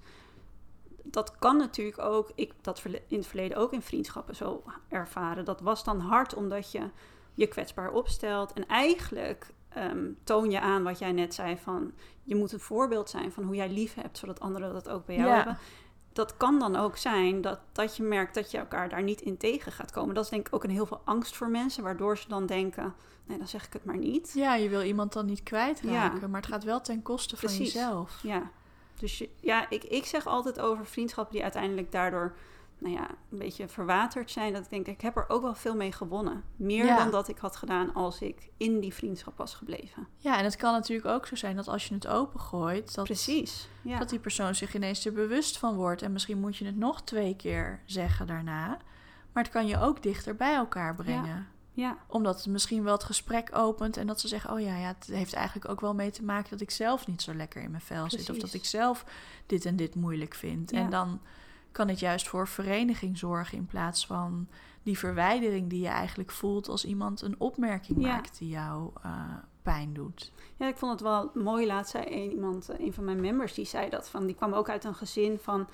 Dat 1.03 1.38
kan 1.38 1.57
natuurlijk 1.57 1.99
ook, 1.99 2.32
ik 2.36 2.53
dat 2.61 2.84
in 2.86 3.17
het 3.17 3.28
verleden 3.28 3.57
ook 3.57 3.73
in 3.73 3.82
vriendschappen 3.82 4.36
zo 4.36 4.63
ervaren. 4.88 5.45
Dat 5.45 5.61
was 5.61 5.84
dan 5.84 5.99
hard 5.99 6.34
omdat 6.34 6.71
je 6.71 6.89
je 7.34 7.47
kwetsbaar 7.47 7.91
opstelt. 7.91 8.53
En 8.53 8.67
eigenlijk 8.67 9.53
ehm, 9.80 10.05
toon 10.23 10.51
je 10.51 10.59
aan 10.59 10.84
wat 10.84 10.99
jij 10.99 11.11
net 11.11 11.34
zei: 11.34 11.57
van 11.57 11.91
je 12.23 12.36
moet 12.36 12.51
een 12.51 12.59
voorbeeld 12.59 13.09
zijn 13.09 13.32
van 13.32 13.43
hoe 13.43 13.55
jij 13.55 13.69
lief 13.69 13.93
hebt, 13.93 14.17
zodat 14.17 14.39
anderen 14.39 14.73
dat 14.73 14.89
ook 14.89 15.05
bij 15.05 15.15
jou 15.15 15.28
Ja. 15.28 15.36
hebben. 15.36 15.57
Dat 16.13 16.38
kan 16.38 16.59
dan 16.59 16.75
ook 16.75 16.97
zijn 16.97 17.41
dat, 17.41 17.59
dat 17.71 17.95
je 17.97 18.03
merkt 18.03 18.34
dat 18.36 18.51
je 18.51 18.57
elkaar 18.57 18.89
daar 18.89 19.03
niet 19.03 19.21
in 19.21 19.38
tegen 19.38 19.71
gaat 19.71 19.91
komen. 19.91 20.15
Dat 20.15 20.23
is 20.23 20.30
denk 20.30 20.47
ik 20.47 20.55
ook 20.55 20.63
een 20.63 20.69
heel 20.69 20.86
veel 20.86 21.01
angst 21.03 21.36
voor 21.36 21.49
mensen, 21.49 21.84
waardoor 21.84 22.17
ze 22.17 22.28
dan 22.28 22.45
denken: 22.45 22.93
nee, 23.25 23.38
dan 23.38 23.47
zeg 23.47 23.65
ik 23.65 23.73
het 23.73 23.86
maar 23.86 23.97
niet. 23.97 24.32
Ja, 24.36 24.55
je 24.55 24.69
wil 24.69 24.82
iemand 24.82 25.13
dan 25.13 25.25
niet 25.25 25.43
kwijtraken. 25.43 26.19
Ja. 26.19 26.28
Maar 26.28 26.41
het 26.41 26.49
gaat 26.49 26.63
wel 26.63 26.82
ten 26.82 27.01
koste 27.01 27.38
van 27.38 27.49
Precies. 27.49 27.73
jezelf. 27.73 28.19
Ja, 28.23 28.51
dus 28.99 29.17
je, 29.17 29.30
ja, 29.39 29.69
ik, 29.69 29.84
ik 29.84 30.05
zeg 30.05 30.25
altijd 30.25 30.59
over 30.59 30.86
vriendschappen 30.86 31.34
die 31.34 31.43
uiteindelijk 31.43 31.91
daardoor 31.91 32.36
nou 32.80 32.93
ja, 32.93 33.07
een 33.32 33.38
beetje 33.38 33.67
verwaterd 33.67 34.32
zijn. 34.32 34.53
Dat 34.53 34.63
ik 34.63 34.69
denk, 34.69 34.88
ik 34.88 35.01
heb 35.01 35.15
er 35.17 35.25
ook 35.28 35.41
wel 35.41 35.55
veel 35.55 35.75
mee 35.75 35.91
gewonnen. 35.91 36.43
Meer 36.55 36.86
Ja. 36.86 36.97
dan 36.97 37.11
dat 37.11 37.28
ik 37.28 37.38
had 37.38 37.55
gedaan 37.55 37.93
als 37.93 38.21
ik 38.21 38.49
in 38.57 38.80
die 38.80 38.93
vriendschap 38.93 39.38
was 39.38 39.53
gebleven. 39.53 40.07
Ja, 40.17 40.38
en 40.38 40.43
het 40.43 40.55
kan 40.55 40.71
natuurlijk 40.73 41.07
ook 41.07 41.25
zo 41.25 41.36
zijn 41.36 41.55
dat 41.55 41.67
als 41.67 41.88
je 41.88 41.93
het 41.93 42.07
opengooit, 42.07 42.95
dat, 42.95 43.05
Precies. 43.05 43.69
Ja. 43.82 43.99
dat 43.99 44.09
die 44.09 44.19
persoon 44.19 44.55
zich 44.55 44.75
ineens 44.75 45.05
er 45.05 45.13
bewust 45.13 45.57
van 45.57 45.75
wordt. 45.75 46.01
En 46.01 46.11
misschien 46.11 46.39
moet 46.39 46.57
je 46.57 46.65
het 46.65 46.78
nog 46.78 47.01
twee 47.01 47.36
keer 47.36 47.82
zeggen 47.86 48.28
daarna. 48.28 48.67
Maar 49.34 49.43
het 49.43 49.51
kan 49.51 49.67
je 49.67 49.80
ook 49.80 50.03
dichter 50.03 50.36
bij 50.36 50.53
elkaar 50.55 50.95
brengen. 50.95 51.47
ja, 51.71 51.97
Omdat 52.07 52.38
het 52.38 52.45
misschien 52.47 52.84
wel 52.84 52.93
het 52.93 53.03
gesprek 53.03 53.49
opent 53.53 53.97
en 53.97 54.07
dat 54.07 54.19
ze 54.19 54.28
zeggen: 54.28 54.51
Oh 54.51 54.59
ja, 54.59 54.78
ja, 54.78 54.88
het 54.88 55.07
heeft 55.11 55.34
eigenlijk 55.34 55.69
ook 55.69 55.82
wel 55.82 55.93
mee 55.93 56.11
te 56.11 56.23
maken 56.23 56.49
dat 56.49 56.61
ik 56.61 56.71
zelf 56.71 57.07
niet 57.07 57.21
zo 57.21 57.34
lekker 57.34 57.61
in 57.61 57.71
mijn 57.71 57.84
vel 57.84 58.09
zit. 58.09 58.30
Of 58.30 58.38
dat 58.38 58.53
ik 58.53 58.65
zelf 58.65 59.05
dit 59.45 59.65
en 59.65 59.75
dit 59.75 59.95
moeilijk 59.95 60.34
vind. 60.34 60.71
Ja. 60.71 60.78
En 60.78 60.89
dan 60.89 61.21
kan 61.78 61.88
het 61.88 61.99
juist 61.99 62.28
voor 62.28 62.47
vereniging 62.47 63.17
zorgen 63.17 63.57
in 63.57 63.65
plaats 63.65 64.05
van 64.05 64.47
die 64.84 64.97
verwijdering 64.97 65.69
die 65.69 65.82
je 65.82 65.88
eigenlijk 65.88 66.32
voelt 66.32 66.67
als 66.69 66.86
iemand 66.86 67.21
een 67.21 67.36
opmerking 67.38 68.01
Ja. 68.01 68.07
maakt 68.07 68.38
die 68.38 68.49
jou 68.49 68.91
eh, 69.03 69.11
pijn 69.61 69.93
doet. 69.93 70.32
ja, 70.57 70.67
ik 70.67 70.78
vond 70.78 70.91
het 70.91 71.01
wel 71.01 71.32
mooi. 71.34 71.65
Laatst 71.65 71.91
zei 71.91 72.05
een, 72.05 72.32
iemand, 72.32 72.69
eh, 72.69 72.80
een 72.86 72.93
van 72.93 73.03
mijn 73.03 73.21
members, 73.21 73.53
die 73.53 73.65
zei 73.65 73.89
dat 73.89 74.09
van, 74.09 74.25
die 74.25 74.36
kwam 74.36 74.53
ook 74.53 74.69
uit 74.69 74.84
een 74.84 74.95
gezin 74.95 75.39
van 75.41 75.67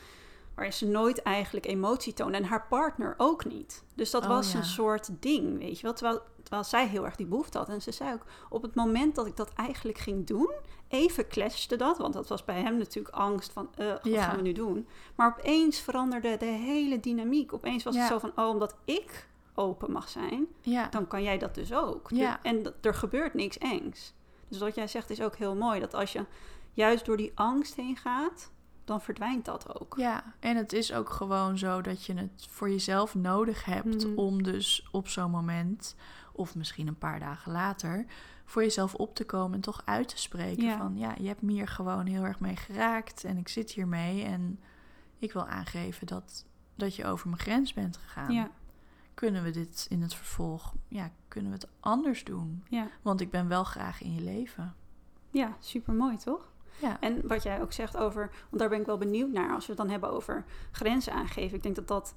waar 0.55 0.71
ze 0.73 0.87
nooit 0.87 1.21
eigenlijk 1.21 1.65
emotie 1.65 2.13
toonde 2.13 2.37
en 2.37 2.43
haar 2.43 2.65
partner 2.69 3.13
ook 3.17 3.45
niet. 3.45 3.83
Dus 3.95 4.11
dat 4.11 4.23
Oh, 4.23 4.29
was 4.29 4.51
ja. 4.51 4.57
een 4.57 4.65
soort 4.65 5.09
ding, 5.19 5.57
weet 5.59 5.77
je 5.77 5.83
wel. 5.83 5.93
Terwijl, 5.93 6.21
terwijl 6.41 6.63
zij 6.63 6.87
heel 6.87 7.05
erg 7.05 7.15
die 7.15 7.25
behoefte 7.25 7.57
had. 7.57 7.69
En 7.69 7.81
ze 7.81 7.91
zei 7.91 8.13
ook, 8.13 8.25
op 8.49 8.61
het 8.61 8.75
moment 8.75 9.15
dat 9.15 9.25
ik 9.27 9.35
dat 9.37 9.53
eigenlijk 9.53 9.97
ging 9.97 10.27
doen, 10.27 10.51
even 10.93 11.27
clashte 11.27 11.75
dat. 11.75 11.97
Want 11.97 12.13
dat 12.13 12.27
was 12.27 12.45
bij 12.45 12.61
hem 12.61 12.77
natuurlijk 12.77 13.15
angst 13.15 13.51
van, 13.51 13.69
eh, 13.75 13.87
wat 13.87 13.99
Ja. 14.03 14.23
gaan 14.23 14.35
we 14.35 14.41
nu 14.41 14.51
doen? 14.51 14.87
Maar 15.15 15.35
opeens 15.37 15.79
veranderde 15.79 16.37
de 16.37 16.45
hele 16.45 16.99
dynamiek. 16.99 17.53
Opeens 17.53 17.83
was 17.83 17.93
Ja. 17.95 17.99
het 17.99 18.09
zo 18.09 18.19
van, 18.19 18.31
oh, 18.35 18.49
omdat 18.49 18.75
ik 18.85 19.27
open 19.55 19.91
mag 19.91 20.09
zijn, 20.09 20.45
Ja, 20.61 20.87
dan 20.89 21.07
kan 21.07 21.23
jij 21.23 21.37
dat 21.37 21.55
dus 21.55 21.73
ook. 21.73 22.09
Ja. 22.09 22.39
En 22.43 22.63
dat- 22.63 22.73
er 22.81 22.93
gebeurt 22.93 23.33
niks 23.33 23.57
engs. 23.57 24.13
Dus 24.47 24.59
wat 24.59 24.75
jij 24.75 24.87
zegt 24.87 25.09
is 25.09 25.21
ook 25.21 25.35
heel 25.35 25.55
mooi. 25.55 25.79
Dat 25.79 25.93
als 25.93 26.13
je 26.13 26.25
juist 26.73 27.05
door 27.05 27.17
die 27.17 27.31
angst 27.35 27.75
heen 27.75 27.97
gaat, 27.97 28.51
dan 28.85 29.01
verdwijnt 29.01 29.45
dat 29.45 29.79
ook. 29.81 29.93
ja, 29.97 30.33
en 30.39 30.55
het 30.57 30.73
is 30.73 30.93
ook 30.93 31.09
gewoon 31.09 31.57
zo 31.57 31.81
dat 31.81 32.05
je 32.05 32.13
het 32.13 32.47
voor 32.49 32.69
jezelf 32.69 33.15
nodig 33.15 33.65
hebt 33.65 34.05
Mhm. 34.07 34.17
om 34.19 34.43
dus 34.43 34.87
op 34.91 35.07
zo'n 35.07 35.31
moment, 35.31 35.95
of 36.33 36.55
misschien 36.55 36.87
een 36.87 36.97
paar 36.97 37.19
dagen 37.19 37.51
later, 37.51 38.05
voor 38.45 38.61
jezelf 38.61 38.93
op 38.95 39.15
te 39.15 39.25
komen 39.25 39.53
en 39.55 39.61
toch 39.61 39.81
uit 39.85 40.07
te 40.07 40.17
spreken 40.17 40.63
Ja. 40.63 40.77
van 40.77 40.97
ja, 40.97 41.15
je 41.19 41.27
hebt 41.27 41.41
me 41.41 41.51
hier 41.51 41.67
gewoon 41.67 42.05
heel 42.05 42.23
erg 42.23 42.39
mee 42.39 42.55
geraakt 42.55 43.23
en 43.23 43.37
ik 43.37 43.47
zit 43.47 43.71
hiermee 43.71 44.23
en 44.23 44.59
ik 45.17 45.33
wil 45.33 45.47
aangeven 45.47 46.07
dat, 46.07 46.45
dat 46.75 46.95
je 46.95 47.05
over 47.05 47.27
mijn 47.29 47.41
grens 47.41 47.73
bent 47.73 47.97
gegaan. 47.97 48.31
Ja, 48.31 48.49
Kunnen 49.13 49.43
we 49.43 49.49
dit 49.51 49.85
in 49.89 50.01
het 50.01 50.13
vervolg, 50.13 50.73
ja, 50.87 51.11
kunnen 51.27 51.51
we 51.51 51.57
het 51.57 51.67
anders 51.79 52.23
doen? 52.23 52.63
ja. 52.69 52.87
Want 53.01 53.21
ik 53.21 53.29
ben 53.29 53.47
wel 53.47 53.63
graag 53.63 54.01
in 54.01 54.13
je 54.13 54.21
leven. 54.21 54.75
ja 55.29 55.55
super 55.59 55.93
mooi 55.93 56.17
toch? 56.17 56.51
Ja, 56.81 56.97
En 56.99 57.27
wat 57.27 57.43
jij 57.43 57.61
ook 57.61 57.71
zegt 57.73 57.97
over, 57.97 58.29
want 58.49 58.59
daar 58.61 58.69
ben 58.69 58.79
ik 58.79 58.85
wel 58.85 58.97
benieuwd 58.97 59.31
naar 59.31 59.53
als 59.53 59.65
we 59.65 59.71
het 59.71 59.81
dan 59.81 59.89
hebben 59.89 60.11
over 60.11 60.45
grenzen 60.71 61.13
aangeven. 61.13 61.55
Ik 61.57 61.63
denk 61.63 61.75
dat 61.75 61.87
dat, 61.87 62.15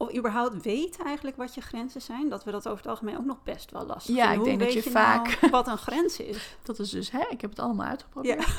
of 0.00 0.14
überhaupt 0.16 0.62
weten 0.62 1.04
eigenlijk 1.04 1.36
wat 1.36 1.54
je 1.54 1.60
grenzen 1.60 2.02
zijn, 2.02 2.28
dat 2.28 2.44
we 2.44 2.50
dat 2.50 2.66
over 2.66 2.78
het 2.78 2.86
algemeen 2.90 3.18
ook 3.18 3.24
nog 3.24 3.42
best 3.42 3.70
wel 3.70 3.86
lastig 3.86 4.14
Ja, 4.14 4.28
vinden. 4.30 4.38
ik 4.40 4.44
denk 4.44 4.58
dat 4.60 4.74
weet 4.74 4.84
je 4.84 4.90
nou 4.90 5.04
vaak- 5.28 5.50
wat 5.50 5.66
een 5.68 5.78
grens 5.78 6.20
is. 6.20 6.56
dat 6.62 6.78
is 6.78 6.90
dus, 6.90 7.10
hè, 7.10 7.24
ik 7.30 7.40
heb 7.40 7.50
het 7.50 7.58
allemaal 7.58 7.86
uitgeprobeerd. 7.86 8.46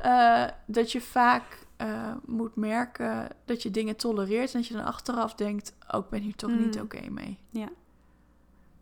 Eh, 0.00 0.44
dat 0.66 0.92
je 0.92 1.00
vaak 1.00 1.66
eh, 1.76 2.12
moet 2.24 2.56
merken 2.56 3.28
dat 3.44 3.62
je 3.62 3.70
dingen 3.70 3.96
tolereert 3.96 4.52
en 4.54 4.60
dat 4.60 4.68
je 4.68 4.74
dan 4.74 4.84
achteraf 4.84 5.34
denkt, 5.34 5.74
oh, 5.90 6.00
ik 6.04 6.08
ben 6.08 6.20
hier 6.20 6.36
toch 6.36 6.50
niet 6.50 6.74
Mm. 6.76 6.82
oké 6.82 7.10
mee. 7.10 7.38
Ja. 7.50 7.68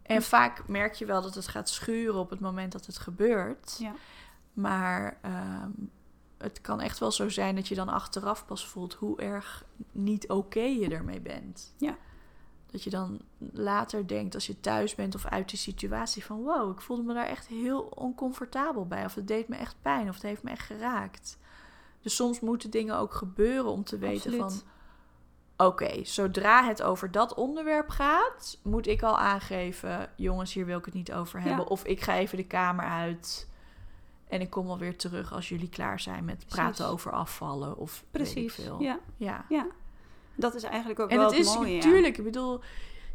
En 0.03 0.23
vaak 0.23 0.69
merk 0.69 0.95
je 0.95 1.05
wel 1.07 1.23
dat 1.23 1.35
het 1.35 1.49
gaat 1.49 1.69
schuren 1.69 2.21
op 2.21 2.31
het 2.31 2.41
moment 2.41 2.73
dat 2.73 2.87
het 2.87 2.99
gebeurt. 2.99 3.77
Ja. 3.79 3.93
Maar 4.53 5.19
ehm, 5.23 5.71
het 6.39 6.61
kan 6.61 6.81
echt 6.81 6.99
wel 6.99 7.13
zo 7.13 7.29
zijn 7.29 7.55
dat 7.55 7.69
je 7.69 7.75
dan 7.75 7.89
achteraf 7.89 8.47
pas 8.47 8.67
voelt 8.67 8.95
hoe 8.95 9.21
erg 9.21 9.65
niet 9.93 10.29
oké 10.29 10.61
je 10.61 10.89
ermee 10.89 11.21
bent. 11.21 11.75
Ja. 11.77 11.97
Dat 12.67 12.83
je 12.83 12.91
dan 12.91 13.21
later 13.53 14.07
denkt 14.07 14.35
als 14.35 14.47
je 14.47 14.61
thuis 14.61 14.95
bent 14.95 15.15
of 15.15 15.27
uit 15.27 15.49
die 15.49 15.59
situatie 15.59 16.25
van 16.25 16.43
wow, 16.43 16.71
ik 16.73 16.81
voelde 16.81 17.03
me 17.03 17.15
daar 17.15 17.27
echt 17.27 17.47
heel 17.47 17.81
oncomfortabel 17.81 18.87
bij. 18.87 19.05
Of 19.05 19.15
het 19.15 19.29
deed 19.29 19.49
me 19.49 19.57
echt 19.57 19.77
pijn 19.83 20.09
of 20.09 20.15
het 20.15 20.23
heeft 20.23 20.43
me 20.43 20.51
echt 20.51 20.67
geraakt. 20.67 21.39
Dus 22.01 22.15
soms 22.15 22.41
moeten 22.41 22.71
dingen 22.71 22.97
ook 22.97 23.15
gebeuren 23.15 23.71
om 23.71 23.85
te 23.85 23.99
weten 23.99 24.31
Absoluut. 24.31 24.63
van 25.57 25.67
oké, 25.67 26.05
zodra 26.05 26.65
het 26.65 26.83
over 26.83 27.11
dat 27.11 27.35
onderwerp 27.35 27.89
gaat, 27.89 28.59
moet 28.63 28.87
ik 28.87 29.03
al 29.03 29.19
aangeven, 29.19 30.11
jongens, 30.17 30.53
hier 30.53 30.67
wil 30.67 30.79
ik 30.79 30.85
het 30.85 30.95
niet 30.95 31.13
over 31.13 31.41
hebben. 31.41 31.65
Ja. 31.65 31.71
Of 31.71 31.85
ik 31.85 32.01
ga 32.01 32.17
even 32.17 32.37
de 32.37 32.47
kamer 32.47 32.85
uit 32.85 33.48
en 34.29 34.41
ik 34.41 34.51
kom 34.51 34.69
alweer 34.69 34.97
terug 34.97 35.33
als 35.33 35.49
jullie 35.49 35.69
klaar 35.69 36.01
zijn 36.01 36.25
met 36.25 36.45
praten 36.49 36.75
Precies. 36.75 36.93
over 36.93 37.13
afvallen 37.13 37.77
of 37.77 38.05
weet 38.11 38.27
ik 38.27 38.33
Precies. 38.33 38.55
veel. 38.55 38.83
Ja, 38.83 38.99
ja. 39.17 39.45
ja. 39.49 39.67
Dat 40.35 40.55
is 40.55 40.63
eigenlijk 40.63 41.01
ook 41.01 41.11
En 41.11 41.17
wel 41.19 41.31
het 41.31 41.39
is 41.39 41.55
mooie. 41.55 41.69
ja. 41.71 41.75
natuurlijk, 41.77 42.19
ik 42.19 42.25
bedoel, 42.25 42.61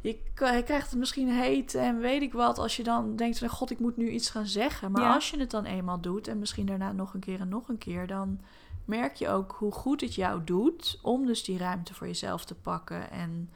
je, 0.02 0.18
krijgt 0.34 0.90
het 0.90 1.00
misschien 1.00 1.30
heet 1.30 1.76
en 1.76 2.00
weet 2.00 2.22
ik 2.22 2.34
wat 2.34 2.58
als 2.60 2.76
je 2.76 2.84
dan 2.84 3.16
denkt 3.16 3.38
van 3.40 3.50
god, 3.50 3.72
ik 3.72 3.80
moet 3.80 3.98
nu 3.98 4.10
iets 4.10 4.30
gaan 4.30 4.46
zeggen. 4.48 4.92
Maar 4.92 5.02
Ja. 5.02 5.14
als 5.14 5.30
je 5.30 5.40
het 5.40 5.52
dan 5.52 5.66
eenmaal 5.66 6.00
doet 6.02 6.28
en 6.28 6.40
misschien 6.40 6.66
daarna 6.66 6.92
nog 6.92 7.14
een 7.14 7.20
keer 7.20 7.40
en 7.40 7.50
nog 7.50 7.68
een 7.70 7.78
keer, 7.78 8.08
dan 8.08 8.40
merk 8.86 9.16
je 9.16 9.30
ook 9.30 9.56
hoe 9.60 9.72
goed 9.72 10.02
het 10.02 10.16
jou 10.16 10.44
doet 10.44 11.00
om 11.02 11.26
dus 11.26 11.44
die 11.44 11.58
ruimte 11.58 11.94
voor 11.94 12.08
jezelf 12.08 12.46
te 12.46 12.56
pakken 12.56 13.12
en 13.12 13.50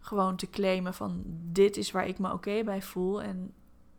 gewoon 0.00 0.36
te 0.36 0.50
claimen 0.50 0.94
van 0.94 1.22
dit 1.52 1.76
is 1.76 1.90
waar 1.90 2.06
ik 2.06 2.18
me 2.18 2.32
oké 2.32 2.62
bij 2.64 2.82
voel 2.82 3.22
en 3.22 3.52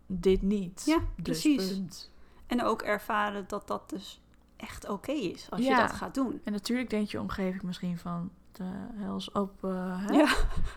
dit 0.08 0.42
niet. 0.42 0.82
Ja, 0.86 0.98
Dus 0.98 1.42
precies. 1.42 1.68
punt. 1.74 2.12
En 2.48 2.64
ook 2.64 2.82
ervaren 2.82 3.46
dat 3.48 3.68
dat 3.68 3.90
dus 3.90 4.22
echt 4.56 4.90
oké 4.90 5.12
is 5.12 5.48
als 5.52 5.62
Ja. 5.62 5.70
je 5.82 5.88
dat 5.88 5.92
gaat 5.96 6.14
doen. 6.14 6.42
En 6.44 6.52
natuurlijk 6.52 6.90
denkt 6.90 7.12
je 7.12 7.20
omgeving 7.20 7.64
misschien 7.64 7.98
van 7.98 8.32
de 8.52 8.72
hels 8.96 9.32
op, 9.32 9.64
eh, 9.64 10.06
hè? 10.08 10.14
Ja, 10.14 10.36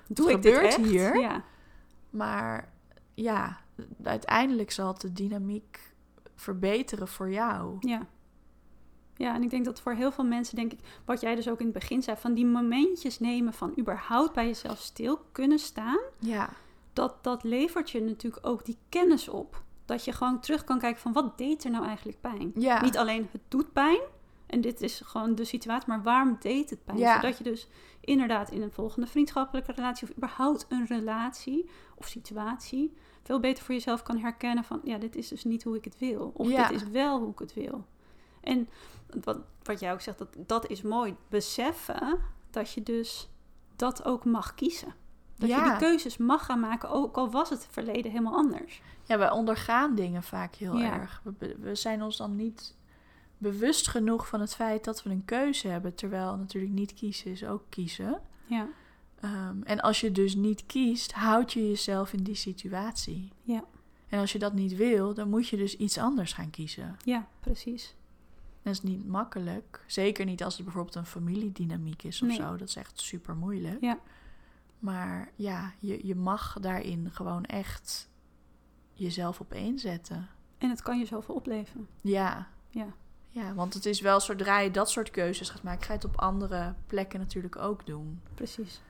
doe 0.09 0.31
ik 0.31 0.43
dit 0.43 0.59
echt? 0.59 0.77
hier? 0.77 1.19
Ja, 1.21 1.43
Maar 2.11 2.73
ja, 3.14 3.59
uiteindelijk 4.03 4.71
zal 4.71 4.89
het 4.89 5.01
de 5.01 5.12
dynamiek 5.12 5.93
verbeteren 6.35 7.09
voor 7.09 7.31
jou. 7.31 7.77
ja. 7.81 8.07
Ja, 9.16 9.35
en 9.35 9.43
ik 9.43 9.51
denk 9.51 9.64
dat 9.64 9.81
voor 9.81 9.93
heel 9.93 10.12
veel 10.12 10.25
mensen, 10.25 10.57
denk 10.57 10.73
ik, 10.73 10.79
wat 11.05 11.21
jij 11.21 11.35
dus 11.35 11.49
ook 11.49 11.59
in 11.59 11.64
het 11.64 11.75
begin 11.75 12.03
zei, 12.03 12.16
van 12.16 12.35
die 12.35 12.47
momentjes 12.47 13.19
nemen 13.19 13.53
van 13.53 13.73
überhaupt 13.79 14.33
bij 14.35 14.47
jezelf 14.47 14.79
stil 14.81 15.19
kunnen 15.33 15.59
staan, 15.59 15.99
Ja. 16.19 16.51
dat, 16.93 17.25
dat 17.25 17.43
levert 17.45 17.91
je 17.91 18.01
natuurlijk 18.03 18.47
ook 18.47 18.64
die 18.64 18.79
kennis 18.89 19.29
op. 19.29 19.62
Dat 19.89 20.05
je 20.05 20.12
gewoon 20.12 20.41
terug 20.41 20.64
kan 20.64 20.78
kijken 20.78 21.01
van 21.01 21.12
wat 21.12 21.39
deed 21.39 21.64
er 21.64 21.70
nou 21.70 21.84
eigenlijk 21.86 22.20
pijn? 22.20 22.53
Ja. 22.55 22.82
Niet 22.82 22.99
alleen 22.99 23.28
het 23.32 23.41
doet 23.49 23.72
pijn, 23.72 24.01
en 24.47 24.61
dit 24.61 24.80
is 24.80 25.01
gewoon 25.05 25.34
de 25.34 25.45
situatie, 25.45 25.89
maar 25.89 26.03
waarom 26.03 26.36
deed 26.41 26.70
het 26.70 26.84
pijn? 26.84 26.99
Ja. 26.99 27.14
Zodat 27.14 27.39
je 27.39 27.45
dus 27.45 27.68
inderdaad 28.01 28.51
in 28.51 28.62
een 28.62 28.72
volgende 28.72 29.07
vriendschappelijke 29.07 29.72
relatie 29.72 30.09
of 30.09 30.16
überhaupt 30.16 30.66
een 30.68 30.86
relatie 30.86 31.68
of 31.95 32.07
situatie 32.07 32.97
veel 33.22 33.41
beter 33.41 33.64
voor 33.64 33.74
jezelf 33.74 34.03
kan 34.03 34.18
herkennen 34.18 34.64
van 34.64 34.80
ja, 34.84 34.99
dit 34.99 35.16
is 35.16 35.28
dus 35.28 35.45
niet 35.45 35.62
hoe 35.62 35.76
ik 35.76 35.84
het 35.84 35.99
wil. 35.99 36.30
Of 36.34 36.49
Ja. 36.49 36.68
dit 36.68 36.82
is 36.82 36.89
wel 36.89 37.18
hoe 37.20 37.30
ik 37.30 37.39
het 37.39 37.55
wil. 37.55 37.84
En 38.41 38.68
wat, 39.24 39.39
wat 39.62 39.80
jij 39.80 39.93
ook 39.93 40.01
zegt, 40.01 40.18
dat, 40.18 40.28
dat 40.47 40.70
is 40.70 40.82
mooi. 40.82 41.16
Beseffen 41.28 42.18
dat 42.51 42.72
je 42.72 42.82
dus 42.82 43.28
dat 43.76 44.05
ook 44.05 44.24
mag 44.24 44.55
kiezen. 44.55 44.95
Dat 45.39 45.49
je 45.49 45.55
Ja. 45.55 45.68
die 45.68 45.78
keuzes 45.78 46.16
mag 46.16 46.45
gaan 46.45 46.61
maken, 46.61 46.91
ook 46.91 47.16
al 47.16 47.30
was 47.30 47.51
het 47.51 47.66
verleden 47.70 48.11
helemaal 48.11 48.34
anders. 48.34 48.82
Ja, 49.05 49.18
wij 49.18 49.30
ondergaan 49.30 49.95
dingen 49.95 50.22
vaak 50.22 50.55
heel 50.55 50.76
Ja. 50.76 50.93
erg. 51.01 51.22
We, 51.39 51.57
we 51.61 51.74
zijn 51.74 52.03
ons 52.03 52.16
dan 52.16 52.36
niet 52.36 52.76
bewust 53.39 53.89
genoeg 53.89 54.28
van 54.28 54.41
het 54.41 54.55
feit 54.55 54.84
dat 54.84 55.03
we 55.03 55.11
een 55.11 55.24
keuze 55.24 55.68
hebben. 55.68 55.95
Terwijl 55.95 56.36
natuurlijk 56.36 56.72
niet 56.72 56.95
kiezen 56.95 57.30
is 57.30 57.45
ook 57.45 57.62
kiezen. 57.68 58.20
Ja, 58.47 58.66
Ehm, 59.20 59.62
en 59.62 59.80
als 59.80 60.01
je 60.01 60.12
dus 60.12 60.34
niet 60.34 60.66
kiest, 60.66 61.12
houd 61.12 61.53
je 61.53 61.68
jezelf 61.68 62.12
in 62.12 62.22
die 62.22 62.34
situatie. 62.34 63.32
ja, 63.43 63.64
En 64.09 64.20
als 64.20 64.32
je 64.32 64.39
dat 64.39 64.53
niet 64.53 64.76
wil, 64.76 65.14
dan 65.14 65.28
moet 65.30 65.49
je 65.49 65.57
dus 65.57 65.76
iets 65.76 65.99
anders 65.99 66.32
gaan 66.32 66.51
kiezen. 66.51 66.97
ja, 67.05 67.26
precies. 67.41 67.95
Dat 68.62 68.72
is 68.72 68.82
niet 68.82 69.07
makkelijk. 69.07 69.84
Zeker 69.86 70.24
niet 70.24 70.45
als 70.45 70.55
het 70.55 70.64
bijvoorbeeld 70.64 70.95
een 70.95 71.07
familiedynamiek 71.07 72.03
is 72.03 72.22
of 72.22 72.28
Nee. 72.28 72.36
zo. 72.36 72.57
Dat 72.57 72.68
is 72.68 72.76
echt 72.76 73.01
super 73.01 73.36
moeilijk. 73.36 73.80
Ja. 73.80 73.99
Maar 74.79 75.31
ja, 75.35 75.72
je, 75.79 76.07
je 76.07 76.14
mag 76.14 76.57
daarin 76.61 77.11
gewoon 77.12 77.45
echt 77.45 78.09
jezelf 78.93 79.41
op 79.41 79.57
zetten. 79.74 80.29
En 80.59 80.70
het 80.70 80.83
kan 80.83 80.99
je 80.99 81.07
zoveel 81.07 81.35
opleveren. 81.35 81.89
Ja. 82.01 82.49
Ja. 82.70 82.87
Ja, 83.29 83.55
want 83.55 83.74
het 83.74 83.87
is 83.87 84.01
wel 84.01 84.20
zodra 84.20 84.59
je 84.59 84.70
dat 84.70 84.91
soort 84.91 85.11
keuzes 85.11 85.51
gaat 85.51 85.62
maken, 85.62 85.83
ga 85.83 85.93
je 85.93 85.99
het 85.99 86.09
op 86.09 86.20
andere 86.20 86.74
plekken 86.87 87.20
natuurlijk 87.20 87.57
ook 87.57 87.87
doen. 87.87 88.20
Precies. 88.35 88.81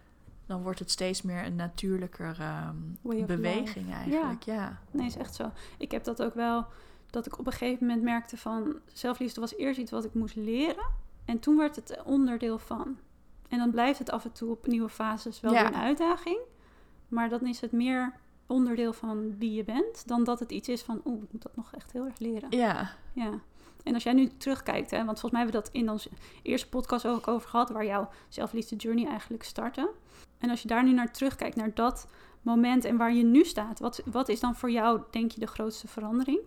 Dan 0.47 0.63
wordt 0.63 0.79
het 0.79 0.91
steeds 0.91 1.23
meer 1.23 1.45
een 1.45 1.57
natuurlijker 1.57 2.37
ehm, 2.41 3.27
beweging 3.27 3.93
eigenlijk. 3.93 4.43
Ja. 4.43 4.81
Nee, 4.91 5.07
is 5.07 5.17
echt 5.17 5.35
zo. 5.35 5.51
Ik 5.79 5.91
heb 5.91 6.05
dat 6.05 6.23
ook 6.23 6.35
wel, 6.35 6.67
dat 7.11 7.27
ik 7.27 7.39
op 7.39 7.47
een 7.47 7.53
gegeven 7.53 7.87
moment 7.87 8.05
merkte 8.05 8.37
van... 8.37 8.77
zelfliefde 8.87 9.41
was 9.41 9.57
eerst 9.57 9.81
iets 9.81 9.91
wat 9.91 10.05
ik 10.05 10.15
moest 10.15 10.37
leren. 10.37 10.87
En 11.25 11.39
toen 11.39 11.57
werd 11.57 11.77
het 11.77 12.03
onderdeel 12.05 12.59
van. 12.59 12.97
En 13.49 13.59
dan 13.59 13.71
blijft 13.71 13.99
het 13.99 14.11
af 14.11 14.25
en 14.25 14.33
toe 14.33 14.51
op 14.51 14.67
nieuwe 14.67 14.89
fases 14.89 15.41
wel 15.41 15.53
Ja. 15.53 15.67
een 15.67 15.75
uitdaging. 15.75 16.39
Maar 17.09 17.29
dan 17.29 17.41
is 17.47 17.61
het 17.61 17.73
meer 17.73 18.13
onderdeel 18.47 18.93
van 18.93 19.39
wie 19.39 19.53
je 19.53 19.65
bent... 19.65 20.03
dan 20.09 20.25
dat 20.25 20.39
het 20.41 20.53
iets 20.53 20.69
is 20.69 20.83
van, 20.83 21.01
oeh, 21.05 21.23
ik 21.23 21.33
moet 21.33 21.43
dat 21.43 21.57
nog 21.57 21.73
echt 21.75 21.93
heel 21.93 22.05
erg 22.05 22.19
leren. 22.19 22.51
ja. 22.51 22.91
Ja. 23.13 23.31
En 23.85 23.95
als 23.95 24.03
jij 24.03 24.13
nu 24.13 24.29
terugkijkt, 24.37 24.91
hè, 24.91 24.97
want 24.97 25.21
volgens 25.21 25.33
mij 25.33 25.41
hebben 25.43 25.61
we 25.61 25.67
dat 25.67 25.81
in 25.83 25.91
onze 25.91 26.09
eerste 26.43 26.69
podcast 26.69 27.07
ook 27.07 27.29
over 27.29 27.49
gehad, 27.49 27.71
waar 27.71 27.85
jouw 27.85 28.09
zelfliefde 28.29 28.77
journey 28.77 29.07
eigenlijk 29.09 29.43
startte. 29.43 29.91
En 30.39 30.51
als 30.51 30.63
je 30.63 30.69
daar 30.69 30.85
nu 30.85 30.93
naar 30.93 31.13
terugkijkt, 31.13 31.57
naar 31.57 31.75
dat 31.75 32.09
moment 32.43 32.85
en 32.85 32.97
waar 32.97 33.13
je 33.15 33.23
nu 33.25 33.45
staat, 33.45 33.79
wat, 33.81 34.03
wat 34.05 34.29
is 34.29 34.41
dan 34.41 34.55
voor 34.57 34.71
jou, 34.71 35.01
denk 35.11 35.31
je, 35.31 35.41
de 35.41 35.47
grootste 35.47 35.89
verandering? 35.89 36.41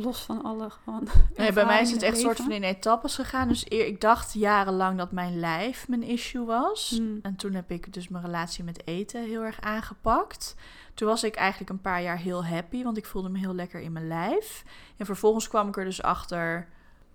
Los 0.00 0.20
van 0.20 0.42
alle 0.42 0.70
gewoon. 0.70 1.08
Nee, 1.36 1.52
bij 1.52 1.64
mij 1.64 1.80
is 1.80 1.90
het 1.90 2.02
echt 2.02 2.16
een 2.16 2.22
soort 2.22 2.36
van 2.36 2.52
in 2.52 2.62
etappes 2.62 3.14
gegaan. 3.14 3.48
Dus 3.48 3.70
eer, 3.70 3.86
ik 3.86 4.00
dacht 4.00 4.32
jarenlang 4.32 4.98
dat 4.98 5.12
mijn 5.12 5.38
lijf 5.38 5.88
mijn 5.88 6.02
issue 6.02 6.44
was. 6.44 6.94
Hmm. 6.96 7.18
En 7.22 7.36
toen 7.36 7.52
heb 7.52 7.70
ik 7.70 7.92
dus 7.92 8.08
mijn 8.08 8.24
relatie 8.24 8.64
met 8.64 8.86
eten 8.86 9.24
heel 9.24 9.42
erg 9.42 9.60
aangepakt. 9.60 10.54
Toen 10.94 11.08
was 11.08 11.24
ik 11.24 11.34
eigenlijk 11.34 11.70
een 11.70 11.80
paar 11.80 12.02
jaar 12.02 12.18
heel 12.18 12.44
happy, 12.44 12.82
want 12.82 12.96
ik 12.96 13.06
voelde 13.06 13.28
me 13.28 13.38
heel 13.38 13.54
lekker 13.54 13.80
in 13.80 13.92
mijn 13.92 14.08
lijf. 14.08 14.64
En 14.96 15.06
vervolgens 15.06 15.48
kwam 15.48 15.68
ik 15.68 15.76
er 15.76 15.84
dus 15.84 16.02
achter, 16.02 16.68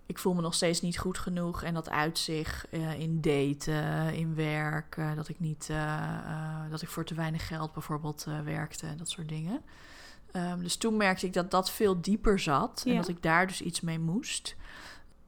ik 0.05 0.19
voel 0.19 0.33
me 0.33 0.41
nog 0.41 0.53
steeds 0.53 0.81
niet 0.81 0.97
goed 0.97 1.17
genoeg. 1.17 1.63
En 1.63 1.73
dat 1.73 1.89
uit 1.89 2.19
zich 2.19 2.67
eh, 2.69 2.99
in 2.99 3.21
daten, 3.21 4.13
in 4.13 4.35
werk, 4.35 5.01
dat 5.15 5.29
ik 5.29 5.39
niet, 5.39 5.67
eh, 5.69 5.93
eh, 5.93 6.69
dat 6.69 6.81
ik 6.81 6.89
voor 6.89 7.05
te 7.05 7.15
weinig 7.15 7.47
geld 7.47 7.73
bijvoorbeeld 7.73 8.25
werkte 8.43 8.87
en 8.87 8.97
dat 8.97 9.09
soort 9.09 9.29
dingen. 9.29 9.61
Ehm, 10.33 10.59
dus 10.59 10.75
toen 10.75 10.97
merkte 10.97 11.25
ik 11.25 11.33
dat 11.33 11.51
dat 11.51 11.71
veel 11.71 12.01
dieper 12.01 12.39
zat 12.39 12.83
en 12.85 12.91
Ja. 12.91 12.97
dat 12.97 13.07
ik 13.07 13.21
daar 13.21 13.47
dus 13.47 13.61
iets 13.61 13.81
mee 13.81 13.99
moest. 13.99 14.55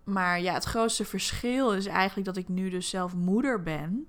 Maar 0.04 0.42
ja, 0.42 0.54
het 0.54 0.64
grootste 0.64 1.06
verschil 1.06 1.74
is 1.74 1.86
eigenlijk 1.86 2.28
dat 2.28 2.38
ik 2.38 2.48
nu 2.48 2.70
dus 2.70 2.90
zelf 2.90 3.16
moeder 3.16 3.64
ben. 3.64 4.08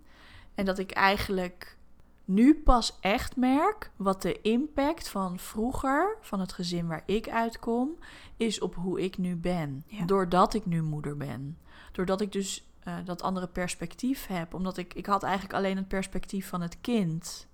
En 0.54 0.64
dat 0.64 0.78
ik 0.78 0.90
eigenlijk 0.90 1.76
nu 2.24 2.54
pas 2.54 2.98
echt 3.00 3.36
merk 3.36 3.90
wat 3.96 4.22
de 4.22 4.40
impact 4.40 5.08
van 5.08 5.38
vroeger, 5.38 6.16
van 6.20 6.40
het 6.40 6.52
gezin 6.52 6.86
waar 6.86 7.02
ik 7.06 7.28
uitkom, 7.28 7.90
is 8.36 8.60
op 8.60 8.74
hoe 8.74 9.00
ik 9.00 9.18
nu 9.18 9.36
ben. 9.36 9.84
Ja. 9.86 10.04
Doordat 10.04 10.54
ik 10.54 10.66
nu 10.66 10.82
moeder 10.82 11.16
ben. 11.16 11.58
Doordat 11.92 12.20
ik 12.20 12.32
dus 12.32 12.70
eh, 12.80 12.94
dat 13.04 13.22
andere 13.22 13.46
perspectief 13.46 14.26
heb. 14.26 14.54
Omdat 14.54 14.76
ik, 14.76 14.94
ik 14.94 15.06
had 15.06 15.22
eigenlijk 15.22 15.54
alleen 15.54 15.76
het 15.76 15.88
perspectief 15.88 16.48
van 16.48 16.60
het 16.60 16.80
kind. 16.80 17.46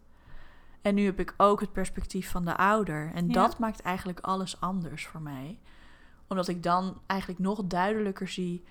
En 0.82 0.94
nu 0.94 1.04
heb 1.04 1.20
ik 1.20 1.34
ook 1.36 1.60
het 1.60 1.72
perspectief 1.72 2.30
van 2.30 2.44
de 2.44 2.56
ouder. 2.56 3.10
En 3.14 3.26
Ja. 3.26 3.32
dat 3.32 3.58
maakt 3.58 3.80
eigenlijk 3.80 4.20
alles 4.20 4.60
anders 4.60 5.06
voor 5.06 5.20
mij. 5.22 5.58
Omdat 6.28 6.48
ik 6.48 6.62
dan 6.62 7.00
eigenlijk 7.06 7.40
nog 7.40 7.64
duidelijker 7.64 8.28
zie... 8.28 8.64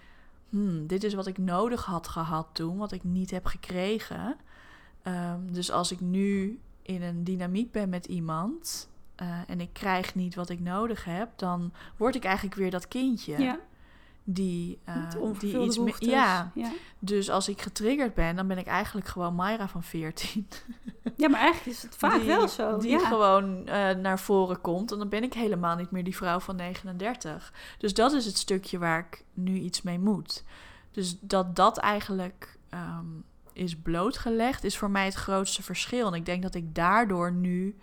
Hmm, 0.49 0.87
dit 0.87 1.03
is 1.03 1.13
wat 1.13 1.27
ik 1.27 1.37
nodig 1.37 1.85
had 1.85 2.07
gehad 2.07 2.47
toen, 2.51 2.77
wat 2.77 2.91
ik 2.91 3.03
niet 3.03 3.31
heb 3.31 3.45
gekregen. 3.45 4.35
Ehm, 5.01 5.39
dus 5.51 5.71
als 5.71 5.91
ik 5.91 5.99
nu 5.99 6.59
in 6.81 7.01
een 7.01 7.23
dynamiek 7.23 7.71
ben 7.71 7.89
met 7.89 8.05
iemand... 8.05 8.89
eh, 9.15 9.39
en 9.47 9.61
ik 9.61 9.73
krijg 9.73 10.15
niet 10.15 10.35
wat 10.35 10.49
ik 10.49 10.59
nodig 10.59 11.03
heb... 11.05 11.29
dan 11.37 11.71
word 11.97 12.15
ik 12.15 12.23
eigenlijk 12.23 12.55
weer 12.55 12.71
dat 12.71 12.87
kindje 12.87 13.39
Ja, 13.41 13.59
die, 14.23 14.79
eh, 14.83 15.11
die 15.39 15.59
iets 15.59 15.77
meer... 15.77 15.95
Ja, 15.99 16.51
ja. 16.55 16.71
dus 16.99 17.29
als 17.29 17.49
ik 17.49 17.61
getriggerd 17.61 18.13
ben, 18.13 18.35
dan 18.35 18.47
ben 18.47 18.57
ik 18.57 18.67
eigenlijk 18.67 19.07
gewoon 19.07 19.35
Myra 19.35 19.67
van 19.67 19.83
14. 19.83 20.47
Ja, 21.15 21.29
maar 21.29 21.39
eigenlijk 21.39 21.77
is 21.77 21.83
het 21.83 21.95
vaak 21.95 22.19
die, 22.19 22.27
wel 22.27 22.47
zo. 22.47 22.77
Die 22.77 22.91
ja. 22.91 23.07
gewoon 23.07 23.67
eh, 23.67 23.95
naar 23.95 24.19
voren 24.19 24.61
komt. 24.61 24.91
En 24.91 24.97
dan 24.97 25.09
ben 25.09 25.23
ik 25.23 25.33
helemaal 25.33 25.75
niet 25.75 25.91
meer 25.91 26.03
die 26.03 26.15
vrouw 26.15 26.39
van 26.39 26.55
39. 26.55 27.53
Dus 27.77 27.93
dat 27.93 28.13
is 28.13 28.25
het 28.25 28.37
stukje 28.37 28.79
waar 28.79 28.99
ik 28.99 29.23
nu 29.33 29.53
iets 29.53 29.81
mee 29.81 29.99
moet. 29.99 30.43
Dus 30.91 31.19
dat 31.19 31.55
dat 31.55 31.77
eigenlijk 31.77 32.57
ehm, 32.69 33.05
is 33.53 33.75
blootgelegd, 33.75 34.63
is 34.63 34.77
voor 34.77 34.91
mij 34.91 35.05
het 35.05 35.13
grootste 35.13 35.63
verschil. 35.63 36.07
En 36.07 36.13
ik 36.13 36.25
denk 36.25 36.41
dat 36.43 36.55
ik 36.55 36.75
daardoor 36.75 37.31
nu 37.31 37.77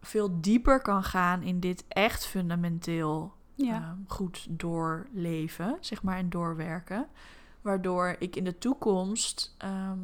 veel 0.00 0.40
dieper 0.40 0.82
kan 0.82 1.04
gaan 1.04 1.42
in 1.42 1.60
dit 1.60 1.84
echt 1.88 2.26
fundamenteel 2.26 3.34
ja. 3.64 3.74
ehm, 3.74 3.96
goed 4.06 4.46
doorleven, 4.50 5.76
zeg 5.80 6.02
maar, 6.02 6.16
en 6.16 6.30
doorwerken. 6.30 7.06
Waardoor 7.60 8.16
ik 8.18 8.36
in 8.36 8.44
de 8.44 8.58
toekomst, 8.58 9.54
ehm, 9.58 9.98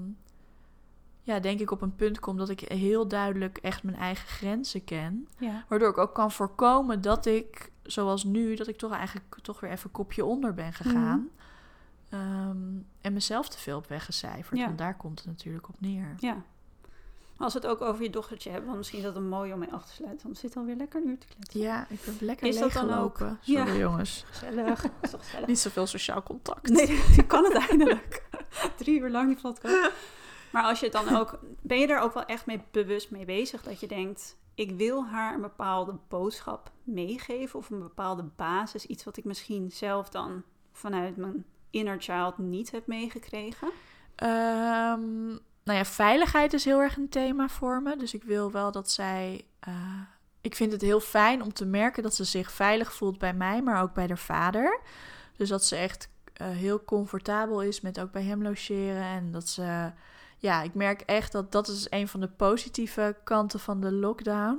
ja, 1.22 1.40
denk 1.40 1.60
ik 1.60 1.70
op 1.70 1.82
een 1.82 1.94
punt 1.94 2.18
kom 2.18 2.36
dat 2.36 2.48
ik 2.48 2.60
heel 2.60 3.08
duidelijk 3.08 3.58
echt 3.58 3.82
mijn 3.82 3.96
eigen 3.96 4.28
grenzen 4.28 4.84
ken. 4.84 5.28
ja. 5.38 5.64
Waardoor 5.68 5.88
ik 5.88 5.98
ook 5.98 6.14
kan 6.14 6.30
voorkomen 6.32 7.00
dat 7.00 7.26
ik, 7.26 7.72
zoals 7.82 8.24
nu, 8.24 8.54
dat 8.54 8.68
ik 8.68 8.76
toch 8.76 8.92
eigenlijk 8.92 9.36
toch 9.42 9.60
weer 9.60 9.70
even 9.70 9.90
kopje 9.90 10.24
onder 10.24 10.54
ben 10.54 10.72
gegaan. 10.72 11.28
Ehm, 12.08 12.58
en 13.00 13.12
mezelf 13.12 13.48
te 13.48 13.58
veel 13.58 13.76
heb 13.76 13.88
weggecijferd. 13.88 14.58
Ja. 14.58 14.66
Want 14.66 14.78
daar 14.78 14.96
komt 14.96 15.18
het 15.18 15.28
natuurlijk 15.28 15.68
op 15.68 15.80
neer. 15.80 16.14
ja. 16.18 16.42
Als 17.38 17.52
we 17.52 17.58
het 17.58 17.68
ook 17.68 17.80
over 17.80 18.02
je 18.02 18.10
dochtertje 18.10 18.48
hebben, 18.48 18.66
want 18.66 18.76
misschien 18.78 18.98
is 18.98 19.04
dat 19.04 19.16
een 19.16 19.28
mooi 19.28 19.52
om 19.52 19.58
mee 19.58 19.72
af 19.72 19.84
te 19.86 19.92
sluiten. 19.92 20.22
Want 20.22 20.34
we 20.34 20.40
zitten 20.40 20.60
alweer 20.60 20.76
lekker 20.76 21.00
een 21.02 21.08
uur 21.08 21.18
te 21.18 21.26
kletsen. 21.26 21.60
Ja, 21.60 21.86
ik 21.88 21.98
ben 22.04 22.16
lekker 22.20 22.46
Is 22.46 22.58
dat 22.58 22.72
dan 22.72 22.92
ook- 22.92 23.16
Sorry 23.18 23.36
Ja. 23.42 23.74
jongens. 23.76 24.24
Gezellig. 24.30 24.84
is 25.02 25.10
toch 25.10 25.24
gezellig? 25.24 25.46
Niet 25.46 25.58
zoveel 25.58 25.86
sociaal 25.86 26.22
contact. 26.22 26.68
Nee, 26.68 26.86
je 27.16 27.26
kan 27.26 27.44
het 27.44 27.68
eindelijk. 27.68 28.22
Drie 28.78 29.00
uur 29.00 29.10
lang 29.10 29.26
die 29.32 29.40
podcast. 29.42 29.90
Maar 30.52 30.62
als 30.64 30.80
je 30.80 30.84
het 30.86 30.94
dan 30.94 31.16
ook... 31.16 31.38
Ben 31.62 31.78
je 31.78 31.86
er 31.86 32.00
ook 32.00 32.14
wel 32.14 32.24
echt 32.24 32.46
mee 32.46 32.60
bewust 32.70 33.10
mee 33.10 33.24
bezig? 33.24 33.62
Dat 33.62 33.80
je 33.80 33.86
denkt, 33.86 34.36
ik 34.54 34.70
wil 34.70 35.06
haar 35.06 35.34
een 35.34 35.40
bepaalde 35.40 35.94
boodschap 36.08 36.70
meegeven... 36.82 37.58
of 37.58 37.70
een 37.70 37.78
bepaalde 37.82 38.22
basis. 38.36 38.86
Iets 38.86 39.04
wat 39.04 39.16
ik 39.16 39.24
misschien 39.24 39.70
zelf 39.72 40.08
dan 40.08 40.42
vanuit 40.72 41.16
mijn 41.16 41.44
inner 41.70 42.00
child 42.00 42.38
niet 42.38 42.70
heb 42.70 42.86
meegekregen. 42.86 43.68
Ehm, 44.14 45.36
nou 45.66 45.78
ja, 45.78 45.84
veiligheid 45.84 46.52
is 46.52 46.64
heel 46.64 46.80
erg 46.80 46.96
een 46.96 47.08
thema 47.08 47.48
voor 47.48 47.82
me. 47.82 47.96
Dus 47.96 48.14
ik 48.14 48.22
wil 48.22 48.50
wel 48.52 48.72
dat 48.72 48.90
zij. 48.90 49.44
eh, 49.60 50.00
ik 50.40 50.54
vind 50.54 50.72
het 50.72 50.80
heel 50.80 51.00
fijn 51.00 51.42
om 51.42 51.52
te 51.52 51.64
merken 51.66 52.02
dat 52.02 52.14
ze 52.14 52.24
zich 52.24 52.50
veilig 52.52 52.92
voelt 52.92 53.18
bij 53.18 53.34
mij, 53.34 53.62
maar 53.62 53.82
ook 53.82 53.94
bij 53.94 54.06
haar 54.06 54.18
vader. 54.18 54.80
Dus 55.36 55.48
dat 55.48 55.64
ze 55.64 55.76
echt 55.76 56.08
eh, 56.32 56.46
heel 56.48 56.84
comfortabel 56.84 57.62
is 57.62 57.80
met 57.80 58.00
ook 58.00 58.12
bij 58.12 58.22
hem 58.22 58.42
logeren. 58.42 59.02
En 59.02 59.30
dat 59.32 59.48
ze. 59.48 59.92
Ja, 60.38 60.62
ik 60.62 60.74
merk 60.74 61.00
echt 61.00 61.32
dat 61.32 61.52
dat 61.52 61.68
is 61.68 61.86
een 61.90 62.08
van 62.08 62.20
de 62.20 62.28
positieve 62.28 63.16
kanten 63.24 63.60
van 63.60 63.80
de 63.80 63.92
lockdown. 63.92 64.58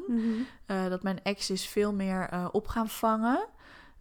Eh, 0.66 0.88
dat 0.90 1.04
mijn 1.04 1.24
ex 1.24 1.50
is 1.50 1.68
veel 1.68 1.94
meer 1.94 2.50
op 2.52 2.68
gaan 2.68 2.90
vangen. 2.90 3.48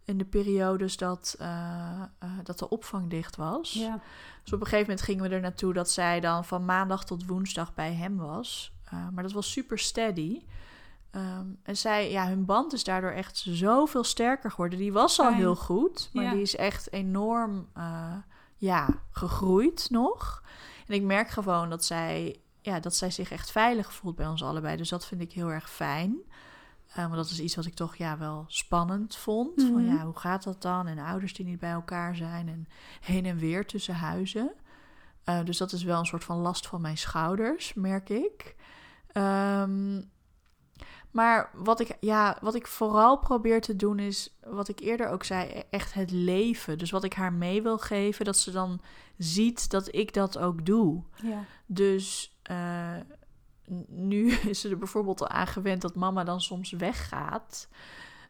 In 0.07 0.17
de 0.17 0.25
periodes 0.25 0.97
dat, 0.97 1.35
eh, 1.39 2.01
eh, 2.19 2.29
dat 2.43 2.59
de 2.59 2.69
opvang 2.69 3.09
dicht 3.09 3.35
was. 3.35 3.73
Ja. 3.73 3.99
Dus 4.43 4.53
op 4.53 4.59
een 4.59 4.65
gegeven 4.65 4.87
moment 4.87 5.01
gingen 5.01 5.29
we 5.29 5.35
er 5.35 5.41
naartoe 5.41 5.73
dat 5.73 5.91
zij 5.91 6.19
dan 6.19 6.45
van 6.45 6.65
maandag 6.65 7.05
tot 7.05 7.25
woensdag 7.25 7.73
bij 7.73 7.93
hem 7.93 8.17
was. 8.17 8.73
Uh, 8.93 9.07
maar 9.13 9.23
dat 9.23 9.31
was 9.31 9.51
super 9.51 9.79
steady. 9.79 10.41
Um, 11.11 11.59
en 11.63 11.77
zij, 11.77 12.11
ja, 12.11 12.27
hun 12.27 12.45
band 12.45 12.73
is 12.73 12.83
daardoor 12.83 13.11
echt 13.11 13.37
zoveel 13.49 14.03
sterker 14.03 14.49
geworden. 14.51 14.79
Die 14.79 14.93
was 14.93 15.19
al 15.19 15.33
heel 15.33 15.55
goed, 15.55 16.09
maar 16.13 16.23
Ja. 16.23 16.31
die 16.31 16.41
is 16.41 16.55
echt 16.55 16.91
enorm 16.91 17.67
ja, 18.55 18.87
gegroeid 19.11 19.87
nog. 19.89 20.43
En 20.87 20.93
ik 20.93 21.03
merk 21.03 21.29
gewoon 21.29 21.69
dat 21.69 21.85
zij, 21.85 22.41
ja, 22.61 22.79
dat 22.79 22.95
zij 22.95 23.11
zich 23.11 23.31
echt 23.31 23.51
veilig 23.51 23.93
voelt 23.93 24.15
bij 24.15 24.27
ons 24.27 24.43
allebei. 24.43 24.77
Dus 24.77 24.89
dat 24.89 25.05
vind 25.05 25.21
ik 25.21 25.33
heel 25.33 25.49
erg 25.51 25.69
fijn. 25.69 26.17
Uh, 26.97 27.03
want 27.03 27.15
dat 27.15 27.29
is 27.29 27.39
iets 27.39 27.55
wat 27.55 27.65
ik 27.65 27.73
toch 27.73 27.95
ja, 27.95 28.17
wel 28.17 28.45
spannend 28.47 29.15
vond. 29.15 29.57
Mhm. 29.57 29.71
Van 29.71 29.85
ja, 29.85 30.05
hoe 30.05 30.17
gaat 30.17 30.43
dat 30.43 30.61
dan? 30.61 30.87
En 30.87 30.99
ouders 30.99 31.33
die 31.33 31.45
niet 31.45 31.59
bij 31.59 31.71
elkaar 31.71 32.15
zijn 32.15 32.47
en 32.47 32.67
heen 33.01 33.25
en 33.25 33.37
weer 33.37 33.65
tussen 33.65 33.95
huizen. 33.95 34.51
Uh, 35.25 35.43
dus 35.43 35.57
dat 35.57 35.71
is 35.71 35.83
wel 35.83 35.99
een 35.99 36.05
soort 36.05 36.23
van 36.23 36.37
last 36.37 36.67
van 36.67 36.81
mijn 36.81 36.97
schouders, 36.97 37.73
merk 37.73 38.09
ik. 38.09 38.55
Um, 39.13 40.09
maar 41.11 41.49
wat 41.53 41.79
ik, 41.79 41.97
ja, 41.99 42.37
wat 42.41 42.55
ik 42.55 42.67
vooral 42.67 43.17
probeer 43.17 43.61
te 43.61 43.75
doen 43.75 43.99
is, 43.99 44.37
wat 44.43 44.67
ik 44.67 44.79
eerder 44.79 45.09
ook 45.09 45.23
zei, 45.23 45.63
echt 45.69 45.93
het 45.93 46.11
leven. 46.11 46.77
Dus 46.77 46.91
wat 46.91 47.03
ik 47.03 47.13
haar 47.13 47.33
mee 47.33 47.61
wil 47.61 47.77
geven, 47.77 48.25
dat 48.25 48.37
ze 48.37 48.51
dan 48.51 48.81
ziet 49.17 49.69
dat 49.69 49.95
ik 49.95 50.13
dat 50.13 50.37
ook 50.37 50.65
doe. 50.65 51.03
Ja. 51.23 51.43
Dus 51.65 52.37
uh, 52.51 52.95
nu 53.87 54.31
is 54.51 54.61
ze 54.61 54.69
er 54.69 54.77
bijvoorbeeld 54.77 55.21
al 55.21 55.27
aan 55.27 55.47
gewend 55.47 55.81
dat 55.81 55.95
mama 55.95 56.23
dan 56.23 56.41
soms 56.41 56.71
weggaat. 56.71 57.67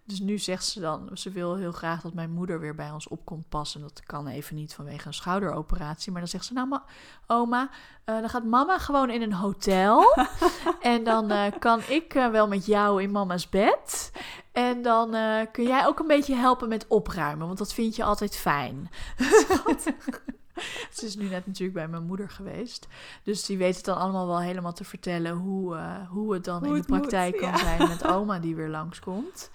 Dus 0.08 0.20
nu 0.20 0.38
zegt 0.38 0.66
ze 0.66 0.80
dan, 0.80 1.10
ze 1.14 1.30
wil 1.30 1.56
heel 1.56 1.72
graag 1.72 2.02
dat 2.02 2.14
mijn 2.14 2.32
moeder 2.32 2.60
weer 2.60 2.76
bij 2.76 2.92
ons 2.92 3.08
op 3.08 3.26
komt 3.26 3.50
passen. 3.50 3.82
Dat 3.82 4.04
kan 4.06 4.28
even 4.28 4.56
niet 4.56 4.74
vanwege 4.74 5.08
een 5.08 5.14
schouderoperatie. 5.14 6.12
Maar 6.12 6.22
dan 6.22 6.30
zegt 6.30 6.46
ze, 6.46 6.54
nou 6.54 6.68
ma 6.68 6.84
oma, 7.28 7.70
uh, 8.06 8.20
dan 8.20 8.30
gaat 8.30 8.44
mama 8.44 8.78
gewoon 8.78 9.10
in 9.10 9.22
een 9.22 9.34
hotel. 9.34 10.16
en 10.82 11.04
dan 11.04 11.32
uh, 11.32 11.46
kan 11.60 11.82
ik 11.88 12.14
uh, 12.14 12.30
wel 12.30 12.48
met 12.48 12.66
jou 12.66 13.02
in 13.04 13.12
mama's 13.12 13.50
bed. 13.50 14.12
En 14.52 14.82
dan 14.82 15.16
kun 15.52 15.64
jij 15.64 15.86
ook 15.86 16.00
een 16.00 16.08
beetje 16.08 16.36
helpen 16.36 16.70
met 16.70 16.88
opruimen. 16.88 17.48
Want 17.48 17.60
dat 17.60 17.74
vind 17.74 17.96
je 17.96 18.04
altijd 18.04 18.36
fijn. 18.36 18.90
Ze 20.96 21.06
is 21.06 21.16
nu 21.16 21.30
net 21.30 21.46
natuurlijk 21.46 21.78
bij 21.78 21.88
mijn 21.88 22.04
moeder 22.04 22.30
geweest. 22.30 22.88
Dus 23.24 23.46
die 23.46 23.58
weet 23.58 23.76
het 23.76 23.86
dan 23.86 23.98
allemaal 23.98 24.28
wel 24.28 24.42
helemaal 24.42 24.74
te 24.74 24.84
vertellen 24.84 25.32
hoe, 25.32 25.76
uh, 25.76 26.10
hoe 26.10 26.34
het 26.34 26.44
dan 26.44 26.60
hoe 26.60 26.68
in 26.68 26.74
het 26.74 26.88
de 26.88 26.94
praktijk 26.94 27.34
moet, 27.34 27.42
kan 27.42 27.52
ja. 27.52 27.58
zijn 27.58 27.88
met 27.88 28.08
oma 28.08 28.40
die 28.40 28.56
weer 28.56 28.70
langskomt. 28.70 29.52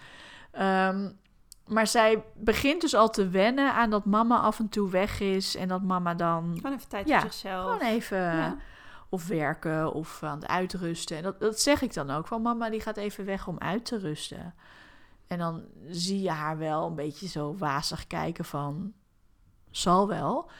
Um, 0.60 1.20
maar 1.66 1.86
zij 1.86 2.24
begint 2.34 2.80
dus 2.80 2.94
al 2.94 3.10
te 3.10 3.28
wennen 3.28 3.74
aan 3.74 3.90
dat 3.90 4.04
mama 4.04 4.38
af 4.38 4.58
en 4.58 4.68
toe 4.68 4.90
weg 4.90 5.20
is. 5.20 5.56
En 5.56 5.68
dat 5.68 5.82
mama 5.82 6.14
dan. 6.14 6.52
Gewoon 6.56 6.76
even 6.76 6.88
tijd 6.88 7.08
ja, 7.08 7.20
voor 7.20 7.30
zichzelf. 7.30 7.62
Gewoon 7.62 7.88
even. 7.88 8.18
Ja. 8.18 8.56
Of 9.08 9.26
werken 9.26 9.92
of 9.92 10.22
aan 10.22 10.38
het 10.38 10.48
uitrusten. 10.48 11.16
En 11.16 11.22
dat, 11.22 11.40
dat 11.40 11.60
zeg 11.60 11.82
ik 11.82 11.94
dan 11.94 12.10
ook. 12.10 12.26
Van 12.26 12.42
mama 12.42 12.70
die 12.70 12.80
gaat 12.80 12.96
even 12.96 13.24
weg 13.24 13.46
om 13.46 13.58
uit 13.58 13.84
te 13.84 13.98
rusten. 13.98 14.54
En 15.26 15.38
dan 15.38 15.62
zie 15.88 16.22
je 16.22 16.30
haar 16.30 16.58
wel 16.58 16.86
een 16.86 16.94
beetje 16.94 17.28
zo 17.28 17.56
wazig 17.56 18.06
kijken 18.06 18.44
van. 18.44 18.92
Zal 19.70 20.08
wel. 20.08 20.50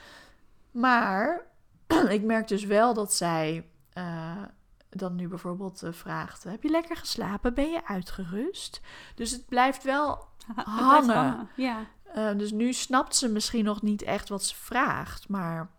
Maar 0.73 1.45
ik 2.09 2.23
merk 2.23 2.47
dus 2.47 2.63
wel 2.63 2.93
dat 2.93 3.13
zij 3.13 3.69
uh, 3.97 4.41
dan 4.89 5.15
nu 5.15 5.27
bijvoorbeeld 5.27 5.83
uh, 5.83 5.91
vraagt: 5.91 6.43
Heb 6.43 6.63
je 6.63 6.69
lekker 6.69 6.97
geslapen? 6.97 7.53
Ben 7.53 7.71
je 7.71 7.87
uitgerust? 7.87 8.81
Dus 9.15 9.31
het 9.31 9.45
blijft 9.45 9.83
wel 9.83 10.27
hangen. 10.55 11.05
blijft 11.05 11.19
hangen. 11.19 11.49
Ja. 11.55 11.85
Uh, 12.15 12.37
dus 12.37 12.51
nu 12.51 12.73
snapt 12.73 13.15
ze 13.15 13.29
misschien 13.29 13.63
nog 13.63 13.81
niet 13.81 14.01
echt 14.01 14.29
wat 14.29 14.43
ze 14.43 14.55
vraagt. 14.55 15.29
Maar 15.29 15.71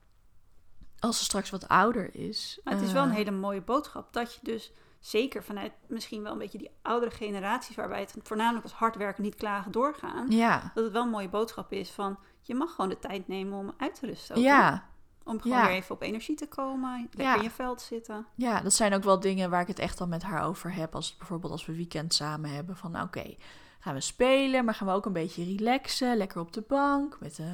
als 0.99 1.19
ze 1.19 1.25
straks 1.25 1.51
wat 1.51 1.69
ouder 1.69 2.15
is. 2.15 2.61
Maar 2.65 2.75
het 2.75 2.83
is 2.83 2.93
wel 2.93 3.03
een 3.03 3.11
hele 3.11 3.31
mooie 3.31 3.63
boodschap 3.63 4.13
dat 4.13 4.35
je 4.35 4.41
dus. 4.43 4.73
Zeker 4.99 5.45
vanuit 5.45 5.73
misschien 5.87 6.23
wel 6.23 6.33
een 6.33 6.39
beetje 6.39 6.59
die 6.59 6.71
oudere 6.83 7.11
generaties, 7.11 7.77
waarbij 7.77 8.01
het 8.01 8.15
voornamelijk 8.23 8.65
als 8.65 8.73
hard 8.73 8.97
werken, 8.97 9.23
niet 9.23 9.35
klagen 9.35 9.73
doorgaan. 9.73 10.31
Ja. 10.31 10.71
Dat 10.75 10.85
het 10.85 10.93
wel 10.93 11.03
een 11.03 11.09
mooie 11.09 11.29
boodschap 11.29 11.73
is 11.73 11.91
van 11.91 12.19
je 12.47 12.55
mag 12.55 12.71
gewoon 12.75 12.91
de 12.91 12.99
tijd 12.99 13.29
nemen 13.29 13.59
om 13.59 13.73
uit 13.77 13.95
te 14.01 14.07
rusten. 14.07 14.37
Ook, 14.37 14.43
Ja. 14.43 14.73
hè? 14.73 14.93
Om 15.31 15.41
gewoon 15.41 15.59
Ja. 15.59 15.67
weer 15.67 15.75
even 15.77 15.95
op 15.95 16.03
energie 16.03 16.37
te 16.37 16.49
komen, 16.49 16.99
lekker 17.01 17.21
Ja. 17.23 17.37
in 17.37 17.43
je 17.43 17.51
veld 17.51 17.81
zitten. 17.81 18.27
Ja, 18.35 18.61
dat 18.61 18.73
zijn 18.73 18.95
ook 18.95 19.03
wel 19.05 19.21
dingen 19.21 19.51
waar 19.51 19.61
ik 19.61 19.67
het 19.69 19.79
echt 19.79 20.01
al 20.01 20.07
met 20.07 20.23
haar 20.23 20.43
over 20.45 20.75
heb. 20.75 20.95
Als 20.95 21.17
bijvoorbeeld 21.17 21.53
als 21.53 21.67
we 21.67 21.77
weekend 21.77 22.15
samen 22.15 22.51
hebben. 22.51 22.77
Van 22.77 22.91
nou, 22.91 23.07
oké, 23.07 23.35
gaan 23.81 23.95
we 23.95 24.01
spelen, 24.01 24.65
maar 24.65 24.75
gaan 24.75 24.87
we 24.87 24.93
ook 24.93 25.07
een 25.07 25.13
beetje 25.13 25.45
relaxen. 25.45 26.17
Lekker 26.17 26.41
op 26.41 26.53
de 26.53 26.65
bank 26.69 27.17
met, 27.21 27.39
uh, 27.39 27.47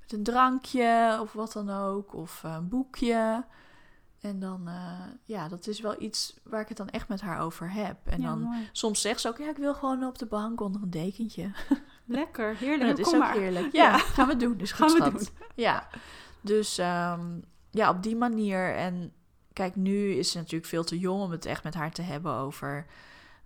met 0.00 0.12
een 0.12 0.22
drankje 0.22 1.18
of 1.20 1.32
wat 1.32 1.52
dan 1.52 1.70
ook. 1.70 2.14
Of 2.14 2.42
uh, 2.46 2.52
een 2.54 2.68
boekje. 2.68 3.44
En 4.20 4.38
dan, 4.40 4.68
uh, 4.68 5.00
ja, 5.24 5.48
dat 5.48 5.66
is 5.66 5.80
wel 5.80 6.02
iets 6.02 6.36
waar 6.44 6.60
ik 6.60 6.68
het 6.68 6.76
dan 6.76 6.88
echt 6.88 7.08
met 7.08 7.20
haar 7.20 7.40
over 7.40 7.72
heb. 7.72 7.96
En 8.06 8.20
ja, 8.20 8.28
dan 8.28 8.40
mooi. 8.42 8.68
soms 8.72 9.00
zegt 9.00 9.20
ze 9.20 9.28
ook, 9.28 9.38
ja, 9.38 9.48
ik 9.50 9.56
wil 9.56 9.74
gewoon 9.74 10.04
op 10.04 10.18
de 10.18 10.26
bank 10.26 10.60
onder 10.60 10.82
een 10.82 10.90
dekentje. 10.90 11.50
Lekker, 12.10 12.48
En 12.50 12.56
heerlijk. 12.56 12.88
dat 12.88 12.98
is 12.98 13.04
Kom 13.04 13.14
ook 13.14 13.20
maar. 13.20 13.34
heerlijk. 13.34 13.72
Ja, 13.72 13.82
Ja. 13.90 13.98
gaan 13.98 14.28
we 14.28 14.36
doen. 14.36 14.56
Dus 14.56 14.72
goed, 14.82 14.92
Gaan 14.96 15.12
we 15.12 15.18
schat. 15.18 15.32
Ja, 15.54 15.88
dus 16.40 16.78
um, 16.78 17.44
ja, 17.70 17.90
op 17.90 18.02
die 18.02 18.16
manier. 18.16 18.74
En 18.74 19.12
kijk, 19.52 19.76
nu 19.76 20.10
is 20.12 20.30
ze 20.30 20.36
natuurlijk 20.36 20.66
veel 20.66 20.84
te 20.84 20.98
jong 20.98 21.22
om 21.22 21.30
het 21.30 21.46
echt 21.46 21.64
met 21.64 21.74
haar 21.74 21.90
te 21.92 22.02
hebben 22.02 22.32
over, 22.34 22.86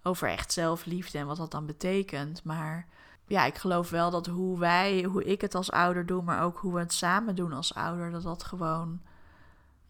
over 0.03 0.29
echt 0.29 0.53
zelfliefde 0.53 1.19
en 1.19 1.27
wat 1.27 1.37
dat 1.37 1.51
dan 1.51 1.67
betekent. 1.67 2.45
Maar 2.45 2.87
ja, 3.27 3.45
ik 3.45 3.57
geloof 3.57 3.91
wel 3.91 4.11
dat 4.11 4.27
hoe 4.27 4.59
wij, 4.59 5.03
hoe 5.03 5.25
ik 5.25 5.41
het 5.41 5.55
als 5.55 5.71
ouder 5.71 6.07
doe, 6.07 6.23
maar 6.23 6.43
ook 6.43 6.59
hoe 6.59 6.73
we 6.75 6.79
het 6.81 6.93
samen 6.93 7.35
doen 7.37 7.53
als 7.53 7.75
ouder, 7.75 8.11
dat 8.11 8.23
dat 8.23 8.45
gewoon 8.45 9.01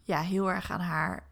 ja, 0.03 0.19
heel 0.21 0.51
erg 0.51 0.71
aan 0.71 0.79
haar. 0.79 1.27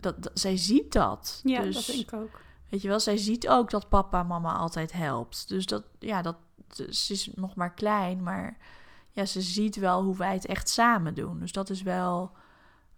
Dat, 0.00 0.22
dat 0.22 0.40
zij 0.40 0.56
ziet 0.56 0.92
dat. 0.92 1.40
Ja, 1.44 1.60
dus, 1.62 1.74
dat 1.74 1.86
denk 1.86 1.98
ik 1.98 2.12
ook. 2.12 2.40
Weet 2.68 2.82
je 2.82 2.88
wel, 2.88 3.00
zij 3.00 3.16
ziet 3.16 3.48
ook 3.48 3.70
dat 3.70 3.88
papa 3.88 4.20
en 4.20 4.26
mama 4.26 4.52
altijd 4.52 4.92
helpt. 4.92 5.48
Dus 5.48 5.66
dat, 5.66 5.84
ja, 5.98 6.22
dat, 6.22 6.36
ze 6.74 7.12
is 7.12 7.30
nog 7.34 7.54
maar 7.54 7.74
klein, 7.74 8.22
maar 8.22 8.56
ja, 9.10 9.24
ze 9.24 9.40
ziet 9.40 9.76
wel 9.76 10.02
hoe 10.02 10.16
wij 10.16 10.32
het 10.32 10.46
echt 10.46 10.68
samen 10.68 11.14
doen. 11.14 11.38
Dus 11.38 11.52
dat 11.52 11.70
is 11.70 11.82
wel 11.82 12.32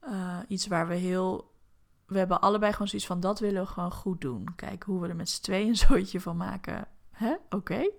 uh, 0.08 0.38
iets 0.48 0.66
waar 0.66 0.88
we 0.88 0.94
heel. 0.94 1.54
We 2.06 2.18
hebben 2.18 2.40
allebei 2.40 2.72
gewoon 2.72 2.88
zoiets 2.88 3.06
van: 3.08 3.20
dat 3.20 3.40
willen 3.40 3.62
we 3.62 3.68
gewoon 3.68 3.92
goed 3.92 4.20
doen. 4.20 4.48
Kijk, 4.56 4.82
hoe 4.82 5.00
we 5.00 5.08
er 5.08 5.16
met 5.16 5.28
z'n 5.30 5.42
tweeën 5.42 5.68
een 5.68 5.76
zooitje 5.76 6.20
van 6.20 6.36
maken. 6.36 6.86
Hè? 7.10 7.32
Oké. 7.32 7.56
Okay. 7.56 7.90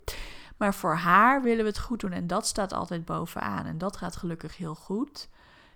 Maar 0.58 0.74
voor 0.74 0.96
haar 0.96 1.42
willen 1.42 1.64
we 1.64 1.70
het 1.70 1.80
goed 1.80 2.00
doen. 2.00 2.12
En 2.12 2.28
dat 2.28 2.48
staat 2.48 2.74
altijd 2.74 3.06
bovenaan. 3.06 3.66
En 3.66 3.78
dat 3.78 3.98
gaat 3.98 4.16
gelukkig 4.16 4.58
heel 4.58 4.76
goed. 4.76 5.30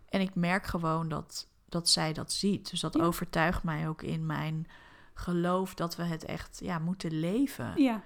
En 0.10 0.22
ik 0.22 0.36
merk 0.36 0.66
gewoon 0.66 1.10
dat, 1.10 1.48
dat 1.70 1.90
zij 1.90 2.14
dat 2.14 2.32
ziet. 2.32 2.70
Dus 2.70 2.80
dat 2.80 2.94
Ja. 2.94 3.04
overtuigt 3.04 3.64
mij 3.64 3.88
ook 3.88 4.02
in 4.02 4.26
mijn 4.26 4.68
geloof 5.14 5.74
dat 5.74 5.96
we 5.96 6.04
het 6.04 6.26
echt 6.26 6.60
ja, 6.64 6.80
moeten 6.80 7.20
leven. 7.20 7.82
Ja, 7.82 8.02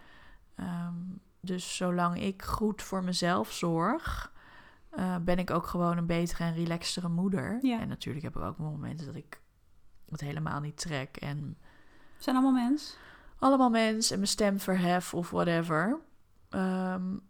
Um, 0.60 1.22
dus 1.40 1.76
zolang 1.76 2.22
ik 2.22 2.44
goed 2.44 2.82
voor 2.82 3.04
mezelf 3.04 3.52
zorg, 3.52 4.34
uh, 4.98 5.16
ben 5.18 5.40
ik 5.40 5.52
ook 5.52 5.66
gewoon 5.66 5.98
een 5.98 6.06
betere 6.06 6.44
en 6.44 6.54
relaxtere 6.54 7.10
moeder. 7.10 7.58
Ja. 7.62 7.80
En 7.80 7.88
natuurlijk 7.88 8.26
heb 8.26 8.36
ik 8.36 8.42
ook 8.42 8.58
momenten 8.58 9.06
dat 9.06 9.16
ik 9.16 9.42
het 10.10 10.22
helemaal 10.22 10.60
niet 10.60 10.78
trek 10.78 11.18
en 11.18 11.58
zijn 12.18 12.36
allemaal 12.36 12.70
mens. 12.70 12.98
allemaal 13.40 13.70
mens 13.70 14.12
en 14.12 14.18
mijn 14.18 14.30
stem 14.30 14.60
verhef 14.60 15.14
of 15.14 15.30
whatever. 15.30 16.00
Um, 16.50 17.22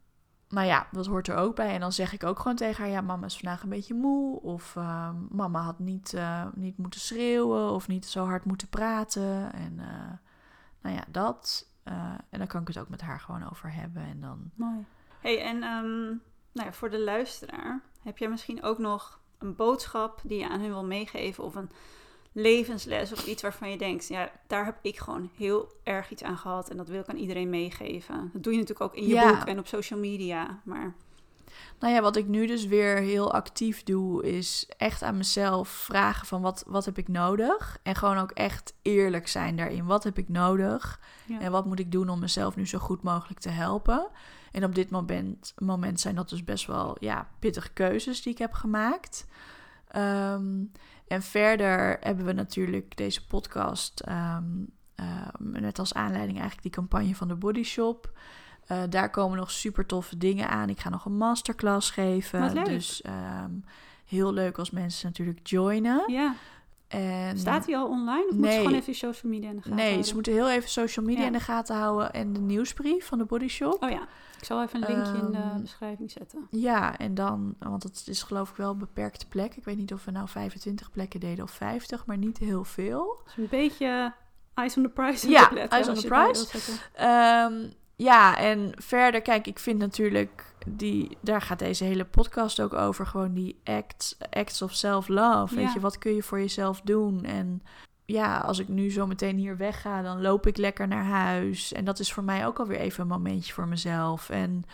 maar 0.50 0.66
ja, 0.66 0.88
dat 0.92 1.06
hoort 1.06 1.28
er 1.28 1.36
ook 1.36 1.56
bij. 1.56 1.74
En 1.74 1.80
dan 1.80 1.92
zeg 1.92 2.14
ik 2.14 2.24
ook 2.24 2.40
gewoon 2.40 2.56
tegen 2.56 2.84
haar: 2.84 2.92
ja, 2.92 3.02
mama 3.02 3.26
is 3.26 3.38
vandaag 3.38 3.64
een 3.64 3.70
beetje 3.70 3.94
moe. 3.94 4.42
Of 4.42 4.76
uh, 4.76 5.10
mama 5.30 5.62
had 5.62 5.80
niet, 5.80 6.14
uh, 6.14 6.46
niet 6.54 6.78
moeten 6.78 7.00
schreeuwen 7.00 7.72
of 7.72 7.88
niet 7.88 8.06
zo 8.06 8.26
hard 8.26 8.46
moeten 8.46 8.68
praten. 8.68 9.54
En 9.54 9.74
uh, 9.78 10.12
nou 10.82 10.96
ja, 10.96 11.04
dat. 11.12 11.69
Uh, 11.90 12.14
en 12.30 12.40
dan 12.40 12.48
kan 12.48 12.62
ik 12.62 12.68
het 12.68 12.80
ook 12.80 12.90
met 12.90 13.02
haar 13.02 13.20
gewoon 13.20 13.50
over 13.50 13.74
hebben. 13.74 14.04
En 14.04 14.22
dan... 14.22 14.52
Mooi. 14.56 14.86
hey, 15.20 15.42
en 15.44 15.64
um, 15.64 16.22
nou 16.52 16.68
ja, 16.68 16.74
voor 16.74 16.90
de 16.90 17.00
luisteraar, 17.00 17.82
heb 18.04 18.18
jij 18.18 18.30
misschien 18.30 18.64
ook 18.64 18.78
nog 18.78 19.20
een 19.38 19.56
boodschap 19.56 20.22
die 20.24 20.40
je 20.40 20.50
aan 20.50 20.60
hun 20.60 20.70
wil 20.70 20.86
meegeven? 20.86 21.44
Of 21.44 21.56
een 21.56 21.70
levensles 22.32 23.12
of 23.12 23.26
iets 23.26 23.42
waarvan 23.42 23.70
je 23.70 23.78
denkt, 23.78 24.08
ja, 24.08 24.32
daar 24.48 24.66
heb 24.66 24.78
ik 24.82 24.98
gewoon 24.98 25.30
heel 25.36 25.72
erg 25.84 26.12
iets 26.12 26.24
aan 26.24 26.38
gehad. 26.38 26.70
En 26.70 26.78
dat 26.78 26.88
wil 26.88 27.00
ik 27.00 27.08
aan 27.10 27.16
iedereen 27.16 27.50
meegeven. 27.50 28.30
Dat 28.34 28.44
doe 28.44 28.54
je 28.54 28.60
natuurlijk 28.60 28.90
ook 28.90 28.96
in 28.96 29.08
je 29.08 29.14
Ja. 29.14 29.34
boek 29.34 29.48
en 29.48 29.60
op 29.60 29.68
social 29.68 30.00
media. 30.00 30.60
Maar 30.64 30.94
Nou 31.80 31.94
ja, 31.94 32.02
wat 32.02 32.16
ik 32.16 32.28
nu 32.28 32.48
dus 32.48 32.66
weer 32.66 32.98
heel 32.98 33.34
actief 33.34 33.84
doe, 33.84 34.24
is 34.24 34.70
echt 34.78 35.04
aan 35.04 35.18
mezelf 35.18 35.70
vragen 35.70 36.28
van 36.28 36.42
wat, 36.42 36.64
wat 36.68 36.86
heb 36.86 36.98
ik 36.98 37.08
nodig? 37.08 37.78
En 37.84 37.96
gewoon 37.96 38.18
ook 38.18 38.32
echt 38.32 38.74
eerlijk 38.82 39.28
zijn 39.28 39.56
daarin. 39.56 39.86
Wat 39.86 40.04
heb 40.04 40.18
ik 40.18 40.30
nodig? 40.30 41.00
ja. 41.26 41.40
En 41.40 41.52
wat 41.52 41.66
moet 41.66 41.80
ik 41.80 41.92
doen 41.92 42.10
om 42.10 42.20
mezelf 42.20 42.56
nu 42.56 42.68
zo 42.68 42.80
goed 42.80 43.04
mogelijk 43.04 43.40
te 43.40 43.50
helpen? 43.50 44.08
En 44.52 44.64
op 44.64 44.76
dit 44.76 44.90
moment, 44.90 45.54
moment 45.58 46.00
zijn 46.00 46.16
dat 46.16 46.30
dus 46.30 46.44
best 46.44 46.66
wel 46.66 46.98
ja, 47.00 47.28
pittige 47.40 47.74
keuzes 47.74 48.22
die 48.22 48.34
ik 48.34 48.40
heb 48.40 48.54
gemaakt. 48.54 49.28
Ehm, 49.88 50.64
en 51.08 51.22
verder 51.22 51.98
hebben 52.00 52.26
we 52.26 52.34
natuurlijk 52.34 52.98
deze 52.98 53.28
podcast 53.28 54.00
ehm, 54.00 54.44
uh, 54.96 55.28
met 55.38 55.80
als 55.80 55.94
aanleiding 55.94 56.40
eigenlijk 56.40 56.62
die 56.62 56.72
campagne 56.72 57.16
van 57.16 57.28
de 57.28 57.36
Body 57.36 57.64
Shop. 57.64 58.12
Eh, 58.70 58.82
daar 58.90 59.10
komen 59.10 59.38
nog 59.38 59.52
super 59.52 59.86
toffe 59.86 60.18
dingen 60.18 60.50
aan. 60.50 60.70
Ik 60.70 60.80
ga 60.80 60.90
nog 60.90 61.06
een 61.06 61.18
masterclass 61.18 61.90
geven. 61.92 62.64
Dus 62.64 63.02
ehm, 63.02 63.52
heel 64.06 64.34
leuk 64.34 64.58
als 64.58 64.72
mensen 64.72 65.08
natuurlijk 65.08 65.48
joinen. 65.48 66.04
Ja. 66.12 66.36
En 66.88 67.38
Staat 67.38 67.66
die 67.66 67.78
al 67.78 67.88
online? 67.88 68.26
Of 68.30 68.36
moet 68.36 68.46
je 68.48 68.52
gewoon 68.58 68.74
even 68.74 68.92
je 68.92 68.94
social 68.98 69.32
media 69.32 69.50
in 69.50 69.56
de 69.56 69.62
gaten 69.62 69.76
Nee, 69.76 69.86
houden? 69.86 70.06
ze 70.08 70.14
moeten 70.14 70.34
heel 70.34 70.50
even 70.50 70.70
social 70.70 71.06
media 71.06 71.22
Ja. 71.22 71.28
in 71.28 71.34
de 71.34 71.40
gaten 71.40 71.76
houden 71.76 72.14
en 72.14 72.34
de 72.34 72.40
nieuwsbrief 72.40 73.06
van 73.08 73.18
de 73.18 73.26
Body 73.26 73.48
Shop. 73.48 73.84
Oh 73.84 73.90
ja, 73.90 74.02
ik 74.38 74.44
zal 74.46 74.62
even 74.64 74.82
een 74.90 74.96
linkje 74.96 75.18
in 75.26 75.32
de 75.32 75.38
Ehm, 75.38 75.62
beschrijving 75.62 76.12
zetten. 76.12 76.48
Ja, 76.50 76.98
en 76.98 77.14
dan, 77.16 77.56
want 77.60 77.84
het 77.84 78.04
is 78.08 78.24
geloof 78.24 78.50
ik 78.50 78.56
wel 78.56 78.72
een 78.72 78.78
beperkte 78.78 79.28
plek. 79.28 79.56
Ik 79.56 79.64
weet 79.64 79.78
niet 79.78 79.94
of 79.94 80.06
we 80.06 80.12
nou 80.12 80.28
25 80.28 80.92
plekken 80.92 81.20
deden 81.20 81.44
of 81.44 81.52
50, 81.52 82.06
maar 82.06 82.18
niet 82.18 82.38
heel 82.38 82.64
veel. 82.64 83.22
Dus 83.26 83.38
een 83.38 83.48
beetje 83.50 84.14
eyes 84.54 84.78
on 84.78 84.84
the 84.84 84.90
prize. 84.90 85.30
Ja, 85.30 85.52
eyes 85.68 85.88
on 85.88 85.94
the 85.96 86.08
bij 86.08 86.24
prize. 86.24 86.46
zetten. 86.46 86.74
Ehm, 86.94 87.70
ja, 88.00 88.38
en 88.38 88.72
verder, 88.76 89.22
kijk, 89.22 89.48
ik 89.48 89.60
vind 89.60 89.80
natuurlijk, 89.80 90.54
die, 90.68 91.18
daar 91.22 91.42
gaat 91.42 91.60
deze 91.60 91.84
hele 91.84 92.06
podcast 92.06 92.62
ook 92.62 92.74
over, 92.74 93.06
gewoon 93.06 93.34
die 93.34 93.60
acts, 93.64 94.18
acts 94.30 94.62
of 94.62 94.74
self-love. 94.74 95.56
Weet 95.56 95.74
je, 95.74 95.80
wat 95.80 95.98
kun 95.98 96.16
je 96.16 96.24
voor 96.24 96.40
jezelf 96.40 96.82
doen? 96.82 97.24
En 97.24 97.64
ja, 98.06 98.38
als 98.38 98.60
ik 98.60 98.68
nu 98.68 98.92
zo 98.92 99.08
meteen 99.08 99.38
hier 99.38 99.58
wegga, 99.58 100.02
dan 100.02 100.22
loop 100.22 100.48
ik 100.48 100.58
lekker 100.58 100.88
naar 100.88 101.04
huis. 101.04 101.74
En 101.74 101.86
dat 101.86 102.00
is 102.00 102.14
voor 102.14 102.24
mij 102.24 102.46
ook 102.46 102.60
alweer 102.60 102.80
even 102.80 103.02
een 103.02 103.08
momentje 103.08 103.54
voor 103.54 103.68
mezelf. 103.68 104.30
En 104.30 104.66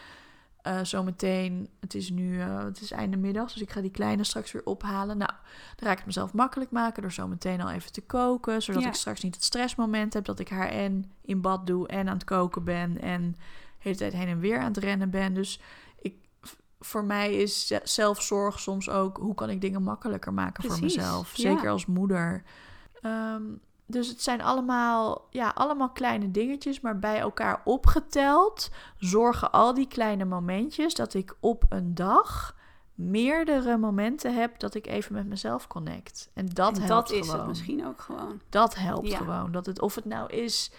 eh 0.65 0.79
zometeen, 0.83 1.69
het 1.79 1.93
is 1.93 2.09
nu, 2.09 2.39
eh, 2.41 2.63
het 2.63 2.81
is 2.81 2.91
einde 2.91 3.17
middag, 3.17 3.53
dus 3.53 3.61
ik 3.61 3.71
ga 3.71 3.81
die 3.81 3.91
kleine 3.91 4.23
straks 4.23 4.51
weer 4.51 4.65
ophalen. 4.65 5.17
Nou, 5.17 5.31
dan 5.75 5.85
ga 5.85 5.91
ik 5.91 5.97
het 5.97 6.05
mezelf 6.05 6.33
makkelijk 6.33 6.71
maken 6.71 7.01
door 7.01 7.11
zo 7.11 7.27
meteen 7.27 7.61
al 7.61 7.69
even 7.71 7.91
te 7.91 8.01
koken, 8.01 8.61
zodat 8.61 8.81
Ja. 8.81 8.87
ik 8.87 8.93
straks 8.95 9.21
niet 9.21 9.35
het 9.35 9.43
stressmoment 9.43 10.13
heb 10.13 10.25
dat 10.25 10.39
ik 10.39 10.49
haar 10.49 10.67
en 10.69 11.11
in 11.21 11.41
bad 11.41 11.67
doe 11.67 11.87
en 11.87 12.07
aan 12.07 12.13
het 12.13 12.23
koken 12.23 12.63
ben 12.63 13.01
en 13.01 13.31
de 13.31 13.37
hele 13.77 13.95
tijd 13.95 14.13
heen 14.13 14.27
en 14.27 14.39
weer 14.39 14.59
aan 14.59 14.67
het 14.67 14.77
rennen 14.77 15.09
ben. 15.09 15.33
Dus 15.33 15.59
ik, 16.01 16.15
voor 16.79 17.03
mij 17.03 17.33
is 17.35 17.67
ze- 17.67 17.81
zelfzorg 17.83 18.59
soms 18.59 18.89
ook 18.89 19.17
hoe 19.17 19.35
kan 19.35 19.49
ik 19.49 19.61
dingen 19.61 19.83
makkelijker 19.83 20.33
maken 20.33 20.63
voor 20.63 20.79
mezelf, 20.79 21.35
ja. 21.35 21.49
zeker 21.49 21.69
als 21.69 21.85
moeder. 21.85 22.43
Ehm, 23.01 23.43
dus 23.85 24.07
het 24.07 24.21
zijn 24.21 24.41
allemaal, 24.41 25.27
ja, 25.29 25.51
allemaal 25.55 25.89
kleine 25.89 26.31
dingetjes, 26.31 26.79
maar 26.81 26.99
bij 26.99 27.19
elkaar 27.19 27.61
opgeteld 27.63 28.69
zorgen 28.97 29.51
al 29.51 29.73
die 29.73 29.87
kleine 29.87 30.25
momentjes 30.25 30.93
dat 30.93 31.13
ik 31.13 31.35
op 31.39 31.63
een 31.69 31.95
dag 31.95 32.55
meerdere 32.95 33.77
momenten 33.77 34.35
heb 34.35 34.59
dat 34.59 34.73
ik 34.75 34.87
even 34.87 35.13
met 35.13 35.27
mezelf 35.27 35.67
connect. 35.67 36.29
En 36.33 36.45
dat 36.45 36.75
en 36.77 36.81
helpt 36.81 37.09
dat 37.09 37.17
is 37.17 37.25
gewoon. 37.25 37.39
het 37.39 37.47
misschien 37.47 37.85
ook 37.87 38.01
gewoon. 38.01 38.41
Dat 38.49 38.75
helpt 38.75 39.07
Ja. 39.07 39.17
gewoon. 39.17 39.51
Dat 39.51 39.65
het, 39.65 39.81
of 39.81 39.95
het 39.95 40.05
nou 40.05 40.29
is 40.33 40.71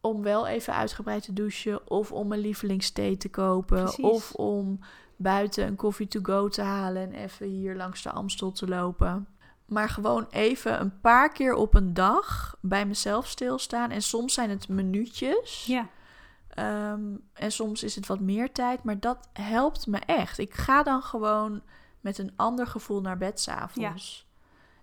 om 0.00 0.22
wel 0.22 0.46
even 0.46 0.74
uitgebreid 0.74 1.22
te 1.22 1.32
douchen, 1.32 1.90
of 1.90 2.12
om 2.12 2.32
een 2.32 2.38
lievelingsthee 2.38 3.16
te 3.16 3.28
kopen, 3.28 3.82
Precies. 3.82 4.04
of 4.04 4.32
om 4.34 4.78
buiten 5.16 5.66
een 5.66 5.76
koffie 5.76 6.08
to 6.08 6.20
go 6.22 6.48
te 6.48 6.62
halen 6.62 7.02
en 7.02 7.12
even 7.12 7.46
hier 7.46 7.76
langs 7.76 8.02
de 8.02 8.10
Amstel 8.10 8.52
te 8.52 8.68
lopen. 8.68 9.26
Maar 9.72 9.88
gewoon 9.88 10.26
even 10.30 10.80
een 10.80 11.00
paar 11.00 11.32
keer 11.32 11.54
op 11.54 11.74
een 11.74 11.94
dag 11.94 12.56
bij 12.60 12.86
mezelf 12.86 13.26
stilstaan. 13.26 13.90
En 13.90 14.02
soms 14.02 14.34
zijn 14.34 14.50
het 14.50 14.68
minuutjes. 14.68 15.64
Ja, 15.66 15.88
Ehm, 16.54 17.00
en 17.32 17.52
soms 17.52 17.82
is 17.82 17.94
het 17.94 18.06
wat 18.06 18.20
meer 18.20 18.52
tijd, 18.52 18.82
maar 18.82 19.00
dat 19.00 19.28
helpt 19.32 19.86
me 19.86 19.98
echt. 19.98 20.38
Ik 20.38 20.54
ga 20.54 20.82
dan 20.82 21.02
gewoon 21.02 21.62
met 22.00 22.18
een 22.18 22.32
ander 22.36 22.66
gevoel 22.66 23.00
naar 23.00 23.16
bed 23.18 23.40
s'avonds. 23.40 24.26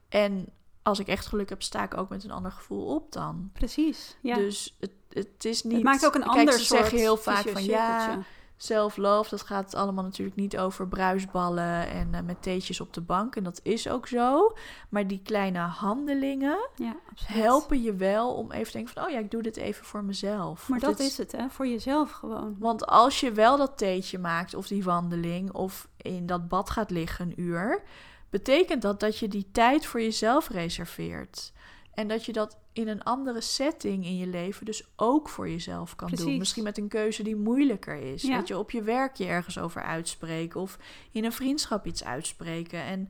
En 0.10 0.48
als 0.84 1.00
ik 1.00 1.08
echt 1.08 1.26
geluk 1.26 1.50
heb, 1.50 1.62
sta 1.62 1.84
ik 1.84 1.98
ook 1.98 2.10
met 2.10 2.24
een 2.24 2.32
ander 2.32 2.52
gevoel 2.52 2.86
op 2.96 3.12
dan. 3.12 3.50
precies. 3.54 4.18
Ja. 4.22 4.36
Dus 4.36 4.76
het, 4.80 4.92
het 5.10 5.46
is 5.46 5.64
niet... 5.64 5.74
het 5.74 5.84
maakt 5.84 6.06
ook 6.06 6.16
een 6.16 6.22
Kijk, 6.22 6.38
ander 6.38 6.54
ze 6.54 6.66
soort 6.66 6.80
zeggen 6.80 6.98
heel 6.98 7.18
vaak 7.18 7.48
van 7.48 7.64
ja. 7.64 8.20
Self-love, 8.62 9.30
dat 9.30 9.42
gaat 9.42 9.76
allemaal 9.76 10.04
natuurlijk 10.04 10.38
niet 10.38 10.58
over 10.58 10.88
bruisballen 10.88 11.88
en 11.88 12.14
eh, 12.14 12.22
met 12.22 12.42
theetjes 12.42 12.82
op 12.82 12.94
de 12.94 13.02
bank. 13.02 13.36
En 13.36 13.44
dat 13.44 13.60
is 13.64 13.90
ook 13.90 14.08
zo. 14.08 14.54
Maar 14.90 15.08
die 15.08 15.22
kleine 15.24 15.60
handelingen 15.60 16.70
Ja, 16.76 16.96
helpen 17.26 17.82
je 17.82 17.94
wel 17.96 18.34
om 18.34 18.52
even 18.52 18.66
te 18.66 18.72
denken 18.72 18.94
van... 18.94 19.04
oh 19.04 19.10
ja, 19.10 19.20
ik 19.20 19.32
doe 19.32 19.42
dit 19.42 19.58
even 19.58 19.86
voor 19.86 20.04
mezelf. 20.04 20.70
Maar 20.70 20.80
dat 20.80 20.98
dit- 20.98 21.08
is 21.08 21.18
het, 21.18 21.32
hè? 21.32 21.50
Voor 21.50 21.68
jezelf 21.68 22.12
gewoon. 22.12 22.56
Want 22.60 22.86
als 22.86 23.20
je 23.20 23.32
wel 23.32 23.58
dat 23.58 23.78
theetje 23.78 24.20
maakt 24.20 24.54
of 24.54 24.68
die 24.68 24.84
wandeling... 24.84 25.52
of 25.52 25.88
in 25.98 26.26
dat 26.26 26.48
bad 26.48 26.70
gaat 26.70 26.92
liggen 26.92 27.26
een 27.26 27.42
uur... 27.42 27.84
betekent 28.30 28.82
dat 28.82 29.00
dat 29.00 29.18
je 29.18 29.28
die 29.28 29.50
tijd 29.52 29.86
voor 29.86 30.02
jezelf 30.02 30.50
reserveert. 30.50 31.52
En 32.00 32.08
dat 32.08 32.26
je 32.26 32.34
dat 32.34 32.58
in 32.74 32.88
een 32.88 33.04
andere 33.04 33.42
setting 33.42 34.06
in 34.06 34.18
je 34.18 34.28
leven 34.28 34.66
dus 34.66 34.88
ook 34.96 35.30
voor 35.30 35.50
jezelf 35.50 35.96
kan 35.96 36.10
doen. 36.10 36.38
Misschien 36.38 36.64
met 36.64 36.78
een 36.78 36.88
keuze 36.88 37.24
die 37.24 37.36
moeilijker 37.36 37.96
is. 37.96 38.22
Ja. 38.22 38.38
Dat 38.38 38.48
je 38.48 38.58
op 38.58 38.72
je 38.72 38.82
werk 38.82 39.16
je 39.16 39.26
ergens 39.26 39.60
over 39.60 39.82
uitspreken 39.82 40.62
of 40.62 40.78
in 41.12 41.26
een 41.26 41.32
vriendschap 41.32 41.86
iets 41.86 42.04
uitspreken. 42.04 42.82
En 42.84 43.10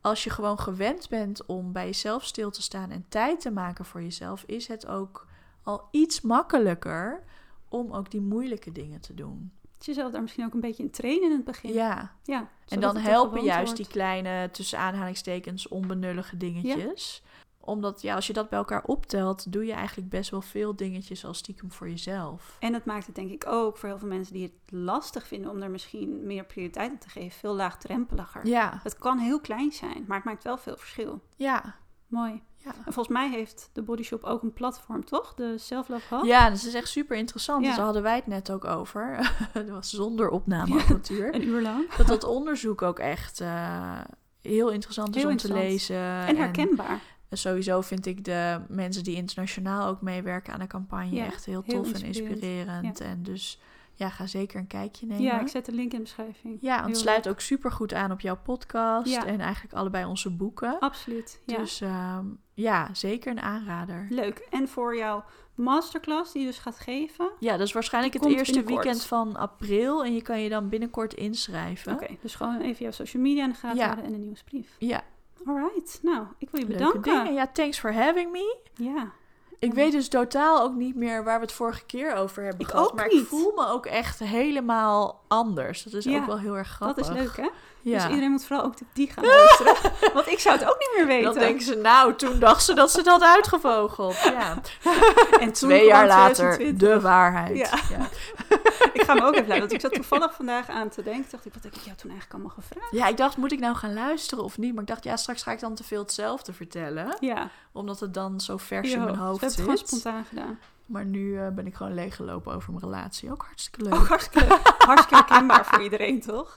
als 0.00 0.24
je 0.24 0.30
gewoon 0.30 0.58
gewend 0.58 1.08
bent 1.08 1.46
om 1.46 1.72
bij 1.72 1.86
jezelf 1.86 2.24
stil 2.24 2.50
te 2.50 2.62
staan 2.62 2.90
en 2.90 3.04
tijd 3.08 3.40
te 3.40 3.50
maken 3.50 3.84
voor 3.84 4.02
jezelf, 4.02 4.44
is 4.46 4.68
het 4.68 4.86
ook 4.86 5.26
al 5.62 5.88
iets 5.90 6.20
makkelijker 6.20 7.22
om 7.68 7.92
ook 7.92 8.10
die 8.10 8.20
moeilijke 8.20 8.72
dingen 8.72 9.00
te 9.00 9.14
doen. 9.14 9.52
Je 9.78 9.90
jezelf 9.90 10.12
daar 10.12 10.22
misschien 10.22 10.44
ook 10.44 10.54
een 10.54 10.60
beetje 10.60 10.82
in 10.82 10.90
trainen 10.90 11.30
in 11.30 11.36
het 11.36 11.44
begin. 11.44 11.72
Ja, 11.72 12.14
Ja, 12.22 12.48
en 12.68 12.80
dan 12.80 12.96
helpen 12.96 13.42
juist 13.42 13.64
wordt. 13.64 13.76
die 13.76 13.86
kleine, 13.86 14.50
tussen 14.50 14.78
aanhalingstekens, 14.78 15.68
onbenullige 15.68 16.36
dingetjes. 16.36 17.22
Omdat 17.64 18.02
ja, 18.02 18.14
als 18.14 18.26
je 18.26 18.32
dat 18.32 18.48
bij 18.48 18.58
elkaar 18.58 18.82
optelt, 18.84 19.52
doe 19.52 19.64
je 19.66 19.72
eigenlijk 19.72 20.08
best 20.08 20.30
wel 20.30 20.40
veel 20.40 20.76
dingetjes 20.76 21.24
al 21.24 21.34
stiekem 21.34 21.72
voor 21.72 21.88
jezelf. 21.88 22.56
En 22.60 22.74
het 22.74 22.84
maakt 22.84 23.06
het 23.06 23.14
denk 23.14 23.30
ik 23.30 23.46
ook 23.46 23.76
voor 23.76 23.88
heel 23.88 23.98
veel 23.98 24.08
mensen 24.08 24.34
die 24.34 24.42
het 24.42 24.72
lastig 24.72 25.26
vinden 25.26 25.50
om 25.50 25.62
er 25.62 25.70
misschien 25.70 26.26
meer 26.26 26.44
prioriteit 26.44 26.90
aan 26.90 26.98
te 26.98 27.08
geven, 27.08 27.38
veel 27.38 27.54
laagdrempeliger. 27.54 28.46
Ja, 28.46 28.80
Het 28.82 28.98
kan 28.98 29.18
heel 29.18 29.40
klein 29.40 29.72
zijn, 29.72 30.04
maar 30.06 30.16
het 30.16 30.26
maakt 30.26 30.44
wel 30.44 30.58
veel 30.58 30.76
verschil. 30.76 31.20
ja, 31.36 31.74
Mooi. 32.06 32.42
ja. 32.56 32.70
En 32.86 32.92
volgens 32.92 33.08
mij 33.08 33.30
heeft 33.30 33.70
de 33.72 33.82
Body 33.82 34.02
Shop 34.02 34.24
ook 34.24 34.42
een 34.42 34.52
platform, 34.52 35.04
toch? 35.04 35.34
De 35.34 35.58
Self 35.58 35.88
Love 35.88 36.14
Hub. 36.14 36.24
Ja, 36.24 36.48
dat 36.48 36.58
is 36.58 36.74
echt 36.74 36.88
super 36.88 37.16
interessant. 37.16 37.64
Ja. 37.64 37.74
Daar 37.76 37.84
hadden 37.84 38.02
wij 38.02 38.14
het 38.16 38.26
net 38.26 38.50
ook 38.52 38.64
over. 38.64 39.32
dat 39.52 39.68
was 39.68 39.90
zonder 39.90 40.28
opnameapparatuur. 40.28 41.34
Een 41.34 41.46
uur 41.46 41.62
lang. 41.62 41.90
dat 41.94 42.06
dat 42.06 42.24
onderzoek 42.24 42.82
ook 42.82 42.98
echt 42.98 43.40
eh, 43.40 44.00
heel 44.40 44.70
interessant 44.70 45.16
is 45.16 45.24
om 45.24 45.36
te 45.36 45.52
lezen. 45.52 45.96
En 45.96 46.36
herkenbaar. 46.36 46.88
En 46.90 47.00
sowieso 47.30 47.80
vind 47.80 48.06
ik 48.06 48.24
de 48.24 48.60
mensen 48.68 49.04
die 49.04 49.16
internationaal 49.16 49.88
ook 49.88 50.00
meewerken 50.00 50.52
aan 50.52 50.60
de 50.60 50.66
campagne 50.66 51.14
Ja, 51.14 51.24
echt 51.24 51.44
heel 51.44 51.62
heel 51.66 51.82
tof 51.82 51.92
en 51.92 52.02
inspirerend. 52.06 53.00
En 53.00 53.22
dus 53.22 53.60
ja, 53.96 54.08
ga 54.08 54.26
zeker 54.26 54.58
een 54.58 54.66
kijkje 54.66 55.06
nemen. 55.06 55.22
Ja, 55.22 55.40
ik 55.40 55.48
zet 55.48 55.66
de 55.66 55.72
link 55.72 55.90
in 55.92 55.96
de 55.96 56.02
beschrijving. 56.02 56.58
Ja, 56.60 56.76
want 56.76 56.88
het 56.88 56.98
sluit 56.98 57.24
leuk. 57.24 57.34
ook 57.34 57.40
super 57.40 57.72
goed 57.72 57.92
aan 57.94 58.10
op 58.12 58.20
jouw 58.20 58.36
podcast 58.42 59.10
Ja. 59.10 59.26
en 59.26 59.40
eigenlijk 59.40 59.74
allebei 59.74 60.04
onze 60.04 60.30
boeken. 60.30 60.78
Absoluut. 60.78 61.40
Ja. 61.46 61.56
Dus 61.56 61.80
ehm, 61.80 62.26
ja, 62.54 62.88
zeker 62.92 63.30
een 63.30 63.40
aanrader. 63.40 64.06
Leuk. 64.10 64.46
En 64.50 64.68
voor 64.68 64.96
jouw 64.96 65.24
masterclass 65.54 66.32
die 66.32 66.40
je 66.42 66.48
dus 66.48 66.58
gaat 66.58 66.78
geven. 66.78 67.30
Ja, 67.40 67.56
dat 67.56 67.66
is 67.66 67.72
waarschijnlijk 67.72 68.14
het 68.14 68.24
eerste 68.24 68.52
binnenkort. 68.52 68.84
weekend 68.84 69.04
van 69.04 69.36
april 69.36 70.04
en 70.04 70.14
je 70.14 70.22
kan 70.22 70.40
je 70.40 70.48
dan 70.48 70.68
binnenkort 70.68 71.14
inschrijven. 71.14 71.92
Oké, 71.92 72.06
dus 72.20 72.34
gewoon 72.34 72.60
even 72.60 72.82
jouw 72.82 72.90
social 72.92 73.22
media 73.22 73.44
in 73.44 73.50
de 73.50 73.56
gaten 73.56 73.78
Ja. 73.78 73.84
houden 73.84 74.04
en 74.04 74.12
een 74.14 74.20
nieuwsbrief. 74.24 74.76
Ja, 74.78 75.02
Alright. 75.46 75.98
Nou, 76.02 76.26
ik 76.38 76.48
wil 76.50 76.60
je 76.60 76.66
bedanken. 76.66 77.34
Ja, 77.34 77.46
thanks 77.52 77.78
for 77.78 77.92
having 77.94 78.30
me. 78.32 78.56
Ja. 78.74 79.10
Ik 79.58 79.74
weet 79.74 79.92
dus 79.92 80.08
totaal 80.08 80.62
ook 80.62 80.74
niet 80.74 80.94
meer 80.94 81.24
waar 81.24 81.36
we 81.38 81.44
het 81.44 81.54
vorige 81.54 81.84
keer 81.86 82.14
over 82.14 82.42
hebben 82.42 82.60
Ik 82.60 82.66
gehad. 82.66 82.94
maar 82.94 83.08
niet. 83.08 83.20
ik 83.20 83.26
voel 83.26 83.52
me 83.54 83.66
ook 83.68 83.86
echt 83.86 84.18
helemaal 84.18 85.23
anders. 85.34 85.82
Dat 85.82 85.92
is 85.92 86.04
Ja, 86.04 86.16
ook 86.18 86.26
wel 86.26 86.38
heel 86.38 86.56
erg 86.56 86.68
grappig. 86.68 87.06
Dat 87.06 87.16
is 87.16 87.22
leuk, 87.22 87.36
hè? 87.36 87.48
Ja. 87.80 87.94
Dus 87.98 88.04
iedereen 88.08 88.30
moet 88.30 88.44
vooral 88.44 88.64
ook 88.64 88.74
die 88.92 89.10
gaan 89.12 89.24
luisteren. 89.34 89.74
Want 90.14 90.26
ik 90.28 90.38
zou 90.38 90.58
het 90.58 90.68
ook 90.68 90.76
niet 90.78 90.90
meer 90.96 91.06
weten. 91.06 91.24
Dan 91.32 91.42
denken 91.42 91.64
ze, 91.64 91.74
nou, 91.74 92.14
toen 92.14 92.38
dacht 92.38 92.64
ze 92.64 92.74
dat 92.74 92.90
ze 92.90 93.02
dat 93.02 93.20
had 93.20 93.34
uitgevogeld. 93.36 94.16
Ja. 94.22 94.54
en 95.40 95.52
toen 95.52 95.68
Twee 95.68 95.86
jaar 95.86 96.06
later, 96.06 96.34
2020. 96.54 96.88
de 96.88 97.00
waarheid. 97.00 97.56
Ja. 97.56 97.78
Ja. 97.90 98.08
Ik 98.92 99.02
ga 99.02 99.14
me 99.14 99.22
ook 99.22 99.34
even. 99.34 99.58
Want 99.58 99.72
ik 99.72 99.80
zat 99.80 99.92
toevallig 99.94 100.34
vandaag 100.34 100.68
aan 100.68 100.88
te 100.88 101.02
denken. 101.02 101.30
Dacht 101.30 101.44
ik, 101.46 101.54
wat 101.54 101.62
heb 101.62 101.74
ik 101.74 101.80
jou 101.84 101.96
toen 101.96 102.10
eigenlijk 102.10 102.32
allemaal 102.40 102.56
gevraagd? 102.64 102.92
Ja, 102.92 103.06
ik 103.06 103.16
dacht, 103.16 103.36
moet 103.36 103.52
ik 103.52 103.58
nou 103.58 103.74
gaan 103.76 103.94
luisteren 103.94 104.44
of 104.44 104.58
niet? 104.58 104.72
Maar 104.72 104.82
ik 104.82 104.88
dacht, 104.88 105.04
ja, 105.04 105.16
straks 105.16 105.42
ga 105.42 105.52
ik 105.52 105.60
dan 105.60 105.74
te 105.74 105.84
veel 105.84 106.00
hetzelfde 106.02 106.52
vertellen. 106.52 107.16
Ja, 107.20 107.48
Omdat 107.72 108.00
het 108.00 108.14
dan 108.14 108.40
zo 108.40 108.56
vers 108.56 108.92
in 108.92 109.04
mijn 109.04 109.16
hoofd. 109.16 109.40
hoofd 109.40 109.40
We 109.40 109.62
hebben 109.62 109.70
het 109.70 109.78
zit. 109.78 109.88
gewoon 109.88 110.00
spontaan 110.02 110.24
gedaan. 110.24 110.58
Maar 110.86 111.04
nu 111.04 111.38
eh, 111.38 111.48
ben 111.48 111.66
ik 111.66 111.74
gewoon 111.74 111.94
leeggelopen 111.94 112.54
over 112.54 112.72
mijn 112.72 112.84
relatie. 112.84 113.30
Ook 113.30 113.42
hartstikke 113.42 113.82
leuk. 113.82 113.94
Ook 113.94 114.06
hartstikke, 114.06 114.58
hartstikke 114.86 115.14
herkenbaar 115.14 115.66
voor 115.66 115.82
iedereen, 115.82 116.20
toch? 116.20 116.56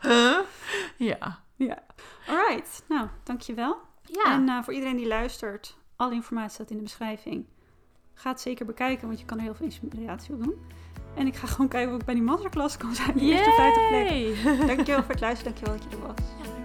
Ja. 0.98 1.40
Ja. 1.56 1.84
Alright. 2.28 2.84
Nou, 2.88 3.08
dankjewel. 3.24 3.78
Ja. 4.02 4.34
En 4.34 4.49
eh, 4.49 4.64
voor 4.64 4.74
iedereen 4.74 4.95
die 4.95 5.08
luistert, 5.08 5.78
alle 5.95 6.14
informatie 6.14 6.54
staat 6.54 6.70
in 6.70 6.78
de 6.78 6.84
beschrijving. 6.84 7.45
Ga 8.14 8.30
het 8.30 8.41
zeker 8.41 8.66
bekijken, 8.66 9.08
want 9.08 9.20
je 9.20 9.26
kan 9.26 9.38
er 9.38 9.44
heel 9.44 9.56
veel 9.56 9.66
inspiratie 9.66 10.34
op 10.34 10.44
doen. 10.44 10.56
En 11.16 11.28
ik 11.28 11.36
ga 11.36 11.48
gewoon 11.48 11.68
kijken 11.68 11.94
of 11.94 11.99
ik 11.99 12.06
bij 12.06 12.14
die 12.14 12.24
masterclass 12.24 12.78
kan 12.78 12.95
zijn. 12.95 13.14
De 13.14 13.22
eerste 13.22 13.52
50 13.52 13.88
plekken. 13.88 14.18
Yay! 14.18 14.66
Dankjewel 14.68 15.02
voor 15.04 15.12
het 15.12 15.22
luisteren. 15.22 15.54
Dankjewel 15.54 15.80
dat 15.80 15.91
je 15.91 15.98
er 15.98 16.08
was. 16.08 16.56